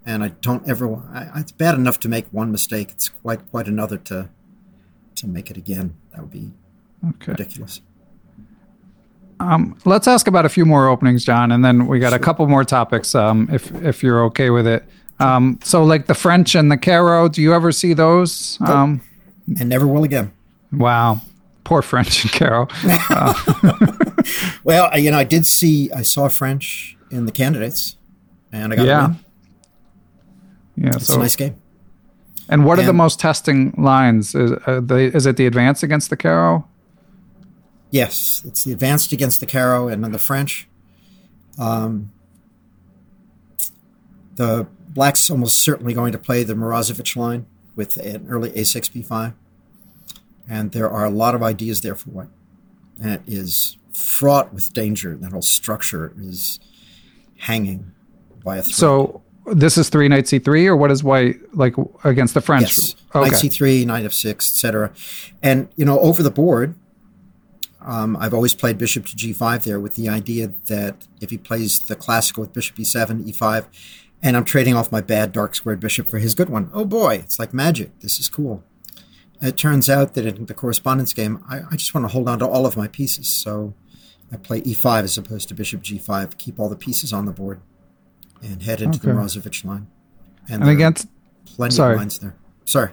and 0.10 0.24
I 0.24 0.30
don't 0.30 0.68
ever. 0.68 0.95
I, 1.14 1.30
it's 1.39 1.51
bad 1.51 1.76
enough 1.76 1.99
to 1.99 2.10
make 2.10 2.26
one 2.32 2.51
mistake. 2.51 2.89
It's 2.89 3.10
quite 3.10 3.49
quite 3.51 3.68
another 3.68 3.97
to 3.97 4.30
to 5.16 5.28
make 5.28 5.51
it 5.51 5.57
again. 5.57 5.95
That 6.12 6.22
would 6.22 6.32
be 6.32 6.51
okay. 7.07 7.34
ridiculous. 7.34 7.82
Um, 9.39 9.78
let's 9.86 10.07
ask 10.07 10.28
about 10.28 10.45
a 10.45 10.49
few 10.49 10.66
more 10.66 10.88
openings, 10.88 11.24
John, 11.24 11.51
and 11.51 11.64
then 11.64 11.86
we 11.86 11.99
got 11.99 12.10
sure. 12.10 12.18
a 12.18 12.20
couple 12.20 12.47
more 12.47 12.64
topics. 12.64 13.14
Um, 13.14 13.47
if 13.51 13.72
if 13.84 14.01
you're 14.01 14.24
okay 14.26 14.49
with 14.49 14.66
it. 14.66 14.84
Um, 15.20 15.60
so 15.64 15.84
like 15.84 16.07
the 16.07 16.16
French 16.16 16.55
and 16.55 16.72
the 16.72 16.78
Caro, 16.78 17.28
do 17.28 17.41
you 17.41 17.53
ever 17.53 17.72
see 17.72 17.93
those? 17.93 18.57
Nope. 18.62 18.70
Um, 18.70 19.01
and 19.60 19.70
never 19.70 19.86
will 19.86 20.03
again. 20.03 20.32
Wow, 20.72 21.22
poor 21.66 21.82
French 21.82 22.24
and 22.24 22.32
Caro. 22.32 22.68
Uh. 23.10 23.34
well, 24.64 24.97
you 24.97 25.12
know, 25.12 25.18
I 25.18 25.24
did 25.24 25.45
see. 25.45 25.91
I 25.91 26.01
saw 26.01 26.30
French 26.30 26.97
in 27.12 27.26
the 27.26 27.32
candidates, 27.32 27.97
and 28.51 28.74
I 28.74 28.76
got 28.76 28.86
yeah. 28.86 29.14
Yeah, 30.80 30.92
it's 30.96 31.08
so, 31.08 31.16
a 31.16 31.20
nice 31.20 31.36
game. 31.36 31.56
And 32.48 32.66
what 32.66 32.80
and, 32.80 32.86
are 32.86 32.92
the 32.92 32.94
most 32.94 33.20
testing 33.20 33.74
lines? 33.78 34.34
Is, 34.34 34.52
they, 34.66 35.06
is 35.06 35.26
it 35.26 35.38
the 35.38 35.46
advance 35.46 35.84
against 35.84 36.10
the 36.10 36.18
Caro? 36.18 36.68
Yes, 37.92 38.44
it's 38.46 38.64
the 38.64 38.72
advanced 38.72 39.12
against 39.12 39.40
the 39.40 39.46
Caro 39.46 39.88
and 39.88 40.04
then 40.04 40.12
the 40.12 40.20
French. 40.20 40.68
Um, 41.58 42.12
the 44.36 44.68
black's 44.88 45.30
almost 45.30 45.58
certainly 45.58 45.94
going 45.94 46.14
to 46.14 46.18
play 46.18 46.44
the 46.44 46.54
Morozevich 46.54 47.16
line 47.16 47.46
with 47.76 47.98
an 47.98 48.26
early 48.30 48.52
a6 48.52 48.90
b5, 48.90 49.34
and 50.48 50.72
there 50.72 50.90
are 50.90 51.06
a 51.06 51.10
lot 51.10 51.36
of 51.36 51.44
ideas 51.44 51.82
there 51.82 51.96
for 51.96 52.10
white. 52.12 52.30
And 53.02 53.14
it 53.14 53.22
is 53.28 53.78
fraught 53.92 54.54
with 54.54 54.74
danger. 54.74 55.16
That 55.18 55.32
whole 55.32 55.42
structure 55.42 56.14
is 56.18 56.60
hanging 57.38 57.92
by 58.44 58.58
a 58.58 58.62
thread. 58.62 58.76
So 58.76 59.22
this 59.54 59.78
is 59.78 59.89
three 59.89 60.08
knight 60.08 60.26
c3, 60.26 60.68
or 60.68 60.76
what 60.76 60.91
is 60.91 61.04
white 61.04 61.38
like 61.54 61.76
against 62.04 62.34
the 62.34 62.41
French? 62.41 62.64
Yes, 62.64 62.95
knight 63.14 63.34
c3, 63.34 63.86
knight 63.86 64.06
f6, 64.06 64.32
etc. 64.32 64.91
And 65.41 65.70
you 65.76 65.86
know, 65.86 66.00
over 66.00 66.24
the 66.24 66.32
board, 66.32 66.76
um, 67.82 68.18
I've 68.18 68.34
always 68.34 68.54
played 68.54 68.78
bishop 68.78 69.06
to 69.08 69.16
g5 69.16 69.64
there 69.64 69.80
with 69.80 69.95
the 69.95 70.10
idea 70.10 70.54
that 70.68 71.08
if 71.22 71.30
he 71.30 71.38
plays 71.38 71.80
the 71.80 71.95
classical 71.95 72.41
with 72.41 72.54
bishop 72.54 72.76
e7, 72.78 73.24
e5, 73.24 73.66
and 74.22 74.36
I'm 74.36 74.45
trading 74.45 74.76
off 74.76 74.91
my 74.91 75.02
bad 75.02 75.32
dark 75.32 75.56
squared 75.56 75.80
bishop 75.80 76.10
for 76.10 76.20
his 76.20 76.36
good 76.36 76.50
one. 76.50 76.70
Oh 76.74 76.86
boy, 76.86 77.16
it's 77.16 77.39
like 77.39 77.54
magic. 77.54 77.97
This 78.00 78.20
is 78.20 78.28
cool. 78.28 78.64
It 79.41 79.56
turns 79.56 79.89
out 79.89 80.16
that 80.16 80.26
in 80.26 80.45
the 80.47 80.54
correspondence 80.54 81.14
game, 81.14 81.41
I, 81.50 81.62
I 81.72 81.76
just 81.78 81.93
want 81.93 82.04
to 82.04 82.10
hold 82.10 82.28
on 82.28 82.39
to 82.39 82.47
all 82.47 82.66
of 82.66 82.76
my 82.76 82.89
pieces. 82.89 83.30
So 83.30 83.74
I 84.32 84.36
play 84.38 84.62
e5 84.62 85.04
as 85.04 85.18
opposed 85.18 85.47
to 85.47 85.56
bishop 85.56 85.82
g5, 85.82 86.38
keep 86.38 86.60
all 86.60 86.68
the 86.68 86.76
pieces 86.76 87.14
on 87.14 87.26
the 87.26 87.32
board, 87.32 87.62
and 88.42 88.62
head 88.64 88.82
into 88.82 88.98
Okay. 89.00 89.08
the 89.10 89.14
Morozevich 89.14 89.66
line. 89.66 89.88
And 90.50 90.64
are 90.64 90.70
against, 90.70 91.08
plenty 91.46 91.76
sorry. 91.76 91.94
of 91.94 92.00
lines 92.00 92.20
there. 92.20 92.36
Sorry. 92.66 92.90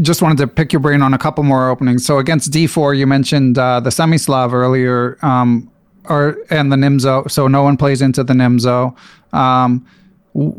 just 0.00 0.22
wanted 0.22 0.38
to 0.38 0.46
pick 0.46 0.72
your 0.72 0.80
brain 0.80 1.02
on 1.02 1.12
a 1.14 1.18
couple 1.18 1.44
more 1.44 1.68
openings. 1.68 2.04
So 2.04 2.18
against 2.18 2.50
d4, 2.50 2.96
you 2.96 3.06
mentioned 3.06 3.58
uh, 3.58 3.78
the 3.80 3.90
semi-Slav 3.90 4.54
earlier, 4.54 5.18
um, 5.22 5.70
or 6.08 6.38
and 6.50 6.72
the 6.72 6.76
Nimzo. 6.76 7.30
So 7.30 7.46
no 7.46 7.62
one 7.62 7.76
plays 7.76 8.00
into 8.02 8.24
the 8.24 8.32
Nimzo. 8.32 8.96
Um, 9.34 9.86
w- 10.34 10.52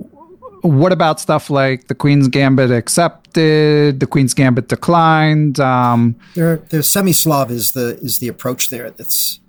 what 0.62 0.92
about 0.94 1.20
stuff 1.20 1.50
like 1.50 1.88
the 1.88 1.96
Queen's 1.96 2.28
Gambit 2.30 2.72
accepted, 2.72 4.00
the 4.00 4.08
Queen's 4.08 4.34
Gambit 4.34 4.68
declined? 4.70 5.60
Um, 5.60 6.16
There, 6.36 6.58
there's 6.70 6.88
semi-Slav 6.88 7.50
is 7.52 7.72
the 7.72 7.98
is 8.02 8.20
the 8.20 8.28
approach 8.30 8.70
there 8.70 8.92
that's 8.92 9.40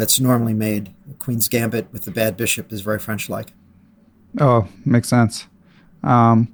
that's 0.00 0.18
normally 0.18 0.54
made. 0.54 0.94
The 1.06 1.14
Queen's 1.14 1.46
Gambit 1.46 1.92
with 1.92 2.06
the 2.06 2.10
bad 2.10 2.34
bishop 2.36 2.72
is 2.72 2.80
very 2.80 2.98
French-like. 2.98 3.52
Oh, 4.40 4.66
makes 4.86 5.08
sense. 5.08 5.46
Um, 6.02 6.48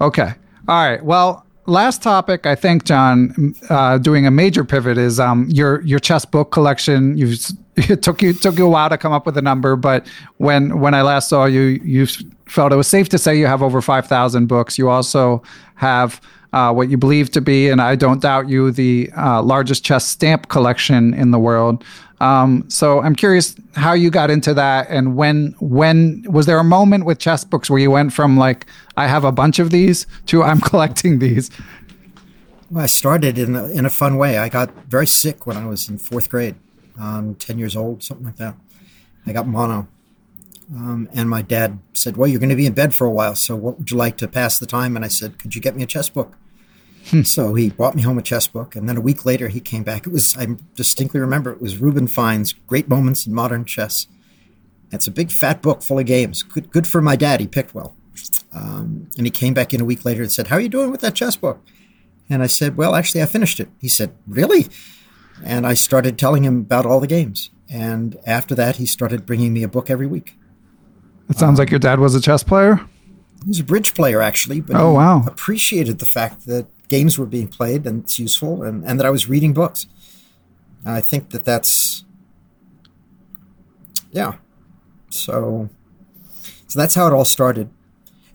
okay. 0.00 0.34
All 0.68 0.88
right. 0.88 1.04
Well, 1.04 1.44
last 1.66 2.02
topic, 2.04 2.46
I 2.46 2.54
think, 2.54 2.84
John, 2.84 3.56
uh, 3.68 3.98
doing 3.98 4.28
a 4.28 4.30
major 4.30 4.64
pivot 4.64 4.96
is 4.96 5.18
um, 5.18 5.48
your 5.50 5.80
your 5.82 5.98
chess 5.98 6.24
book 6.24 6.52
collection. 6.52 7.18
You've 7.18 7.36
it 7.76 8.02
took 8.02 8.22
you 8.22 8.32
took 8.32 8.58
you 8.58 8.66
a 8.66 8.70
while 8.70 8.90
to 8.90 8.96
come 8.96 9.12
up 9.12 9.26
with 9.26 9.36
a 9.36 9.42
number, 9.42 9.74
but 9.74 10.06
when 10.36 10.78
when 10.78 10.94
I 10.94 11.02
last 11.02 11.28
saw 11.28 11.46
you, 11.46 11.80
you 11.82 12.06
felt 12.46 12.72
it 12.72 12.76
was 12.76 12.86
safe 12.86 13.08
to 13.08 13.18
say 13.18 13.36
you 13.36 13.46
have 13.46 13.62
over 13.62 13.82
five 13.82 14.06
thousand 14.06 14.46
books. 14.46 14.78
You 14.78 14.88
also 14.88 15.42
have. 15.74 16.20
Uh, 16.54 16.72
what 16.72 16.88
you 16.88 16.96
believe 16.96 17.32
to 17.32 17.40
be, 17.40 17.68
and 17.68 17.82
I 17.82 17.96
don't 17.96 18.22
doubt 18.22 18.48
you, 18.48 18.70
the 18.70 19.10
uh, 19.16 19.42
largest 19.42 19.84
chess 19.84 20.06
stamp 20.06 20.48
collection 20.48 21.12
in 21.12 21.32
the 21.32 21.38
world. 21.40 21.82
Um, 22.20 22.64
so 22.70 23.00
I'm 23.00 23.16
curious 23.16 23.56
how 23.74 23.92
you 23.92 24.08
got 24.08 24.30
into 24.30 24.54
that, 24.54 24.86
and 24.88 25.16
when 25.16 25.56
when 25.58 26.24
was 26.28 26.46
there 26.46 26.60
a 26.60 26.64
moment 26.64 27.06
with 27.06 27.18
chess 27.18 27.42
books 27.42 27.68
where 27.68 27.80
you 27.80 27.90
went 27.90 28.12
from 28.12 28.36
like 28.36 28.66
I 28.96 29.08
have 29.08 29.24
a 29.24 29.32
bunch 29.32 29.58
of 29.58 29.70
these 29.70 30.06
to 30.26 30.44
I'm 30.44 30.60
collecting 30.70 31.18
these? 31.18 31.50
Well, 32.70 32.84
I 32.84 32.86
started 32.86 33.36
in 33.36 33.56
a, 33.56 33.66
in 33.70 33.84
a 33.84 33.90
fun 33.90 34.16
way. 34.16 34.38
I 34.38 34.48
got 34.48 34.70
very 34.86 35.08
sick 35.08 35.48
when 35.48 35.56
I 35.56 35.66
was 35.66 35.88
in 35.88 35.98
fourth 35.98 36.30
grade, 36.30 36.54
um, 37.00 37.34
10 37.34 37.58
years 37.58 37.74
old, 37.74 38.04
something 38.04 38.26
like 38.26 38.36
that. 38.36 38.54
I 39.26 39.32
got 39.32 39.48
mono. 39.48 39.88
Um, 40.72 41.08
and 41.12 41.28
my 41.28 41.42
dad 41.42 41.80
said, 41.94 42.16
Well, 42.16 42.28
you're 42.28 42.38
going 42.38 42.50
to 42.50 42.56
be 42.56 42.66
in 42.66 42.74
bed 42.74 42.94
for 42.94 43.08
a 43.08 43.10
while, 43.10 43.34
so 43.34 43.56
what 43.56 43.78
would 43.78 43.90
you 43.90 43.96
like 43.96 44.16
to 44.18 44.28
pass 44.28 44.56
the 44.56 44.66
time? 44.66 44.94
And 44.94 45.04
I 45.04 45.08
said, 45.08 45.38
Could 45.40 45.56
you 45.56 45.60
get 45.60 45.74
me 45.74 45.82
a 45.82 45.86
chess 45.86 46.08
book? 46.08 46.36
So 47.24 47.54
he 47.54 47.70
brought 47.70 47.94
me 47.94 48.02
home 48.02 48.18
a 48.18 48.22
chess 48.22 48.46
book. 48.46 48.74
And 48.76 48.88
then 48.88 48.96
a 48.96 49.00
week 49.00 49.24
later, 49.24 49.48
he 49.48 49.60
came 49.60 49.82
back. 49.82 50.06
It 50.06 50.12
was, 50.12 50.36
I 50.36 50.46
distinctly 50.74 51.20
remember, 51.20 51.52
it 51.52 51.60
was 51.60 51.78
Reuben 51.78 52.06
Fine's 52.06 52.52
Great 52.66 52.88
Moments 52.88 53.26
in 53.26 53.34
Modern 53.34 53.64
Chess. 53.64 54.06
It's 54.92 55.06
a 55.06 55.10
big 55.10 55.30
fat 55.30 55.60
book 55.62 55.82
full 55.82 55.98
of 55.98 56.06
games. 56.06 56.42
Good, 56.42 56.70
good 56.70 56.86
for 56.86 57.02
my 57.02 57.16
dad. 57.16 57.40
He 57.40 57.46
picked 57.46 57.74
well. 57.74 57.94
Um, 58.52 59.08
and 59.16 59.26
he 59.26 59.30
came 59.30 59.54
back 59.54 59.74
in 59.74 59.80
a 59.80 59.84
week 59.84 60.04
later 60.04 60.22
and 60.22 60.30
said, 60.30 60.46
How 60.46 60.56
are 60.56 60.60
you 60.60 60.68
doing 60.68 60.90
with 60.90 61.00
that 61.00 61.14
chess 61.14 61.36
book? 61.36 61.60
And 62.30 62.42
I 62.42 62.46
said, 62.46 62.76
Well, 62.76 62.94
actually, 62.94 63.22
I 63.22 63.26
finished 63.26 63.58
it. 63.60 63.68
He 63.80 63.88
said, 63.88 64.14
Really? 64.26 64.68
And 65.44 65.66
I 65.66 65.74
started 65.74 66.16
telling 66.16 66.44
him 66.44 66.60
about 66.60 66.86
all 66.86 67.00
the 67.00 67.08
games. 67.08 67.50
And 67.68 68.16
after 68.24 68.54
that, 68.54 68.76
he 68.76 68.86
started 68.86 69.26
bringing 69.26 69.52
me 69.52 69.64
a 69.64 69.68
book 69.68 69.90
every 69.90 70.06
week. 70.06 70.36
It 71.28 71.38
sounds 71.38 71.58
like 71.58 71.70
your 71.70 71.80
dad 71.80 71.98
was 71.98 72.14
a 72.14 72.20
chess 72.20 72.44
player. 72.44 72.76
He 73.42 73.48
was 73.48 73.60
a 73.60 73.64
bridge 73.64 73.94
player, 73.94 74.22
actually, 74.22 74.60
but 74.60 74.76
Oh, 74.76 74.92
wow. 74.92 75.24
appreciated 75.26 75.98
the 75.98 76.06
fact 76.06 76.46
that 76.46 76.66
games 76.88 77.18
were 77.18 77.26
being 77.26 77.48
played 77.48 77.86
and 77.86 78.04
it's 78.04 78.18
useful 78.18 78.62
and, 78.62 78.84
and 78.84 78.98
that 78.98 79.06
I 79.06 79.10
was 79.10 79.28
reading 79.28 79.52
books. 79.52 79.86
And 80.84 80.94
I 80.94 81.00
think 81.00 81.30
that 81.30 81.44
that's, 81.44 82.04
yeah. 84.10 84.34
So, 85.10 85.68
so 86.66 86.78
that's 86.78 86.94
how 86.94 87.06
it 87.06 87.12
all 87.12 87.24
started. 87.24 87.70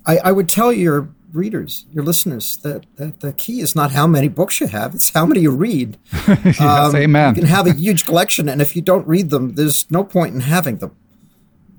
I, 0.05 0.17
I 0.17 0.31
would 0.31 0.49
tell 0.49 0.71
your 0.73 1.09
readers, 1.31 1.85
your 1.91 2.03
listeners, 2.03 2.57
that, 2.57 2.85
that 2.95 3.19
the 3.19 3.33
key 3.33 3.61
is 3.61 3.75
not 3.75 3.91
how 3.91 4.07
many 4.07 4.27
books 4.27 4.59
you 4.59 4.67
have, 4.67 4.95
it's 4.95 5.11
how 5.11 5.25
many 5.25 5.41
you 5.41 5.51
read. 5.51 5.97
yes, 6.27 6.59
Um, 6.59 6.95
amen. 6.95 7.35
You 7.35 7.41
can 7.41 7.49
have 7.49 7.67
a 7.67 7.73
huge 7.85 8.05
collection, 8.05 8.49
and 8.49 8.61
if 8.61 8.75
you 8.75 8.81
don't 8.81 9.07
read 9.07 9.29
them, 9.29 9.53
there's 9.55 9.89
no 9.91 10.03
point 10.03 10.33
in 10.33 10.41
having 10.41 10.77
them. 10.77 10.95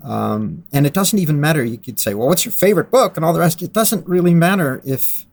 Um, 0.02 0.64
and 0.72 0.86
it 0.86 0.94
doesn't 0.94 1.18
even 1.18 1.40
matter. 1.40 1.62
You 1.64 1.76
could 1.76 1.98
say, 2.00 2.14
"Well, 2.14 2.28
what's 2.28 2.44
your 2.46 2.52
favorite 2.52 2.90
book?" 2.90 3.16
and 3.16 3.24
all 3.24 3.34
the 3.34 3.40
rest. 3.40 3.60
It 3.60 3.72
doesn't 3.74 4.06
really 4.08 4.34
matter 4.34 4.80
if 4.84 5.26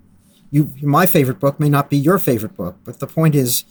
you 0.51 0.73
my 0.81 1.05
favorite 1.05 1.39
book 1.39 1.59
may 1.59 1.69
not 1.69 1.89
be 1.89 1.97
your 1.97 2.19
favorite 2.19 2.55
book, 2.55 2.77
but 2.83 2.99
the 2.99 3.07
point 3.07 3.35
is 3.35 3.65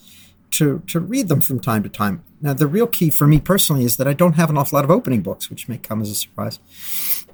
to 0.53 0.83
to 0.87 1.01
read 1.01 1.29
them 1.29 1.41
from 1.41 1.61
time 1.61 1.83
to 1.83 1.89
time. 1.89 2.23
Now, 2.41 2.53
the 2.53 2.67
real 2.67 2.87
key 2.87 3.11
for 3.11 3.27
me 3.27 3.41
personally 3.41 3.85
is 3.85 3.97
that 3.97 4.07
I 4.07 4.13
don't 4.13 4.35
have 4.35 4.51
an 4.51 4.59
awful 4.59 4.77
lot 4.77 4.85
of 4.85 4.91
opening 4.91 5.23
books, 5.23 5.49
which 5.49 5.69
may 5.69 5.79
come 5.79 6.03
as 6.03 6.11
a 6.11 6.15
surprise. 6.15 6.59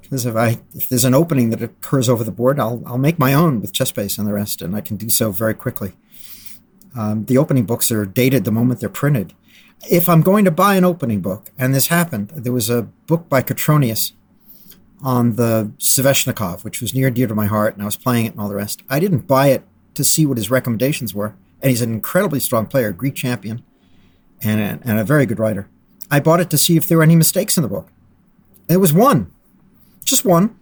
Because 0.00 0.26
if 0.26 0.36
I 0.36 0.60
if 0.74 0.88
there's 0.88 1.04
an 1.04 1.14
opening 1.14 1.50
that 1.50 1.62
occurs 1.62 2.08
over 2.08 2.24
the 2.24 2.30
board, 2.30 2.60
I'll 2.60 2.82
I'll 2.86 2.98
make 2.98 3.18
my 3.18 3.34
own 3.34 3.60
with 3.60 3.72
ChessBase 3.72 4.18
and 4.18 4.26
the 4.26 4.32
rest, 4.32 4.62
and 4.62 4.76
I 4.76 4.80
can 4.80 4.96
do 4.96 5.08
so 5.08 5.30
very 5.32 5.54
quickly. 5.54 5.92
Um, 6.94 7.24
the 7.24 7.38
opening 7.38 7.64
books 7.64 7.90
are 7.90 8.04
dated 8.04 8.44
the 8.44 8.52
moment 8.52 8.80
they're 8.80 8.88
printed. 8.88 9.34
If 9.90 10.08
I'm 10.08 10.20
going 10.20 10.44
to 10.44 10.50
buy 10.50 10.76
an 10.76 10.84
opening 10.84 11.20
book, 11.20 11.50
and 11.58 11.74
this 11.74 11.88
happened, 11.88 12.28
there 12.28 12.52
was 12.52 12.70
a 12.70 12.82
book 13.06 13.28
by 13.28 13.42
Kotronias 13.42 14.12
on 15.02 15.36
the 15.36 15.72
Sveshnikov, 15.78 16.64
which 16.64 16.80
was 16.80 16.94
near 16.94 17.08
and 17.08 17.16
dear 17.16 17.26
to 17.26 17.34
my 17.34 17.46
heart, 17.46 17.74
and 17.74 17.82
I 17.82 17.86
was 17.86 17.96
playing 17.96 18.26
it 18.26 18.32
and 18.32 18.40
all 18.40 18.48
the 18.48 18.54
rest. 18.54 18.82
I 18.88 19.00
didn't 19.00 19.26
buy 19.26 19.48
it 19.48 19.64
to 19.94 20.04
see 20.04 20.24
what 20.24 20.38
his 20.38 20.50
recommendations 20.50 21.14
were, 21.14 21.34
and 21.60 21.70
he's 21.70 21.82
an 21.82 21.92
incredibly 21.92 22.40
strong 22.40 22.66
player, 22.66 22.92
Greek 22.92 23.14
champion, 23.14 23.62
and 24.42 24.60
a, 24.60 24.88
and 24.88 24.98
a 24.98 25.04
very 25.04 25.26
good 25.26 25.38
writer. 25.38 25.68
I 26.10 26.20
bought 26.20 26.40
it 26.40 26.50
to 26.50 26.58
see 26.58 26.76
if 26.76 26.86
there 26.86 26.98
were 26.98 27.04
any 27.04 27.16
mistakes 27.16 27.56
in 27.56 27.62
the 27.62 27.68
book. 27.68 27.88
There 28.68 28.78
was 28.78 28.92
one, 28.92 29.32
just 30.04 30.24
one, 30.24 30.56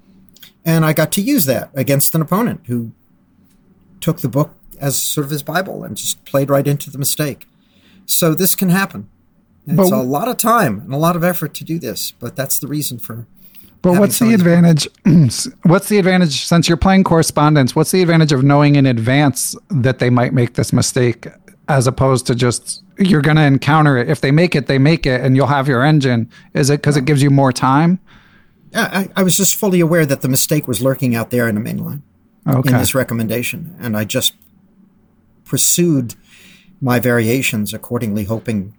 and 0.65 0.85
I 0.85 0.93
got 0.93 1.13
to 1.13 1.21
use 1.21 1.45
that 1.47 1.71
against 1.75 2.15
an 2.15 2.23
opponent 2.23 2.63
who 2.67 2.93
took 4.01 4.21
the 4.21 4.29
book 4.29 4.55
as 4.81 4.97
sort 4.97 5.27
of 5.27 5.31
his 5.31 5.43
Bible 5.43 5.85
and 5.85 5.97
just 5.97 6.25
played 6.25 6.51
right 6.51 6.67
into 6.67 6.91
the 6.91 6.99
mistake. 6.99 7.47
So 8.07 8.35
this 8.35 8.55
can 8.55 8.71
happen. 8.71 9.09
It's 9.67 9.91
a 9.91 9.97
lot 9.97 10.27
of 10.29 10.39
time 10.39 10.81
and 10.81 10.95
a 10.95 10.97
lot 10.97 11.17
of 11.17 11.23
effort 11.23 11.55
to 11.55 11.65
do 11.65 11.79
this, 11.79 12.13
but 12.13 12.35
that's 12.35 12.59
the 12.59 12.67
reason 12.67 12.99
for. 12.99 13.27
But 13.83 13.99
what's 13.99 14.19
the 14.19 14.35
advantage? 14.35 14.89
what's 15.63 15.89
the 15.89 15.99
advantage 15.99 16.45
since 16.45 16.69
you're 16.69 16.77
playing 16.77 17.05
correspondence? 17.05 17.75
What's 17.75 17.91
the 17.93 18.03
advantage 18.03 18.33
of 18.33 18.43
knowing 18.43 18.77
in 18.77 18.85
advance 18.87 19.57
that 19.71 20.01
they 20.01 20.11
might 20.11 20.35
make 20.35 20.55
this 20.55 20.73
mistake, 20.73 21.27
as 21.69 21.87
opposed 21.87 22.27
to 22.27 22.35
just 22.35 22.83
you're 22.99 23.23
going 23.23 23.37
to 23.37 23.43
encounter 23.45 23.97
it. 23.97 24.11
If 24.11 24.21
they 24.21 24.31
make 24.31 24.55
it, 24.55 24.67
they 24.67 24.79
make 24.79 25.07
it, 25.07 25.21
and 25.23 25.35
you'll 25.37 25.47
have 25.47 25.69
your 25.69 25.83
engine. 25.83 26.31
Is 26.53 26.69
it 26.69 26.83
because 26.83 26.97
it 26.97 27.07
gives 27.07 27.23
you 27.23 27.31
more 27.31 27.53
time? 27.53 28.01
I, 28.75 29.09
I 29.17 29.23
was 29.23 29.37
just 29.37 29.57
fully 29.57 29.81
aware 29.81 30.05
that 30.07 30.21
the 30.21 30.29
mistake 30.29 30.69
was 30.69 30.81
lurking 30.83 31.15
out 31.17 31.31
there 31.31 31.49
in 31.49 31.55
the 31.57 31.61
main 31.61 31.79
line 31.79 32.03
Okay. 32.47 32.71
in 32.71 32.77
this 32.79 32.95
recommendation, 32.95 33.75
and 33.81 33.97
I 33.97 34.05
just 34.05 34.35
pursued 35.45 36.15
my 36.81 36.99
variations 37.01 37.75
accordingly, 37.75 38.25
hoping. 38.25 38.75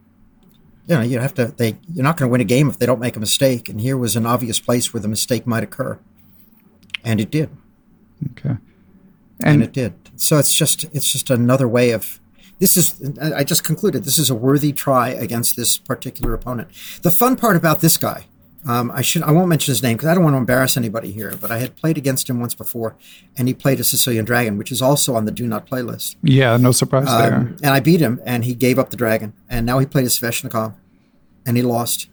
You 0.91 0.97
know, 0.97 1.03
you 1.03 1.19
have 1.19 1.33
to. 1.35 1.45
They 1.45 1.77
you're 1.93 2.03
not 2.03 2.17
going 2.17 2.27
to 2.29 2.31
win 2.31 2.41
a 2.41 2.43
game 2.43 2.69
if 2.69 2.77
they 2.77 2.85
don't 2.85 2.99
make 2.99 3.15
a 3.15 3.19
mistake, 3.21 3.69
and 3.69 3.79
here 3.79 3.95
was 3.95 4.17
an 4.17 4.25
obvious 4.25 4.59
place 4.59 4.93
where 4.93 4.99
the 4.99 5.07
mistake 5.07 5.47
might 5.47 5.63
occur, 5.63 5.97
and 7.01 7.21
it 7.21 7.31
did. 7.31 7.49
Okay. 8.31 8.49
and, 8.49 8.59
And 9.39 9.63
it 9.63 9.71
did. 9.71 9.93
So 10.17 10.37
it's 10.37 10.53
just 10.53 10.83
it's 10.93 11.09
just 11.09 11.29
another 11.29 11.65
way 11.65 11.91
of 11.91 12.19
this 12.59 12.75
is 12.75 13.01
I 13.21 13.45
just 13.45 13.63
concluded 13.63 14.03
this 14.03 14.17
is 14.17 14.29
a 14.29 14.35
worthy 14.35 14.73
try 14.73 15.09
against 15.09 15.55
this 15.55 15.77
particular 15.77 16.33
opponent. 16.33 16.67
The 17.03 17.11
fun 17.11 17.37
part 17.37 17.55
about 17.55 17.79
this 17.79 17.95
guy 17.97 18.25
Um, 18.67 18.91
I 18.91 19.01
should 19.01 19.23
I 19.23 19.31
won't 19.31 19.47
mention 19.47 19.71
his 19.71 19.81
name 19.81 19.97
because 19.97 20.09
I 20.09 20.13
don't 20.13 20.23
want 20.23 20.35
to 20.35 20.37
embarrass 20.37 20.77
anybody 20.77 21.11
here. 21.11 21.35
But 21.39 21.51
I 21.51 21.57
had 21.57 21.75
played 21.75 21.97
against 21.97 22.29
him 22.29 22.39
once 22.39 22.53
before, 22.53 22.95
and 23.37 23.47
he 23.47 23.53
played 23.53 23.79
a 23.79 23.83
Sicilian 23.83 24.25
dragon, 24.25 24.57
which 24.57 24.71
is 24.71 24.81
also 24.81 25.15
on 25.15 25.25
the 25.25 25.31
do 25.31 25.47
not 25.47 25.67
playlist. 25.67 26.15
Yeah, 26.21 26.57
no 26.57 26.71
surprise 26.71 27.09
um, 27.09 27.21
there. 27.21 27.35
And 27.63 27.73
I 27.73 27.79
beat 27.79 28.01
him, 28.01 28.21
and 28.25 28.45
he 28.45 28.53
gave 28.53 28.77
up 28.77 28.89
the 28.91 28.97
dragon, 28.97 29.33
and 29.49 29.65
now 29.65 29.79
he 29.79 29.85
played 29.85 30.05
a 30.05 30.09
Sveshnikov, 30.09 30.75
and 31.45 31.57
he 31.57 31.63
lost. 31.63 32.09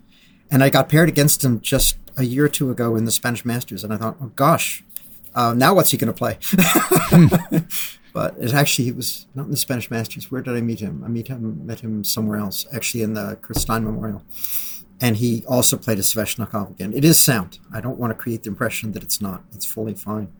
And 0.50 0.62
I 0.62 0.70
got 0.70 0.88
paired 0.88 1.08
against 1.08 1.44
him 1.44 1.60
just 1.60 1.98
a 2.16 2.24
year 2.24 2.46
or 2.46 2.48
two 2.48 2.70
ago 2.70 2.96
in 2.96 3.04
the 3.04 3.12
Spanish 3.12 3.44
Masters, 3.44 3.84
and 3.84 3.92
I 3.92 3.96
thought, 3.96 4.16
oh 4.20 4.32
gosh, 4.34 4.82
uh, 5.34 5.54
now 5.54 5.74
what's 5.74 5.90
he 5.90 5.98
going 5.98 6.12
to 6.12 6.18
play? 6.18 6.38
but 8.12 8.34
it 8.38 8.52
actually 8.54 8.86
he 8.86 8.92
was 8.92 9.26
not 9.34 9.44
in 9.44 9.50
the 9.50 9.56
Spanish 9.56 9.90
Masters. 9.90 10.30
Where 10.30 10.42
did 10.42 10.56
I 10.56 10.60
meet 10.60 10.80
him? 10.80 11.02
I 11.04 11.08
meet 11.08 11.28
him 11.28 11.66
met 11.66 11.80
him 11.80 12.02
somewhere 12.02 12.38
else, 12.38 12.66
actually 12.72 13.02
in 13.02 13.14
the 13.14 13.38
Chris 13.40 13.62
Stein 13.62 13.84
Memorial 13.84 14.22
and 15.00 15.16
he 15.16 15.44
also 15.46 15.76
played 15.76 15.98
a 15.98 16.02
Sveshnikov 16.02 16.70
again. 16.70 16.92
It 16.92 17.04
is 17.04 17.20
sound. 17.20 17.58
I 17.72 17.80
don't 17.80 17.98
want 17.98 18.10
to 18.10 18.14
create 18.14 18.42
the 18.42 18.50
impression 18.50 18.92
that 18.92 19.02
it's 19.02 19.20
not. 19.20 19.42
It's 19.54 19.64
fully 19.64 19.94
fine. 19.94 20.32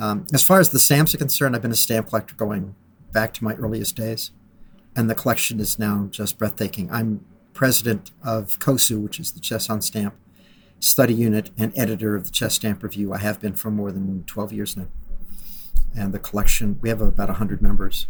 Um, 0.00 0.26
as 0.32 0.42
far 0.42 0.58
as 0.58 0.70
the 0.70 0.78
stamps 0.78 1.14
are 1.14 1.18
concerned, 1.18 1.54
I've 1.54 1.62
been 1.62 1.72
a 1.72 1.76
stamp 1.76 2.08
collector 2.08 2.34
going 2.34 2.74
back 3.12 3.32
to 3.34 3.44
my 3.44 3.54
earliest 3.54 3.94
days, 3.94 4.32
and 4.96 5.08
the 5.08 5.14
collection 5.14 5.60
is 5.60 5.78
now 5.78 6.08
just 6.10 6.38
breathtaking. 6.38 6.90
I'm 6.90 7.24
president 7.62 8.10
of 8.24 8.58
COSU, 8.58 9.00
which 9.00 9.20
is 9.20 9.30
the 9.30 9.38
Chess 9.38 9.70
on 9.70 9.80
Stamp 9.80 10.16
study 10.80 11.14
unit, 11.14 11.52
and 11.56 11.72
editor 11.78 12.16
of 12.16 12.24
the 12.24 12.32
Chess 12.32 12.54
Stamp 12.54 12.82
Review. 12.82 13.12
I 13.12 13.18
have 13.18 13.40
been 13.40 13.54
for 13.54 13.70
more 13.70 13.92
than 13.92 14.24
12 14.24 14.52
years 14.52 14.76
now. 14.76 14.88
And 15.96 16.12
the 16.12 16.18
collection, 16.18 16.80
we 16.82 16.88
have 16.88 17.00
about 17.00 17.28
100 17.28 17.62
members 17.62 18.08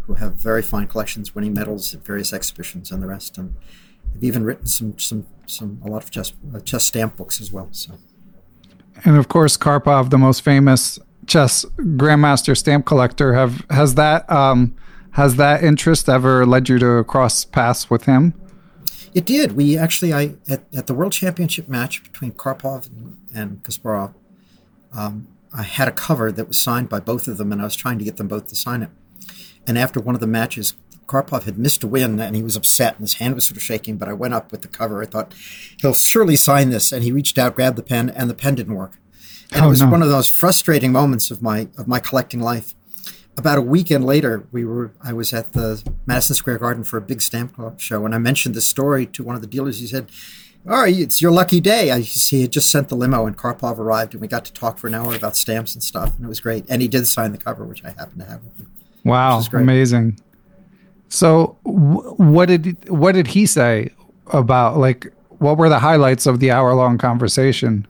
who 0.00 0.14
have 0.14 0.34
very 0.34 0.62
fine 0.62 0.88
collections, 0.88 1.32
winning 1.32 1.54
medals 1.54 1.94
at 1.94 2.04
various 2.04 2.32
exhibitions 2.32 2.90
and 2.90 3.00
the 3.00 3.06
rest. 3.06 3.38
And 3.38 3.54
I've 4.12 4.24
even 4.24 4.42
written 4.42 4.66
some 4.66 4.98
some 4.98 5.28
some 5.46 5.80
a 5.84 5.88
lot 5.88 6.02
of 6.02 6.10
chess 6.10 6.32
uh, 6.52 6.58
chess 6.58 6.82
stamp 6.82 7.16
books 7.16 7.40
as 7.40 7.52
well. 7.52 7.68
So, 7.70 7.94
and 9.04 9.16
of 9.16 9.28
course, 9.28 9.56
Karpov, 9.56 10.10
the 10.10 10.18
most 10.18 10.42
famous 10.42 10.98
chess 11.28 11.64
grandmaster 11.76 12.56
stamp 12.56 12.84
collector, 12.84 13.32
have 13.34 13.64
has 13.70 13.94
that 13.94 14.28
um, 14.28 14.74
has 15.12 15.36
that 15.36 15.62
interest 15.62 16.08
ever 16.08 16.44
led 16.44 16.68
you 16.68 16.80
to 16.80 17.04
cross 17.04 17.44
paths 17.44 17.88
with 17.88 18.02
him? 18.06 18.34
It 19.14 19.24
did. 19.24 19.52
We 19.52 19.76
actually, 19.76 20.12
I 20.12 20.34
at, 20.48 20.64
at 20.74 20.86
the 20.86 20.94
World 20.94 21.12
Championship 21.12 21.68
match 21.68 22.02
between 22.02 22.32
Karpov 22.32 22.86
and, 22.86 23.16
and 23.34 23.62
Kasparov, 23.62 24.14
um, 24.92 25.28
I 25.52 25.62
had 25.62 25.88
a 25.88 25.92
cover 25.92 26.30
that 26.30 26.48
was 26.48 26.58
signed 26.58 26.88
by 26.88 27.00
both 27.00 27.26
of 27.26 27.38
them, 27.38 27.52
and 27.52 27.60
I 27.60 27.64
was 27.64 27.76
trying 27.76 27.98
to 27.98 28.04
get 28.04 28.16
them 28.16 28.28
both 28.28 28.46
to 28.48 28.54
sign 28.54 28.82
it. 28.82 28.90
And 29.66 29.78
after 29.78 30.00
one 30.00 30.14
of 30.14 30.20
the 30.20 30.26
matches, 30.26 30.74
Karpov 31.08 31.44
had 31.44 31.58
missed 31.58 31.82
a 31.82 31.88
win 31.88 32.20
and 32.20 32.36
he 32.36 32.42
was 32.42 32.54
upset 32.54 32.94
and 32.94 33.00
his 33.00 33.14
hand 33.14 33.34
was 33.34 33.46
sort 33.46 33.56
of 33.56 33.62
shaking. 33.62 33.96
But 33.96 34.08
I 34.08 34.12
went 34.12 34.34
up 34.34 34.52
with 34.52 34.62
the 34.62 34.68
cover. 34.68 35.02
I 35.02 35.06
thought 35.06 35.34
he'll 35.80 35.94
surely 35.94 36.36
sign 36.36 36.70
this, 36.70 36.92
and 36.92 37.02
he 37.02 37.10
reached 37.10 37.38
out, 37.38 37.56
grabbed 37.56 37.76
the 37.76 37.82
pen, 37.82 38.10
and 38.10 38.30
the 38.30 38.34
pen 38.34 38.54
didn't 38.54 38.74
work. 38.74 38.98
And 39.50 39.62
oh, 39.62 39.66
it 39.66 39.70
was 39.70 39.80
no. 39.80 39.88
one 39.88 40.02
of 40.02 40.10
those 40.10 40.28
frustrating 40.28 40.92
moments 40.92 41.30
of 41.30 41.42
my 41.42 41.68
of 41.76 41.88
my 41.88 41.98
collecting 41.98 42.40
life. 42.40 42.74
About 43.38 43.56
a 43.56 43.62
weekend 43.62 44.04
later, 44.04 44.44
we 44.50 44.64
were 44.64 44.90
I 45.00 45.12
was 45.12 45.32
at 45.32 45.52
the 45.52 45.80
Madison 46.06 46.34
Square 46.34 46.58
Garden 46.58 46.82
for 46.82 46.96
a 46.96 47.00
big 47.00 47.22
stamp 47.22 47.54
club 47.54 47.80
show, 47.80 48.04
and 48.04 48.12
I 48.12 48.18
mentioned 48.18 48.56
this 48.56 48.66
story 48.66 49.06
to 49.06 49.22
one 49.22 49.36
of 49.36 49.42
the 49.42 49.46
dealers. 49.46 49.78
He 49.78 49.86
said, 49.86 50.10
"All 50.68 50.80
right, 50.80 50.98
it's 50.98 51.22
your 51.22 51.30
lucky 51.30 51.60
day." 51.60 51.92
I, 51.92 52.00
he 52.00 52.42
had 52.42 52.50
just 52.50 52.68
sent 52.68 52.88
the 52.88 52.96
limo, 52.96 53.26
and 53.26 53.38
Karpov 53.38 53.78
arrived, 53.78 54.14
and 54.14 54.20
we 54.20 54.26
got 54.26 54.44
to 54.46 54.52
talk 54.52 54.76
for 54.76 54.88
an 54.88 54.94
hour 54.94 55.14
about 55.14 55.36
stamps 55.36 55.74
and 55.74 55.84
stuff, 55.84 56.16
and 56.16 56.24
it 56.24 56.28
was 56.28 56.40
great. 56.40 56.64
And 56.68 56.82
he 56.82 56.88
did 56.88 57.06
sign 57.06 57.30
the 57.30 57.38
cover, 57.38 57.64
which 57.64 57.84
I 57.84 57.90
happened 57.90 58.22
to 58.22 58.26
have 58.26 58.42
with 58.42 58.56
him. 58.56 58.72
Wow, 59.04 59.40
amazing! 59.52 60.18
So 61.08 61.56
what 61.62 62.46
did 62.46 62.88
what 62.88 63.12
did 63.12 63.28
he 63.28 63.46
say 63.46 63.90
about 64.32 64.78
like 64.78 65.12
what 65.38 65.58
were 65.58 65.68
the 65.68 65.78
highlights 65.78 66.26
of 66.26 66.40
the 66.40 66.50
hour 66.50 66.74
long 66.74 66.98
conversation? 66.98 67.86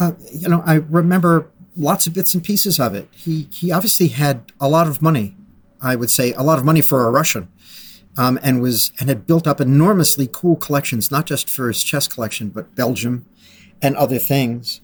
Uh, 0.00 0.12
you 0.32 0.48
know, 0.48 0.64
I 0.66 0.76
remember 0.76 1.48
lots 1.76 2.06
of 2.06 2.14
bits 2.14 2.34
and 2.34 2.42
pieces 2.42 2.78
of 2.78 2.94
it. 2.94 3.08
He 3.12 3.48
he 3.50 3.72
obviously 3.72 4.08
had 4.08 4.52
a 4.60 4.68
lot 4.68 4.86
of 4.86 5.02
money. 5.02 5.36
I 5.80 5.96
would 5.96 6.10
say 6.10 6.32
a 6.34 6.42
lot 6.42 6.58
of 6.58 6.64
money 6.64 6.80
for 6.80 7.06
a 7.06 7.10
Russian, 7.10 7.48
um, 8.16 8.38
and 8.42 8.60
was 8.60 8.92
and 8.98 9.08
had 9.08 9.26
built 9.26 9.46
up 9.46 9.60
enormously 9.60 10.28
cool 10.30 10.56
collections, 10.56 11.10
not 11.10 11.26
just 11.26 11.48
for 11.48 11.68
his 11.68 11.82
chess 11.82 12.06
collection, 12.06 12.50
but 12.50 12.74
Belgium 12.74 13.26
and 13.80 13.96
other 13.96 14.18
things. 14.18 14.80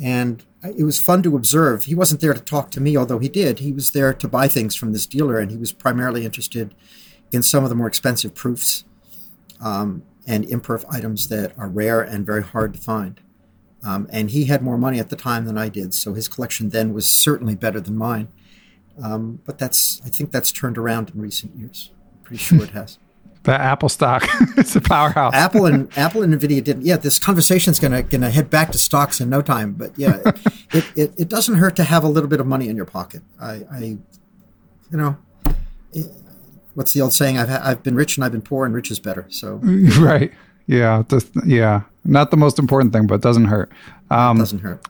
And 0.00 0.44
it 0.62 0.84
was 0.84 1.00
fun 1.00 1.22
to 1.22 1.36
observe. 1.36 1.84
He 1.84 1.94
wasn't 1.94 2.20
there 2.20 2.34
to 2.34 2.40
talk 2.40 2.70
to 2.72 2.80
me, 2.80 2.96
although 2.96 3.18
he 3.18 3.28
did. 3.28 3.60
He 3.60 3.72
was 3.72 3.90
there 3.90 4.12
to 4.12 4.28
buy 4.28 4.48
things 4.48 4.74
from 4.74 4.92
this 4.92 5.06
dealer, 5.06 5.38
and 5.38 5.50
he 5.50 5.56
was 5.56 5.72
primarily 5.72 6.24
interested 6.24 6.74
in 7.32 7.42
some 7.42 7.64
of 7.64 7.70
the 7.70 7.76
more 7.76 7.86
expensive 7.86 8.34
proofs 8.34 8.84
um, 9.60 10.02
and 10.26 10.44
imperf 10.46 10.84
items 10.88 11.28
that 11.28 11.56
are 11.58 11.68
rare 11.68 12.00
and 12.00 12.26
very 12.26 12.42
hard 12.42 12.74
to 12.74 12.80
find. 12.80 13.20
Um, 13.84 14.08
and 14.10 14.30
he 14.30 14.46
had 14.46 14.62
more 14.62 14.78
money 14.78 14.98
at 14.98 15.10
the 15.10 15.16
time 15.16 15.44
than 15.44 15.56
I 15.58 15.68
did, 15.68 15.94
so 15.94 16.14
his 16.14 16.28
collection 16.28 16.70
then 16.70 16.92
was 16.92 17.08
certainly 17.08 17.54
better 17.54 17.80
than 17.80 17.96
mine. 17.96 18.28
Um, 19.02 19.40
but 19.44 19.58
that's 19.58 20.00
I 20.04 20.08
think 20.08 20.32
that's 20.32 20.50
turned 20.50 20.78
around 20.78 21.10
in 21.10 21.20
recent 21.20 21.54
years. 21.56 21.90
I'm 22.12 22.22
pretty 22.24 22.42
sure 22.42 22.62
it 22.62 22.70
has. 22.70 22.98
The 23.42 23.52
Apple 23.52 23.88
stock, 23.88 24.24
it's 24.56 24.74
a 24.74 24.80
powerhouse. 24.80 25.32
Apple 25.32 25.66
and 25.66 25.88
Apple 25.96 26.24
and 26.24 26.34
Nvidia 26.34 26.64
didn't. 26.64 26.84
Yeah, 26.84 26.96
this 26.96 27.20
conversation's 27.20 27.78
gonna 27.78 28.02
gonna 28.02 28.28
head 28.28 28.50
back 28.50 28.72
to 28.72 28.78
stocks 28.78 29.20
in 29.20 29.30
no 29.30 29.40
time. 29.40 29.74
But 29.74 29.96
yeah, 29.96 30.18
it, 30.72 30.84
it, 30.96 31.14
it, 31.16 31.28
doesn't 31.28 31.54
hurt 31.54 31.76
to 31.76 31.84
have 31.84 32.02
a 32.02 32.08
little 32.08 32.28
bit 32.28 32.40
of 32.40 32.46
money 32.48 32.68
in 32.68 32.74
your 32.74 32.86
pocket. 32.86 33.22
I, 33.40 33.62
I 33.70 33.78
you 33.82 33.98
know, 34.90 35.16
it, 35.92 36.10
what's 36.74 36.92
the 36.92 37.00
old 37.00 37.12
saying? 37.12 37.38
I've 37.38 37.48
I've 37.48 37.82
been 37.84 37.94
rich 37.94 38.16
and 38.16 38.24
I've 38.24 38.32
been 38.32 38.42
poor, 38.42 38.66
and 38.66 38.74
rich 38.74 38.90
is 38.90 38.98
better. 38.98 39.26
So 39.28 39.60
right, 40.00 40.32
yeah, 40.66 41.04
just, 41.08 41.30
yeah, 41.46 41.82
not 42.06 42.30
the 42.30 42.36
most 42.36 42.58
important 42.58 42.92
thing, 42.92 43.06
but 43.06 43.20
doesn't 43.20 43.46
hurt. 43.46 43.70
Um, 44.10 44.38
doesn't 44.38 44.60
hurt. 44.60 44.84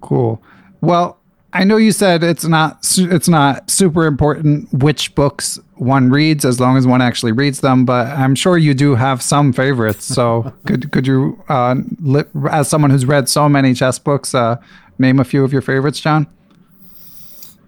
Cool. 0.00 0.42
Well, 0.80 1.18
I 1.52 1.62
know 1.62 1.76
you 1.76 1.92
said 1.92 2.24
it's 2.24 2.44
not 2.44 2.78
it's 2.98 3.28
not 3.28 3.70
super 3.70 4.06
important 4.06 4.72
which 4.74 5.14
books 5.14 5.58
one 5.76 6.10
reads 6.10 6.44
as 6.44 6.58
long 6.58 6.76
as 6.76 6.86
one 6.86 7.00
actually 7.00 7.30
reads 7.32 7.60
them, 7.60 7.84
but 7.84 8.08
I'm 8.08 8.34
sure 8.34 8.58
you 8.58 8.74
do 8.74 8.96
have 8.96 9.22
some 9.22 9.52
favorites. 9.52 10.04
So 10.04 10.52
could 10.66 10.90
could 10.90 11.06
you, 11.06 11.42
uh, 11.48 11.76
li- 12.00 12.24
as 12.50 12.68
someone 12.68 12.90
who's 12.90 13.06
read 13.06 13.28
so 13.28 13.48
many 13.48 13.72
chess 13.72 14.00
books, 14.00 14.34
uh, 14.34 14.56
name 14.98 15.20
a 15.20 15.24
few 15.24 15.44
of 15.44 15.52
your 15.52 15.62
favorites, 15.62 16.00
John? 16.00 16.26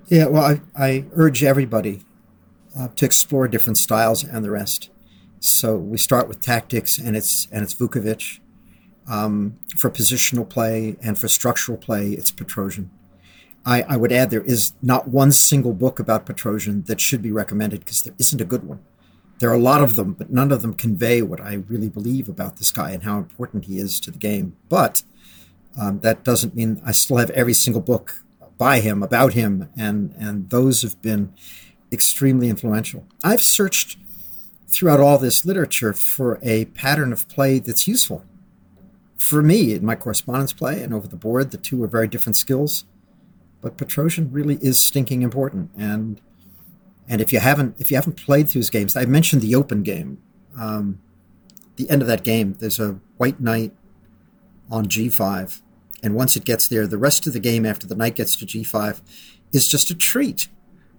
Yeah, 0.09 0.27
well, 0.27 0.44
I, 0.44 0.60
I 0.77 1.05
urge 1.14 1.43
everybody 1.43 2.02
uh, 2.78 2.89
to 2.97 3.05
explore 3.05 3.48
different 3.48 3.78
styles 3.78 4.23
and 4.23 4.44
the 4.44 4.51
rest. 4.51 4.90
So 5.40 5.76
we 5.76 5.98
start 5.98 6.28
with 6.28 6.40
tactics, 6.40 6.98
and 6.98 7.16
it's 7.16 7.48
and 7.52 7.62
it's 7.62 7.74
Vukovich. 7.74 8.40
Um, 9.08 9.58
for 9.76 9.88
positional 9.88 10.48
play 10.48 10.96
and 11.00 11.16
for 11.16 11.28
structural 11.28 11.78
play, 11.78 12.10
it's 12.10 12.32
Petrosian. 12.32 12.88
I, 13.64 13.82
I 13.82 13.96
would 13.96 14.10
add 14.12 14.30
there 14.30 14.42
is 14.42 14.72
not 14.82 15.08
one 15.08 15.30
single 15.32 15.72
book 15.72 16.00
about 16.00 16.26
Petrosian 16.26 16.86
that 16.86 17.00
should 17.00 17.22
be 17.22 17.30
recommended 17.30 17.80
because 17.80 18.02
there 18.02 18.14
isn't 18.18 18.40
a 18.40 18.44
good 18.44 18.64
one. 18.64 18.80
There 19.38 19.50
are 19.50 19.54
a 19.54 19.58
lot 19.58 19.82
of 19.82 19.96
them, 19.96 20.14
but 20.14 20.30
none 20.30 20.50
of 20.50 20.62
them 20.62 20.74
convey 20.74 21.22
what 21.22 21.40
I 21.40 21.54
really 21.54 21.88
believe 21.88 22.28
about 22.28 22.56
this 22.56 22.70
guy 22.70 22.90
and 22.90 23.02
how 23.02 23.18
important 23.18 23.66
he 23.66 23.78
is 23.78 24.00
to 24.00 24.10
the 24.10 24.18
game. 24.18 24.56
But 24.68 25.02
um, 25.78 26.00
that 26.00 26.24
doesn't 26.24 26.54
mean 26.54 26.80
I 26.84 26.92
still 26.92 27.18
have 27.18 27.30
every 27.30 27.52
single 27.52 27.82
book 27.82 28.24
by 28.56 28.80
him 28.80 29.02
about 29.02 29.34
him, 29.34 29.68
and 29.76 30.14
and 30.18 30.48
those 30.50 30.82
have 30.82 31.00
been 31.02 31.34
extremely 31.92 32.48
influential. 32.48 33.06
I've 33.22 33.42
searched 33.42 33.98
throughout 34.68 35.01
all 35.01 35.18
this 35.18 35.44
literature 35.44 35.93
for 35.93 36.38
a 36.43 36.66
pattern 36.66 37.12
of 37.12 37.28
play 37.28 37.59
that's 37.59 37.86
useful. 37.86 38.24
For 39.16 39.43
me, 39.43 39.74
in 39.74 39.84
my 39.84 39.97
correspondence 39.97 40.52
play 40.52 40.82
and 40.82 40.93
over 40.93 41.09
the 41.09 41.16
board, 41.16 41.51
the 41.51 41.56
two 41.56 41.82
are 41.82 41.88
very 41.88 42.09
different 42.09 42.36
skills 42.36 42.84
but 43.66 43.76
Petrosian 43.76 44.28
really 44.30 44.59
is 44.62 44.78
stinking 44.78 45.22
important. 45.22 45.70
And 45.76 46.20
and 47.09 47.20
if 47.20 47.32
you 47.32 47.40
haven't 47.40 47.74
if 47.80 47.90
you 47.90 47.97
haven't 47.97 48.16
played 48.16 48.48
through 48.48 48.60
his 48.60 48.70
games, 48.70 48.97
I 48.97 49.06
mentioned 49.06 49.43
the 49.43 49.56
open 49.56 49.82
game. 49.82 50.18
Um, 50.56 51.01
the 51.74 51.90
end 51.90 52.01
of 52.01 52.06
that 52.06 52.22
game, 52.22 52.55
there's 52.60 52.78
a 52.78 53.01
white 53.16 53.40
knight 53.40 53.72
on 54.70 54.86
g5, 54.86 55.60
and 56.02 56.14
once 56.14 56.36
it 56.36 56.44
gets 56.44 56.68
there, 56.68 56.86
the 56.86 56.97
rest 56.97 57.26
of 57.26 57.32
the 57.32 57.40
game 57.40 57.66
after 57.66 57.88
the 57.88 57.97
knight 57.97 58.14
gets 58.14 58.36
to 58.36 58.47
g5 58.47 59.01
is 59.52 59.68
just 59.68 59.90
a 59.90 59.97
treat. 59.97 60.47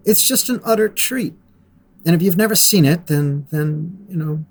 It's 0.04 0.28
just 0.28 0.50
an 0.50 0.60
utter 0.66 0.90
treat. 0.90 1.36
And 2.08 2.16
if 2.16 2.22
you've 2.22 2.38
never 2.38 2.56
seen 2.56 2.86
it, 2.86 3.08
then 3.08 3.48
then 3.52 4.06
you 4.10 4.16
know, 4.16 4.46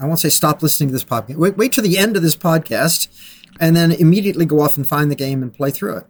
I 0.00 0.06
won't 0.06 0.18
say 0.18 0.28
stop 0.30 0.62
listening 0.62 0.88
to 0.88 0.92
this 0.92 1.04
podcast. 1.04 1.36
Wait, 1.36 1.56
wait 1.56 1.70
to 1.74 1.80
the 1.80 1.96
end 1.96 2.16
of 2.16 2.24
this 2.24 2.36
podcast, 2.36 3.06
and 3.60 3.76
then 3.76 3.92
immediately 3.92 4.44
go 4.44 4.60
off 4.60 4.76
and 4.76 4.86
find 4.86 5.08
the 5.08 5.14
game 5.14 5.44
and 5.44 5.54
play 5.54 5.70
through 5.70 5.98
it. 5.98 6.06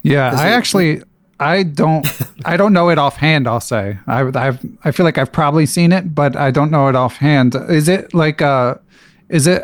Yeah, 0.00 0.34
I 0.34 0.48
it, 0.48 0.52
actually 0.52 1.02
I 1.38 1.62
don't 1.62 2.06
I 2.46 2.56
don't 2.56 2.72
know 2.72 2.88
it 2.88 2.96
offhand. 2.96 3.46
I'll 3.46 3.60
say 3.60 3.98
I 4.06 4.22
I've 4.22 4.64
I 4.82 4.92
feel 4.92 5.04
like 5.04 5.18
I've 5.18 5.30
probably 5.30 5.66
seen 5.66 5.92
it, 5.92 6.14
but 6.14 6.36
I 6.36 6.50
don't 6.50 6.70
know 6.70 6.88
it 6.88 6.96
offhand. 6.96 7.54
Is 7.54 7.86
it 7.86 8.14
like 8.14 8.40
uh 8.40 8.76
is 9.28 9.46
it 9.46 9.62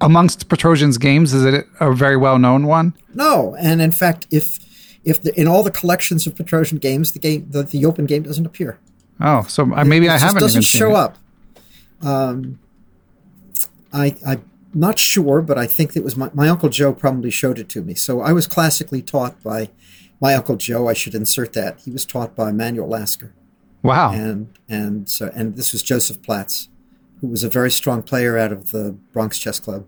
amongst 0.00 0.48
Petrosian's 0.48 0.96
games? 0.96 1.34
Is 1.34 1.44
it 1.44 1.66
a 1.80 1.92
very 1.92 2.16
well 2.16 2.38
known 2.38 2.66
one? 2.66 2.94
No, 3.12 3.56
and 3.60 3.82
in 3.82 3.90
fact, 3.90 4.26
if 4.30 4.58
if 5.04 5.20
the, 5.20 5.38
in 5.38 5.46
all 5.46 5.62
the 5.62 5.70
collections 5.70 6.26
of 6.26 6.34
Petrosian 6.34 6.80
games, 6.80 7.12
the 7.12 7.18
game 7.18 7.46
the, 7.50 7.62
the 7.62 7.84
open 7.84 8.06
game 8.06 8.22
doesn't 8.22 8.46
appear. 8.46 8.78
Oh, 9.20 9.42
so 9.44 9.66
maybe 9.66 10.06
it, 10.06 10.10
I 10.10 10.18
haven't. 10.18 10.38
It 10.38 10.46
doesn't 10.46 10.62
show 10.62 10.94
up. 10.94 11.18
Um, 12.02 12.58
I 13.92 14.16
I 14.26 14.40
not 14.74 14.98
sure, 14.98 15.42
but 15.42 15.58
I 15.58 15.66
think 15.66 15.96
it 15.96 16.04
was 16.04 16.16
my, 16.16 16.30
my 16.34 16.48
Uncle 16.48 16.68
Joe 16.68 16.92
probably 16.92 17.30
showed 17.30 17.58
it 17.58 17.68
to 17.70 17.82
me. 17.82 17.94
So 17.94 18.20
I 18.20 18.32
was 18.32 18.46
classically 18.46 19.02
taught 19.02 19.42
by 19.42 19.70
my 20.20 20.34
Uncle 20.34 20.56
Joe. 20.56 20.88
I 20.88 20.92
should 20.92 21.14
insert 21.14 21.52
that. 21.54 21.80
He 21.80 21.90
was 21.90 22.04
taught 22.04 22.36
by 22.36 22.52
Manuel 22.52 22.88
Lasker. 22.88 23.32
Wow. 23.82 24.12
And 24.12 24.58
and 24.68 25.08
so 25.08 25.30
and 25.34 25.56
this 25.56 25.72
was 25.72 25.82
Joseph 25.82 26.22
Platz, 26.22 26.68
who 27.20 27.28
was 27.28 27.42
a 27.42 27.48
very 27.48 27.70
strong 27.70 28.02
player 28.02 28.36
out 28.36 28.52
of 28.52 28.70
the 28.70 28.96
Bronx 29.12 29.38
Chess 29.38 29.60
Club. 29.60 29.86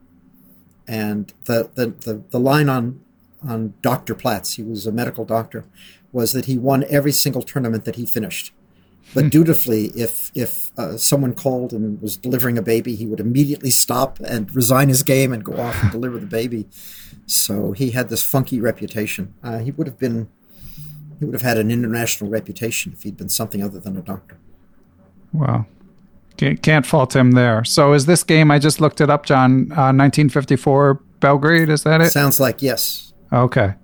And 0.89 1.33
the 1.45 1.71
the, 1.75 1.87
the, 1.87 2.23
the 2.31 2.41
line 2.41 2.69
on 2.69 3.01
on 3.47 3.75
Dr. 3.81 4.15
Platz, 4.15 4.55
he 4.55 4.63
was 4.63 4.87
a 4.87 4.93
medical 4.93 5.25
doctor, 5.25 5.65
was 6.13 6.33
that 6.33 6.47
he 6.47 6.59
won 6.59 6.85
every 6.89 7.13
single 7.13 7.43
tournament 7.43 7.85
that 7.85 7.97
he 7.97 8.05
finished. 8.05 8.53
But 9.13 9.31
dutifully, 9.31 9.87
if 9.97 10.31
if 10.35 10.71
uh, 10.79 10.97
someone 10.97 11.35
called 11.35 11.73
and 11.73 12.01
was 12.01 12.17
delivering 12.17 12.57
a 12.57 12.63
baby, 12.63 12.95
he 12.95 13.07
would 13.07 13.21
immediately 13.21 13.71
stop 13.71 14.21
and 14.21 14.55
resign 14.55 14.89
his 14.89 15.03
game 15.03 15.33
and 15.33 15.45
go 15.45 15.59
off 15.61 15.83
and 15.83 15.91
deliver 15.91 16.19
the 16.19 16.27
baby. 16.27 16.69
So 17.27 17.73
he 17.73 17.91
had 17.91 18.09
this 18.09 18.23
funky 18.23 18.61
reputation. 18.61 19.35
Uh, 19.43 19.59
he 19.59 19.73
would 19.73 19.87
have 19.87 19.99
been 19.99 20.29
he 21.19 21.25
would 21.25 21.35
have 21.35 21.43
had 21.43 21.59
an 21.59 21.71
international 21.71 22.31
reputation 22.31 22.93
if 22.93 23.03
he'd 23.03 23.17
been 23.17 23.29
something 23.29 23.63
other 23.63 23.79
than 23.79 23.97
a 23.97 24.03
doctor. 24.03 24.39
Wow. 25.33 25.67
Can't 26.37 26.87
fault 26.87 27.15
him 27.15 27.33
there. 27.33 27.65
So 27.65 27.93
is 27.93 28.07
this 28.07 28.25
game? 28.25 28.51
I 28.51 28.59
just 28.59 28.81
looked 28.81 29.03
it 29.03 29.11
up, 29.11 29.27
John. 29.27 29.71
Uh, 29.73 29.93
1954 29.93 30.95
Belgrade. 31.21 31.69
Is 31.69 31.83
that 31.83 32.01
it? 32.01 32.11
Sounds 32.11 32.41
like 32.41 32.63
yes. 32.63 33.13
Okay. 33.31 33.75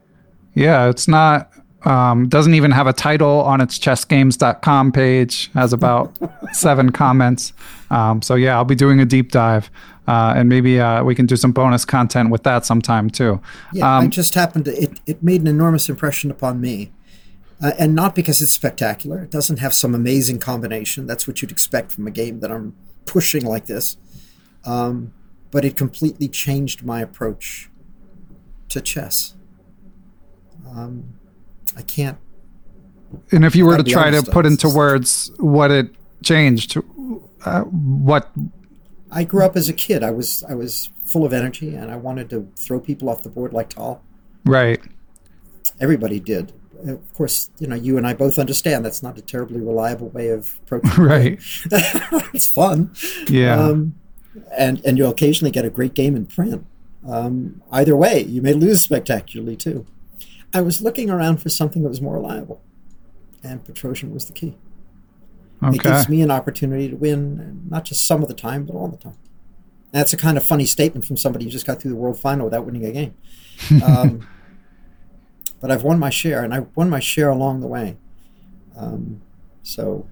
Yeah, 0.54 0.88
it's 0.88 1.06
not. 1.06 1.52
Um, 1.86 2.28
doesn't 2.28 2.54
even 2.54 2.72
have 2.72 2.88
a 2.88 2.92
title 2.92 3.42
on 3.42 3.60
its 3.60 3.78
chessgames.com 3.78 4.92
page. 4.92 5.50
Has 5.52 5.72
about 5.72 6.16
seven 6.52 6.90
comments. 6.90 7.52
Um, 7.90 8.22
so 8.22 8.34
yeah, 8.34 8.56
I'll 8.56 8.64
be 8.64 8.74
doing 8.74 9.00
a 9.00 9.04
deep 9.04 9.30
dive, 9.30 9.70
uh, 10.08 10.34
and 10.36 10.48
maybe 10.48 10.80
uh, 10.80 11.04
we 11.04 11.14
can 11.14 11.26
do 11.26 11.36
some 11.36 11.52
bonus 11.52 11.84
content 11.84 12.30
with 12.30 12.42
that 12.42 12.66
sometime 12.66 13.08
too. 13.08 13.40
Yeah, 13.72 13.98
um, 13.98 14.04
I 14.04 14.06
just 14.08 14.34
happened 14.34 14.64
to. 14.64 14.72
It, 14.72 15.00
it 15.06 15.22
made 15.22 15.40
an 15.40 15.46
enormous 15.46 15.88
impression 15.88 16.30
upon 16.30 16.60
me. 16.60 16.92
Uh, 17.62 17.72
and 17.78 17.94
not 17.94 18.14
because 18.14 18.42
it's 18.42 18.52
spectacular. 18.52 19.22
It 19.22 19.30
doesn't 19.30 19.60
have 19.60 19.72
some 19.72 19.94
amazing 19.94 20.40
combination. 20.40 21.06
That's 21.06 21.26
what 21.26 21.40
you'd 21.40 21.50
expect 21.50 21.90
from 21.90 22.06
a 22.06 22.10
game 22.10 22.40
that 22.40 22.52
I'm 22.52 22.76
pushing 23.06 23.46
like 23.46 23.64
this. 23.64 23.96
Um, 24.66 25.14
but 25.50 25.64
it 25.64 25.74
completely 25.74 26.28
changed 26.28 26.84
my 26.84 27.00
approach 27.00 27.70
to 28.68 28.82
chess. 28.82 29.34
Um, 30.68 31.14
I 31.76 31.82
can't. 31.82 32.18
And 33.30 33.44
if 33.44 33.54
you 33.54 33.66
were 33.66 33.76
to 33.76 33.84
try 33.84 34.10
to 34.10 34.22
put 34.22 34.46
into 34.46 34.68
words 34.68 35.30
what 35.38 35.70
it 35.70 35.94
changed, 36.22 36.76
uh, 37.44 37.62
what? 37.62 38.30
I 39.10 39.24
grew 39.24 39.44
up 39.44 39.56
as 39.56 39.68
a 39.68 39.72
kid. 39.72 40.02
I 40.02 40.10
was 40.10 40.42
I 40.48 40.54
was 40.54 40.90
full 41.04 41.24
of 41.24 41.32
energy, 41.32 41.74
and 41.74 41.90
I 41.90 41.96
wanted 41.96 42.28
to 42.30 42.48
throw 42.56 42.80
people 42.80 43.08
off 43.08 43.22
the 43.22 43.28
board 43.28 43.52
like 43.52 43.70
tall. 43.70 44.02
Right. 44.44 44.80
Everybody 45.80 46.18
did 46.20 46.52
of 46.86 47.14
course, 47.14 47.50
you 47.58 47.66
know, 47.66 47.76
you 47.76 47.96
and 47.96 48.06
I 48.06 48.14
both 48.14 48.38
understand 48.38 48.84
that's 48.84 49.02
not 49.02 49.18
a 49.18 49.22
terribly 49.22 49.60
reliable 49.60 50.08
way 50.08 50.28
of 50.28 50.58
approaching. 50.62 50.90
right. 51.02 51.38
it's 52.34 52.46
fun. 52.46 52.94
Yeah. 53.28 53.58
Um, 53.58 53.94
and 54.56 54.84
and 54.84 54.98
you'll 54.98 55.10
occasionally 55.10 55.50
get 55.50 55.64
a 55.64 55.70
great 55.70 55.94
game 55.94 56.16
in 56.16 56.26
print. 56.26 56.66
Um, 57.06 57.62
either 57.70 57.96
way, 57.96 58.22
you 58.22 58.42
may 58.42 58.52
lose 58.52 58.82
spectacularly 58.82 59.56
too. 59.56 59.86
I 60.54 60.60
was 60.60 60.80
looking 60.80 61.10
around 61.10 61.38
for 61.38 61.48
something 61.48 61.82
that 61.82 61.88
was 61.88 62.00
more 62.00 62.14
reliable, 62.14 62.62
and 63.42 63.64
Petrosian 63.64 64.12
was 64.12 64.26
the 64.26 64.32
key. 64.32 64.56
Okay. 65.62 65.76
It 65.76 65.82
gives 65.82 66.08
me 66.08 66.22
an 66.22 66.30
opportunity 66.30 66.88
to 66.88 66.96
win, 66.96 67.66
not 67.68 67.84
just 67.84 68.06
some 68.06 68.22
of 68.22 68.28
the 68.28 68.34
time, 68.34 68.64
but 68.64 68.74
all 68.74 68.88
the 68.88 68.96
time. 68.96 69.16
That's 69.92 70.12
a 70.12 70.16
kind 70.16 70.36
of 70.36 70.44
funny 70.44 70.66
statement 70.66 71.06
from 71.06 71.16
somebody 71.16 71.44
who 71.44 71.50
just 71.50 71.66
got 71.66 71.80
through 71.80 71.92
the 71.92 71.96
world 71.96 72.18
final 72.18 72.44
without 72.44 72.66
winning 72.66 72.84
a 72.84 72.92
game. 72.92 73.14
Um, 73.82 74.28
but 75.60 75.70
I've 75.70 75.82
won 75.82 75.98
my 75.98 76.10
share, 76.10 76.44
and 76.44 76.52
I've 76.52 76.68
won 76.76 76.90
my 76.90 77.00
share 77.00 77.30
along 77.30 77.60
the 77.60 77.66
way. 77.66 77.96
Um, 78.76 79.22
so, 79.62 80.06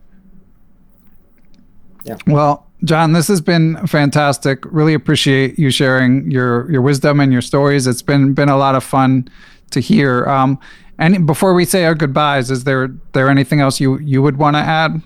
yeah. 2.05 2.17
Well, 2.27 2.67
John, 2.85 3.13
this 3.13 3.29
has 3.29 3.41
been 3.41 3.87
fantastic. 3.87 4.65
Really 4.65 4.95
appreciate 4.95 5.59
you 5.59 5.71
sharing 5.71 6.31
your 6.31 6.71
your 6.71 6.83
wisdom 6.83 7.21
and 7.21 7.33
your 7.33 7.43
stories. 7.43 7.87
It's 7.87 8.03
been 8.03 8.35
been 8.35 8.49
a 8.49 8.57
lot 8.57 8.75
of 8.75 8.83
fun 8.83 9.29
to 9.75 9.81
hear. 9.81 10.27
Um, 10.27 10.59
and 10.99 11.27
before 11.27 11.55
we 11.55 11.65
say 11.65 11.85
our 11.85 11.95
goodbyes, 11.95 12.51
is 12.51 12.65
there 12.65 12.95
there 13.13 13.29
anything 13.29 13.61
else 13.61 13.81
you 13.81 13.99
you 13.99 14.23
would 14.23 14.37
want 14.37 14.57
to 14.57 14.61
add? 14.61 15.03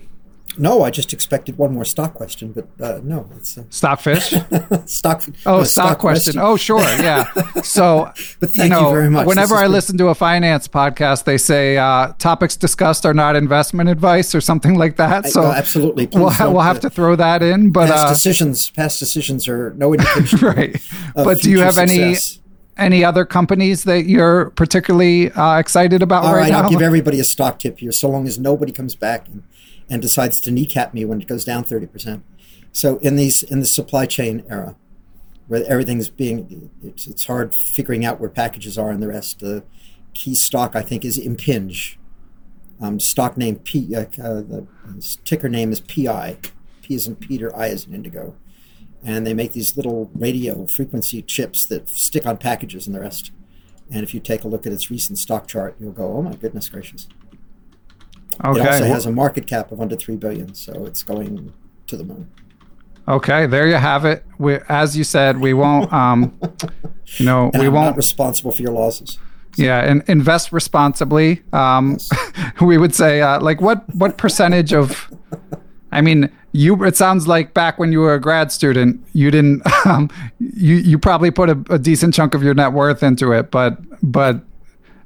No, 0.59 0.83
I 0.83 0.91
just 0.91 1.13
expected 1.13 1.57
one 1.57 1.73
more 1.73 1.85
stock 1.85 2.15
question, 2.15 2.53
but 2.53 2.69
uh, 2.85 3.01
no, 3.05 3.31
it's 3.37 3.57
uh... 3.57 3.63
stockfish. 3.71 4.31
stock. 4.87 5.25
Oh, 5.47 5.59
no, 5.59 5.65
stock, 5.65 5.67
stock 5.67 5.99
question. 5.99 6.33
question. 6.35 6.39
Oh, 6.39 6.57
sure, 6.57 6.81
yeah. 6.81 7.33
So, 7.63 8.11
but 8.41 8.51
thank 8.51 8.65
you, 8.65 8.69
know, 8.71 8.89
you 8.89 8.95
very 8.95 9.11
much. 9.11 9.27
Whenever 9.27 9.55
I 9.55 9.67
listen 9.67 9.97
to 9.99 10.09
a 10.09 10.15
finance 10.15 10.67
podcast, 10.67 11.25
they 11.25 11.39
say 11.39 11.77
uh, 11.77 12.13
topics 12.19 12.57
discussed 12.57 13.07
are 13.07 13.15
not 13.15 13.37
investment 13.37 13.89
advice 13.89 14.35
or 14.35 14.41
something 14.41 14.75
like 14.75 14.97
that. 14.97 15.27
So, 15.27 15.43
I, 15.43 15.59
absolutely, 15.59 16.07
Please 16.09 16.19
we'll, 16.19 16.31
ha- 16.31 16.51
we'll 16.51 16.63
have 16.63 16.81
to 16.81 16.91
throw 16.91 17.15
that 17.17 17.43
in. 17.43 17.71
But 17.71 17.89
past 17.89 18.07
uh, 18.07 18.11
decisions, 18.11 18.71
past 18.71 18.99
decisions 18.99 19.49
are 19.49 19.75
no 19.75 19.93
indication. 19.93 20.39
right. 20.43 20.83
but 21.15 21.41
do 21.41 21.51
you 21.51 21.61
have 21.61 21.75
success. 21.75 22.39
any? 22.39 22.48
Any 22.79 23.05
other 23.05 23.25
companies 23.25 23.85
that 23.85 24.07
you're 24.07 24.51
particularly 24.51 25.33
uh, 25.33 25.59
excited 25.59 26.03
about 26.03 26.25
All 26.25 26.35
right, 26.35 26.43
right 26.43 26.53
now? 26.53 26.63
I'll 26.63 26.71
give 26.71 26.83
everybody 26.83 27.19
a 27.19 27.25
stock 27.25 27.59
tip 27.59 27.81
here, 27.81 27.93
so 27.93 28.09
long 28.09 28.27
as 28.27 28.39
nobody 28.39 28.73
comes 28.73 28.95
back 28.95 29.29
and 29.29 29.43
and 29.89 30.03
decides 30.03 30.41
to 30.41 30.51
kneecap 30.51 30.93
me 30.95 31.05
when 31.05 31.21
it 31.21 31.27
goes 31.27 31.45
down 31.45 31.65
30%. 31.65 32.23
So 32.73 32.99
in 32.99 33.17
these 33.17 33.43
in 33.43 33.61
the 33.61 33.67
supply 33.67 34.07
chain 34.07 34.45
era, 34.49 34.77
where 35.47 35.65
everything's 35.67 36.09
being, 36.09 36.71
it's, 36.83 37.07
it's 37.07 37.25
hard 37.25 37.55
figuring 37.55 38.05
out 38.05 38.21
where 38.21 38.29
packages 38.29 38.77
are 38.77 38.91
and 38.91 39.03
the 39.03 39.09
rest. 39.09 39.41
The 39.41 39.65
key 40.15 40.35
stock 40.35 40.77
I 40.77 40.83
think 40.83 41.05
is 41.05 41.19
Impinj. 41.19 41.97
Um, 42.81 43.01
stock 43.01 43.37
name 43.37 43.57
P, 43.57 43.95
uh, 43.97 44.03
uh, 44.23 44.43
the 44.43 44.67
ticker 45.25 45.49
name 45.49 45.73
is 45.73 45.81
PI. 45.81 46.39
P 46.83 46.95
is 46.95 47.09
in 47.09 47.17
Peter, 47.17 47.55
I 47.57 47.69
is 47.69 47.87
in 47.87 47.95
Indigo, 47.95 48.37
and 49.05 49.27
they 49.27 49.35
make 49.35 49.53
these 49.53 49.77
little 49.77 50.11
radio 50.15 50.67
frequency 50.67 51.23
chips 51.23 51.67
that 51.67 51.89
stick 51.89 52.27
on 52.27 52.37
packages 52.37 52.87
and 52.87 52.95
the 52.95 53.01
rest. 53.01 53.31
And 53.91 54.03
if 54.03 54.13
you 54.13 54.21
take 54.21 54.45
a 54.45 54.49
look 54.49 54.67
at 54.67 54.73
its 54.73 54.91
recent 54.91 55.19
stock 55.19 55.47
chart, 55.47 55.77
you'll 55.79 55.93
go, 55.93 56.17
"Oh 56.17 56.23
my 56.23 56.35
goodness 56.35 56.69
gracious!" 56.69 57.09
Okay. 58.45 58.61
It 58.61 58.67
also 58.67 58.85
has 58.85 59.07
a 59.07 59.13
market 59.13 59.47
cap 59.47 59.73
of 59.73 59.81
under 59.81 59.97
three 59.97 60.17
billion, 60.17 60.55
so 60.55 60.85
it's 60.85 61.03
going 61.03 61.53
to 61.87 61.97
the 61.97 62.05
moon. 62.05 62.31
Okay, 63.09 63.47
there 63.47 63.67
you 63.67 63.77
have 63.77 64.05
it. 64.05 64.25
We, 64.39 64.59
as 64.69 64.97
you 64.97 65.03
said, 65.03 65.41
we 65.41 65.55
won't. 65.55 65.91
Um, 65.93 66.39
you 67.17 67.25
know, 67.25 67.51
we 67.55 67.67
I'm 67.67 67.73
won't. 67.73 67.87
Not 67.87 67.97
responsible 67.97 68.53
for 68.53 68.63
your 68.63 68.73
losses. 68.73 69.19
So. 69.57 69.63
Yeah, 69.63 69.81
and 69.81 70.05
invest 70.07 70.53
responsibly. 70.53 71.43
Um, 71.53 71.93
yes. 71.93 72.11
we 72.61 72.77
would 72.77 72.95
say, 72.95 73.23
uh, 73.23 73.41
like, 73.41 73.63
what 73.63 73.83
what 73.95 74.19
percentage 74.19 74.75
of? 74.75 75.11
I 75.91 76.03
mean, 76.03 76.31
you. 76.53 76.83
It 76.85 76.97
sounds 76.97 77.29
like 77.29 77.55
back 77.55 77.79
when 77.79 77.93
you 77.93 78.01
were 78.01 78.15
a 78.15 78.21
grad 78.21 78.53
student, 78.53 79.05
you 79.13 79.31
didn't. 79.31 79.63
Um, 79.85 80.11
you 80.39 80.75
you 80.75 80.99
probably 80.99 81.31
put 81.31 81.49
a, 81.49 81.65
a 81.71 81.79
decent 81.79 82.13
chunk 82.13 82.35
of 82.35 82.43
your 82.43 82.53
net 82.53 82.73
worth 82.73 83.03
into 83.03 83.33
it, 83.33 83.51
but 83.51 83.79
but 84.03 84.43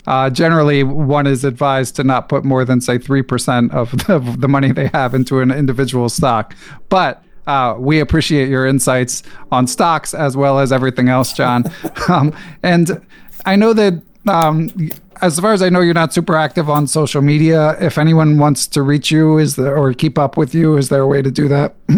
uh, 0.07 0.31
generally, 0.31 0.83
one 0.83 1.27
is 1.27 1.45
advised 1.45 1.97
to 1.97 2.05
not 2.05 2.29
put 2.29 2.45
more 2.45 2.65
than, 2.65 2.81
say, 2.81 2.99
3% 2.99 3.73
of 3.73 3.91
the, 4.07 4.15
of 4.15 4.41
the 4.41 4.49
money 4.49 4.73
they 4.73 4.89
have 4.89 5.15
into 5.15 5.41
an 5.41 5.51
individual 5.51 6.09
stock. 6.09 6.57
But 6.89 7.23
uh, 7.47 7.77
we 7.79 8.01
appreciate 8.01 8.49
your 8.49 8.67
insights 8.67 9.23
on 9.51 9.67
stocks 9.67 10.15
as 10.15 10.37
well 10.37 10.59
as 10.59 10.73
everything 10.73 11.09
else, 11.09 11.33
John. 11.33 11.65
um, 12.09 12.35
and 12.63 13.05
I 13.47 13.57
know 13.57 13.73
that, 13.73 14.03
um, 14.27 14.91
as 15.21 15.39
far 15.39 15.53
as 15.53 15.63
I 15.63 15.69
know, 15.69 15.81
you're 15.81 15.95
not 15.95 16.13
super 16.13 16.37
active 16.37 16.69
on 16.69 16.87
social 16.87 17.23
media. 17.23 17.77
If 17.81 17.99
anyone 17.99 18.39
wants 18.39 18.67
to 18.69 18.83
reach 18.83 19.11
you, 19.11 19.39
is 19.39 19.57
there 19.57 19.77
or 19.77 19.93
keep 19.93 20.19
up 20.19 20.37
with 20.37 20.55
you, 20.55 20.77
is 20.77 20.89
there 20.89 21.03
a 21.03 21.07
way 21.07 21.23
to 21.23 21.31
do 21.31 21.49
that? 21.49 21.75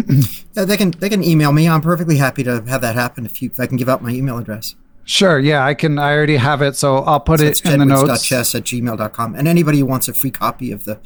yeah, 0.53 0.65
they 0.65 0.77
can 0.77 0.91
they 0.91 1.09
can 1.09 1.23
email 1.23 1.51
me. 1.51 1.67
I'm 1.67 1.81
perfectly 1.81 2.17
happy 2.17 2.43
to 2.43 2.63
have 2.63 2.81
that 2.81 2.95
happen. 2.95 3.25
If 3.25 3.41
you 3.41 3.49
if 3.51 3.59
I 3.59 3.67
can 3.67 3.77
give 3.77 3.89
out 3.89 4.01
my 4.01 4.11
email 4.11 4.37
address. 4.37 4.75
Sure. 5.07 5.37
Yeah, 5.37 5.63
I 5.63 5.75
can. 5.75 5.99
I 5.99 6.13
already 6.13 6.37
have 6.37 6.61
it, 6.63 6.75
so 6.75 6.97
I'll 6.97 7.19
put 7.19 7.39
so 7.39 7.45
it 7.45 7.63
in 7.65 7.79
the 7.79 7.85
notes. 7.85 8.23
Chess 8.23 8.55
at 8.55 8.63
gmail.com. 8.63 9.35
And 9.35 9.47
anybody 9.47 9.79
who 9.79 9.85
wants 9.85 10.07
a 10.07 10.13
free 10.13 10.31
copy 10.31 10.71
of 10.71 10.85
the 10.85 10.99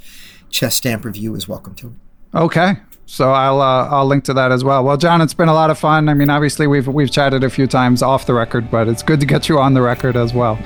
chess 0.50 0.76
stamp 0.76 1.04
review 1.04 1.36
is 1.36 1.48
welcome 1.48 1.76
to 1.76 1.88
it. 1.88 2.38
Okay. 2.38 2.78
So 3.06 3.32
I'll 3.32 3.60
uh, 3.60 3.88
I'll 3.90 4.06
link 4.06 4.24
to 4.26 4.34
that 4.36 4.52
as 4.52 4.64
well. 4.64 4.84
Well, 4.84 4.96
John, 4.96 5.20
it's 5.20 5.34
been 5.34 5.50
a 5.50 5.54
lot 5.54 5.70
of 5.70 5.80
fun. 5.80 6.10
I 6.10 6.14
mean, 6.14 6.30
obviously 6.30 6.68
we've 6.68 6.88
we've 6.88 7.12
chatted 7.12 7.44
a 7.44 7.50
few 7.50 7.66
times 7.68 8.02
off 8.02 8.26
the 8.26 8.34
record, 8.34 8.70
but 8.70 8.88
it's 8.88 9.04
good 9.04 9.20
to 9.20 9.26
get 9.26 9.50
you 9.50 9.60
on 9.60 9.74
the 9.74 9.82
record 9.82 10.16
as 10.16 10.34
well. 10.34 10.58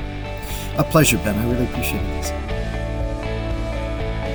A 0.78 0.84
pleasure, 0.84 1.18
Ben. 1.20 1.38
I 1.38 1.52
really 1.52 1.66
appreciate 1.66 2.02
this. 2.02 2.43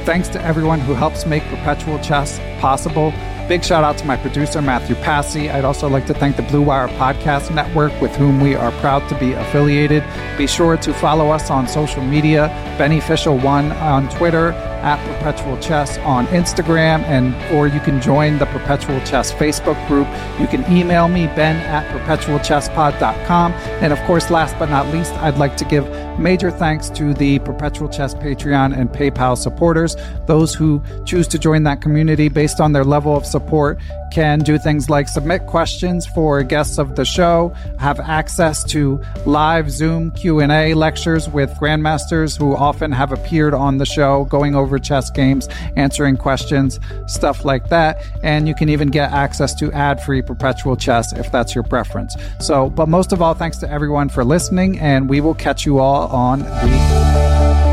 Thanks 0.09 0.29
to 0.29 0.43
everyone 0.43 0.81
who 0.81 0.95
helps 0.95 1.27
make 1.27 1.43
Perpetual 1.49 1.99
Chess 1.99 2.39
possible. 2.63 3.13
Big 3.47 3.63
shout 3.63 3.85
out 3.85 3.99
to 3.99 4.07
my 4.07 4.17
producer, 4.17 4.63
Matthew 4.63 4.97
Passy. 4.97 5.51
I'd 5.51 5.67
also 5.67 5.87
like 5.87 6.07
to 6.07 6.15
thank 6.15 6.37
the 6.37 6.43
Blue 6.45 6.63
Wire 6.63 6.89
Podcast 6.89 7.55
Network, 7.55 7.93
with 8.01 8.17
whom 8.17 8.41
we 8.41 8.55
are 8.55 8.73
proud 8.81 9.07
to 9.11 9.19
be 9.19 9.35
affiliated. 9.35 10.03
Be 10.39 10.47
sure 10.47 10.79
to 10.79 10.95
follow 10.95 11.31
us 11.31 11.51
on 11.51 11.69
social 11.69 12.03
media, 12.03 12.49
Beneficial 12.79 13.37
One 13.37 13.71
on 13.73 14.09
Twitter, 14.09 14.55
at 14.83 15.05
Perpetual 15.07 15.59
Chess 15.59 15.99
on 15.99 16.27
Instagram, 16.29 17.03
and 17.03 17.35
or 17.55 17.67
you 17.67 17.81
can 17.81 18.01
join 18.01 18.39
the 18.39 18.47
Perpetual 18.47 19.01
Chess 19.01 19.33
Facebook 19.33 19.77
group. 19.89 20.07
You 20.41 20.47
can 20.47 20.71
email 20.73 21.09
me, 21.09 21.27
ben 21.27 21.57
at 21.57 21.87
perpetualchesspod.com. 21.93 23.53
And 23.53 23.93
of 23.93 23.99
course, 24.01 24.31
last 24.31 24.59
but 24.59 24.71
not 24.71 24.87
least, 24.89 25.13
I'd 25.15 25.39
like 25.39 25.57
to 25.59 25.65
give 25.65 25.89
major 26.19 26.51
thanks 26.51 26.91
to 26.91 27.13
the 27.15 27.39
Perpetual 27.41 27.89
Chess 27.89 28.15
Patreon 28.15 28.77
and 28.77 28.89
PayPal 28.91 29.37
supporters. 29.37 29.97
Those 30.27 30.55
who 30.55 30.83
choose 31.05 31.29
to 31.29 31.39
join 31.39 31.63
that 31.65 31.81
community 31.81 32.29
based 32.29 32.61
on 32.61 32.73
their 32.73 32.85
level 32.85 33.17
of 33.17 33.25
support 33.25 33.79
can 34.11 34.41
do 34.41 34.59
things 34.59 34.89
like 34.89 35.09
submit 35.09 35.47
questions 35.47 36.07
for 36.07 36.43
guests 36.43 36.79
of 36.79 36.97
the 36.97 37.05
show, 37.05 37.53
have 37.79 38.01
access 38.01 38.65
to 38.65 39.01
live 39.27 39.71
Zoom 39.71 40.11
Q&A 40.13 40.75
lectures 40.75 41.29
with 41.29 41.51
grandmasters 41.61 42.39
who 42.39 42.57
often 42.57 42.91
have 42.93 43.13
appeared 43.13 43.55
on 43.55 43.79
the 43.79 43.87
show 43.87 44.25
going 44.25 44.55
over 44.55 44.79
chess 44.79 45.11
games, 45.11 45.49
answering 45.77 46.17
questions, 46.17 46.81
stuff 47.07 47.45
like 47.45 47.69
that, 47.69 48.03
and 48.23 48.49
you 48.49 48.55
can 48.55 48.69
even 48.69 48.89
get 48.89 49.13
access 49.13 49.55
to 49.55 49.71
ad-free 49.73 50.23
perpetual 50.23 50.77
chess 50.77 51.13
if 51.13 51.31
that's 51.31 51.55
your 51.55 51.65
preference. 51.65 52.17
So, 52.41 52.71
but 52.71 52.89
most 52.89 53.13
of 53.13 53.23
all 53.23 53.35
thanks 53.35 53.59
to 53.59 53.71
everyone 53.71 54.09
for 54.09 54.25
listening 54.25 54.79
and 54.79 55.09
we 55.09 55.21
will 55.21 55.35
catch 55.35 55.67
you 55.67 55.79
all 55.79 56.09
on 56.09 56.41
the 56.41 57.68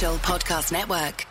Podcast 0.00 0.72
Network. 0.72 1.29